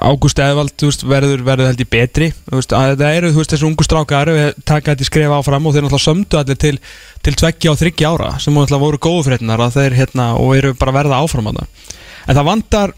Ágúst 0.00 0.40
Eðvald 0.40 0.84
verður, 1.04 1.42
verður 1.44 1.70
held 1.70 1.82
í 1.84 1.88
betri. 1.88 2.30
Veist, 2.48 2.72
að 2.72 2.96
það 3.02 3.18
eru 3.18 3.32
þessu 3.36 3.68
ungu 3.68 3.84
strákar 3.84 4.32
við 4.32 4.62
taka 4.64 4.94
þetta 4.94 5.04
í 5.04 5.10
skref 5.10 5.34
áfram 5.36 5.68
og 5.68 5.76
þeir 5.76 5.86
náttúrulega 5.86 6.06
sömdu 6.06 6.40
allir 6.40 6.60
til, 6.60 6.76
til 7.20 7.36
tveggja 7.36 7.74
og 7.74 7.80
þryggja 7.82 8.14
ára 8.14 8.30
sem 8.40 8.56
náttúrulega 8.56 8.84
voru 8.86 9.02
góðu 9.02 9.26
fréttinar 9.28 9.66
hérna 9.96 10.32
og 10.40 10.56
eru 10.56 10.72
bara 10.78 10.96
verða 10.96 11.20
áfram 11.20 11.52
að 11.52 11.60
það 11.60 11.96
en 12.30 12.36
það 12.38 12.48
vantar 12.48 12.96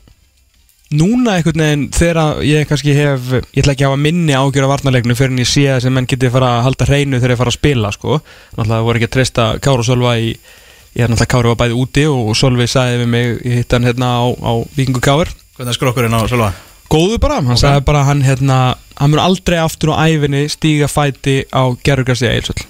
núna 0.93 1.37
einhvern 1.39 1.63
veginn 1.63 1.85
þegar 1.95 2.41
ég 2.45 2.67
kannski 2.69 2.95
hef 2.97 3.29
ég 3.33 3.63
ætla 3.63 3.75
ekki 3.75 3.87
að 3.87 3.93
hafa 3.93 4.01
minni 4.03 4.35
ágjör 4.37 4.67
af 4.67 4.73
varnarleiknu 4.75 5.17
fyrir 5.17 5.33
en 5.33 5.43
ég 5.43 5.49
sé 5.49 5.65
að 5.73 5.87
sem 5.87 5.95
menn 5.97 6.09
geti 6.11 6.31
fara 6.33 6.59
að 6.59 6.67
halda 6.67 6.89
hreinu 6.89 7.21
þegar 7.21 7.35
ég 7.35 7.41
fara 7.41 7.53
að 7.53 7.59
spila 7.59 7.93
sko. 7.95 8.19
Náttúrulega 8.57 8.89
voru 8.89 9.01
ekki 9.01 9.09
að 9.09 9.15
treysta 9.17 9.47
Kára 9.65 9.85
og 9.85 9.89
Sölva 9.89 10.17
í 10.21 10.35
ég 10.35 11.07
er 11.07 11.09
náttúrulega 11.09 11.33
Kára 11.33 11.55
var 11.55 11.63
bæði 11.63 11.79
úti 11.81 12.05
og 12.11 12.35
Sölvi 12.37 12.69
sagði 12.69 13.01
við 13.05 13.11
mig, 13.15 13.33
ég 13.49 13.63
hitt 13.63 13.73
hann 13.73 13.89
hérna 13.89 14.13
á, 14.21 14.25
á 14.37 14.53
Víkingu 14.77 15.01
Káar 15.01 15.33
Hvernig 15.57 15.73
er 15.73 15.79
skrokkurinn 15.81 16.17
á 16.17 16.21
Sölva? 16.29 16.53
Góðu 16.93 17.19
bara, 17.23 17.41
hann 17.41 17.59
sagði 17.61 17.87
bara 17.89 18.05
hann 18.09 18.23
hérna, 18.27 18.59
hann 19.01 19.13
mun 19.15 19.23
aldrei 19.23 19.59
aftur 19.63 19.95
á 19.97 20.05
æfinni 20.05 20.45
stíga 20.53 20.91
fæti 20.93 21.43
á 21.49 21.63
gerðugrassi 21.85 22.29
eilsvöld 22.31 22.67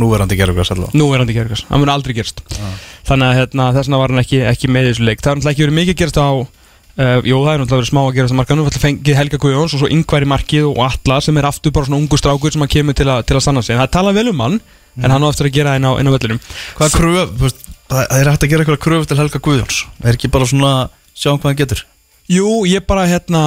Núverandi 0.00 0.38
gerur 0.38 0.56
hvað 0.56 0.70
sælva 0.70 0.88
nú 0.96 1.10
er 1.12 1.20
hann 1.20 1.28
í 1.28 1.36
gerðugrass, 1.36 1.66
hann 1.68 1.82
mun 1.82 1.90
aldrei 1.92 2.14
gerst 2.16 2.40
þannig 3.08 3.28
að 3.28 3.38
hérna, 3.40 3.66
þess 3.76 3.88
vegna 3.88 4.00
var 4.00 4.14
hann 4.14 4.22
ekki, 4.22 4.38
ekki 4.48 4.70
með 4.72 4.86
í 4.86 4.92
þessu 4.92 5.04
leik. 5.08 5.20
Það 5.20 5.32
er 5.32 5.36
náttúrulega 5.36 5.52
ekki 5.52 5.64
verið 5.66 5.78
mikið 5.78 5.98
gerst 6.00 6.20
á 6.20 6.28
uh, 6.32 7.18
jú, 7.28 7.40
það 7.44 7.52
er 7.52 7.60
náttúrulega 7.60 7.80
verið 7.80 7.90
smá 7.90 8.00
að 8.02 8.14
gerast 8.16 8.32
á 8.32 8.38
markanum 8.40 8.68
það 8.70 8.84
fengið 8.86 9.18
Helga 9.20 9.40
Guðjóns 9.42 9.76
og 9.76 9.82
svo 9.82 9.90
yngvar 9.92 10.24
í 10.24 10.30
markið 10.32 10.68
og 10.70 10.80
Alla 10.86 11.18
sem 11.26 11.40
er 11.42 11.48
aftur 11.50 11.74
bara 11.76 11.88
svona 11.90 12.00
ungu 12.00 12.20
strákur 12.20 12.54
sem 12.54 12.64
hann 12.64 12.72
kemur 12.72 12.96
til, 12.96 13.08
a, 13.12 13.18
til 13.20 13.36
að 13.36 13.44
stanna 13.44 13.64
sig, 13.66 13.76
en 13.76 13.82
það 13.82 13.88
er 13.90 13.94
talað 13.98 14.18
vel 14.20 14.32
um 14.32 14.42
hann 14.46 14.58
en 14.96 15.12
hann 15.12 15.24
á 15.24 15.28
eftir 15.28 15.50
að 15.50 15.56
gera 15.58 15.76
inn 15.76 15.88
á, 15.88 15.92
á 15.92 16.12
vellinum. 16.16 16.40
Hvað 16.78 16.96
kröf, 16.96 17.54
það 17.92 18.16
er 18.16 18.32
hægt 18.32 18.46
að 18.46 18.52
gera 18.52 18.64
eitthvað 18.64 18.82
kröf 18.86 19.08
til 19.08 19.20
Helga 19.20 19.40
Guðjóns. 19.44 19.84
Er 20.04 20.16
ekki 20.16 20.32
bara 20.32 20.48
svona, 20.48 20.72
sjáum 21.12 21.40
hvað 21.40 21.52
hann 21.52 21.60
getur 21.62 21.84
Jú, 22.30 22.62
ég 22.70 22.84
bara 22.86 23.06
hérna 23.10 23.40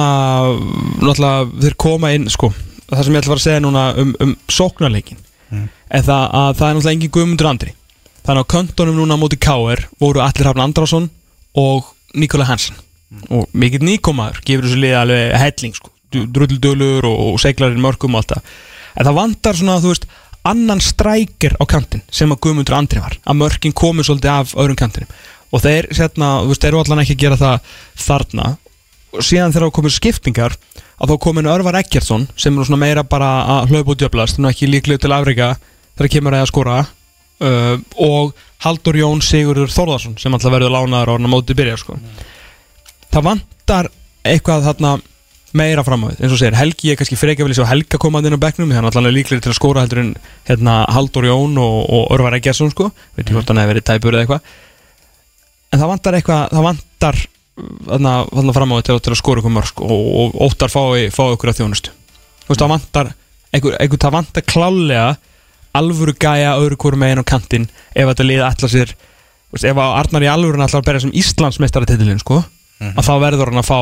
náttúrulega 1.00 1.46
þeir 1.62 1.76
koma 1.80 2.10
inn 2.16 2.28
sko, 2.32 2.50
það 2.90 3.04
sem 3.06 3.16
ég 3.16 3.22
ætla 3.22 3.30
að 3.30 3.32
fara 3.32 3.40
að 3.40 3.46
segja 3.46 3.62
núna 3.64 3.84
um, 4.02 4.12
um 4.20 4.36
sóknarleikin 4.48 5.22
Mm. 5.46 5.68
er 5.94 6.02
það 6.02 6.24
að 6.34 6.48
það 6.58 6.66
er 6.66 6.74
náttúrulega 6.74 6.92
engin 6.96 7.10
Guðmundur 7.14 7.46
Andri. 7.46 7.72
Þannig 8.26 8.40
að 8.42 8.48
köntunum 8.50 8.96
núna 8.98 9.14
móti 9.20 9.36
K.R. 9.38 9.82
voru 10.02 10.18
Allir 10.24 10.48
Hafn 10.48 10.62
Andrason 10.64 11.04
og 11.54 11.92
Nikola 12.18 12.48
Hansen. 12.48 12.74
Og 13.30 13.44
mikill 13.54 13.84
nýkomaður 13.86 14.40
gefur 14.42 14.66
þessu 14.66 14.80
liði 14.82 14.96
alveg 14.98 15.36
helling 15.38 15.76
sko, 15.78 15.92
drulludölur 16.10 17.06
og, 17.06 17.20
og 17.28 17.38
seglarinn 17.38 17.78
mörgum 17.78 18.18
og 18.18 18.24
allt 18.24 18.34
það. 18.34 18.50
En 18.98 19.06
það 19.06 19.18
vantar 19.20 19.60
svona 19.60 19.78
þú 19.84 19.92
veist 19.94 20.08
annan 20.50 20.82
strækir 20.82 21.54
á 21.62 21.64
kantin 21.70 22.02
sem 22.10 22.34
að 22.34 22.42
Guðmundur 22.48 22.80
Andri 22.80 23.04
var. 23.06 23.14
Að 23.22 23.38
mörkin 23.44 23.76
komið 23.84 24.10
svolítið 24.10 24.32
af 24.34 24.56
öðrum 24.58 24.80
kantinum. 24.82 25.14
Og 25.54 25.62
þeir, 25.62 25.92
sérna, 25.94 26.40
þú 26.42 26.50
veist, 26.50 26.66
eru 26.66 26.82
allan 26.82 27.04
ekki 27.06 27.14
að 27.14 27.22
gera 27.22 27.38
það 27.38 27.74
þarna 28.02 28.50
síðan 29.20 29.54
þegar 29.54 29.68
það 29.68 29.76
komið 29.78 29.96
skiptingar 29.96 30.56
að 30.96 31.12
þá 31.12 31.16
komin 31.22 31.48
Örvar 31.50 31.78
Eggertsson 31.80 32.26
sem 32.38 32.56
er 32.56 32.68
svona 32.68 32.80
meira 32.80 33.04
bara 33.06 33.30
að 33.56 33.72
hlaupa 33.72 33.94
út 33.94 34.04
jöflast 34.06 34.40
en 34.40 34.48
ekki 34.50 34.68
líklega 34.70 35.04
til 35.04 35.12
afreika 35.14 35.54
þegar 35.96 36.12
kemur 36.12 36.36
að 36.36 36.48
skora 36.50 36.78
uh, 36.84 37.76
og 38.02 38.32
Haldur 38.64 38.96
Jón 38.96 39.20
Sigurður 39.24 39.72
Þórðarsson 39.72 40.16
sem 40.20 40.32
alltaf 40.32 40.54
verður 40.54 40.74
lánaður 40.74 41.12
á 41.12 41.14
hann 41.16 41.28
á 41.28 41.34
móti 41.34 41.56
byrja 41.56 41.76
sko. 41.80 41.98
það 43.12 43.28
vantar 43.28 43.90
eitthvað 44.26 44.66
þarna 44.70 44.96
meira 45.56 45.84
fram 45.86 46.04
á 46.04 46.06
því 46.10 46.24
eins 46.24 46.34
og 46.34 46.40
segir 46.40 46.58
Helgi 46.58 46.92
er 46.92 46.98
kannski 47.00 47.18
frekja 47.20 47.46
vel 47.46 47.54
í 47.54 47.56
svo 47.56 47.68
Helga 47.68 48.00
komað 48.00 48.28
inn 48.28 48.36
á 48.36 48.44
bekknum 48.44 48.72
þannig 48.72 48.90
að 48.90 48.98
hann 48.98 49.08
er 49.10 49.16
líklega 49.16 49.44
til 49.44 49.52
að 49.52 49.58
skora 49.60 49.84
heldur 49.84 50.02
en 50.02 50.12
hérna, 50.48 50.82
Haldur 50.92 51.28
Jón 51.28 51.56
og, 51.60 51.78
og 51.86 52.12
Örvar 52.16 52.36
Eggertsson 52.36 52.72
sko. 52.72 52.90
veit 53.16 53.24
ekki 53.24 53.36
hvort 53.36 53.52
hann 53.52 53.62
hefur 53.62 53.74
verið 53.74 53.86
tæpur 53.88 54.16
eða 54.16 54.26
eitthvað 54.26 54.52
en 55.72 55.80
það 55.80 55.92
vantar 55.92 56.18
eitthvað 56.18 56.56
það 56.56 56.68
vantar 56.70 57.22
þarna, 57.56 58.52
fram 58.56 58.74
á 58.74 58.76
því 58.76 58.84
til, 58.86 59.12
að 59.12 59.20
skora 59.20 59.42
ykkur 59.42 59.54
mörg 59.54 59.84
og, 59.84 60.08
og 60.20 60.36
óttar 60.46 60.72
fái, 60.72 61.08
fái 61.14 61.36
ykkur 61.36 61.52
að 61.52 61.60
þjónustu. 61.60 61.94
Þú 62.44 62.52
veist 62.52 62.62
það 62.62 62.72
vantar 62.74 63.12
einhver, 63.56 63.76
einhver, 63.80 64.00
það 64.02 64.16
vantar 64.18 64.46
klálega 64.46 65.06
alvöru 65.76 66.14
gæja 66.16 66.56
öðru 66.60 66.78
hverju 66.80 67.00
megin 67.00 67.22
á 67.22 67.26
kantinn 67.28 67.68
ef 67.92 68.10
þetta 68.10 68.26
liða 68.26 68.50
allar 68.50 68.72
sér 68.72 68.92
veist, 69.52 69.64
ef 69.64 69.80
að 69.80 69.94
Arnar 70.00 70.26
í 70.26 70.30
alvörun 70.32 70.66
allar 70.66 70.84
berja 70.86 71.04
sem 71.04 71.14
Íslandsmeistara 71.16 71.88
titilinn 71.88 72.20
sko, 72.22 72.42
að 72.80 73.08
þá 73.08 73.14
verður 73.24 73.52
hann 73.52 73.62
að 73.62 73.70
fá 73.70 73.78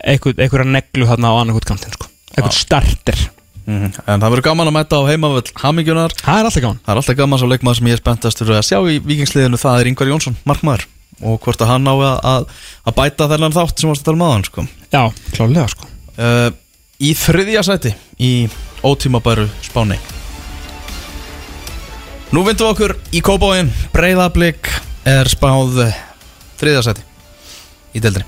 einhver, 0.00 0.36
einhverja 0.36 0.72
neglu 0.72 1.08
þarna 1.08 1.32
á 1.32 1.40
annarkot 1.40 1.68
kantinn 1.68 1.96
sko, 1.96 2.08
einhvern 2.36 2.56
starter. 2.56 3.28
En 3.70 3.92
það 4.18 4.24
verður 4.24 4.46
gaman 4.48 4.70
að 4.70 4.74
mæta 4.74 4.98
á 4.98 5.06
heimavöll 5.06 5.52
Hamingjunar. 5.60 6.14
Það 6.16 6.40
er 6.40 6.48
alltaf 6.48 6.64
gáðan 6.64 6.80
Það 6.80 6.90
er 6.90 7.00
alltaf 7.02 7.18
gaman 7.20 7.38
svo 7.38 7.50
leikmaður 7.52 7.78
sem 7.78 7.90
ég 7.90 7.94
er 7.94 8.00
spenntastur 8.00 8.50
að 8.56 8.64
sjá 8.66 8.78
í 8.80 8.96
vikingsliðinu 9.04 9.60
Það 9.60 9.82
er 9.82 9.90
Ingvar 9.92 10.10
Jónsson, 10.10 10.38
markmaður 10.48 10.88
Og 11.20 11.40
hvort 11.44 11.60
að 11.60 11.72
hann 11.74 11.90
á 11.90 11.94
að, 11.94 12.48
að, 12.84 12.94
bæta 12.96 13.28
þennan 13.30 13.56
þátt 13.56 13.82
sem 13.82 13.90
varst 13.90 14.04
að 14.04 14.10
tala 14.10 14.22
maður 14.22 14.48
sko. 14.48 14.66
já, 14.88 15.02
klálega 15.36 15.68
sko 15.74 15.90
uh, 16.16 16.48
Í 17.00 17.12
þriðja 17.16 17.64
sæti 17.64 17.94
Í 18.20 18.32
ótímabæru 18.84 19.46
spáni 19.64 20.00
Nú 22.30 22.44
vindum 22.46 22.68
við 22.68 22.72
okkur 22.72 22.96
í 23.16 23.22
Kóbóin 23.26 23.72
Breiðablík 23.94 24.70
er 25.08 25.28
spáð 25.28 25.82
Þriðja 26.60 26.84
sæti 26.90 27.08
Í 27.96 28.02
deildri 28.04 28.26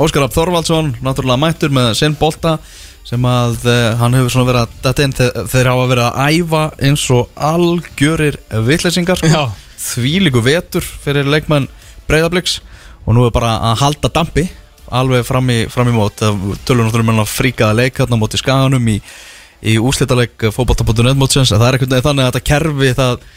Óskar 0.00 0.22
Rapp 0.24 0.32
Þorvaldsson, 0.32 0.94
náttúrulega 1.04 1.42
mættur 1.42 1.72
með 1.76 1.90
sinn 1.98 2.14
bolta 2.16 2.54
sem 3.04 3.24
að 3.26 3.66
uh, 3.68 3.98
hann 4.00 4.14
hefur 4.16 4.32
svona 4.32 4.48
verið 4.48 4.62
að 4.62 4.76
þetta 4.86 5.04
inn 5.04 5.16
þeir, 5.18 5.34
þeir 5.52 5.68
hafa 5.72 5.88
verið 5.90 6.06
að 6.06 6.38
æfa 6.38 6.62
eins 6.88 7.04
og 7.12 7.42
algjörir 7.50 8.38
vitleysingar 8.68 9.20
sko. 9.20 9.28
Já. 9.28 9.42
þvílíku 9.80 10.42
vetur 10.44 10.86
fyrir 11.04 11.28
leikmann 11.28 11.68
Breiðabliks 12.10 12.58
og 13.06 13.16
nú 13.16 13.26
er 13.26 13.34
bara 13.34 13.56
að 13.70 13.80
halda 13.84 14.12
dampi 14.20 14.48
alveg 14.90 15.22
fram 15.26 15.50
í, 15.52 15.60
fram 15.70 15.90
í 15.90 15.94
mót. 15.94 16.18
Tölur 16.66 16.84
náttúrulega 16.86 17.14
um 17.14 17.22
að 17.22 17.30
fríkaða 17.30 17.76
leik 17.78 18.00
hérna 18.02 18.18
móti 18.18 18.40
skaganum 18.40 18.88
í, 18.90 18.96
í 19.62 19.76
úslitaleg 19.78 20.50
fótbolta.net 20.50 21.18
mótsins 21.18 21.52
það 21.54 21.68
er 21.68 21.78
einhvern 21.78 21.94
veginn 21.94 22.08
þannig 22.08 22.26
að 22.26 22.32
þetta 22.32 22.48
kerfi 22.50 22.96
það 22.98 23.28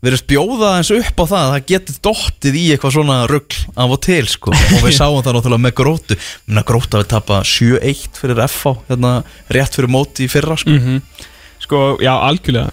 verðist 0.00 0.28
bjóða 0.30 0.70
eins 0.78 0.90
upp 0.94 1.18
á 1.20 1.24
það 1.28 1.40
að 1.40 1.50
það 1.50 1.66
geti 1.68 1.96
dottið 2.06 2.56
í 2.56 2.62
eitthvað 2.72 2.94
svona 2.94 3.18
rugg 3.28 3.56
af 3.74 3.96
og 3.96 4.00
til 4.06 4.22
sko. 4.32 4.54
Og 4.78 4.86
við 4.86 4.96
sáum 4.96 5.20
það 5.20 5.36
náttúrulega 5.36 5.64
með 5.66 5.76
grótu 5.82 6.18
minna 6.46 6.64
gróta 6.70 7.02
við 7.02 7.10
tapa 7.12 7.42
7-1 7.44 8.22
fyrir 8.22 8.40
FH 8.46 8.72
hérna 8.88 9.12
rétt 9.52 9.76
fyrir 9.76 9.92
móti 9.92 10.26
í 10.26 10.32
fyrra 10.32 10.56
sko. 10.60 10.78
Mm 10.78 11.28
Sko, 11.60 12.00
já, 12.02 12.10
algjörlega. 12.16 12.72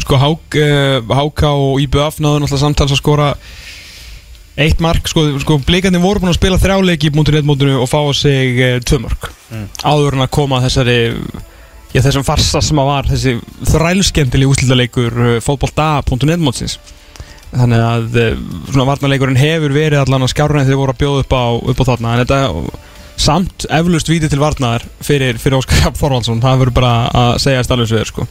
Sko, 0.00 0.16
Hák, 0.16 0.54
Háka 1.10 1.48
og 1.50 1.80
IBF 1.82 2.20
náðu 2.22 2.38
náttúrulega 2.40 2.62
samtals 2.62 2.94
að 2.94 3.00
skora 3.02 3.26
eitt 4.60 4.82
mark, 4.84 5.08
sko, 5.08 5.26
sko 5.42 5.58
blíkandi 5.66 6.00
voru 6.02 6.22
búin 6.22 6.32
að 6.34 6.40
spila 6.40 6.60
þrjáleiki 6.60 7.12
mútur 7.16 7.38
netmótinu 7.38 7.78
og 7.80 7.88
fá 7.90 8.00
sig 8.16 8.60
uh, 8.60 8.76
tvö 8.84 9.02
mark 9.06 9.30
áður 9.82 10.18
en 10.18 10.26
að 10.26 10.34
koma 10.36 10.60
að 10.60 10.68
þessari 10.68 10.98
já, 11.94 12.00
þessum 12.04 12.26
farsa 12.26 12.62
sem 12.64 12.80
að 12.80 12.90
var 12.90 13.10
þessi 13.10 13.36
þrælskendili 13.72 14.48
úslitaleikur 14.50 15.20
uh, 15.24 15.36
fótbolta.netmótsins 15.44 16.78
þannig 17.50 17.82
að 17.82 18.20
uh, 18.20 18.44
svona 18.70 18.86
varnarleikurinn 18.92 19.40
hefur 19.40 19.74
verið 19.74 20.04
allan 20.04 20.26
að 20.26 20.32
skjárna 20.34 20.62
þegar 20.62 20.70
þeir 20.70 20.80
voru 20.82 20.94
að 20.94 21.00
bjóða 21.02 21.24
upp 21.24 21.34
á, 21.34 21.44
upp 21.72 21.82
á 21.82 21.88
þarna. 21.88 22.12
En 22.12 22.22
þetta 22.22 22.40
samt 23.20 23.66
eflust 23.80 24.10
víti 24.10 24.30
til 24.30 24.40
varnar 24.40 24.84
fyrir, 25.04 25.40
fyrir 25.40 25.58
Óskar 25.58 25.82
Rapp 25.84 25.98
Þorvaldsson. 25.98 26.42
Það 26.44 26.62
verður 26.62 26.76
bara 26.78 26.92
að 27.10 27.32
segja 27.42 27.64
er 27.64 28.08
sko. 28.08 28.26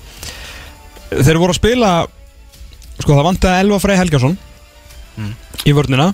þeir 1.09 1.41
voru 1.41 1.53
að 1.53 1.59
spila 1.59 1.91
sko 2.99 3.15
það 3.15 3.27
vantaði 3.27 3.65
Elva 3.65 3.79
Frey 3.83 3.99
Helgason. 3.99 4.37
Mm. 5.19 5.35
Í 5.67 5.73
vörnina. 5.75 6.11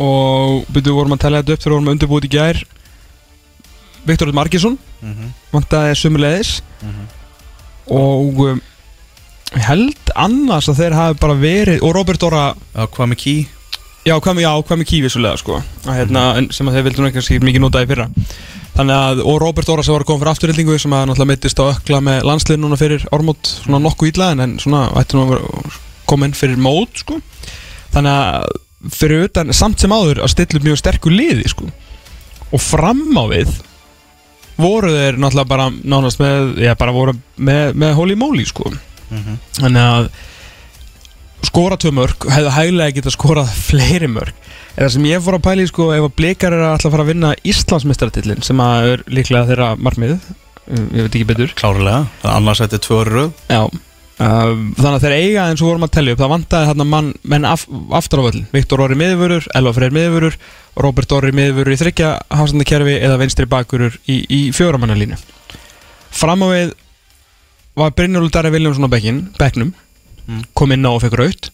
Og 0.00 0.64
byrju 0.72 0.94
vorum 0.96 1.12
að 1.16 1.20
tella 1.26 1.42
þetta 1.42 1.52
upp 1.56 1.60
þegar 1.64 1.74
vorum 1.76 1.88
að 1.90 1.96
undirbúið 1.96 2.28
í 2.28 2.32
gær. 2.36 2.62
Viktor 4.08 4.32
Markinsson 4.32 4.78
Mhm. 5.00 5.30
vantaði 5.52 5.94
sumulegis 5.96 6.48
og 7.90 8.40
um, 8.44 8.58
held 9.56 10.10
annars 10.14 10.68
að 10.68 10.76
þeir 10.82 10.92
hafi 10.96 11.18
bara 11.22 11.36
verið 11.40 11.82
og 11.82 11.94
Robert 11.96 12.20
Dora 12.20 12.42
Já, 12.74 12.84
hvað 12.86 13.08
með 13.12 13.18
ký? 13.22 13.34
Já, 14.04 14.14
hvað 14.20 14.36
með, 14.38 14.46
með 14.80 14.88
kífisulega 14.88 15.36
sko. 15.40 15.58
Að, 15.84 15.96
hérna, 15.98 16.22
en 16.38 16.50
sem 16.52 16.68
að 16.68 16.76
þeir 16.78 16.84
vildu 16.86 17.02
nú 17.02 17.08
ekki 17.10 17.40
mikið 17.44 17.60
nota 17.64 17.82
í 17.84 17.88
fyrra. 17.90 18.06
Þannig 18.76 18.96
að, 18.96 19.20
og 19.28 19.40
Robert 19.42 19.66
Dóra 19.68 19.82
sem 19.84 19.92
var 19.92 20.04
að 20.04 20.08
koma 20.08 20.20
fyrir 20.22 20.32
afturhildingu 20.32 20.78
sem 20.80 20.94
að 20.96 21.04
náttúrulega 21.10 21.30
mittist 21.32 21.60
á 21.60 21.64
ökla 21.68 22.00
með 22.06 22.22
landslið 22.30 22.60
núna 22.62 22.78
fyrir 22.80 23.04
ármót, 23.12 23.50
svona 23.64 23.80
nokkuð 23.84 24.12
ítla 24.12 24.30
en, 24.36 24.54
svona 24.62 24.86
ætti 25.00 25.18
nú 25.18 25.26
að 25.26 25.76
koma 26.08 26.28
inn 26.30 26.36
fyrir 26.38 26.56
mót 26.60 27.02
sko. 27.02 27.18
Þannig 27.92 28.16
að 28.16 28.56
fyrir 28.88 29.26
utan, 29.28 29.52
samt 29.56 29.82
sem 29.82 29.92
áður 29.92 30.22
að 30.24 30.32
stilla 30.34 30.60
upp 30.60 30.68
mjög 30.68 30.80
sterkur 30.80 31.14
liði 31.14 31.50
sko. 31.52 31.68
Og 32.50 32.62
fram 32.62 33.02
á 33.14 33.24
við 33.30 33.50
voru 34.60 34.90
þeir 34.92 35.20
náttúrulega 35.20 35.48
bara 35.50 35.68
nánast 35.70 36.20
með, 36.20 36.56
já 36.64 36.74
bara 36.78 36.94
voru 36.94 37.14
með, 37.36 37.76
með 37.80 37.94
holy 37.98 38.16
moly 38.18 38.46
sko. 38.48 38.72
Þannig 39.58 39.80
að 39.84 40.10
skora 41.50 41.78
tvö 41.80 41.92
mörg 41.96 42.26
hefðu 42.30 42.50
hæglega 42.54 42.96
getað 42.98 43.16
skorað 43.16 43.52
fleiri 43.56 44.10
mörg 44.12 44.36
eða 44.76 44.90
sem 44.92 45.06
ég 45.08 45.22
fór 45.24 45.38
að 45.38 45.46
pæli 45.46 45.64
sko 45.70 45.86
ef 45.96 46.04
að 46.04 46.16
blikar 46.18 46.52
er 46.52 46.66
að 46.66 46.74
alltaf 46.76 46.92
fara 46.92 47.06
að 47.06 47.12
vinna 47.14 47.30
Íslandsmeistaratillin 47.48 48.44
sem 48.44 48.60
að 48.62 48.90
er 48.90 49.04
líklega 49.08 49.48
þeirra 49.48 49.70
markmið 49.80 50.12
um, 50.18 50.84
ég 50.94 51.06
veit 51.06 51.08
ekki 51.08 51.28
betur. 51.32 51.54
Klárlega, 51.58 52.04
það 52.20 52.36
annars 52.36 52.62
þetta 52.62 52.82
tvö 52.86 53.00
röð 53.08 53.32
Já 53.48 53.62
þannig 54.20 54.94
að 54.96 55.04
þeir 55.04 55.14
eiga 55.16 55.44
eins 55.48 55.62
og 55.62 55.68
vorum 55.70 55.84
að 55.86 55.92
tellja 55.96 56.12
upp 56.12 56.20
það 56.20 56.32
vantaði 56.34 56.66
þarna 56.70 56.84
mann, 56.90 57.06
menn 57.32 57.46
af, 57.48 57.62
aftur 57.96 58.20
á 58.20 58.26
völlin 58.28 58.46
Viktor 58.52 58.82
Orri 58.84 58.98
miðvörur, 59.00 59.46
Elva 59.56 59.72
Freyr 59.72 59.94
miðvörur 59.96 60.36
Robert 60.76 61.12
Orri 61.16 61.32
miðvörur 61.32 61.72
í 61.72 61.78
þryggja 61.80 62.10
hafsandakerfi 62.28 62.98
eða 63.00 63.16
venstri 63.22 63.46
bakurur 63.48 63.96
í, 64.04 64.18
í 64.28 64.40
fjóramannalínu 64.52 65.16
fram 66.10 66.44
á 66.44 66.48
við 66.52 66.74
var 67.80 67.94
Brynjólf 67.96 68.32
Darri 68.34 68.50
Viljámsson 68.52 68.84
á 68.84 68.92
bekkin, 68.92 69.22
bekknum 69.38 69.72
Mm. 70.30 70.44
kom 70.54 70.70
inn 70.70 70.84
á 70.86 70.92
og 70.92 71.00
fekk 71.02 71.14
raut 71.18 71.46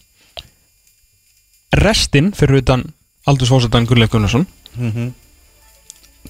restinn 1.73 2.33
fyrir 2.35 2.59
utan 2.61 2.83
Aldurs 3.25 3.49
Fósatan 3.49 3.87
Gunnleif 3.89 4.11
Gunnarsson 4.11 4.45
mm 4.75 4.91
-hmm. 4.91 5.11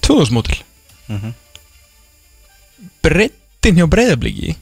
tvöðusmótil 0.00 0.62
Mhm. 1.08 1.34
breyttin 3.02 3.76
hjá 3.76 3.86
breyðabliki 3.90 4.56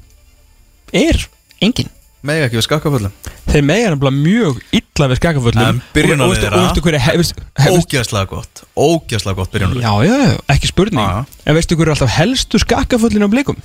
er 0.92 1.28
engin 1.64 1.92
Mega 2.26 2.48
ekki 2.48 2.58
við 2.58 2.66
skakkaföllum 2.66 3.12
þeir 3.46 3.64
mega 3.66 3.90
nefnilega 3.92 4.16
mjög 4.16 4.60
illa 4.74 5.08
við 5.12 5.18
skakaföllum 5.20 5.66
En 5.66 5.80
hverju 5.94 7.00
hef, 7.04 7.32
hef, 7.60 7.72
Ógeðslega 7.76 8.30
gott 8.30 8.62
Ógeðslega 8.74 9.38
gott 9.38 9.52
byrjunarlið 9.54 9.86
já, 9.86 9.92
já, 10.08 10.38
ekki 10.56 10.70
spurning 10.72 11.02
Já, 11.04 11.20
já. 11.20 11.42
en 11.46 11.58
veistu 11.58 11.78
hverju 11.78 11.92
er 11.92 11.94
alltaf 11.94 12.14
helstu 12.16 12.60
skakaföllin 12.62 13.26
á 13.26 13.30
blikum 13.30 13.60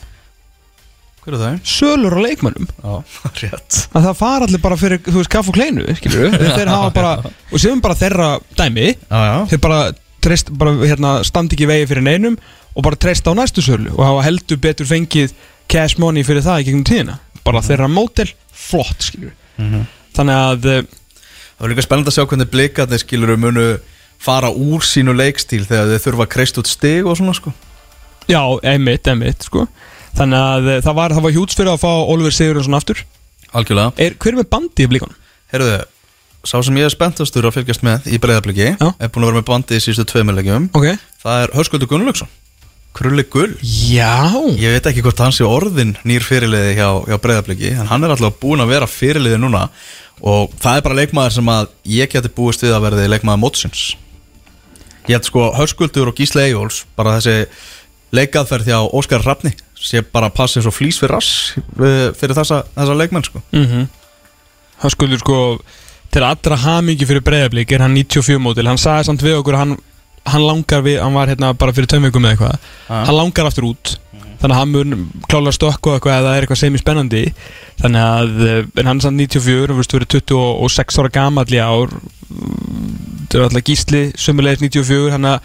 Hver 1.21 1.35
er 1.37 1.41
það? 1.41 1.57
sölur 1.69 2.15
á 2.17 2.19
leikmönnum 2.21 2.69
Já, 2.69 2.93
rétt 3.41 3.81
að 3.93 4.07
það 4.07 4.15
fara 4.21 4.47
allir 4.47 4.61
bara 4.63 4.77
fyrir, 4.81 5.01
þú 5.05 5.17
veist, 5.19 5.33
kaff 5.33 5.51
og 5.51 5.57
kleinu 5.57 5.85
skilur 5.99 6.33
þeir 6.33 6.71
hafa 6.71 6.93
bara, 6.95 7.33
og 7.51 7.61
sem 7.61 7.81
bara 7.83 7.97
þeirra 7.97 8.29
dæmi, 8.57 8.87
Já, 9.05 9.19
já 9.29 9.35
þeir 9.53 9.61
bara 9.61 9.81
treyst, 10.21 10.49
bara 10.57 10.73
hérna, 10.81 11.19
standi 11.25 11.57
ekki 11.57 11.69
vegi 11.69 11.89
fyrir 11.91 12.05
neinum 12.05 12.37
og 12.73 12.85
bara 12.85 12.97
treysta 12.97 13.33
á 13.33 13.37
næstu 13.37 13.61
sölu 13.65 13.93
og 13.97 14.01
hafa 14.05 14.25
heldur 14.29 14.61
betur 14.61 14.89
fengið 14.89 15.35
cash 15.71 16.01
money 16.01 16.25
fyrir 16.25 16.45
það 16.45 16.63
í 16.63 16.67
gegnum 16.69 16.87
tíðina 16.89 17.19
bara 17.45 17.61
þeirra 17.65 17.87
mótel, 17.91 18.29
flott 18.53 19.01
skilur 19.07 19.31
Mhm. 19.57 19.85
þannig 20.15 20.35
að 20.41 20.65
eh, 20.71 20.81
Það 21.61 21.67
var 21.67 21.69
líka 21.75 21.83
spennandi 21.85 22.09
að 22.09 22.15
sjá 22.15 22.23
hvernig 22.25 22.49
blikarnir 22.49 22.99
skilur 23.03 23.37
munu 23.37 23.65
fara 24.21 24.49
úr 24.49 24.81
sínu 24.81 25.13
leikstíl 25.13 25.65
þegar 25.69 25.91
þeir 25.91 26.01
þurfa 26.07 26.25
að 26.25 26.31
kreist 26.33 26.57
út 26.57 26.67
stig 26.71 27.05
og 27.05 27.17
svona 27.19 27.35
sko 27.37 27.51
já, 28.29 28.41
emitt, 28.63 29.05
emitt 29.11 29.43
sko. 29.45 29.67
þannig 30.17 30.41
að 30.41 30.69
eh, 30.75 30.81
það 30.81 30.95
var, 30.97 31.13
það 31.13 31.21
var 31.27 31.31
hjúts 31.35 31.55
fyrir 31.59 31.71
að 31.75 31.81
fá 31.83 31.91
Oliver 32.09 32.33
Sigurðarsson 32.33 32.77
aftur 32.79 33.03
Algjörlega 33.53 33.93
er, 33.97 34.15
hver 34.17 34.31
er 34.33 34.39
með 34.41 34.49
bandi 34.49 34.85
í 34.85 34.89
blíkonum? 34.89 35.15
Herruðu, 35.53 35.79
sá 36.47 36.57
sem 36.65 36.77
ég 36.81 36.87
er 36.89 36.93
spenntastur 36.95 37.45
að 37.45 37.57
fylgjast 37.59 37.83
með 37.85 38.07
í 38.09 38.17
breyðabliki 38.23 38.69
Já. 38.79 38.87
er 38.97 39.09
búin 39.13 39.25
að 39.27 39.31
vera 39.33 39.41
með 39.41 39.49
bandi 39.51 39.77
í 39.77 39.83
síðustu 39.83 40.07
tveimilegjum 40.13 40.69
ok, 40.73 40.87
Það 41.21 41.43
er 41.45 41.53
Hörskuldur 41.59 41.91
Gunnlaugsson 41.91 42.29
Krulli 42.97 43.23
Gull? 43.31 43.55
Já. 43.63 44.29
Ég 44.59 44.75
veit 44.75 44.87
ekki 44.91 45.03
hvort 45.05 45.21
hann 45.23 45.35
sé 45.35 45.47
orðin 45.47 45.95
nýr 46.07 46.25
fyrirliði 46.25 46.75
hjá, 46.75 46.89
hjá 47.07 47.17
breyðabliki 47.23 47.73
en 47.73 47.89
hann 47.89 48.03
er 48.03 48.13
alltaf 48.13 48.39
búin 48.41 48.63
að 48.63 48.73
vera 48.75 48.89
fyrirliði 48.89 49.39
núna. 49.39 49.67
Og 50.21 50.51
það 50.61 50.77
er 50.77 50.85
bara 50.85 50.99
leikmaður 50.99 51.37
sem 51.37 51.51
að 51.53 51.69
ég 51.89 52.11
geti 52.11 52.33
búist 52.35 52.63
við 52.65 52.75
að 52.75 52.85
verði 52.89 53.07
leikmaður 53.09 53.43
mótsins. 53.45 53.85
Ég 55.07 55.15
held 55.15 55.29
sko 55.29 55.47
Hörskuldur 55.57 56.11
og 56.11 56.19
Gísle 56.19 56.43
Eyjóls 56.45 56.83
bara 56.99 57.15
þessi 57.17 57.47
leikaðferð 58.13 58.69
hjá 58.69 58.79
Óskar 58.91 59.23
Rafni 59.25 59.55
sé 59.81 60.03
bara 60.05 60.29
eins 60.29 60.67
og 60.67 60.75
flýs 60.75 60.99
fyrir 61.01 61.15
rass 61.15 61.55
eh, 61.57 62.11
fyrir 62.17 62.35
þessa, 62.37 62.61
þessa 62.75 62.97
leikmenn 62.97 63.25
sko. 63.25 63.41
Mm 63.51 63.65
-hmm. 63.65 63.87
hann 64.83 64.91
skuldur 64.91 65.19
sko 65.19 65.37
til 66.11 66.23
allra 66.23 66.55
hamingi 66.55 67.05
fyrir 67.05 67.23
breyðablík 67.23 67.71
er 67.71 67.81
hann 67.81 67.95
94 67.95 68.39
mótil, 68.39 68.67
hann 68.67 68.77
sagði 68.77 69.05
samt 69.05 69.23
við 69.23 69.39
okkur 69.39 69.57
hann, 69.57 69.77
hann 70.25 70.45
langar 70.45 70.81
við, 70.85 70.99
hann 71.01 71.13
var 71.17 71.27
hérna 71.31 71.53
bara 71.57 71.73
fyrir 71.73 71.87
tömveikum 71.91 72.25
eða 72.25 72.35
eitthvað, 72.35 72.59
Ah. 72.89 73.05
hann 73.05 73.15
langar 73.17 73.45
aftur 73.49 73.63
út. 73.71 73.97
Þannig 74.41 74.55
að 74.55 74.59
hann 74.59 74.71
mun 74.71 75.09
klála 75.29 75.51
stökku 75.53 75.91
og 75.91 75.99
eitthvað 75.99 76.15
eða 76.17 76.25
það 76.29 76.35
er 76.37 76.45
eitthvað 76.47 76.57
semi 76.61 76.79
spennandi. 76.81 77.33
Þannig 77.81 78.01
að, 78.01 78.31
eh, 78.47 78.63
en 78.81 78.85
hann 78.89 78.97
er 78.97 79.01
samt 79.05 79.17
94 79.17 79.67
hann 79.67 79.77
verður 79.77 80.15
26 80.17 80.97
ára 80.99 81.11
gamall 81.11 81.45
í 81.45 81.59
ár. 81.61 81.89
Það 83.29 83.35
er 83.39 83.43
alltaf 83.47 83.63
gísli 83.67 84.01
sömulegis 84.17 84.61
94, 84.65 85.11
hann 85.11 85.27
að 85.29 85.39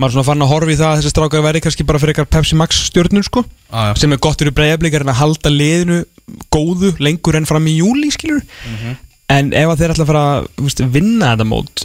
maður 0.00 0.08
er 0.10 0.14
svona 0.16 0.24
fann 0.30 0.42
að 0.44 0.50
horfa 0.50 0.72
í 0.72 0.78
það 0.80 0.90
að 0.90 0.98
þessi 1.00 1.12
strákar 1.14 1.44
verði 1.44 1.60
kannski 1.64 1.86
bara 1.86 1.98
fyrir 2.00 2.14
eitthvað 2.14 2.30
Pepsi 2.34 2.56
Max 2.56 2.80
stjórnur 2.90 3.24
sko. 3.26 3.44
Ah, 3.72 3.92
sem 3.94 4.12
er 4.12 4.18
gott 4.18 4.38
fyrir 4.40 4.54
breyðablíkar 4.56 5.04
en 5.04 5.12
að 5.12 5.20
halda 5.20 5.50
liðinu 5.52 6.04
góðu 6.50 6.94
lengur 6.98 7.36
enn 7.36 7.46
fram 7.46 7.66
í 7.66 7.76
júli 7.80 8.10
skilur 8.14 8.42
en 9.30 9.52
ef 9.52 9.68
að 9.68 9.78
þeir 9.78 9.92
ætla 9.94 10.04
að 10.06 10.10
fara 10.10 10.24
að 10.42 10.90
vinna 10.94 11.36
þetta 11.36 11.46
mót 11.46 11.84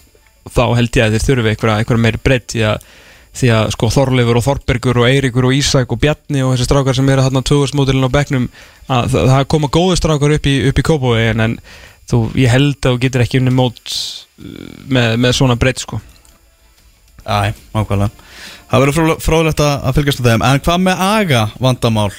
þá 0.52 0.64
held 0.78 1.00
ég 1.00 1.06
að 1.06 1.16
þeir 1.16 1.26
þurfi 1.30 1.52
einhverja, 1.54 1.78
einhverja 1.82 2.04
meiri 2.06 2.22
breytt 2.24 2.54
því 2.54 2.64
að, 2.70 2.86
því 3.36 3.52
að 3.56 3.72
sko 3.76 3.89
Þorleifur 3.96 4.39
og 4.39 4.46
Þorbergur 4.46 5.02
og 5.02 5.10
Eiríkur 5.10 5.50
og 5.50 5.58
Ísak 5.58 5.96
og 5.96 6.02
Bjarni 6.04 6.43
og 6.46 6.54
þessi 6.54 6.70
strákar 6.70 6.98
sem 6.98 7.12
eru 7.12 7.26
þarna 7.26 7.43
2000 7.50 8.08
á 8.08 8.10
bekknum 8.16 8.50
að 8.86 9.10
það, 9.16 9.32
það 9.34 9.48
koma 9.56 9.72
góðu 9.74 10.00
strákar 10.00 10.36
upp 10.38 10.50
í, 10.52 10.56
í 10.70 10.86
Kópói 10.86 11.24
en, 11.32 11.46
en 11.48 11.58
þú, 12.12 12.22
ég 12.39 12.54
held 12.54 12.78
að 12.82 12.91
þú 12.91 13.02
getur 13.08 13.26
ekki 13.26 13.41
unni 13.41 13.56
mót 13.56 13.82
uh, 13.89 14.46
með, 14.86 15.18
með 15.26 15.36
svona 15.39 15.58
breytt 15.60 15.82
sko. 15.84 16.02
Æ, 17.26 17.56
nákvæmlega. 17.74 18.12
Það 18.70 18.84
verður 18.84 19.12
fróðlegt 19.24 19.62
að 19.66 19.96
fylgjast 19.98 20.22
með 20.22 20.32
þeim. 20.32 20.43
En 20.46 20.64
hvað 20.66 20.82
með 20.86 21.04
aga 21.06 21.43
vandamál 21.62 22.12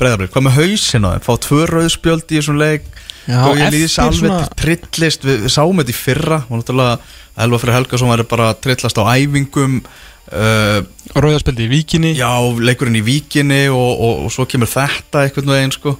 breyðablið? 0.00 0.30
Hvað 0.34 0.46
með 0.48 0.56
hausinn 0.58 1.06
á 1.06 1.10
þeim? 1.14 1.24
Fá 1.26 1.34
tvö 1.46 1.66
rauðspjöld 1.70 2.24
í 2.34 2.38
þessum 2.40 2.58
leik 2.60 2.88
Já, 3.24 3.38
og 3.48 3.56
ég 3.56 3.68
eftir 3.70 4.02
alveg 4.04 4.18
svona- 4.20 4.48
trillist 4.60 5.22
við, 5.24 5.44
við 5.46 5.52
sáum 5.54 5.78
þetta 5.80 5.94
í 5.94 5.98
fyrra 5.98 6.38
og 6.48 6.58
náttúrulega 6.60 6.96
Elva 7.44 7.60
Freyr 7.62 7.76
Helgason 7.78 8.10
væri 8.12 8.26
bara 8.30 8.48
trillast 8.54 8.98
á 9.00 9.04
æfingum 9.14 9.78
uh, 9.80 10.80
Rauðarspildi 11.14 11.64
í 11.64 11.70
Víkinni 11.72 12.12
Já, 12.18 12.28
leikurinn 12.60 12.98
í 13.00 13.04
víkinni 13.06 13.62
og, 13.72 13.94
og, 13.94 14.26
og 14.26 14.34
svo 14.34 14.44
kemur 14.50 14.68
þetta 14.70 15.24
einhvern 15.24 15.54
veginn 15.54 15.74
sko 15.74 15.94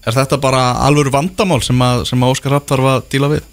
Er 0.00 0.16
þetta 0.16 0.38
bara 0.40 0.60
alvöru 0.86 1.12
vandamál 1.12 1.60
sem 1.64 1.80
að, 1.84 2.06
sem 2.08 2.22
að 2.24 2.30
Óskar 2.34 2.54
Rapp 2.56 2.68
þarf 2.70 2.86
að 2.92 3.02
díla 3.12 3.28
við? 3.34 3.48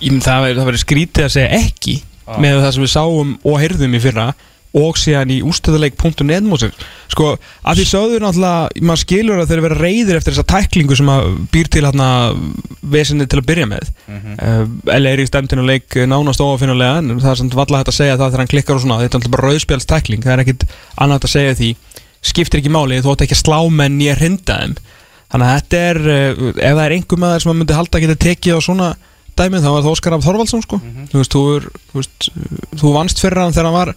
Myndi 0.00 0.24
það 0.24 0.46
verður 0.62 0.80
skrítið 0.84 1.26
að 1.26 1.34
segja 1.34 1.58
ekki 1.58 1.96
með 2.38 2.58
það 2.62 2.72
sem 2.76 2.84
við 2.84 2.92
sáum 2.92 3.30
og 3.48 3.58
heyrðum 3.60 3.96
í 3.96 4.00
fyrra 4.04 4.26
og 4.76 4.98
síðan 5.00 5.30
í 5.32 5.38
ústöðuleik.net 5.48 6.44
mótsir 6.44 6.74
sko, 7.08 7.30
að 7.64 7.80
því 7.80 7.86
sögður 7.88 8.24
náttúrulega 8.24 8.84
maður 8.84 9.02
skilur 9.02 9.40
að 9.40 9.52
þeir 9.52 9.62
vera 9.64 9.78
reyðir 9.78 10.18
eftir 10.18 10.34
þessa 10.34 10.50
tæklingu 10.52 10.98
sem 10.98 11.12
að 11.12 11.28
býr 11.54 11.70
til 11.72 11.84
hérna 11.86 12.08
vesinni 12.92 13.28
til 13.30 13.40
að 13.40 13.48
byrja 13.48 13.68
með 13.70 13.88
mm 13.88 14.18
-hmm. 14.18 14.36
uh, 14.36 14.98
L.A. 14.98 15.12
er 15.14 15.22
í 15.24 15.28
stemtinu 15.30 15.64
leik 15.64 15.96
nánast 16.04 16.44
óafinnulega 16.44 17.00
en 17.00 17.16
það 17.16 17.30
er 17.32 17.40
samt 17.40 17.56
valla 17.56 17.80
hægt 17.80 17.92
að 17.94 18.00
segja 18.00 18.18
það 18.18 18.28
þegar 18.28 18.44
hann 18.44 18.52
klikkar 18.52 18.76
og 18.76 18.84
svona 18.84 19.00
þetta 19.00 19.16
er 19.16 19.20
náttúrulega 19.20 19.36
bara 19.36 19.48
rauðspjálstækling 19.48 20.22
það 20.22 20.32
er 20.32 20.44
ekkit 20.44 20.68
annað 20.96 21.16
hægt 21.16 21.28
að 21.28 21.36
segja 21.36 21.58
því 21.58 21.70
skiptir 22.20 22.60
ekki 22.60 22.76
máli 22.76 23.00
þú 23.00 23.12
átt 23.12 23.24
ekki 23.24 23.38
að 23.38 23.44
slá 23.44 23.60
menn 23.70 24.00
í 24.00 24.12
að 24.12 24.20
hrinda 24.20 24.60
þeim 24.60 24.78
þannig 25.32 25.46
að 25.48 25.54
þetta 25.56 25.76
er 25.76 25.98
uh, 26.04 26.48
ef 26.56 26.74
það 26.76 26.84
er 26.84 26.96
einhver 26.96 27.18
maður 27.18 27.40
sem 27.40 27.56
myndi 27.56 27.78
halda 27.78 27.98
að 27.98 28.04
geta 28.04 28.96
dæmið 29.38 29.64
þá 29.64 29.70
var 29.70 29.82
það 29.84 29.92
Óskar 29.92 30.14
Raff 30.14 30.26
Þorvaldsson 30.26 30.64
sko. 30.64 30.78
þú, 31.10 31.20
veist, 31.20 31.34
þú, 31.34 31.42
er, 31.56 31.66
þú, 31.90 32.00
veist, 32.00 32.28
þú 32.80 32.94
vannst 32.96 33.22
fyrir 33.22 33.42
hann 33.42 33.54
þegar 33.54 33.68
hann 33.68 33.78
var 33.78 33.92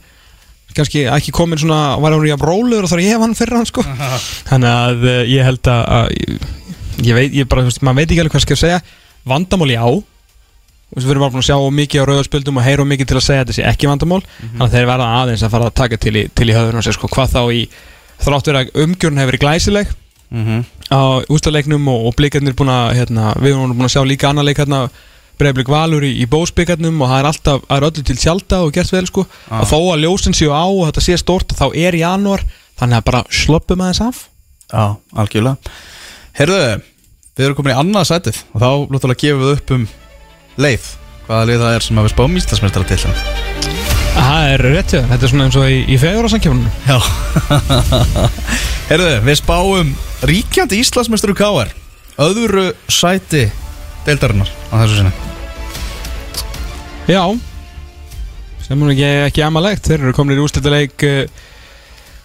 kannski 0.78 1.03
ekki 1.11 1.32
komin 1.36 1.59
svona 1.61 1.97
var 2.01 2.13
hann 2.15 2.28
í 2.28 2.34
að 2.34 2.41
bróluður 2.43 2.88
og 2.88 2.91
þá 2.91 2.95
er 2.97 3.03
ég 3.05 3.19
vann 3.22 3.36
fyrir 3.38 3.57
hann 3.59 3.69
sko. 3.69 3.84
þannig 4.49 4.72
að 4.72 5.05
uh, 5.07 5.19
ég 5.32 5.43
held 5.47 5.69
að, 5.72 5.84
að 5.97 6.09
ég, 6.15 6.47
ég 7.09 7.17
veit, 7.17 7.36
ég 7.41 7.47
bara, 7.51 7.61
þú 7.65 7.72
veist, 7.72 7.84
maður 7.86 7.99
veit 8.01 8.09
ekki 8.11 8.24
alveg 8.24 8.36
hvað 8.36 8.45
skal 8.45 8.55
ég 8.57 8.63
segja. 8.65 8.82
Vandamál 9.32 9.69
já. 9.74 9.84
Þú 10.91 10.97
veist, 10.97 11.05
við 11.07 11.13
erum 11.13 11.24
bara 11.24 11.32
búin 11.36 11.43
að 11.43 11.47
sjá 11.47 11.57
mikið 11.82 12.01
á 12.03 12.05
rauðarspöldum 12.09 12.57
og 12.59 12.65
heyra 12.67 12.86
mikið 12.89 13.07
til 13.11 13.17
að 13.19 13.26
segja 13.28 13.41
að 13.41 13.45
þetta 13.47 13.57
sé 13.59 13.65
ekki 13.72 13.88
vandamál. 13.91 14.22
Þannig 14.41 14.65
að 14.65 14.74
þeir 14.76 14.89
verða 14.91 15.09
aðeins 15.22 15.43
að 15.47 15.53
fara 15.55 15.69
að 15.72 15.78
taka 15.82 15.99
til 16.03 16.15
í, 16.19 16.24
til 16.36 16.47
í 16.51 16.55
höfðun 16.57 16.80
og 16.82 16.86
segja 16.86 16.97
sko. 16.97 17.09
Hvað 17.15 17.36
þá 17.36 17.41
í 17.55 17.61
þráttur 18.26 18.59
að 18.59 18.72
umgjörn 18.84 19.22
hefur 19.22 19.32
verið 19.34 19.43
glæsileg 19.45 19.97
Mhm. 20.32 20.61
á 20.88 20.99
ústaleiknum 21.28 21.88
og, 21.91 22.05
og 22.07 22.13
blikarnir 22.15 22.53
búin 22.55 22.69
að 22.72 22.93
hérna, 22.95 23.34
við 23.36 23.51
erum 23.51 23.74
búin 23.76 23.84
að 23.89 23.91
sjá 23.97 24.03
líka 24.07 24.30
annar 24.30 24.45
leik 24.47 24.61
hérna 24.61 24.86
Breiðblik 25.42 25.72
Valur 25.74 26.06
í, 26.06 26.12
í 26.22 26.28
bósbyggarnum 26.30 27.00
og 27.02 27.10
það 27.10 27.20
er 27.20 27.28
alltaf, 27.32 27.64
það 27.66 27.80
er 27.80 27.86
öllu 27.88 28.04
til 28.06 28.18
tjálta 28.22 28.60
og 28.62 28.76
gert 28.76 28.94
vel 28.94 29.08
sko. 29.10 29.24
Ah. 29.50 29.64
og 29.64 29.70
þó 29.72 29.78
að 29.96 30.04
ljósin 30.04 30.36
séu 30.38 30.52
á 30.54 30.66
og 30.70 30.84
þetta 30.86 31.02
sé 31.08 31.18
stort 31.18 31.56
þá 31.58 31.66
er 31.74 31.98
í 31.98 32.04
janúar 32.04 32.44
þannig 32.78 33.00
að 33.00 33.08
bara 33.10 33.22
sloppum 33.34 33.82
aðeins 33.82 34.04
af. 34.06 34.20
Já, 34.70 34.84
algjörlega. 35.18 35.74
Herðu, 36.38 36.60
við 37.36 37.48
erum 37.48 37.58
komin 37.58 37.74
í 37.74 37.80
annað 37.82 38.10
sætið 38.12 38.44
og 38.54 38.62
þá 38.62 38.70
lúttulega 38.94 39.22
gefum 39.24 39.42
við 39.42 39.56
upp 39.56 39.74
um 39.76 39.88
leið 40.62 40.92
hvaða 41.26 41.48
leið 41.50 41.64
það 41.64 41.76
er 41.78 41.86
sem 41.88 41.98
að 41.98 42.06
við 42.06 42.14
spáum 42.14 42.38
Íslandsmeistara 42.42 42.89
til 42.92 43.00
Það 44.12 44.46
er 44.52 44.64
rétt 44.68 44.92
þér, 44.92 45.06
þetta 45.08 45.26
er 45.26 45.32
svona 45.32 45.46
eins 45.48 45.58
og 45.58 45.68
í, 45.72 45.78
í 45.88 45.98
fegurarsankjöfunum 46.02 46.68
Já. 46.86 46.98
Herðu, 48.92 49.12
við 49.26 49.38
spáum 49.39 49.94
ríkjandi 50.28 50.82
Íslandsmeistaru 50.84 51.36
K.R. 51.39 51.72
öðru 52.28 52.66
sæti 52.92 53.46
deildarinnar 54.06 54.49
á 54.72 54.74
þessu 54.82 54.99
sinni. 54.99 55.14
Já. 57.12 57.24
Sem 58.66 58.80
hún 58.80 58.93
ekki, 58.93 59.08
ekki 59.28 59.43
amalegt 59.45 59.88
þeir 59.89 60.06
eru 60.06 60.14
komin 60.16 60.38
í 60.38 60.43
úrslitaleik 60.43 61.08
uh, 61.08 61.24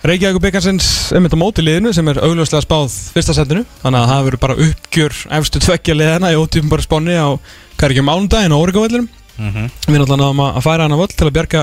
Reykjavík 0.07 0.39
byggarsins 0.45 0.89
einmitt 1.17 1.35
á 1.35 1.39
móti 1.41 1.65
liðinu 1.65 1.91
sem 1.97 2.07
er 2.13 2.21
augljóslega 2.23 2.63
spáð 2.63 2.93
fyrsta 3.15 3.35
setinu. 3.35 3.65
Þannig 3.83 4.03
að 4.03 4.11
það 4.13 4.27
verður 4.29 4.43
bara 4.45 4.59
uppgjör 4.67 5.17
efstu 5.39 5.63
tveggja 5.65 5.97
liðina 5.97 6.31
í 6.31 6.39
ótífum 6.39 6.71
bara 6.71 6.85
spáni 6.85 7.17
á 7.17 7.35
hvað 7.35 7.87
er 7.89 7.95
ekki 7.97 8.05
mánudaginn 8.07 8.55
á 8.55 8.61
Órigavöllinum 8.61 9.09
mm 9.09 9.51
-hmm. 9.51 9.71
við 9.87 9.99
náttúrulega 9.99 10.23
náðum 10.23 10.43
að 10.47 10.63
færa 10.69 10.87
hana 10.87 11.01
völl 11.01 11.15
til 11.17 11.27
að 11.27 11.37
bjarga 11.39 11.63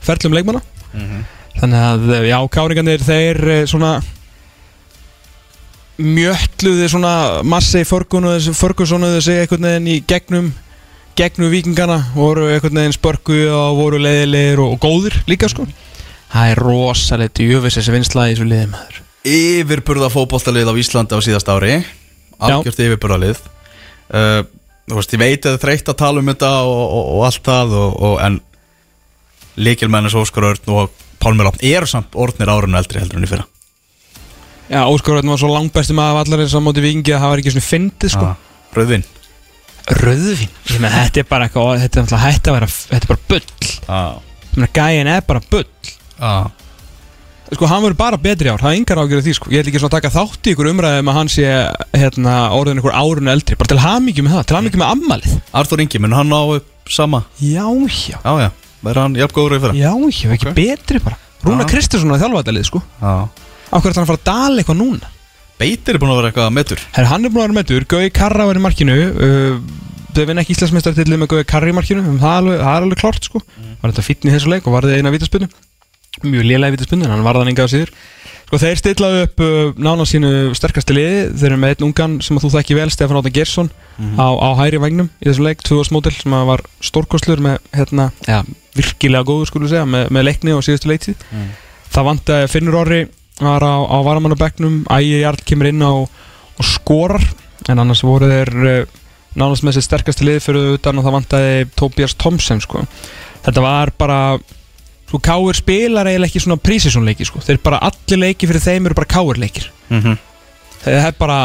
ferlum 0.00 0.36
leikmanna. 0.36 0.62
Mhm. 0.92 1.24
þannig 1.52 1.78
að 1.78 2.02
uh, 2.08 2.28
já, 2.28 2.38
káringarnir 2.48 3.02
þeir 3.04 3.38
uh, 3.48 3.66
svona 3.66 4.02
mjöttluði 6.00 6.88
svona 6.90 7.14
massi 7.44 7.84
Fergusonuðu 7.84 9.20
sig 9.22 9.42
einhvern 9.42 9.68
veginn 9.68 9.90
í 9.92 9.98
gegnum 10.08 10.52
gegnum 11.18 11.52
vikingana 11.52 11.98
voru 12.14 12.48
einhvern 12.48 12.80
veginn 12.80 12.96
spörku 12.96 13.36
og 13.52 13.76
voru 13.80 14.00
leiðilegir 14.00 14.62
og, 14.64 14.76
og 14.76 14.82
góðir 14.82 15.18
líka 15.28 15.50
sko. 15.52 15.66
Það 16.32 16.54
er 16.54 16.62
rosalegt 16.64 17.42
jöfis 17.44 17.76
þessi 17.76 17.92
vinsla 17.92 18.30
í 18.30 18.32
þessu 18.32 18.48
liði 18.48 18.70
maður. 18.72 19.02
Yfirburða 19.28 20.08
fótboltalið 20.10 20.72
á 20.72 20.74
Íslandi 20.80 21.18
á 21.18 21.20
síðast 21.22 21.50
ári. 21.52 21.82
Algjört 22.42 22.80
yfirburðalið. 22.80 23.44
Uh, 24.12 24.42
Þú 24.82 24.98
veist, 24.98 25.12
ég 25.14 25.20
veit 25.22 25.44
að 25.46 25.46
það 25.46 25.54
er 25.54 25.62
þreytt 25.62 25.90
að 25.92 25.98
tala 26.00 26.22
um 26.22 26.30
þetta 26.32 26.48
og, 26.66 26.80
og, 26.82 27.04
og 27.14 27.20
allt 27.28 27.44
það 27.46 27.76
og, 27.78 27.92
og, 28.08 28.16
En 28.26 28.40
Líkilmennis 29.62 30.16
Óskar 30.18 30.48
Örn 30.48 30.72
og 30.74 31.02
Pálmi 31.22 31.46
Lápn 31.46 31.62
eru 31.64 31.88
samt 31.88 32.16
orðnir 32.18 32.50
árunni 32.50 32.80
eldri 32.80 33.00
heldur 33.00 33.20
en 33.20 33.26
í 33.26 33.30
fyrra 33.30 33.46
já, 34.72 34.80
Óskar 34.88 35.18
Röðn 35.18 35.32
var 35.32 35.40
svo 35.42 35.50
langbæsti 35.52 35.96
maður 35.96 36.16
af 36.16 36.22
allar 36.26 36.42
þess 36.46 36.56
að 36.58 36.64
móti 36.66 36.84
vikingi 36.84 37.12
að 37.12 37.20
það 37.22 37.32
var 37.32 37.42
ekki 37.42 37.52
svona 37.54 37.68
fyndið 37.68 38.14
sko. 38.14 38.30
Ah, 38.32 38.72
Rauðvin 38.76 39.04
Röðvin, 39.82 40.50
ég 40.70 40.80
með 40.82 40.92
þetta 40.94 41.20
er 41.22 41.26
bara 41.28 41.46
eitthvað 41.48 41.80
þetta 41.82 41.98
er 41.98 42.04
alltaf 42.04 42.22
hætti 42.22 42.50
að 42.50 42.54
vera, 42.56 42.68
þetta 42.72 43.02
er 43.02 43.10
bara 43.10 43.24
bull. 43.32 43.70
Ah. 43.90 44.12
ég 44.52 44.58
meina 44.60 44.68
gæin 44.78 45.10
er 45.10 45.24
bara 45.26 45.42
bull. 45.50 45.64
Ah. 46.22 46.44
sko 47.52 47.68
hann 47.68 47.82
verður 47.82 47.98
bara 47.98 48.20
betri 48.22 48.48
ár, 48.52 48.62
það 48.62 48.70
er 48.70 48.78
yngar 48.78 49.00
ágjörð 49.02 49.26
því 49.26 49.34
sko. 49.36 49.50
Ég 49.52 49.64
ætla 49.64 49.72
ekki 49.72 49.82
svona 49.82 49.90
að 49.90 49.96
taka 49.98 50.12
þátt 50.14 50.46
í 50.48 50.54
ykkur 50.54 50.70
umræðum 50.70 51.10
að 51.10 51.18
hann 51.18 51.32
sé 51.34 51.48
hérna 51.98 52.36
orðin 52.56 52.80
ykkur 52.80 52.94
árun 52.96 53.32
eldri. 53.34 53.58
Bara 53.58 53.72
til 53.74 53.82
hamingjum 53.82 54.28
með 54.28 54.38
það, 54.38 54.46
til 54.48 54.58
hamingjum 54.60 54.84
með 54.84 54.94
ammalið 54.94 55.34
Arþór 55.60 55.82
Ingi, 55.84 56.00
mun 56.00 56.16
hann 56.16 56.32
á 56.32 56.42
upp 56.56 56.94
sama? 56.94 57.24
Já, 57.42 57.66
já, 57.90 58.16
Já, 58.22 58.32
já, 58.46 58.48
verður 58.86 59.02
hann 59.02 59.18
jafn 59.20 59.36
góður 59.36 59.58
í 59.58 59.62
fyrra? 59.66 59.76
Já, 59.82 59.92
já, 60.14 60.32
ekki 60.38 60.48
Ok. 60.48 60.56
betri 60.56 61.02
bara. 61.02 61.18
Rúna 61.42 61.66
Já. 61.66 61.72
Kristinsson 61.74 62.14
á 62.14 62.22
þjálfaðalið 62.22 62.70
sko. 62.70 62.80
Já 63.02 63.41
hverju 63.80 63.92
ætlar 63.92 64.02
hann 64.02 64.08
að 64.08 64.12
fara 64.12 64.20
að 64.20 64.28
dala 64.28 64.62
eitthvað 64.62 64.80
núna? 64.82 65.10
Beitir 65.62 65.96
er 65.96 66.02
búin 66.02 66.12
að 66.12 66.20
vera 66.20 66.30
eitthvað 66.32 66.54
metur. 66.56 66.84
Her, 66.96 67.08
hann 67.12 67.24
er 67.24 67.32
búin 67.32 67.42
að 67.42 67.48
vera 67.48 67.58
meður, 67.60 67.88
Gauði 67.92 68.12
Karra 68.16 68.46
var 68.48 68.58
í 68.58 68.62
markinu. 68.62 68.96
Uh, 69.12 69.98
þau 70.12 70.24
vinna 70.28 70.42
ekki 70.42 70.56
Íslandsmeistartillið 70.56 71.20
með 71.22 71.30
Gauði 71.34 71.48
Karra 71.52 71.70
í 71.70 71.76
markinu. 71.76 72.02
Um, 72.02 72.16
það, 72.22 72.32
er 72.32 72.40
alveg, 72.42 72.62
það 72.62 72.78
er 72.78 72.86
alveg 72.88 73.02
klart 73.04 73.28
sko. 73.28 73.42
Var 73.82 73.92
þetta 73.92 74.06
fítn 74.08 74.30
í 74.30 74.34
þessu 74.34 74.50
leik 74.52 74.66
og 74.66 74.74
varði 74.76 74.98
eina 74.98 75.14
vítaspunni 75.14 75.50
mjög 76.20 76.44
lélega 76.44 76.76
vítaspunni, 76.76 77.06
en 77.06 77.14
hann 77.14 77.24
varði 77.24 77.42
hann 77.42 77.52
enga 77.52 77.64
á 77.64 77.72
síður. 77.72 77.92
Sko 78.46 78.58
þeir 78.60 78.80
stillaðu 78.80 79.20
upp 79.24 79.42
uh, 79.42 79.70
nána 79.80 80.04
sínu 80.08 80.32
sterkasti 80.58 80.96
liði, 80.96 81.22
þeir 81.40 81.48
eru 81.48 81.60
með 81.62 81.72
einn 81.72 81.86
ungan 81.88 82.18
sem 82.24 82.36
að 82.36 82.44
þú 82.44 82.50
þekki 82.52 82.76
vel, 82.76 82.88
Stefán 82.92 83.20
Áta 83.22 83.32
Gersson 83.32 83.70
á, 84.20 84.28
á 84.28 84.48
hæri 84.60 84.80
vagnum 84.82 85.08
í 85.22 85.30
þessum 85.30 85.46
leik, 85.48 85.64
2000 85.64 85.96
mótil 85.96 86.12
sem 86.18 86.36
að 86.36 86.44
var 86.50 86.64
stórkostlur 86.84 87.40
með 87.42 87.56
hérna, 87.72 88.10
ja, 88.28 88.42
virkilega 88.76 89.24
góður 89.24 89.48
skulum 89.48 89.72
segja, 89.72 89.86
með, 89.88 90.12
með 90.12 90.28
leikni 90.28 90.52
og 90.52 90.66
síðustu 90.66 90.92
leiktíð. 90.92 91.24
Það 91.92 92.08
vant 92.10 92.34
að 92.36 92.44
Finnur 92.52 92.78
Orri 92.82 93.00
var 93.40 93.64
á, 93.64 93.74
á 93.88 93.96
varamannabæknum 94.04 94.84
Ægir 94.90 95.22
Jarl 95.24 95.44
kemur 95.46 95.70
inn 95.70 95.82
á 95.82 95.92
og 95.92 96.64
skorar 96.66 97.22
en 97.70 97.78
annars 97.78 98.02
voru 98.04 98.28
þeir 98.28 98.52
uh, 98.62 98.98
nánast 99.38 99.64
með 99.64 99.78
sér 99.78 99.86
sterkasti 99.86 100.26
lið 100.26 100.42
fyrir 100.44 100.74
utan 100.76 100.98
og 100.98 101.06
það 101.06 101.16
vantaði 101.16 101.54
Tobias 101.78 102.16
Thompson 102.18 102.60
sko. 102.60 102.84
þetta 103.44 103.64
var 103.64 103.92
bara 103.98 104.20
sko 105.08 105.20
Káir 105.22 105.58
spilar 105.58 106.08
eiginlega 106.08 106.30
ekki 106.30 106.44
svona 106.44 106.60
prísisón 106.60 107.08
leiki 107.08 107.26
sko. 107.28 107.40
þeir 107.44 107.62
bara 107.64 107.80
allir 107.88 108.22
leiki 108.26 108.48
fyrir 108.50 108.64
þeim 108.64 108.88
eru 108.88 108.98
bara 108.98 109.12
Káir 109.14 109.40
leikir 109.40 109.70
mm 109.88 110.00
-hmm. 110.00 110.16
það 110.84 111.06
er 111.06 111.18
bara 111.18 111.40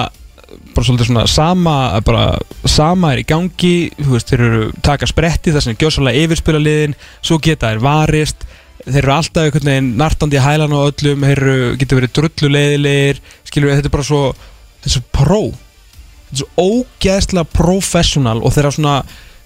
bara 0.76 0.86
svolítið 0.86 1.10
svona 1.10 1.28
sama 1.28 2.02
bara 2.06 2.38
sama 2.66 3.14
er 3.14 3.20
í 3.20 3.28
gangi 3.28 3.92
þú 3.98 4.14
veist, 4.14 4.30
þeir 4.30 4.42
eru 4.42 4.72
taka 4.82 5.08
spretti 5.08 5.52
þar 5.52 5.64
sem 5.64 5.74
er 5.74 5.82
gjósalega 5.82 6.24
yfirspila 6.24 6.60
liðin 6.60 6.96
svo 7.22 7.40
geta 7.40 7.72
þeir 7.72 7.84
varist 7.84 8.48
þeir 8.86 8.99
eru 9.03 9.13
alltaf 9.15 9.47
einhvern 9.47 9.71
veginn 9.71 9.93
nartandi 9.99 10.39
í 10.39 10.43
hælan 10.43 10.75
og 10.78 10.91
öllum 10.91 11.25
þeir 11.28 11.43
eru, 11.43 11.55
getur 11.82 12.01
verið 12.01 12.13
drullu 12.17 12.51
leiðilegir 12.53 13.21
skilur 13.47 13.71
við, 13.71 13.80
þetta 13.80 13.91
er 13.91 13.95
bara 13.97 14.09
svo 14.09 14.21
þetta 14.34 14.91
er 14.91 14.95
svo 14.95 15.05
pró 15.17 15.41
þetta 15.47 16.36
er 16.36 16.43
svo 16.43 16.67
ógeðslega 16.67 17.49
professional 17.57 18.38
og 18.41 18.55
þeirra 18.55 18.75
svona 18.78 18.97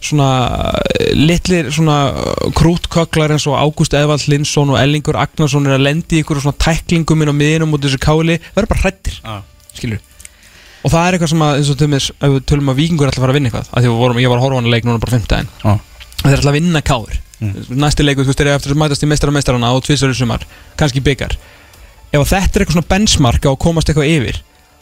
svona 0.01 0.29
eh, 0.97 1.11
litlir 1.13 1.69
svona 1.73 1.97
eh, 2.09 2.51
krútköklar 2.57 3.35
eins 3.35 3.45
og 3.49 3.57
Ágúst 3.59 3.93
Eðvald 3.97 4.25
Linsson 4.31 4.73
og 4.73 4.79
Ellingur 4.81 5.19
Agnarsson 5.21 5.67
er 5.69 5.77
að 5.77 5.85
lendi 5.85 6.17
í 6.17 6.23
ykkur 6.25 6.41
svona 6.41 6.57
tæklingum 6.61 7.21
inn 7.21 7.33
á 7.33 7.35
miðinum 7.37 7.75
út 7.77 7.85
þessu 7.85 8.01
káli 8.01 8.39
verður 8.55 8.71
bara 8.73 8.85
hrættir 8.85 9.19
ah. 9.21 9.43
skilur 9.77 10.01
og 10.81 10.89
það 10.89 11.03
er 11.05 11.17
eitthvað 11.17 11.33
sem 11.35 11.45
að 11.45 11.57
eins 11.59 11.71
og 11.71 11.77
til 11.77 11.89
mér 11.91 12.07
ef 12.09 12.33
við 12.35 12.45
tölum 12.49 12.71
að 12.73 12.79
vikingur 12.81 13.05
er 13.05 13.11
alltaf 13.11 13.21
að 13.21 13.27
fara 13.27 13.35
að 13.35 13.37
vinna 13.37 13.51
eitthvað 13.51 13.67
af 13.69 13.75
því 13.75 13.83
að 13.83 13.91
við 13.91 14.01
vorum, 14.01 14.21
ég 14.23 14.31
var 14.31 14.39
að 14.41 14.45
horfa 14.47 14.57
á 14.57 14.59
hana 14.61 14.73
leik 14.73 14.87
núna 14.87 15.03
bara 15.03 15.17
15 15.19 15.51
Ah. 15.61 15.77
þeir 16.23 16.33
alltaf 16.39 16.49
að 16.51 16.57
vinna 16.57 16.81
káir 17.41 17.81
næsti 17.81 18.05
leikur, 18.05 18.25
þú 18.25 18.33
veist, 18.33 18.43
eru 18.43 18.53
eftir 18.53 18.75
að 18.75 18.81
mætast 18.83 19.03
í 19.03 19.09
meistara 19.09 19.33
meistarana 19.33 19.73
og 19.73 19.83
tvisar 19.85 20.13
í 20.13 20.17
sumar, 20.17 20.45
kannski 20.77 21.01
byggar 21.01 21.37
ef 22.11 22.27
þetta 22.27 22.59
er 22.59 22.63
eitthvað 22.65 22.75
svona 22.75 22.91
benchmark 22.91 23.47
á 23.47 23.51
að 23.51 23.59
komast 23.63 23.89
eitthvað 23.89 24.11
yfir 24.11 24.41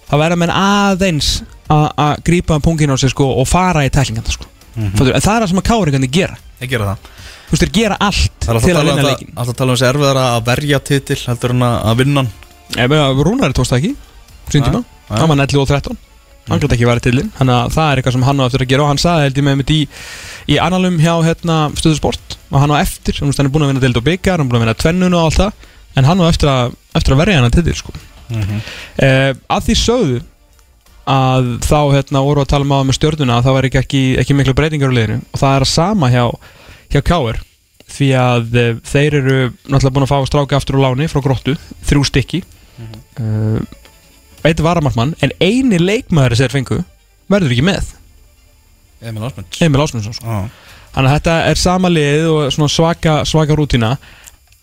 þá 0.10 0.16
verða 0.18 0.40
menn 0.42 0.54
aðeins 0.54 1.30
að 1.70 2.24
grípa 2.26 2.58
pungin 2.66 2.92
á 2.92 2.98
sig 2.98 3.14
sko 3.14 3.28
og 3.38 3.48
fara 3.48 3.86
í 3.86 3.92
tæklinganda 3.94 4.34
sko. 4.34 4.48
Mhm. 4.76 4.96
Fattur, 4.98 5.14
en 5.14 5.22
það 5.22 5.36
er 5.36 5.44
það 5.44 5.50
sem 5.52 5.62
að 5.62 5.68
káringandi 5.70 6.10
gera. 6.12 6.38
Ég 6.60 6.70
gera 6.70 6.86
það. 6.90 7.10
Þú 7.50 7.54
veist, 7.54 7.64
þeir 7.64 7.74
gera 7.78 7.98
allt 8.00 8.48
er 8.50 8.60
til 8.60 8.74
að 8.74 8.80
að 8.80 8.82
um 8.82 8.90
vinna 8.90 9.02
það 9.02 9.10
leikin 9.10 9.32
Alltaf 9.36 9.54
að 9.54 9.58
tala 9.60 9.72
um 9.72 9.78
þessi 9.78 9.88
erfiðara 9.90 10.26
að 10.34 10.44
verja 10.50 10.80
titil 10.90 11.20
heldur 11.26 11.54
að 11.70 11.98
vinna 12.02 12.24
hann. 12.24 12.32
Að 12.90 13.24
Rúnari 13.26 13.58
tókst 13.58 13.74
það 13.74 13.80
ekki. 13.80 13.96
Sín 14.50 14.66
tíma, 14.66 14.82
Nei. 14.82 15.20
hann 15.20 15.30
var 15.30 15.42
11 15.46 15.62
og 15.62 15.68
13 15.70 15.98
hann 16.50 16.62
gæti 16.62 16.78
ekki 16.78 16.90
verið 16.90 17.06
til 17.06 17.16
þinn 17.20 17.32
þannig 17.38 17.56
að 17.56 17.74
það 17.76 17.92
er 17.92 18.02
eitthvað 18.02 18.16
sem 18.16 18.26
hann 18.28 18.42
á 18.42 18.46
eftir 18.46 18.66
að 18.66 18.72
gera 18.72 18.86
og 18.86 18.92
hann 18.92 19.02
saði 19.02 19.26
held 19.28 19.40
ég 19.40 19.48
með 19.48 19.58
mitt 19.60 19.74
í 19.76 19.80
í 20.50 20.58
analum 20.62 20.98
hjá 21.02 21.14
hérna, 21.26 21.58
stöðu 21.78 22.00
sport 22.00 22.38
og 22.50 22.64
hann 22.64 22.74
á 22.74 22.82
eftir, 22.82 23.20
hann 23.22 23.34
er 23.34 23.52
búin 23.54 23.68
að 23.68 23.74
vinna 23.76 23.92
og 24.02 24.08
byggar 24.08 24.40
hann 24.40 24.48
er 24.48 24.50
búin 24.50 24.60
að 24.60 24.66
vinna 24.66 24.80
tvennun 24.82 25.18
og 25.18 25.28
allt 25.28 25.40
það 25.44 25.68
en 26.00 26.10
hann 26.10 26.24
á 26.24 26.26
eftir 26.30 26.52
að, 26.52 26.76
eftir 26.98 27.16
að 27.16 27.22
verja 27.24 27.42
hann 27.42 27.54
til 27.54 27.76
sko. 27.78 27.94
uh, 28.30 29.32
að 29.50 29.68
því 29.68 29.76
sögðu 29.84 30.22
að 31.10 31.52
þá 31.66 31.80
hérna 31.96 32.22
voru 32.26 32.44
að 32.44 32.52
tala 32.52 32.68
um 32.68 32.74
á 32.74 32.80
með 32.86 33.00
stjörnuna 33.00 33.40
að 33.40 33.48
það 33.48 33.56
var 33.58 33.68
ekki, 33.70 33.80
ekki, 33.82 34.02
ekki 34.22 34.38
miklu 34.38 34.56
breytingar 34.58 34.94
á 34.94 34.98
liðinu 34.98 35.22
og 35.26 35.42
það 35.42 35.56
er 35.56 35.66
að 35.66 35.72
sama 35.72 36.10
hjá, 36.14 36.24
hjá 36.94 37.02
Káir 37.06 37.42
því 37.90 38.10
að 38.22 38.60
uh, 38.62 38.72
þeir 38.86 39.20
eru 39.22 39.38
náttúrulega 39.66 39.96
búin 39.96 40.06
að 40.06 40.14
fá 40.14 40.30
stráka 40.30 40.60
aftur 40.60 40.78
á 40.82 40.86
láni 40.86 41.10
frá 41.10 41.22
gróttu, 41.26 41.56
þrjú 41.90 42.06
stykki. 42.06 42.44
Uh, 43.20 43.58
eitt 44.48 44.64
varamarkmann 44.64 45.16
en 45.24 45.34
eini 45.40 45.80
leikmaður 45.82 46.38
sem 46.38 46.48
þeir 46.48 46.58
fengu 46.58 46.80
verður 47.32 47.56
ekki 47.56 47.66
með 47.70 47.94
Emil 49.10 49.26
Ásmunds 49.28 49.62
Emil 49.64 49.84
Ásmundsson 49.84 50.16
sko. 50.18 50.28
ah. 50.28 50.48
þannig 50.96 51.12
að 51.12 51.18
þetta 51.18 51.36
er 51.50 51.62
sama 51.62 51.92
lið 51.92 52.30
og 52.32 52.72
svaka, 52.72 53.20
svaka 53.30 53.58
rútina 53.58 53.96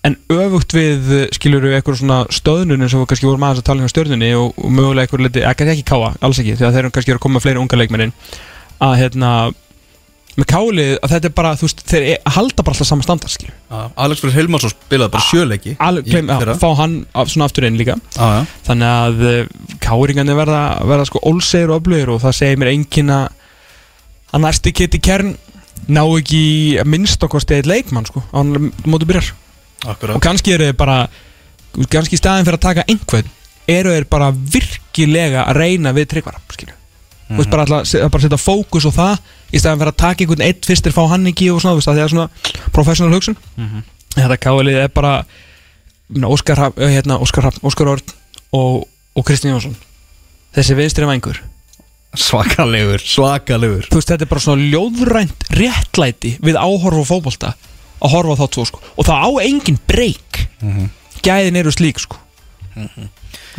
en 0.06 0.16
öfugt 0.30 0.74
við 0.76 1.12
skilur 1.34 1.64
við 1.66 1.78
eitthvað 1.78 2.00
svona 2.00 2.18
stöðnun 2.34 2.84
eins 2.84 2.94
og 2.94 3.02
við 3.02 3.10
kannski 3.12 3.28
vorum 3.28 3.46
aðeins 3.46 3.62
að 3.62 3.68
tala 3.70 3.82
um 3.82 3.90
stjörnunni 3.90 4.32
og, 4.38 4.52
og 4.54 4.72
mögulega 4.72 5.06
eitthvað 5.06 5.24
liti, 5.26 5.42
ekki, 5.42 5.86
káa, 5.88 6.12
alls 6.22 6.40
ekki 6.42 6.54
því 6.54 6.68
að 6.68 6.76
þeir 6.76 6.84
eru 6.84 6.92
kannski 6.94 7.16
að 7.16 7.22
koma 7.24 7.42
fleiri 7.42 7.62
unga 7.62 7.80
leikmennin 7.80 8.14
að 8.86 8.98
hérna 9.00 9.30
með 10.36 10.48
kálið 10.50 10.90
að 11.00 11.12
þetta 11.14 11.28
er 11.30 11.34
bara, 11.38 11.52
þú 11.56 11.64
veist, 11.68 11.78
þeir 11.88 12.04
e- 12.10 12.32
halda 12.36 12.64
bara 12.66 12.74
alltaf 12.76 12.88
saman 12.90 13.06
standard, 13.06 13.32
skilju 13.32 13.54
Alex 14.04 14.20
Fyrir 14.20 14.34
Hilmarsson 14.36 14.72
spilaði 14.74 15.12
bara 15.14 15.24
sjöleiki 15.30 15.72
Alveg, 15.80 16.10
í 16.10 16.12
gleym, 16.12 16.28
já, 16.28 16.56
fá 16.60 16.68
hann 16.82 16.96
af, 17.16 17.30
svona 17.32 17.48
aftur 17.48 17.64
inn 17.68 17.78
líka. 17.80 17.96
Já, 18.16 18.26
já. 18.36 18.42
þannig 18.68 18.92
að 18.92 19.24
káringarnir 19.86 20.36
verða, 20.36 20.60
verða 20.92 21.08
sko 21.08 21.22
ólsegir 21.30 21.72
og 21.72 21.80
öflugir 21.80 22.12
og 22.12 22.20
það 22.26 22.36
segir 22.42 22.60
mér 22.60 22.72
enginn 22.74 23.14
að 23.16 23.26
að 24.36 24.44
næsti 24.44 24.74
geti 24.76 25.00
kern 25.00 25.32
ná 25.88 26.02
ekki 26.04 26.42
í 26.42 26.84
minnst 26.88 27.22
okkur 27.24 27.40
stegið 27.44 27.70
leikmann 27.72 28.08
sko, 28.08 28.20
á 28.32 28.36
hann 28.36 28.72
mótu 28.84 29.08
byrjar 29.08 29.32
Akkurat. 29.86 30.16
Og 30.16 30.22
kannski 30.24 30.52
eru 30.56 30.66
þeir 30.66 30.76
bara 30.78 30.98
kannski 31.92 32.16
í 32.16 32.20
staðin 32.20 32.46
fyrir 32.48 32.58
að 32.58 32.64
taka 32.64 32.84
einhvern 32.90 33.28
eru 33.70 33.92
þeir 33.94 34.06
bara 34.10 34.30
virkilega 34.32 35.44
að 35.46 35.60
reyna 35.60 35.92
við 35.96 36.08
tryggvara 36.12 36.40
skilju 36.52 36.74
þú 37.26 37.40
veist 37.40 37.50
bara 37.52 37.64
alltaf 37.66 38.10
bara 38.14 38.22
setja 38.24 38.38
fókus 38.40 38.86
á 38.86 38.92
það 38.94 39.16
í 39.56 39.60
staðin 39.62 39.80
fyrir 39.82 39.92
að 39.94 39.98
taka 40.04 40.24
einhvern 40.24 40.44
eitt 40.46 40.68
fyrstir 40.68 40.94
fá 40.94 41.02
hann 41.10 41.26
ekki 41.30 41.48
og 41.52 41.60
svona, 41.64 41.80
það 41.82 42.02
er 42.04 42.12
svona 42.14 42.70
professional 42.76 43.16
hugsun. 43.16 43.36
Þetta 44.16 44.38
káalið 44.46 44.78
er 44.84 44.92
bara 44.94 45.16
Óskar, 46.06 46.56
Hrafn- 46.60 46.80
eh, 46.86 46.92
hérna, 46.94 47.18
og, 48.54 48.86
og 49.16 49.24
Kristinn 49.26 49.50
Jónsson. 49.52 49.74
Þessi 50.54 50.76
vinstri 50.78 51.04
vængur. 51.08 51.40
Svakalegur, 52.16 53.02
svakalegur. 53.02 53.88
Þú 53.90 53.98
veist 53.98 54.08
þetta 54.12 54.24
er 54.24 54.30
bara 54.30 54.40
svona 54.40 54.68
ljóðrænt 54.70 55.48
réttlæti 55.58 56.36
við 56.40 56.56
áhorfa 56.56 57.02
á 57.04 57.10
fótbolta 57.10 57.50
að 58.00 58.12
horfa 58.14 58.36
þá 58.40 58.46
tvo 58.54 58.64
sko. 58.70 58.80
Og 58.96 59.04
það 59.08 59.26
á 59.26 59.30
engin 59.44 59.78
breyk 59.90 60.46
gæðin 61.26 61.58
eru 61.60 61.74
slík 61.74 62.00
sko. 62.00 62.16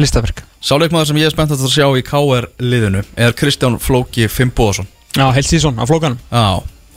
Listaverk. 0.02 0.44
Sáleikmaður 0.62 1.12
sem 1.12 1.20
ég 1.22 1.30
er 1.30 1.34
spennt 1.36 1.54
að 1.54 1.68
sjá 1.70 1.86
í 1.98 2.04
KR 2.06 2.48
liðinu 2.62 3.04
er 3.18 3.34
Kristján 3.38 3.78
Flóki 3.82 4.26
Fimboðason 4.30 4.88
já, 5.18 5.26
heilt 5.36 5.50
síðan 5.50 5.82
á 5.82 5.86
flókanum 5.90 6.20
Já, 6.32 6.46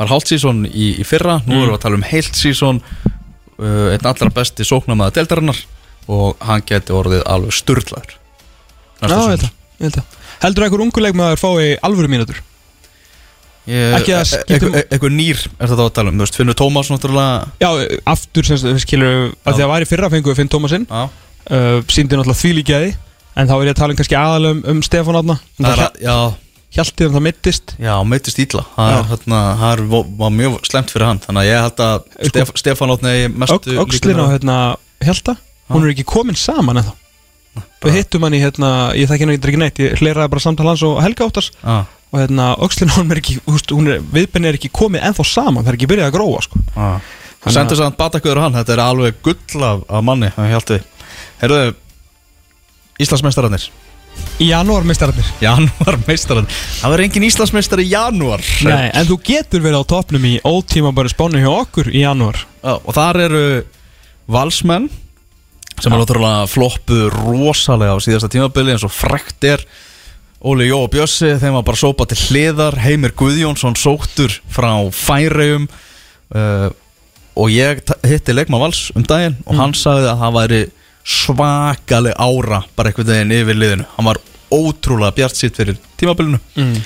var 0.01 0.13
hálft 0.13 0.31
sísón 0.31 0.63
í, 0.69 0.91
í 1.01 1.05
fyrra 1.09 1.39
Nú 1.47 1.55
Mm. 1.57 1.63
erum 1.65 1.73
við 1.73 1.79
að 1.79 1.85
tala 1.87 1.99
um 2.01 2.07
heilt 2.11 2.37
sísón 2.39 2.81
uh, 3.59 3.91
Einn 3.95 4.07
allra 4.13 4.31
besti 4.37 4.65
sóknamaða 4.69 5.17
deildarinnar 5.19 5.59
Og 6.11 6.37
hann 6.45 6.63
geti 6.67 6.93
orðið 6.97 7.25
alveg 7.29 7.53
sturglaður 7.55 8.17
já, 9.01 9.09
ég 9.09 9.13
held 9.17 9.45
að, 9.45 9.51
ég 9.81 9.85
held 9.89 9.99
að. 10.01 10.17
Heldur 10.41 10.65
einhver 10.67 10.83
unguleikmaður 10.85 11.39
fái 11.41 11.77
alvöru 11.87 12.09
mínútur? 12.13 12.39
Ekki 13.71 14.15
að 14.17 14.25
skiptum- 14.27 14.75
Eitthvað 14.81 15.13
nýr 15.15 15.39
er 15.61 15.69
þetta 15.71 15.85
að 15.85 15.93
tala 15.95 16.11
um 16.11 16.17
Þú 16.19 16.25
veist, 16.25 16.37
Finnur 16.41 16.57
Tómas 16.59 16.89
náttúrulega. 16.91 17.49
Já, 17.61 17.69
aftur 18.09 18.45
sem 18.49 18.57
við 18.65 18.81
skilur 18.83 19.35
að 19.47 19.55
því 19.59 19.65
að 19.67 19.71
væri 19.75 19.89
fyrra 19.91 20.11
fengu 20.11 20.33
við 20.33 20.37
Finn 20.41 20.49
Tómasinn. 20.51 20.87
Já, 20.89 21.03
uh, 21.05 21.83
síndi 21.93 22.17
náttúrulega 22.19 22.41
þvílíkjaði 22.41 22.91
en 23.37 23.47
þá 23.49 23.55
er 23.61 23.67
ég 23.69 23.75
að 23.77 23.81
tala 23.83 23.93
um 23.95 24.01
kannski 24.01 24.19
aðalum 24.19 24.63
um, 24.67 24.81
Stefán 24.83 25.19
Átna 25.21 25.37
það 25.39 25.69
það 25.69 25.71
er 25.77 25.85
að, 25.85 26.01
já, 26.03 26.17
hjáltið 26.75 27.09
um 27.09 27.17
það 27.17 27.25
mittist 27.27 27.75
já. 27.81 27.93
meittist 28.07 28.41
ítla 28.43 28.65
Það 28.77 29.83
var 30.21 30.35
mjög 30.35 30.59
slemt 30.69 30.93
fyrir 30.93 31.07
hann. 31.09 31.21
Þannig 31.25 31.43
að 31.43 31.51
ég 31.51 31.65
held 31.65 31.85
að 31.85 31.97
Sko- 32.01 32.31
Stef, 32.31 32.53
Stefán 32.63 32.95
mestu 33.35 33.77
Öxlin 33.83 34.23
á 34.23 34.27
hérna 34.31 34.57
Hjalta 35.03 35.37
hún 35.71 35.87
er 35.87 35.95
ekki 35.95 36.07
komin 36.07 36.39
saman 36.39 36.81
ennþá. 36.81 36.95
Við 37.81 37.97
hittum 37.97 38.27
hann 38.27 38.37
í 38.37 38.43
hérna 38.43 38.71
ég 38.99 39.09
þekki 39.11 39.27
hann 39.27 39.35
ekki 39.37 39.61
neitt 39.61 39.81
ég 39.83 39.97
hleraði 39.99 40.31
bara 40.35 40.45
samtal 40.45 40.69
hans 40.69 40.83
og 40.87 41.01
Helga 41.03 41.27
Óttars. 41.27 41.51
Já, 41.65 41.87
og 42.11 42.19
hérna 42.21 42.51
Öxlin 42.63 42.93
hún 42.95 43.11
er 43.11 43.23
ekki 43.23 43.39
viðbenni 44.15 44.51
er 44.51 44.59
ekki 44.59 44.71
komið 44.75 45.07
ennþá 45.11 45.27
saman 45.27 45.65
það 45.65 45.73
er 45.73 45.79
ekki 45.79 45.91
byrjað 45.91 46.11
að 46.11 46.17
gróa 46.19 46.43
sko. 46.47 46.63
Þannig 47.41 47.57
Sendur 47.57 47.79
samt 47.81 47.97
batakuður 47.97 48.43
hann, 48.45 48.57
þetta 48.59 48.75
er 48.75 48.83
alveg 48.85 49.23
gull 49.25 49.63
af, 49.65 49.87
af 49.89 50.03
manni, 50.05 50.29
Íslandsmeistararnir 53.01 53.71
í 54.41 54.51
janúar 54.51 54.87
mistararnir 54.89 55.27
Janúar 55.43 55.99
meistarar 56.07 56.47
Það 56.49 56.95
verður 56.95 57.05
engin 57.07 57.27
Íslandsmeistar 57.29 57.83
í 57.83 57.91
janúar. 57.91 58.45
Nei, 58.67 58.89
en 58.97 59.09
þú 59.09 59.19
getur 59.27 59.63
verið 59.65 59.85
á 59.85 59.91
toppnum 59.93 60.27
í 60.29 60.35
ótíma 60.47 60.95
bara 60.97 61.13
spánu 61.13 61.43
hjá 61.43 61.51
okkur 61.53 61.91
í 61.93 62.05
janúar. 62.05 62.41
Já, 62.63 62.75
Og 62.79 62.97
þar 62.97 63.21
eru 63.27 63.45
valsmenn 64.31 64.89
sem 65.81 65.93
er 65.93 66.03
náttúrulega 66.03 66.49
floppu 66.51 67.07
rosalega 67.15 67.97
á 67.97 67.99
síðasta 68.05 68.29
tímabili 68.33 68.75
eins 68.75 68.85
og 68.85 68.93
frekt 68.93 69.47
er. 69.49 69.63
Óli 70.41 70.71
Jó 70.71 70.83
og 70.87 70.91
Bjössi 70.93 71.35
þeim 71.41 71.57
var 71.59 71.65
bara 71.69 71.81
sópa 71.81 72.07
til 72.09 72.21
hliðar. 72.29 72.79
Heimir 72.81 73.13
Guðjónsson 73.17 73.77
sóttur 73.81 74.33
frá 74.53 74.73
Færeum 74.93 75.69
uh, 76.37 76.69
og 77.37 77.53
ég 77.53 77.81
hitti 78.09 78.37
leikmann 78.37 78.63
vals 78.63 78.89
um 78.97 79.05
daginn 79.07 79.39
og 79.47 79.57
hann 79.61 79.77
sagði 79.77 80.11
að 80.13 80.23
það 80.25 80.37
væri 80.39 80.61
svakaleg 81.05 82.17
ára 82.19 82.63
bara 82.77 82.91
einhvern 82.91 83.09
veginn 83.13 83.37
yfir 83.37 83.59
liðinu. 83.59 83.87
Hann 83.97 84.09
var 84.11 84.21
ótrúlega 84.51 85.15
bjart 85.15 85.39
sitt 85.39 85.57
fyrir 85.57 85.79
tímabilinu. 86.01 86.41
Mm. 86.57 86.77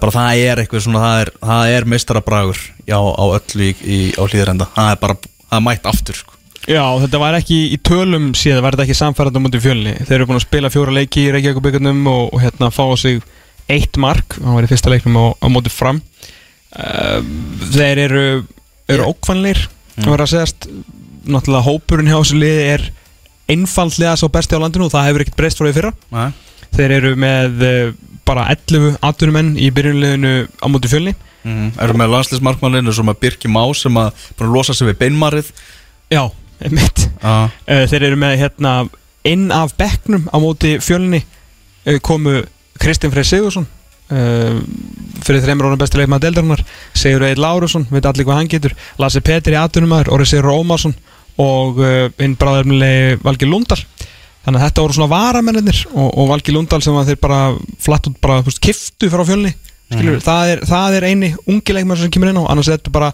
bara 0.00 0.14
það 0.14 0.44
er 0.44 0.62
eitthvað 0.62 0.86
svona 0.86 1.02
það 1.02 1.20
er, 1.22 1.32
það 1.40 1.74
er 1.74 1.88
meistarabragur 1.92 2.62
já, 2.86 2.98
á 3.00 3.24
öllu 3.24 3.68
í, 3.68 3.74
í, 3.82 3.98
á 4.20 4.22
hlýðrenda 4.24 4.68
það 4.74 4.90
er 4.92 5.02
bara, 5.02 5.18
það 5.44 5.58
er 5.58 5.66
mætt 5.68 5.88
aftur 5.90 6.20
sko. 6.20 6.40
Já, 6.64 6.84
þetta 7.02 7.20
var 7.20 7.36
ekki 7.36 7.58
í 7.74 7.78
tölum 7.84 8.30
síðan 8.36 8.64
var 8.64 8.76
þetta 8.76 8.86
ekki 8.86 8.96
samfærandi 8.96 9.40
á 9.40 9.44
mútið 9.44 9.64
fjölni? 9.66 9.94
Þeir 10.00 10.16
eru 10.16 10.28
búin 10.30 10.40
að 10.40 10.46
spila 10.46 10.72
fjóra 10.72 10.94
leiki 10.96 11.26
í 11.26 11.32
Reykjavík 11.34 11.80
og, 11.80 12.22
og 12.32 12.40
hérna 12.40 12.70
fá 12.72 12.84
á 12.88 12.96
sig 12.96 13.20
eitt 13.68 13.98
mark. 14.00 14.38
Hann 14.40 14.56
var 14.56 14.64
í 14.64 14.70
fyrsta 14.70 14.92
leiknum 14.92 15.18
á, 15.20 15.24
á 15.44 15.46
mútið 15.52 15.76
fram. 15.76 16.00
Uh, 16.74 17.20
þeir 17.72 18.00
eru 18.06 18.24
eru 18.90 19.08
ókvannleir 19.12 19.60
það 19.96 20.10
var 20.10 20.24
að 20.24 20.32
segjast. 20.34 20.68
Náttúrulega 21.24 21.64
hópurinn 21.64 22.10
hjá 22.10 22.18
þessu 22.18 22.36
liði 22.36 22.64
er 22.74 22.82
einfaldlega 23.50 24.16
svo 24.20 24.30
besti 24.32 24.56
á 24.56 24.62
landinu 24.62 24.88
og 24.88 24.94
það 24.94 25.08
hefur 25.08 25.24
ekkert 25.24 25.38
breyst 25.40 25.60
frá 25.60 25.68
því 25.68 25.76
fyrra 25.76 25.92
Nei. 26.14 26.28
þeir 26.76 26.96
eru 26.98 27.12
með 27.20 27.64
uh, 27.68 27.92
bara 28.24 28.46
11 28.54 28.98
atvinnumenn 29.04 29.54
í 29.60 29.68
byrjunleginu 29.74 30.34
á 30.48 30.66
mútið 30.72 30.94
fjölni 30.94 31.14
mm. 31.44 31.74
erum 31.84 32.00
með 32.00 32.14
landslismarkmanninu 32.14 32.94
sem 32.96 33.12
að 33.12 33.20
Birki 33.26 33.52
Má 33.52 33.62
sem 33.76 34.00
að 34.00 34.26
losa 34.48 34.76
sig 34.76 34.88
við 34.90 35.00
beinmarið 35.04 35.52
Já, 36.12 36.24
mitt 36.70 37.06
ah. 37.20 37.52
Uh, 37.68 37.84
þeir 37.90 38.10
eru 38.10 38.20
með 38.20 38.38
hérna 38.42 38.74
inn 39.28 39.48
af 39.54 39.76
bekknum 39.78 40.28
á 40.32 40.36
móti 40.40 40.76
fjölni 40.84 41.22
uh, 41.24 41.98
komu 42.04 42.42
Kristinn 42.80 43.12
Freyr 43.14 43.28
Sigursson 43.28 43.66
uh, 44.12 44.60
fyrir 45.24 45.44
þreymur 45.44 45.70
órum 45.70 45.80
besti 45.80 46.00
leikmaður 46.00 46.28
deildarinnar 46.28 46.64
Sigur 46.96 47.26
Eil 47.28 47.40
Lárusson, 47.40 47.86
veit 47.92 48.06
allir 48.08 48.26
hvað 48.28 48.40
hann 48.40 48.52
getur 48.52 48.76
Lasse 49.00 49.22
Petri 49.24 49.56
aðtunumæður, 49.60 50.12
Orri 50.16 50.28
Sigur 50.28 50.52
Ómarsson 50.52 50.96
og 51.40 51.80
uh, 51.82 52.08
hinn 52.20 52.36
bráðarmilegi 52.38 53.20
Valgi 53.24 53.48
Lundal. 53.48 53.80
Þannig 54.44 54.60
að 54.60 54.66
þetta 54.66 54.82
voru 54.84 54.96
svona 54.98 55.12
varamennir 55.12 55.84
og, 55.92 56.08
og 56.08 56.32
Valgi 56.34 56.54
Lundal 56.54 56.82
sem 56.84 56.96
þeir 57.08 57.20
bara 57.22 57.40
flatt 57.80 58.10
út 58.10 58.18
bara 58.22 58.42
veist, 58.44 58.60
kiftu 58.62 59.08
frá 59.12 59.24
fjölni 59.24 59.54
skilur, 59.92 60.20
það, 60.24 60.50
er, 60.52 60.64
það 60.68 60.98
er 60.98 61.06
eini 61.10 61.30
ungi 61.50 61.76
leikmaður 61.76 62.04
sem 62.04 62.12
kemur 62.14 62.30
inn 62.30 62.40
á 62.40 62.44
annars 62.52 62.70
er 62.70 62.78
þetta 62.78 62.94
bara 62.94 63.10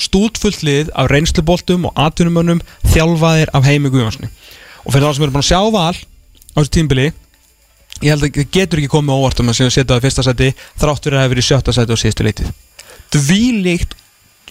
stútfullt 0.00 0.62
lið 0.64 0.92
af 0.96 1.10
reynsluboltum 1.12 1.88
og 1.88 2.00
atvinnumönnum 2.00 2.62
þjálfaðir 2.88 3.52
af 3.56 3.66
heimi 3.68 3.92
Guðjónssoni 3.92 4.30
og 4.84 4.94
fyrir 4.94 5.06
þá 5.06 5.16
sem 5.16 5.26
eru 5.26 5.34
búin 5.34 5.44
að 5.44 5.50
sjá 5.50 5.60
val 5.74 5.96
á 5.96 6.56
þessu 6.60 6.74
tímbili 6.76 7.08
ég 8.00 8.12
held 8.12 8.24
að 8.24 8.38
það 8.38 8.52
getur 8.56 8.80
ekki 8.80 8.92
komið 8.94 9.20
óvart 9.20 9.42
um 9.42 9.52
að 9.52 9.60
setja 9.60 9.86
það 9.92 10.04
fyrsta 10.06 10.26
seti 10.26 10.52
þrátt 10.80 11.04
fyrir 11.04 11.16
að 11.16 11.20
það 11.20 11.26
hefur 11.26 11.34
verið 11.34 11.48
sjötta 11.50 11.76
seti 11.76 11.96
og 11.96 12.00
síðustu 12.00 12.28
leitið 12.28 12.52
dvílíkt 13.16 13.96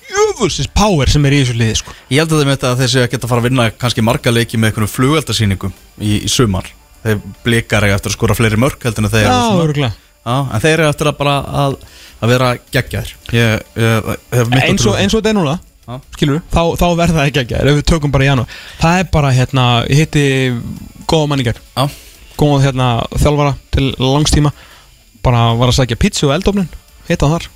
jöfulsins 0.09 0.69
power 0.75 1.11
sem 1.11 1.25
er 1.29 1.37
í 1.37 1.39
þessu 1.43 1.55
liði 1.59 1.77
sko. 1.79 1.95
ég 2.09 2.23
held 2.23 2.33
að 2.33 2.43
þeim 2.43 2.51
þetta 2.53 2.71
að 2.73 2.83
þeir 2.83 2.91
séu 2.93 3.05
að 3.05 3.09
geta 3.13 3.29
fara 3.31 3.43
að 3.43 3.47
vinna 3.49 3.69
kannski 3.71 4.05
marga 4.05 4.33
leiki 4.33 4.59
með 4.59 4.71
einhvernum 4.71 4.91
flugveldasýningum 4.93 5.73
í, 5.99 6.19
í 6.25 6.29
sumar. 6.31 6.69
Þeir 7.03 7.23
blikar 7.45 7.87
eiga 7.87 7.95
eftir 7.95 8.11
að 8.11 8.17
skora 8.17 8.35
fleiri 8.35 8.59
mörg 8.59 8.83
heldur 8.83 9.07
en 9.07 9.13
þeir 9.13 9.29
Já, 9.29 9.39
örgulega 9.63 9.93
Já, 10.19 10.35
en 10.35 10.61
þeir 10.61 10.73
eru 10.75 10.89
eftir 10.91 11.09
að 11.09 11.17
bara 11.21 11.35
að, 11.63 11.75
að 12.19 12.33
vera 12.33 12.49
geggjaðir. 12.75 13.13
Eins 14.59 14.85
og, 14.85 14.97
eins 14.99 15.15
og 15.15 15.21
þetta 15.21 15.31
er 15.31 15.37
núna 15.39 15.55
skilur 16.13 16.41
þá, 16.51 16.61
þá 16.77 16.85
verður 16.99 17.17
það 17.17 17.29
ekki 17.29 17.57
ef 17.57 17.77
við 17.79 17.85
tökum 17.89 18.11
bara 18.13 18.25
í 18.25 18.29
janúar. 18.29 18.57
Það 18.81 18.99
er 19.01 19.07
bara 19.13 19.31
hérna, 19.33 19.65
ég 19.89 20.03
hitti 20.03 20.25
góða 21.09 21.29
manningar 21.31 21.61
Já. 21.73 21.87
góða 22.37 22.59
hérna 22.67 22.89
þjálfara 23.15 23.55
til 23.73 23.87
langstíma 23.97 24.51
bara 25.25 25.47
var 25.59 25.71
að 25.71 25.79
sækja 25.79 25.99
pizza 25.99 26.27
og 26.27 26.35
eldofnin 26.35 26.69
hitta 27.09 27.27
hann 27.27 27.39
þar 27.39 27.49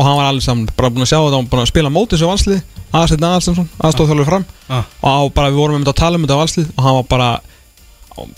og 0.00 0.06
hann 0.08 0.16
var 0.16 0.30
allir 0.30 0.44
saman 0.46 0.66
bara 0.78 0.90
búin 0.94 1.04
að 1.04 1.10
sjá 1.12 1.18
þetta 1.20 1.38
og 1.42 1.48
búin 1.52 1.62
að 1.66 1.70
spila 1.74 1.92
mótið 1.92 2.22
svo 2.22 2.30
valslið 2.32 2.60
aðsettin 2.90 3.26
aðalstensson, 3.28 3.68
aðstofþjálfur 3.86 4.26
fram. 4.32 4.44
Já. 4.66 4.78
og 4.80 5.06
á, 5.12 5.18
bara 5.36 5.50
við 5.52 5.60
vorum 5.60 5.76
um 5.76 5.84
þetta 5.84 5.92
að 5.94 6.00
tala 6.00 6.18
um 6.18 6.24
þetta 6.26 6.38
valslið 6.40 6.70
og 6.74 6.84
hann 6.86 6.96
var 7.00 7.08
bara 7.12 7.30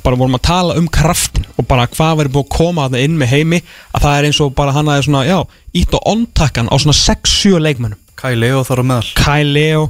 bara 0.04 0.18
vorum 0.20 0.36
að 0.36 0.42
tala 0.46 0.74
um 0.78 0.86
kraftin 0.92 1.46
og 1.58 1.66
bara 1.70 1.86
hvað 1.90 2.18
verður 2.20 2.34
búið 2.36 2.44
að 2.44 2.52
koma 2.58 2.84
þarna 2.86 3.00
inn 3.06 3.16
með 3.18 3.30
heimi 3.32 3.58
að 3.96 4.04
það 4.04 4.18
er 4.18 4.28
eins 4.28 4.40
og 4.44 4.52
bara 4.58 4.74
hann 4.76 4.90
aðeins 4.92 5.08
svona 5.08 5.22
já, 5.26 5.38
ítt 5.80 5.96
og 5.96 6.04
ontakkan 6.12 6.68
á 6.70 6.74
svona 6.82 6.94
6-7 6.98 7.56
leikmennum 7.64 7.98
Kai 8.22 8.36
Leo 8.38 8.60
þar 8.62 8.82
á 8.82 8.84
meðal. 8.86 9.08
Kai 9.18 9.42
Leo 9.48 9.86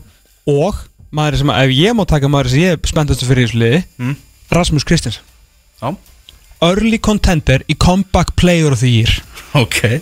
og 0.48 0.78
maður 1.12 1.42
sem, 1.42 1.50
ef 1.52 1.74
ég 1.76 1.96
má 1.98 2.06
taka 2.08 2.30
maður 2.32 2.52
sem 2.54 2.62
ég 2.62 2.76
er 2.78 2.88
spenntastu 2.88 3.26
fyrir 3.28 3.44
í 3.44 3.50
þessu 3.50 3.60
liði 3.60 3.82
Mm. 4.00 4.14
Rasmus 4.54 4.86
Kristins 4.88 5.18
Já, 5.82 5.90
Early 6.62 7.00
contender 7.02 7.64
í 7.68 7.74
comeback 7.76 8.36
player 8.38 8.70
of 8.72 8.80
the 8.80 8.88
year. 8.88 9.10
Ok 9.58 9.98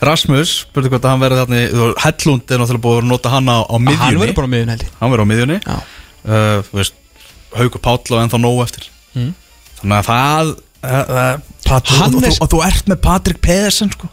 Rasmus, 0.00 0.52
spurðu 0.64 0.92
hvort 0.94 1.04
að 1.04 1.12
hann 1.12 1.22
verði 1.24 1.40
þarna 1.42 1.88
Hellund 2.04 2.52
er 2.54 2.62
náttúrulega 2.62 2.84
búið 2.86 3.00
að 3.02 3.08
nota 3.10 3.32
hann 3.34 3.50
á, 3.52 3.58
á 3.60 3.74
hann 3.74 3.84
miðjunni 3.88 4.22
verður 4.22 4.38
bara 4.38 4.48
á 4.48 4.54
ég. 4.54 4.86
Hann 5.00 5.12
verður 5.12 5.24
á 5.24 5.30
miðjunni. 5.30 5.58
Uh, 6.24 6.84
Haukur 7.60 7.82
Páll 7.84 8.00
og 8.14 8.22
ennþá 8.22 8.40
nóg 8.40 8.62
eftir. 8.64 8.86
Mm. 9.12 9.32
Þannig 9.80 9.96
að 9.98 10.08
það 10.08 10.52
uh, 10.54 11.34
Patrik, 11.66 12.00
Hann 12.00 12.16
og, 12.16 12.24
þú, 12.24 12.32
og 12.40 12.50
þú 12.54 12.62
ert 12.66 12.90
með 12.90 13.00
Patrik 13.04 13.40
Pedersen 13.44 13.92
sko. 13.92 14.10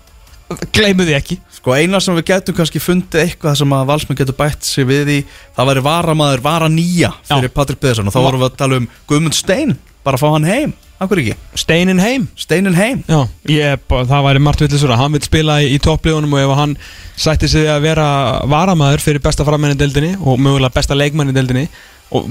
Gleimu 0.76 1.04
því 1.08 1.16
ekki. 1.18 1.38
Sko 1.58 1.74
eina 1.76 2.00
sem 2.04 2.16
við 2.16 2.30
getum 2.30 2.56
kannski 2.56 2.80
fundið 2.80 3.24
eitthvað 3.26 3.58
sem 3.60 3.74
að 3.76 3.88
valsmenn 3.90 4.20
getur 4.20 4.38
bætt 4.38 4.64
sig 4.64 4.88
við 4.88 5.10
í 5.12 5.18
Það 5.58 5.70
væri 5.72 5.84
varamaður, 5.88 6.44
vara 6.46 6.70
nýja 6.72 7.10
fyrir. 7.28 7.52
Patrik 7.52 7.82
Beðarsson 7.84 8.08
Og 8.08 8.16
þá 8.16 8.20
vorum 8.22 8.44
við 8.44 8.48
að 8.48 8.60
tala 8.62 8.78
um 8.80 8.86
Guðmund 9.10 9.36
Stein 9.36 9.74
Bara 10.06 10.16
að 10.20 10.24
fá 10.24 10.30
hann 10.32 10.48
heim, 10.48 10.76
akkur 11.04 11.22
ekki? 11.22 11.36
Steinin 11.58 12.00
heim. 12.02 12.28
Steinin 12.40 12.78
heim? 12.78 13.04
Já, 13.08 13.20
ég, 13.52 13.84
það 13.90 14.28
væri 14.28 14.44
margt 14.44 14.64
villisur 14.66 14.94
að 14.94 15.02
hann 15.04 15.18
vil 15.18 15.24
spila 15.26 15.60
í, 15.64 15.72
í 15.76 15.82
toppliðunum 15.84 16.38
og 16.38 16.44
ef 16.44 16.54
hann 16.62 16.78
sætti 17.18 17.50
sig 17.52 17.68
að 17.72 17.84
vera 17.88 18.08
varamæður 18.50 19.04
fyrir 19.06 19.24
besta 19.24 19.46
frammenni 19.48 19.78
deildinni 19.80 20.16
og 20.20 20.42
mögulega 20.42 20.74
besta 20.76 20.98
leikmanni 20.98 21.36
deildinni 21.36 21.68
og 22.16 22.30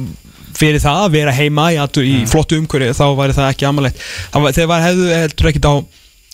fyrir 0.57 0.81
það 0.83 1.05
að 1.05 1.17
vera 1.19 1.35
heima 1.37 1.69
í, 1.75 1.79
í 1.79 2.17
flottu 2.31 2.59
umhverju 2.61 2.97
þá 2.97 3.07
væri 3.19 3.37
það 3.37 3.53
ekki 3.53 3.69
amalegt. 3.69 4.05
Þegar 4.33 4.71
var 4.73 4.87
hefðu 4.87 5.09
heldur 5.13 5.51
ekkit 5.53 5.69
á 5.69 5.75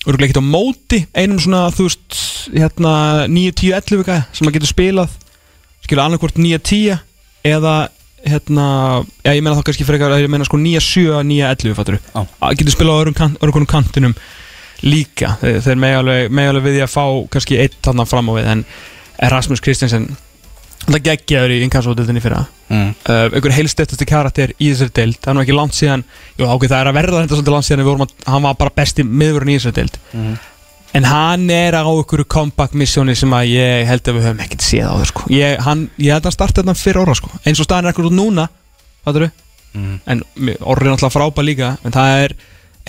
örgulega 0.03 0.31
ekkit 0.31 0.43
á 0.43 0.53
móti 0.53 1.01
einum 1.15 1.41
svona 1.43 1.65
þú 1.75 1.89
veist 1.89 2.21
hérna 2.51 2.93
9, 3.31 3.57
10, 3.61 3.75
11 3.79 4.07
gæja 4.09 4.23
sem 4.35 4.49
að 4.49 4.57
getur 4.59 4.73
spilað. 4.73 5.19
Skilja 5.83 6.07
annarkvort 6.07 6.39
9, 6.39 6.63
10 6.63 7.03
eða 7.53 7.75
hérna, 8.29 8.67
já 9.25 9.33
ég 9.35 9.43
meina 9.43 9.57
þá 9.59 9.67
kannski 9.69 9.87
frekar 9.89 10.17
ég 10.21 10.31
meina 10.31 10.47
sko 10.47 10.61
9, 10.61 10.83
7, 10.85 11.23
9, 11.27 11.51
11 11.51 11.79
fattur 11.79 11.99
getur 12.59 12.75
spilað 12.75 12.99
á 12.99 13.01
öðrum, 13.03 13.19
kant, 13.19 13.39
öðrum 13.43 13.69
kantinum 13.71 14.17
líka, 14.83 15.37
þeir, 15.43 15.61
þeir 15.63 15.81
megi 15.83 16.01
alveg, 16.01 16.35
megi 16.35 16.53
alveg 16.53 16.67
við 16.67 16.77
því 16.77 16.85
að 16.87 16.93
fá 16.93 17.05
kannski 17.35 17.59
eitt 17.63 17.79
þarna 17.87 18.07
fram 18.09 18.31
á 18.31 18.33
við 18.35 18.53
en 18.53 18.65
Erasmus 19.23 19.63
Kristensen 19.63 20.09
það 20.83 21.05
geggjaður 21.07 21.55
í 21.55 21.59
inkassótildinni 21.67 22.23
fyrir 22.23 22.41
mm. 22.43 22.89
uh, 23.07 23.27
einhver 23.31 23.55
heilstöttasti 23.55 24.07
karakter 24.09 24.55
í 24.59 24.73
þessari 24.73 24.95
deild. 24.97 25.19
Það 25.23 25.31
er 25.31 25.37
nú 25.37 25.45
ekki 25.45 25.57
langt 25.57 25.77
síðan, 25.79 26.03
jú 26.39 26.49
ákveð 26.49 26.73
það 26.73 26.81
er 26.81 26.91
að 26.91 26.97
verða 26.99 27.21
þetta 27.21 27.39
svolítið 27.39 27.57
langt 27.57 27.69
síðan 27.69 27.79
en 27.79 27.85
við 27.85 27.93
vorum 27.93 28.07
að, 28.07 28.15
hann 28.33 28.47
var 28.47 28.57
bara 28.59 28.75
besti 28.81 29.07
miðurinn 29.07 29.53
í 29.53 29.59
þessari 29.59 29.79
deild. 29.79 30.01
Mhm. 30.13 30.41
En 30.95 31.05
hann 31.09 31.49
er 31.51 31.73
á 31.79 31.83
einhverju 31.83 32.27
comeback 32.29 32.75
missjóni 32.77 33.15
sem 33.17 33.31
að 33.33 33.47
ég 33.55 33.87
held 33.89 34.09
að 34.09 34.19
við 34.19 34.27
höfum 34.29 34.43
ekkert 34.45 34.65
séð 34.67 34.89
á 34.91 34.95
þau 35.01 35.07
sko. 35.09 35.23
ég, 35.33 35.61
hann, 35.65 35.87
ég 35.99 36.13
held 36.13 36.23
að 36.27 36.31
hann 36.31 36.37
starta 36.39 36.63
þetta 36.63 36.75
fyrir 36.83 37.03
orra 37.05 37.15
sko. 37.17 37.31
eins 37.47 37.61
og 37.61 37.69
staðan 37.69 37.89
er 37.89 37.95
ekkur 37.95 38.11
út 38.11 38.19
núna 38.19 38.49
fattur 39.05 39.31
Mhm. 39.73 40.01
en 40.07 40.23
orri 40.69 40.85
er 40.85 40.93
náttúrulega 40.93 41.15
frábæð 41.17 41.45
líka 41.49 41.69
en 41.83 41.93
það 41.93 42.25
er 42.25 42.33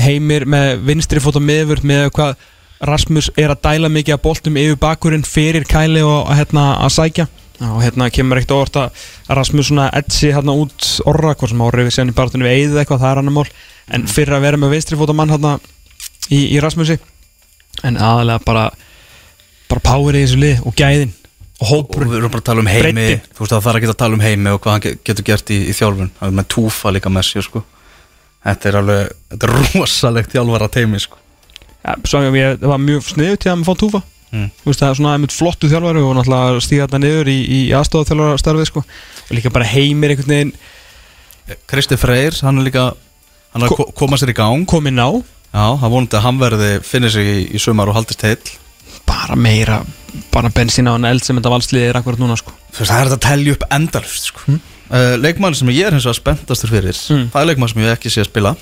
heimir 0.04 0.44
með 0.46 0.82
vinstri 0.84 1.22
fót 1.24 1.38
og 1.40 1.46
miðvörð 1.46 1.86
með 1.88 2.10
hvað 2.12 2.36
Rasmus 2.84 3.30
er 3.40 3.54
að 3.54 3.62
dæla 3.64 3.88
mikið 3.88 4.14
að 4.18 4.22
boltum 4.26 4.58
yfir 4.60 4.76
bakurinn 4.82 5.24
fyrir 5.24 5.64
Kæli 5.64 6.02
og 6.04 6.28
hérna 6.36 6.66
að 6.84 6.92
sækja 6.98 7.28
og 7.70 7.80
hérna 7.86 8.10
kemur 8.12 8.42
ekkert 8.42 8.52
óvart 8.58 8.76
að 8.82 8.90
Rasmus 9.38 9.70
svona 9.70 9.86
etsi 9.96 10.34
hérna 10.36 10.52
út 10.60 10.90
orra 11.08 11.32
hvað 11.36 11.54
sem 11.54 11.64
árið 11.64 11.88
við 11.88 11.96
séðan 11.96 12.12
í 12.12 12.18
barðunum 12.18 12.48
við 12.50 12.56
eigið 12.58 12.80
eitthvað, 12.82 13.00
það 13.00 13.12
er 13.14 13.22
annar 13.22 13.38
mál 13.38 13.48
en 13.94 14.08
fyrir 14.12 14.36
að 14.36 14.42
vera 14.50 14.58
með 14.58 14.76
vinstri 14.76 14.98
fót 15.00 15.10
og 15.14 15.16
mann 15.16 15.32
hérna 15.32 15.54
í, 16.30 16.42
í 16.52 16.60
Rasmusi 16.60 17.00
en 17.84 17.98
aðalega 17.98 18.44
bara 18.46 18.66
bara 19.70 19.82
power 19.82 20.14
í 20.14 20.24
þessu 20.26 20.40
lið 20.44 20.64
og 20.68 20.76
gæðin 20.78 21.14
og 21.14 21.20
Og 21.64 21.68
hópur 21.70 22.04
við 22.10 22.18
erum 22.18 22.32
bara 22.34 22.42
að 22.42 22.48
tala 22.50 22.60
um 22.60 22.68
heimi. 22.68 22.92
Breiddin. 22.92 23.20
Þú 23.34 23.40
veist 23.44 23.52
það 23.54 23.62
þarf 23.64 23.78
ekki 23.80 23.88
að 23.94 23.98
tala 24.02 24.14
um 24.18 24.24
heimi 24.26 24.50
og 24.52 24.58
hvað 24.62 24.72
hann 24.74 24.82
ge- 24.84 24.98
getur 25.08 25.24
gert 25.30 25.52
í, 25.54 25.58
í 25.70 25.74
þjálfun. 25.78 26.10
Það 26.20 26.28
er 26.28 26.34
með 26.40 26.48
túfa 26.52 26.92
líka 26.92 27.12
með 27.14 27.24
sér 27.30 27.46
sko. 27.46 27.62
Þetta 28.44 28.68
er 28.72 28.78
alveg, 28.82 29.12
þetta 29.32 29.48
er 29.48 29.54
rosalegt 29.78 30.34
þjálfara 30.34 30.68
teimi 30.74 31.00
sko. 31.00 31.18
Ja, 31.86 31.94
svo 32.04 32.20
ég, 32.36 32.58
það 32.60 32.68
var 32.74 32.82
mjög 32.84 33.06
sniðu 33.08 33.38
til 33.40 33.52
að 33.54 33.62
maður 33.62 33.70
fá 33.72 33.80
túfa 33.86 34.04
Mm. 34.34 34.48
Þú 34.64 34.66
veist, 34.66 34.80
það 34.82 34.90
er 34.90 34.96
svona 34.98 35.12
einmitt 35.14 35.34
flottu 35.38 35.68
þjálfari 35.70 36.02
og 36.02 36.16
náttúrulega 36.18 36.62
stíða 36.66 36.86
þetta 36.88 37.00
niður 37.04 37.28
í, 37.30 37.36
í 37.54 37.58
aðstofa 37.78 38.08
þjálfara 38.10 38.38
starfið 38.42 38.66
sko. 38.72 38.82
og 39.30 39.34
líka 39.38 39.52
bara 39.54 39.68
heimir 39.70 40.10
einhvern 40.10 40.32
veginn. 40.34 40.54
Kristi 41.70 41.98
Freyr, 42.02 42.34
hann 42.42 42.58
er 42.58 42.66
líka 42.66 42.86
Hann 43.54 43.62
er 43.62 43.68
að 43.68 43.76
Ko- 43.76 43.84
ko- 43.86 43.92
koma 43.94 44.18
sér 44.18 44.32
í 44.34 44.34
gang. 44.34 44.66
Komin 44.66 44.98
á 44.98 45.22
Já, 45.54 45.66
það 45.80 45.92
vonandi 45.94 46.18
að 46.18 46.26
hann 46.26 46.42
verði 46.42 46.70
finnir 46.88 47.14
sig 47.14 47.28
í, 47.30 47.40
í 47.54 47.62
sumar 47.62 47.92
og 47.92 47.98
haldist 48.00 48.26
heill 48.26 48.54
bara 49.06 49.36
meira, 49.38 49.82
bara 50.34 50.50
bensín 50.54 50.88
á 50.90 50.96
en 50.96 51.06
eld 51.06 51.24
sem 51.26 51.38
þetta 51.38 51.52
valsliði 51.54 51.90
er 51.92 52.00
akkurat 52.00 52.22
núna 52.22 52.38
sko. 52.40 52.54
Þú 52.74 52.82
veist, 52.82 52.92
það 52.92 53.00
er 53.00 53.10
þetta 53.10 53.18
að 53.20 53.26
telja 53.28 53.56
upp 53.56 53.66
endalust 53.78 54.30
sko. 54.30 54.44
mm. 54.48 54.60
uh, 54.90 55.16
Leikmann 55.22 55.58
sem 55.58 55.72
ég 55.74 55.90
er 55.90 55.98
hins 55.98 56.08
vegar 56.08 56.20
spenntastur 56.22 56.72
fyrir 56.74 56.94
Mm. 56.94 57.28
Það 57.34 57.42
er 57.42 57.50
leikmann 57.52 57.72
sem 57.74 57.84
ég 57.84 57.94
ekki 57.98 58.14
sé 58.14 58.24
að 58.24 58.32
spila 58.32 58.56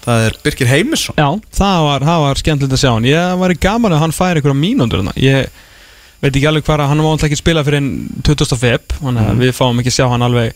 Það 0.00 0.22
er 0.26 0.36
Birkir 0.44 0.70
Heimisson 0.70 1.18
Já, 1.18 1.26
það 1.52 1.82
var, 1.84 2.06
var 2.24 2.38
skemmtilegt 2.40 2.76
að 2.76 2.80
sjá 2.80 2.90
hann 2.94 3.08
Ég 3.08 3.34
var 3.42 3.52
í 3.52 3.58
gaman 3.60 3.92
að 3.92 4.00
hann 4.06 4.14
færi 4.16 4.40
einhverja 4.40 4.56
mínúndur 4.56 5.02
þarna. 5.02 5.12
Ég 5.20 5.50
veit 6.22 6.30
ekki 6.32 6.46
alveg 6.48 6.64
hvað 6.64 6.86
hann 6.88 7.02
má 7.02 7.10
alltaf 7.10 7.28
ekki 7.28 7.40
spila 7.40 7.64
fyrir 7.66 7.84
20. 8.24 8.56
feb 8.60 8.96
Þannig 8.96 9.28
að 9.28 9.42
við 9.44 9.52
fáum 9.58 9.82
ekki 9.82 9.92
að 9.92 9.98
sjá 9.98 10.06
hann 10.08 10.24
alveg 10.24 10.54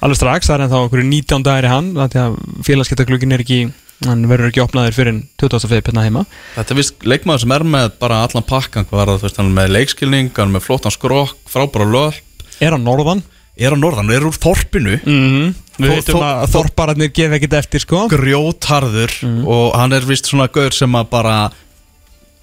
alveg 0.00 0.16
strax, 0.20 0.48
það 0.48 0.54
er 0.58 0.64
ennþá 0.66 0.80
einhverju 0.84 1.06
19 1.10 1.42
dagir 1.46 1.68
í 1.68 1.72
hann 1.74 1.88
Því 1.94 2.20
að 2.24 2.36
félagskeptaglugin 2.68 3.32
er 3.36 3.44
ekki 3.44 3.60
hann 4.06 4.22
verður 4.30 4.48
ekki 4.48 4.62
opnaður 4.64 4.94
fyrir 4.96 5.16
20. 5.42 5.66
feb 5.68 5.88
hérna 5.90 6.04
heima. 6.06 6.22
Þetta 6.54 6.72
er 6.72 6.78
vist 6.78 7.02
leikmann 7.04 7.38
sem 7.42 7.52
er 7.52 7.64
með 7.68 7.90
bara 8.00 8.22
allan 8.24 8.46
pakkan 8.48 8.86
Hvað 8.88 8.96
var 9.02 9.10
það, 9.10 9.18
þú 9.20 9.26
veist, 9.28 9.40
hann 9.42 9.50
er 9.50 9.56
með 9.58 9.74
leikskilning 9.76 10.30
Hann 10.38 10.48
er 10.48 10.54
með 10.56 10.64
flottan 10.64 10.94
skrokk, 10.94 11.36
frábæra 11.52 11.84
lög 11.90 12.16
Er 12.64 12.72
hann 12.76 12.84
norðan? 12.86 13.20
Er 13.60 13.74
á 13.74 13.76
norðan, 13.76 14.08
er 14.14 14.24
úr 14.24 14.36
þorpinu. 14.40 14.94
Mm 15.04 15.50
Við 15.80 15.90
Þó- 15.90 15.94
veitum 15.96 16.22
að 16.24 16.46
þorpararnir 16.54 17.10
gefa 17.16 17.36
ekkert 17.38 17.54
eftir 17.60 17.80
sko. 17.84 18.06
Grjótarður 18.12 19.12
Og 19.48 19.76
hann 19.76 19.92
er 19.96 20.04
vist 20.08 20.28
svona 20.28 20.48
gaur 20.52 20.72
sem 20.76 20.92
að 20.96 21.10
bara 21.12 21.34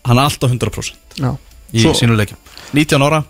Hann 0.06 0.18
er 0.22 0.24
alltaf 0.30 0.50
100% 0.54 1.18
Já. 1.22 1.32
í 1.74 1.82
Svo- 1.82 1.94
sínu 1.98 2.14
leikjum. 2.18 2.38
19 2.74 3.02
ára 3.02 3.24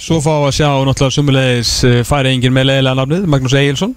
Svo 0.00 0.18
fá 0.24 0.32
að 0.38 0.54
sjá 0.56 0.68
náttúrulega 0.86 1.14
sumulegis 1.14 1.72
uh, 1.84 1.98
færi 2.08 2.32
engin 2.32 2.54
með 2.54 2.70
leiðilega 2.70 2.98
nafnið, 2.98 3.26
Magnús 3.28 3.56
Egilson 3.58 3.92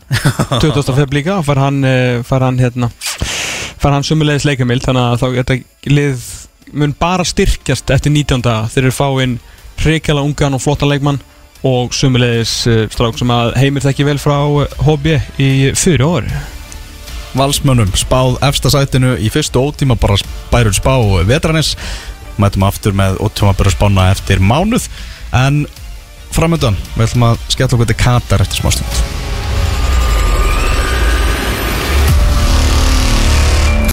20. 0.60 0.90
feb 0.98 1.14
líka, 1.16 1.38
fær 1.46 1.62
hann 1.64 1.78
uh, 1.88 2.24
fær 2.28 2.44
hann 2.44 2.60
hérna 2.60 2.90
hann 3.86 4.04
sumulegis 4.04 4.48
leikamild, 4.48 4.82
þannig 4.82 5.06
að 5.06 5.22
þá 5.22 5.28
þetta 5.40 5.58
lið 5.94 6.26
mun 6.76 6.96
bara 7.00 7.24
styrkjast 7.28 7.94
eftir 7.94 8.12
19. 8.12 8.42
þegar 8.44 8.74
þeir 8.74 8.96
fá 8.98 9.08
inn 9.24 9.38
hrikjala 9.84 10.24
ungan 10.26 10.58
og 10.58 10.64
flottan 10.64 10.92
leikmann 10.92 11.22
og 11.66 11.96
sumulegis 11.96 12.58
uh, 12.68 12.82
strák 12.92 13.22
sem 13.22 13.32
að 13.32 13.54
heimir 13.62 13.86
þekki 13.86 14.10
vel 14.10 14.18
frá 14.22 14.36
HB 14.84 15.16
í 15.42 15.50
fyrir 15.80 16.06
orði 16.10 16.44
Valsmönnum 17.36 17.90
spáð 18.00 18.38
efsta 18.48 18.72
sætinu 18.72 19.16
í 19.20 19.32
fyrstu 19.32 19.64
ótíma 19.64 19.98
bara 20.00 20.20
bærur 20.52 20.76
spá 20.76 20.94
vetranis 21.28 21.74
mætum 22.40 22.68
aftur 22.68 22.96
með 22.96 23.18
ótíma 23.24 23.56
byrja 23.56 23.76
spána 23.76 24.10
eftir 24.12 24.44
mánuð 24.44 24.88
en 25.36 25.66
framöndan 26.36 26.76
við 26.98 27.06
ætlum 27.08 27.30
að 27.30 27.44
skella 27.54 27.78
okkur 27.78 27.88
til 27.92 27.98
Katar 28.02 28.44
eftir 28.44 28.60
smástund 28.60 29.35